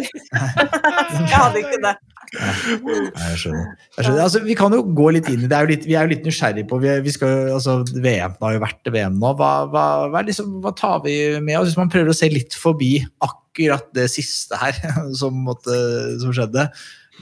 jeg 1.28 1.34
hadde 1.34 1.64
ikke 1.64 1.82
det. 1.84 1.96
Nei, 2.28 3.28
jeg 3.30 3.38
skjønner. 3.40 3.68
Jeg 3.96 4.04
skjønner. 4.04 4.22
Altså, 4.24 4.42
vi 4.44 4.56
kan 4.59 4.74
jo 4.76 4.82
gå 4.96 5.09
litt 5.16 5.28
inn 5.32 5.44
i 5.44 5.48
det. 5.48 5.56
Er 5.56 5.70
litt, 5.70 5.86
vi 5.88 5.96
er 5.96 6.06
jo 6.06 6.12
litt 6.12 6.28
nysgjerrige 6.28 6.68
på 6.68 6.80
vi, 6.82 6.92
vi 7.04 7.14
skal, 7.14 7.52
altså, 7.56 7.78
VM 7.96 8.36
har 8.42 8.56
jo 8.56 8.62
vært 8.64 8.92
VM 8.92 9.18
nå. 9.20 9.32
Hva, 9.38 9.52
hva, 9.72 9.84
hva, 10.12 10.22
liksom, 10.28 10.59
hva 10.64 10.74
tar 10.76 11.02
vi 11.06 11.16
med 11.44 11.61
oss 11.61 11.70
hvis 11.70 11.80
man 11.80 11.92
prøver 11.92 12.12
å 12.12 12.16
se 12.16 12.28
litt 12.32 12.56
forbi 12.56 12.98
akkurat 13.24 13.88
det 13.96 14.09
siste 14.12 14.61
her 14.61 14.76
som, 15.20 15.36
måtte, 15.48 15.76
som 16.20 16.34
skjedde? 16.36 16.68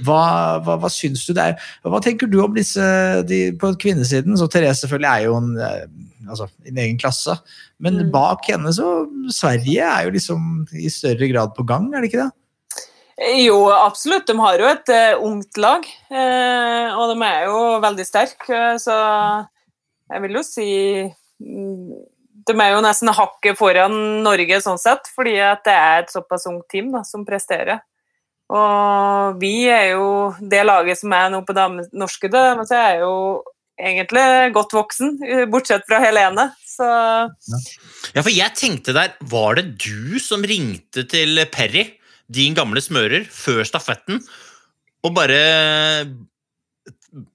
Hva, 0.05 0.61
hva, 0.61 0.77
hva 0.83 0.91
syns 0.93 1.25
du 1.25 1.33
det 1.37 1.45
er? 1.53 1.68
Hva 1.87 2.01
tenker 2.05 2.29
du 2.29 2.41
om 2.45 2.53
disse 2.57 2.83
de, 3.29 3.53
på 3.57 3.73
kvinnesiden? 3.81 4.37
Så 4.37 4.49
Therese 4.53 4.83
selvfølgelig 4.85 5.09
er 5.13 5.25
jo 5.25 5.37
en, 5.39 5.53
eh, 5.57 5.85
altså, 6.29 6.49
en 6.68 6.83
egen 6.85 6.99
klasse. 7.01 7.39
Men 7.81 8.03
Mm. 8.03 8.11
bak 8.13 8.45
henne 8.49 8.73
så 8.73 9.07
Sverige 9.33 9.85
er 9.85 10.05
jo 10.05 10.11
liksom 10.17 10.67
i 10.73 10.89
større 10.93 11.29
grad 11.33 11.55
på 11.57 11.64
gang, 11.67 11.89
er 11.95 12.01
det 12.01 12.13
ikke 12.13 12.25
det? 12.25 12.33
Jo, 13.47 13.71
absolutt. 13.73 14.27
De 14.29 14.37
har 14.37 14.61
jo 14.61 14.67
et 14.68 14.91
uh, 14.93 15.23
ungt 15.25 15.57
lag, 15.57 15.87
uh, 16.13 16.97
og 17.01 17.14
de 17.14 17.25
er 17.25 17.47
jo 17.49 17.61
veldig 17.81 18.05
sterke, 18.05 18.53
Uh, 18.53 18.77
så 18.77 18.97
jeg 20.13 20.23
vil 20.23 20.37
jo 20.37 20.43
si 20.47 20.68
mm, 21.43 21.95
De 22.47 22.55
er 22.55 22.75
jo 22.75 22.83
nesten 22.85 23.11
hakket 23.11 23.59
foran 23.59 23.97
Norge 24.23 24.61
sånn 24.63 24.79
sett, 24.79 25.09
fordi 25.17 25.35
at 25.43 25.64
det 25.67 25.73
er 25.75 26.05
et 26.05 26.13
såpass 26.13 26.47
ungt 26.47 26.68
team 26.71 26.93
da, 26.93 27.03
som 27.03 27.25
presterer. 27.27 27.81
Og 28.55 29.41
vi 29.43 29.67
er 29.73 29.97
jo 29.97 30.09
det 30.39 30.63
laget 30.68 31.01
som 31.01 31.14
er 31.17 31.31
nå 31.35 31.43
på 31.47 31.55
dame- 31.57 31.89
norske, 31.97 32.31
men 32.31 32.67
så 32.68 32.79
er 32.79 33.01
jo 33.03 33.13
egentlig 33.77 34.53
godt 34.55 34.77
voksen, 34.77 35.17
bortsett 35.53 35.87
fra 35.89 36.01
Helene. 36.05 36.49
Så 36.63 36.87
Ja, 38.14 38.23
for 38.23 38.33
jeg 38.33 38.55
tenkte 38.59 38.95
der, 38.97 39.17
var 39.33 39.59
det 39.59 39.77
du 39.83 40.18
som 40.23 40.47
ringte 40.47 41.07
til 41.11 41.43
Perry, 41.53 41.89
din 42.33 42.55
gamle 42.59 42.83
smører, 42.83 43.27
før 43.31 43.67
stafetten, 43.67 44.23
og 45.07 45.14
bare 45.14 46.07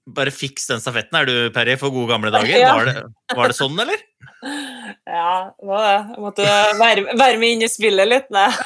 bare 0.06 0.30
fiks 0.34 0.68
den 0.70 0.80
stafetten, 0.82 1.16
er 1.18 1.26
du, 1.26 1.34
Perry, 1.54 1.74
for 1.80 1.90
gode 1.94 2.12
gamle 2.12 2.32
dager? 2.34 2.58
Ja. 2.62 2.74
Var, 2.76 2.88
det, 2.88 3.36
var 3.36 3.50
det 3.52 3.58
sånn, 3.58 3.78
eller? 3.82 4.02
Ja, 5.06 5.54
det 5.58 5.66
var 5.66 5.82
det. 5.82 5.94
Jeg 6.14 6.22
måtte 6.22 6.44
være, 6.78 7.02
være 7.18 7.38
med 7.42 7.56
inn 7.56 7.64
i 7.66 7.68
spillet 7.70 8.08
litt. 8.10 8.28
Nei. 8.34 8.48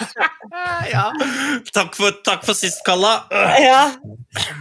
Ja. 0.86 1.08
Takk, 1.74 1.96
for, 1.98 2.14
takk 2.24 2.44
for 2.46 2.54
sist, 2.56 2.78
Kalla. 2.86 3.16
Ja. 3.60 3.80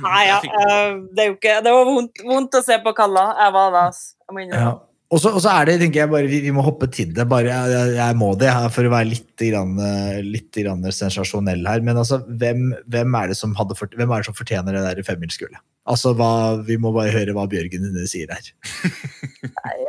Nei, 0.02 0.24
ja. 0.28 0.40
eh, 0.42 0.96
Det, 1.14 1.22
er 1.22 1.28
jo 1.30 1.36
ikke, 1.38 1.60
det 1.64 1.74
var 1.76 1.86
vondt, 1.88 2.24
vondt 2.26 2.58
å 2.58 2.62
se 2.66 2.80
på 2.84 2.94
Kalla. 2.98 3.28
Jeg 3.44 3.54
var 3.56 3.70
det, 3.76 3.84
altså. 3.92 4.08
Jeg 4.26 4.34
må 4.38 4.44
innrømme. 4.44 4.74
Ja. 4.74 4.95
Og 5.14 5.22
så 5.22 5.52
er 5.52 5.68
det, 5.70 5.76
tenker 5.84 6.02
jeg 6.02 6.10
bare, 6.10 6.30
vi, 6.30 6.40
vi 6.42 6.52
må 6.54 6.64
hoppe 6.66 6.88
til 6.90 7.12
det. 7.14 7.28
bare, 7.30 7.54
Jeg, 7.54 7.92
jeg, 8.00 8.18
må 8.18 8.32
det 8.40 8.50
her 8.50 8.72
for 8.74 8.88
å 8.88 8.94
være 8.94 9.12
litt, 9.12 9.30
grann, 9.38 9.78
litt 10.26 10.50
grann 10.58 10.82
sensasjonell 10.90 11.62
her. 11.70 11.86
Men 11.86 12.02
altså, 12.02 12.24
hvem, 12.26 12.72
hvem, 12.90 13.18
er 13.22 13.32
det 13.32 13.38
som 13.38 13.54
hadde, 13.60 13.78
hvem 13.78 14.12
er 14.12 14.24
det 14.24 14.30
som 14.32 14.38
fortjener 14.38 14.74
det 14.74 14.84
der 14.88 15.06
femmilsgullet? 15.06 15.62
Altså, 15.86 16.16
hva, 16.18 16.58
vi 16.66 16.80
må 16.82 16.90
bare 16.96 17.14
høre 17.14 17.36
hva 17.38 17.46
Bjørgen 17.50 17.94
sier 18.10 18.32
her. 18.34 18.48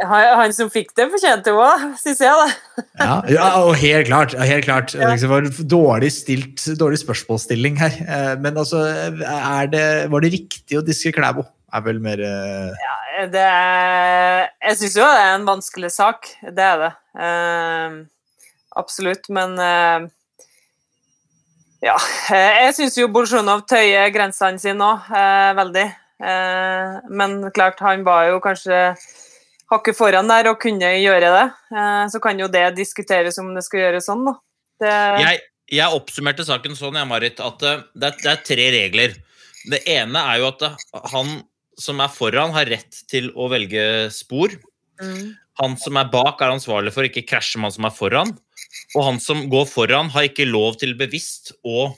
Han, 0.06 0.52
som 0.52 0.68
fikk 0.72 0.93
det, 0.98 1.09
fortjente 1.14 1.48
det 1.48 1.56
òg, 1.56 1.86
syns 2.02 2.20
jeg. 2.20 2.36
da. 2.36 2.84
Ja, 3.01 3.14
ja 3.32 3.47
og 3.62 3.72
helt 3.80 4.10
klart. 4.10 4.36
helt 4.36 4.68
klart. 4.68 4.93
Det 4.93 5.09
liksom 5.14 5.32
var 5.32 5.48
dårlig, 5.48 6.12
stilt, 6.12 6.60
dårlig 6.76 7.01
spørsmålsstilling 7.01 7.80
her. 7.80 7.97
Eh, 8.05 8.34
Men 8.44 8.60
altså, 8.60 8.84
er 8.84 9.72
det, 9.72 9.86
var 10.12 10.24
det 10.24 10.34
riktig 10.36 10.76
å 10.76 10.84
diske 10.84 11.16
Klæbo? 11.16 11.47
Er 11.77 11.85
vel 11.85 11.98
mer 12.01 12.23
ja, 12.24 12.94
Det 13.32 13.43
er, 13.43 14.47
jeg 14.65 14.78
syns 14.81 14.97
jo 14.97 15.05
det 15.05 15.20
er 15.20 15.35
en 15.35 15.47
vanskelig 15.48 15.90
sak. 15.93 16.31
Det 16.47 16.65
er 16.65 16.81
det. 16.81 16.93
Uh, 17.19 18.07
absolutt. 18.81 19.28
Men 19.28 19.55
uh, 19.61 20.09
ja. 21.85 21.98
eh, 22.32 22.65
Jeg 22.65 22.74
syns 22.78 22.97
jo 22.97 23.11
Bolsjunov 23.12 23.66
tøyer 23.69 24.09
grensene 24.15 24.62
sine 24.62 24.89
òg, 24.89 25.09
uh, 25.12 25.53
veldig. 25.61 25.86
Eh, 26.16 26.97
men 27.12 27.51
klart, 27.53 27.81
han 27.81 28.05
var 28.05 28.31
jo 28.31 28.40
kanskje 28.40 28.94
hakket 29.73 29.98
foran 29.98 30.31
der 30.31 30.48
og 30.53 30.61
kunne 30.62 30.94
gjøre 30.97 31.32
det. 31.35 31.47
Eh, 31.77 32.05
så 32.12 32.20
kan 32.23 32.40
jo 32.40 32.48
det 32.53 32.70
diskuteres 32.78 33.39
om 33.43 33.53
det 33.57 33.65
skal 33.66 33.85
gjøres 33.85 34.09
sånn, 34.09 34.24
da. 34.28 34.36
Det, 34.81 34.94
Jeg, 35.24 35.43
jeg 35.81 35.98
oppsummerte 35.98 36.47
saken 36.47 36.77
sånn, 36.78 36.97
jeg, 37.01 37.11
Marit, 37.11 37.43
at 37.43 37.66
eh, 37.66 37.85
det 37.94 38.12
er, 38.12 38.19
det 38.23 38.32
er 38.32 38.43
tre 38.48 38.70
regler. 38.78 39.20
Det 39.66 39.82
ene 39.97 40.24
er 40.32 40.40
jo 40.40 40.51
at 40.55 40.66
eh, 40.70 40.89
han 41.12 41.36
som 41.78 42.01
er 42.01 42.12
foran, 42.12 42.55
har 42.57 42.69
rett 42.70 43.03
til 43.11 43.31
å 43.36 43.48
velge 43.53 44.09
spor. 44.15 44.53
mm, 45.03 45.35
Han 45.61 45.77
som 45.81 45.97
er 45.97 46.09
bak, 46.12 46.40
er 46.40 46.53
ansvarlig 46.53 46.93
for 46.93 47.05
å 47.05 47.09
ikke 47.09 47.27
krasje 47.28 47.57
med 47.61 47.70
han 47.70 47.77
som 47.77 47.86
er 47.89 47.94
foran. 47.97 48.32
Og 48.94 49.05
han 49.05 49.20
som 49.20 49.44
går 49.53 49.66
foran, 49.69 50.11
har 50.12 50.28
ikke 50.28 50.48
lov 50.48 50.77
til 50.81 50.94
bevisst 50.98 51.53
å 51.65 51.90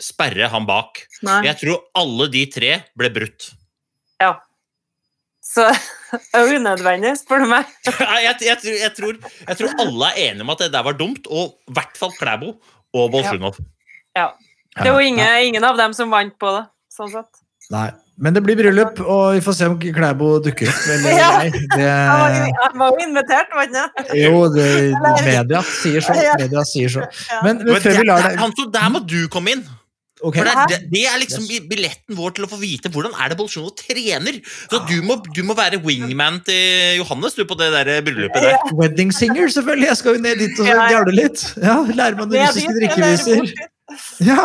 sperre 0.00 0.48
han 0.48 0.66
bak. 0.66 1.02
nei. 1.22 1.42
Jeg 1.46 1.58
tror 1.60 1.82
alle 1.94 2.28
de 2.32 2.44
tre 2.50 2.72
ble 2.98 3.10
brutt. 3.12 3.50
Ja. 4.20 4.38
Så 5.44 5.66
det 5.66 6.20
er 6.38 6.54
unødvendig, 6.56 7.14
spør 7.20 7.44
du 7.44 7.50
meg. 7.50 7.66
Jeg, 7.86 8.36
jeg, 8.42 8.56
tror, 8.62 8.74
jeg, 8.78 8.92
tror, 8.96 9.18
jeg 9.48 9.58
tror 9.58 9.74
alle 9.82 10.10
er 10.12 10.22
enige 10.30 10.46
om 10.46 10.52
at 10.54 10.62
det 10.64 10.70
der 10.74 10.86
var 10.86 10.96
dumt, 10.98 11.26
og 11.30 11.56
i 11.70 11.74
hvert 11.76 11.98
fall 11.98 12.12
Klæbo 12.18 12.54
og 12.94 13.10
Bolsjunov. 13.14 13.58
Ja. 14.16 14.30
Det 14.76 14.86
er 14.86 14.94
jo 14.94 15.02
ingen, 15.02 15.26
ingen 15.50 15.64
av 15.66 15.78
dem 15.78 15.92
som 15.96 16.10
vant 16.12 16.36
på 16.40 16.50
det, 16.54 16.64
sånn 16.94 17.10
sett. 17.12 17.40
Nei. 17.70 17.88
Men 18.20 18.34
det 18.36 18.42
blir 18.44 18.56
bryllup, 18.58 18.98
og 19.00 19.30
vi 19.32 19.40
får 19.40 19.54
se 19.56 19.66
om 19.70 19.78
Klæbo 19.80 20.34
dukker 20.44 20.68
opp. 20.68 20.80
Eller 20.92 21.14
Ja. 21.22 21.28
Det, 21.48 21.86
han 21.88 22.76
var 22.82 22.90
jo 22.92 23.06
invitert, 23.06 23.54
var 23.56 23.64
han 23.64 23.78
ikke? 23.96 24.18
jo, 24.20 24.42
det, 24.52 24.66
media 25.30 25.62
sier 25.64 26.04
så. 26.04 26.16
Media 26.36 26.64
sier 26.68 26.92
så. 26.98 27.06
Men, 27.46 27.62
men 27.64 27.80
før 27.80 27.96
vi 27.96 28.08
lar 28.10 28.26
deg 28.28 28.36
Hanso, 28.42 28.66
der 28.74 28.90
må 28.92 29.00
du 29.08 29.22
komme 29.32 29.56
inn! 29.56 29.64
Okay. 30.20 30.42
For 30.42 30.50
det, 30.50 30.64
det, 30.68 30.78
det 30.92 31.02
er 31.08 31.16
liksom 31.22 31.46
bi- 31.48 31.62
billetten 31.64 32.12
vår 32.18 32.34
til 32.36 32.44
å 32.44 32.48
få 32.50 32.58
vite 32.60 32.90
hvordan 32.92 33.14
er 33.24 33.32
det 33.32 33.38
Bolsjunov 33.38 33.70
trener. 33.78 34.36
Så 34.68 34.82
du 34.90 34.98
må, 35.00 35.16
du 35.32 35.40
må 35.48 35.56
være 35.56 35.78
wingman 35.80 36.42
til 36.44 36.98
Johannes 36.98 37.38
du 37.38 37.46
på 37.48 37.56
det 37.56 37.70
der 37.72 37.88
bryllupet 38.04 38.44
der. 38.44 38.58
Wedding 38.76 39.14
singer, 39.16 39.48
selvfølgelig. 39.48 39.88
Jeg 39.88 40.00
skal 40.02 40.18
jo 40.18 40.24
ned 40.26 40.42
dit 40.44 40.60
og 40.60 40.68
gjøre 40.68 41.06
det 41.08 41.16
litt. 41.16 41.46
Ja, 41.64 41.78
Lære 41.88 42.20
meg 42.20 42.26
noen 42.26 42.34
Det 42.36 42.42
russiske 42.50 42.68
det 42.68 42.76
er 42.76 42.82
drikkeviser. 42.84 43.54
Ja, 44.20 44.36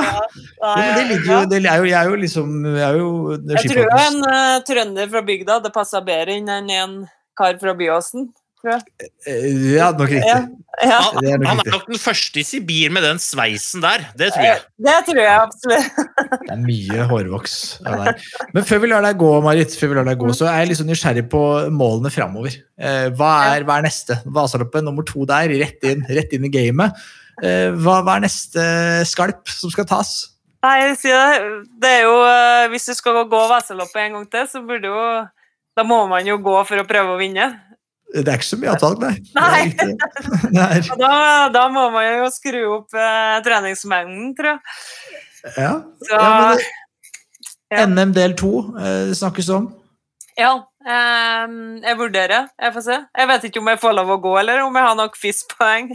Ja, 0.62 0.72
men 0.78 0.96
det 0.98 1.04
ligger 1.12 1.30
jo, 1.32 1.42
det 1.52 1.60
er 1.66 1.78
jo, 1.84 1.90
jeg 1.92 2.00
er 2.00 2.10
jo 2.10 2.16
liksom 2.24 2.56
Jeg 2.72 2.88
er 2.88 2.98
jo 3.02 3.12
Jeg 3.52 3.70
tror 3.74 3.84
jo 3.84 4.00
en 4.06 4.24
uh, 4.26 4.56
trønder 4.68 5.12
fra 5.12 5.22
bygda 5.28 5.60
det 5.66 5.74
passer 5.76 6.04
bedre 6.08 6.40
inn 6.40 6.50
enn 6.50 6.72
en 6.80 6.98
kar 7.38 7.58
fra 7.62 7.74
Byåsen. 7.78 8.30
tror 8.62 8.78
jeg. 8.78 9.10
Eh, 9.28 9.76
Ja, 9.76 9.90
nok 9.94 10.10
riktig. 10.10 10.30
Ja, 10.32 10.38
ja. 10.82 11.00
Han, 11.04 11.18
Det 11.22 11.34
er 11.34 11.38
nok 11.42 11.48
han 11.50 11.60
er 11.62 11.72
nok 11.74 11.84
den 11.92 12.00
første 12.02 12.40
i 12.42 12.46
Sibir 12.48 12.94
med 12.96 13.04
den 13.06 13.20
sveisen 13.22 13.84
der. 13.84 14.06
Det 14.18 14.32
tror 14.34 14.48
jeg. 14.48 14.62
Det 14.88 14.96
tror 15.10 15.20
jeg 15.22 15.42
absolutt. 15.44 16.00
Det 16.48 16.54
er 16.56 16.64
mye 16.64 17.06
hårvoks. 17.12 17.58
av. 17.86 18.08
Men 18.56 18.66
før 18.66 18.82
vi 18.86 18.90
lar 18.94 19.06
deg 19.06 19.20
gå, 19.22 19.30
Marit, 19.46 19.76
før 19.78 19.92
vi 19.92 20.00
lar 20.00 20.08
deg 20.10 20.24
gå, 20.24 20.32
så 20.40 20.48
er 20.50 20.64
jeg 20.66 20.80
sånn 20.80 20.90
nysgjerrig 20.90 21.28
på 21.32 21.44
målene 21.76 22.12
framover. 22.16 22.56
Eh, 22.80 23.06
hva, 23.20 23.34
er, 23.54 23.68
hva 23.68 23.78
er 23.78 23.86
neste? 23.90 24.18
Vasaloppet 24.26 24.88
nummer 24.88 25.06
to 25.08 25.28
der, 25.30 25.52
rett 25.62 25.86
inn, 25.92 26.02
rett 26.10 26.34
inn 26.36 26.48
i 26.50 26.54
gamet. 26.56 27.06
Eh, 27.44 27.74
hva, 27.76 27.99
hva 28.06 28.16
er 28.16 28.26
neste 28.28 28.64
skalp 29.10 29.49
som 29.52 29.72
skal 29.74 29.88
tas? 29.90 30.14
Nei, 30.66 30.76
jeg 30.82 30.95
sier 31.03 31.20
det. 31.20 31.49
Det 31.84 31.90
er 31.99 32.06
jo 32.07 32.14
uh, 32.26 32.64
Hvis 32.72 32.88
du 32.90 32.94
skal 32.98 33.20
gå 33.30 33.41
Veseloppet 33.52 33.99
en 34.02 34.16
gang 34.18 34.24
til, 34.34 34.48
så 34.49 34.62
burde 34.66 34.90
jo 34.90 35.02
Da 35.78 35.84
må 35.86 35.99
man 36.10 36.26
jo 36.26 36.40
gå 36.41 36.56
for 36.66 36.82
å 36.82 36.86
prøve 36.90 37.14
å 37.14 37.20
vinne. 37.20 37.49
Det 38.16 38.24
er 38.24 38.40
ikke 38.40 38.48
så 38.48 38.57
mye 38.62 38.74
valg, 38.80 39.02
nei. 39.03 39.16
Nei. 40.56 40.80
Og 40.94 40.98
da, 41.02 41.12
da 41.53 41.66
må 41.74 41.90
man 41.94 42.06
jo 42.07 42.30
skru 42.34 42.62
opp 42.78 42.95
eh, 42.95 43.36
treningsmengden, 43.45 44.30
tror 44.38 44.53
jeg. 44.53 44.60
ja. 45.57 45.74
Så 46.07 46.16
ja, 46.22 46.53
det, 46.56 46.72
Ja. 47.74 47.86
NM 47.90 48.14
del 48.16 48.36
to 48.40 48.52
eh, 48.80 49.12
snakkes 49.18 49.49
om. 49.52 49.68
ja. 50.40 50.53
Ehm, 50.94 51.56
jeg 51.84 51.98
vurderer. 51.99 52.49
Jeg 52.62 52.76
får 52.76 52.86
se. 52.86 52.98
Jeg 53.18 53.30
vet 53.32 53.48
ikke 53.49 53.62
om 53.62 53.70
jeg 53.72 53.82
får 53.82 53.95
lov 53.98 54.14
å 54.16 54.18
gå, 54.24 54.34
eller 54.41 54.64
om 54.66 54.78
jeg 54.78 54.88
har 54.88 54.98
nok 54.99 55.18
FIS-poeng. 55.20 55.91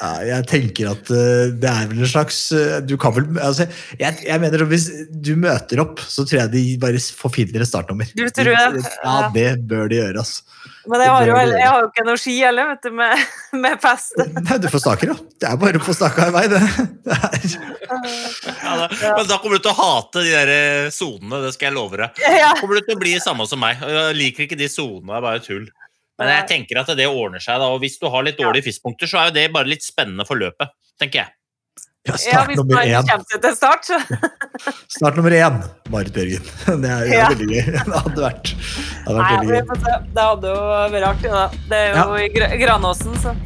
Ja, 0.00 0.12
jeg 0.26 0.48
tenker 0.50 0.92
at 0.92 1.12
uh, 1.12 1.52
det 1.62 1.70
er 1.70 1.90
vel 1.90 2.02
en 2.02 2.10
slags 2.10 2.38
uh, 2.54 2.78
Du 2.84 2.94
kan 3.00 3.14
vel 3.16 3.26
altså, 3.42 3.66
jeg, 4.00 4.16
jeg 4.24 4.40
mener 4.42 4.64
at 4.64 4.70
Hvis 4.70 4.86
du 5.10 5.34
møter 5.40 5.82
opp, 5.84 6.00
så 6.00 6.24
tror 6.26 6.44
jeg 6.44 6.52
de 6.54 6.64
bare 6.82 7.00
forfinner 7.16 7.64
et 7.64 7.70
startnummer. 7.70 8.10
Du 8.16 8.24
tror 8.28 8.52
jeg? 8.52 8.84
Ja, 9.02 9.30
det 9.34 9.50
bør 9.68 9.90
de 9.92 10.00
gjøre. 10.00 10.24
Altså. 10.24 10.60
Men 10.90 11.02
jeg 11.04 11.10
har 11.12 11.26
jo, 11.28 11.34
jeg 11.52 11.66
har 11.68 11.82
jo 11.84 11.88
ikke 11.90 12.04
noe 12.06 12.18
ski 12.18 12.32
heller, 12.42 12.72
vet 12.72 12.86
du, 12.86 12.90
med, 12.98 13.26
med 13.64 13.82
fest. 13.82 14.16
Nei, 14.18 14.56
du 14.58 14.66
får 14.72 14.82
staker, 14.82 15.12
jo. 15.12 15.16
Det 15.38 15.46
er 15.48 15.60
bare 15.60 15.78
å 15.78 15.84
få 15.84 15.94
staka 15.94 16.26
i 16.30 16.34
vei, 16.34 16.42
det. 16.50 16.60
det 17.06 17.18
Ja, 18.62 18.72
da, 18.80 18.88
men 18.88 19.28
da 19.28 19.38
kommer 19.38 19.60
du 19.60 19.66
til 19.66 19.72
å 19.72 19.78
hate 19.78 20.24
de 20.24 20.32
der 20.32 20.52
eh, 20.54 20.88
sonene, 20.94 21.42
det 21.44 21.52
skal 21.54 21.70
jeg 21.70 21.76
love 21.78 22.00
deg. 22.02 22.24
Ja. 22.42 22.50
kommer 22.58 22.80
du 22.80 22.86
til 22.88 22.96
å 22.96 23.02
bli 23.02 23.14
samme 23.22 23.46
som 23.46 23.62
meg. 23.62 23.82
Jeg 23.82 24.18
liker 24.18 24.46
ikke 24.48 24.58
de 24.58 24.70
sonene, 24.72 25.12
det 25.12 25.20
er 25.20 25.26
bare 25.28 25.44
tull. 25.44 25.68
Men 26.20 26.34
jeg 26.36 26.48
tenker 26.50 26.82
at 26.82 26.90
det 26.98 27.06
ordner 27.08 27.42
seg, 27.42 27.60
da. 27.62 27.70
Og 27.72 27.82
hvis 27.82 27.98
du 28.00 28.08
har 28.10 28.26
litt 28.26 28.40
dårlige 28.40 28.68
FIS-punkter, 28.68 29.10
så 29.10 29.20
er 29.20 29.30
jo 29.30 29.36
det 29.38 29.46
bare 29.54 29.70
litt 29.70 29.86
spennende 29.86 30.26
for 30.28 30.38
løpet, 30.38 30.74
tenker 31.00 31.24
jeg. 31.24 31.34
Ja, 32.02 32.12
Ja, 32.12 32.16
start 32.18 32.48
hvis 32.50 32.56
nummer 32.58 32.82
én. 32.82 33.24
til 33.42 33.54
start, 33.56 33.90
Start 34.96 35.16
nummer 35.16 35.30
én, 35.38 35.60
Marit 35.92 36.12
Bjørgen. 36.12 36.42
Det 36.82 36.90
er, 36.90 37.02
er 37.06 37.12
Ja. 37.14 37.28
veldig 37.30 37.48
gøy. 37.52 37.62
Det 37.86 38.00
hadde 38.02 38.22
vært, 38.24 38.52
det 38.52 39.06
hadde 39.06 39.18
vært 39.18 39.22
Nei, 39.22 39.36
veldig 39.38 39.52
gøy. 39.52 39.62
Det 40.16 40.24
hadde 40.26 40.54
jo 40.54 40.62
vært 40.96 41.06
artig, 41.12 41.30
da. 41.30 41.44
Det 41.70 41.78
er 41.78 41.90
jo 42.02 42.14
i 42.18 42.58
Granåsen, 42.64 43.14
så 43.22 43.36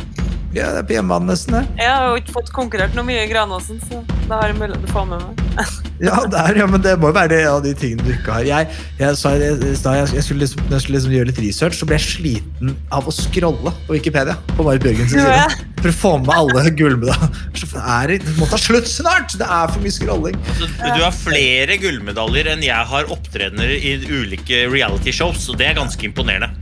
Ja, 0.57 0.70
det 0.73 0.81
er 0.81 0.87
på 0.89 0.95
hjemmebane 0.97 1.28
nesten, 1.28 1.59
det. 1.59 1.83
Jeg 1.83 1.93
har 1.93 2.07
jo 2.09 2.20
ikke 2.23 2.33
fått 2.39 2.53
konkurrert 2.57 2.95
noe 2.97 3.05
mye 3.05 3.27
i 3.27 3.28
Granåsen, 3.28 3.77
så 3.91 4.01
da 4.24 4.39
har 4.41 4.55
jeg 4.55 4.57
mulighet 4.57 4.87
til 4.87 4.89
å 4.89 4.95
få 4.95 5.03
med 5.11 5.27
meg. 5.27 5.43
Ja, 5.97 6.19
det 6.28 6.37
er, 6.37 6.59
ja, 6.61 6.66
men 6.69 6.83
det 6.85 6.91
må 7.01 7.09
jo 7.09 7.15
være 7.16 7.31
det, 7.31 7.39
av 7.49 7.62
de 7.65 7.70
tingene 7.73 8.05
du 8.05 8.11
ikke 8.12 8.35
har. 8.35 8.45
Jeg, 8.45 8.66
jeg, 8.99 9.16
sa, 9.16 9.31
jeg, 9.41 9.57
i 9.65 9.70
stad, 9.81 9.95
jeg, 9.97 10.11
jeg 10.19 10.27
skulle, 10.27 10.43
liksom, 10.43 10.61
når 10.66 10.74
jeg 10.74 10.85
skulle 10.85 10.99
liksom 10.99 11.15
gjøre 11.15 11.28
litt 11.31 11.41
research, 11.41 11.78
så 11.78 11.89
ble 11.89 11.97
jeg 11.97 12.05
sliten 12.05 12.74
av 12.93 13.09
å 13.09 13.15
scrolle 13.16 13.73
på 13.87 13.97
Wikipedia. 13.97 14.37
På 14.59 14.66
Marit 14.66 14.85
Bjørgens 14.85 15.15
side. 15.15 15.24
Ja. 15.24 15.49
For 15.81 15.89
å 15.89 15.97
få 15.97 16.12
med 16.20 16.35
alle 16.37 16.74
gullmedaljer. 16.77 17.41
Så 17.57 17.70
er 17.81 18.12
det, 18.12 18.20
det 18.28 18.37
må 18.37 18.51
ta 18.53 18.61
slutt 18.61 18.93
snart! 18.93 19.39
Det 19.41 19.49
er 19.49 19.73
for 19.73 19.89
mye 19.89 19.97
scrolling. 19.97 20.37
Altså, 20.53 20.69
du 20.85 21.01
har 21.07 21.16
flere 21.16 21.81
gullmedaljer 21.81 22.53
enn 22.53 22.69
jeg 22.69 22.93
har 22.93 23.12
opptredener 23.16 23.73
i 23.78 23.97
ulike 24.05 24.66
reality-shows, 24.69 25.49
og 25.49 25.62
det 25.62 25.73
er 25.73 25.81
ganske 25.81 26.12
imponerende. 26.12 26.53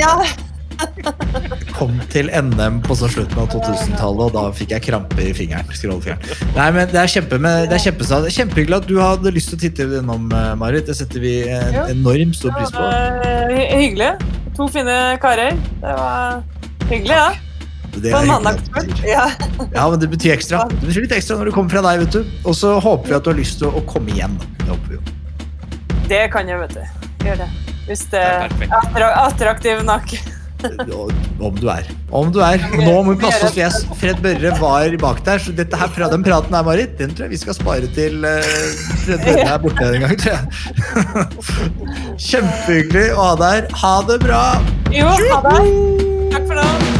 Ja, 0.00 0.16
Kom 1.76 1.94
til 2.12 2.28
NM 2.34 2.80
på 2.84 2.96
så 2.98 3.08
slutten 3.10 3.38
av 3.40 3.48
2000-tallet, 3.52 4.22
og 4.26 4.32
da 4.34 4.42
fikk 4.56 4.74
jeg 4.76 4.84
krampe 4.88 5.20
i 5.24 5.32
fingeren. 5.36 5.66
Nei, 6.56 6.70
men 6.76 6.88
Det 6.90 6.98
er, 7.00 7.06
kjempe, 7.08 7.38
med- 7.40 7.68
det 7.70 7.78
er 7.80 7.84
kjempehyggelig 8.36 8.76
at 8.82 8.86
du 8.88 8.96
hadde 9.00 9.32
lyst 9.32 9.50
til 9.52 9.58
å 9.58 9.60
titte 9.64 9.86
innom, 10.00 10.30
eh, 10.32 10.54
Marit. 10.60 10.86
Det 10.86 10.96
setter 10.96 11.20
vi 11.20 11.34
en 11.48 11.74
enormt 11.88 12.34
stor 12.36 12.50
pris 12.56 12.70
på. 12.70 12.84
hyggelig. 13.80 14.10
To 14.56 14.68
fine 14.68 14.98
karer. 15.22 15.52
Det 15.80 15.94
var 15.96 16.42
hyggelig, 16.90 17.16
ja. 17.16 17.30
Det 17.94 18.12
er 18.12 18.26
hyggelig. 18.26 19.06
Ja. 19.08 19.26
Ja, 19.74 19.88
men 19.90 19.98
det 20.00 20.10
betyr 20.10 20.34
ekstra. 20.36 20.68
Det 20.68 20.80
betyr 20.88 21.02
litt 21.06 21.12
ekstra 21.16 21.36
når 21.38 21.44
det 21.50 21.54
kommer 21.54 21.70
fra 21.70 21.82
deg, 21.82 22.04
vet 22.04 22.12
du. 22.12 22.24
Og 22.44 22.54
så 22.54 22.76
håper 22.80 23.08
vi 23.08 23.14
at 23.16 23.24
du 23.24 23.30
har 23.32 23.38
lyst 23.38 23.58
til 23.58 23.68
å 23.68 23.82
komme 23.86 24.12
igjen. 24.14 24.36
Det 24.58 24.68
håper 24.68 24.88
vi 24.88 24.94
jo. 24.94 25.02
Det 26.10 26.30
kan 26.32 26.46
jeg, 26.48 26.58
vet 26.58 26.74
du. 26.74 26.82
Gjør 27.24 27.36
det. 27.44 27.48
Hvis 27.88 28.04
det 28.10 28.22
Det 28.60 28.68
er 28.70 29.02
er 29.02 29.16
attraktiv 29.26 29.82
nok. 29.84 30.12
Om 31.40 31.56
du 31.56 31.68
er. 31.72 31.88
Om 32.12 32.30
du 32.34 32.40
er. 32.44 32.62
Nå 32.76 32.94
må 33.06 33.14
vi 33.14 33.20
passe 33.24 33.48
oss. 33.48 33.56
Yes. 33.58 33.80
Fred 34.00 34.20
Børre 34.24 34.52
var 34.60 34.96
bak 35.00 35.22
der, 35.26 35.42
så 35.42 35.54
dette 35.56 35.78
her, 35.80 35.92
den 36.12 36.24
praten 36.26 36.54
her, 36.56 36.66
Marit, 36.66 36.96
den 37.00 37.14
tror 37.14 37.28
jeg 37.28 37.34
vi 37.36 37.40
skal 37.42 37.56
spare 37.56 37.90
til 37.96 38.24
eh, 38.28 38.54
Fred 39.06 39.24
Børre 39.26 39.48
er 39.54 39.60
borte 39.64 39.90
en 39.90 40.06
gang, 40.06 40.16
tror 40.20 40.36
jeg. 40.36 40.44
Kjempehyggelig 42.30 43.06
å 43.16 43.30
ha 43.30 43.34
deg 43.40 43.58
her. 43.58 43.70
Ha 43.84 43.94
det 44.10 44.20
bra! 44.26 44.44
Jo, 44.94 45.12
ha 45.30 45.44
det. 45.48 45.60
Takk 46.30 46.50
for 46.50 46.60
nå. 46.60 46.99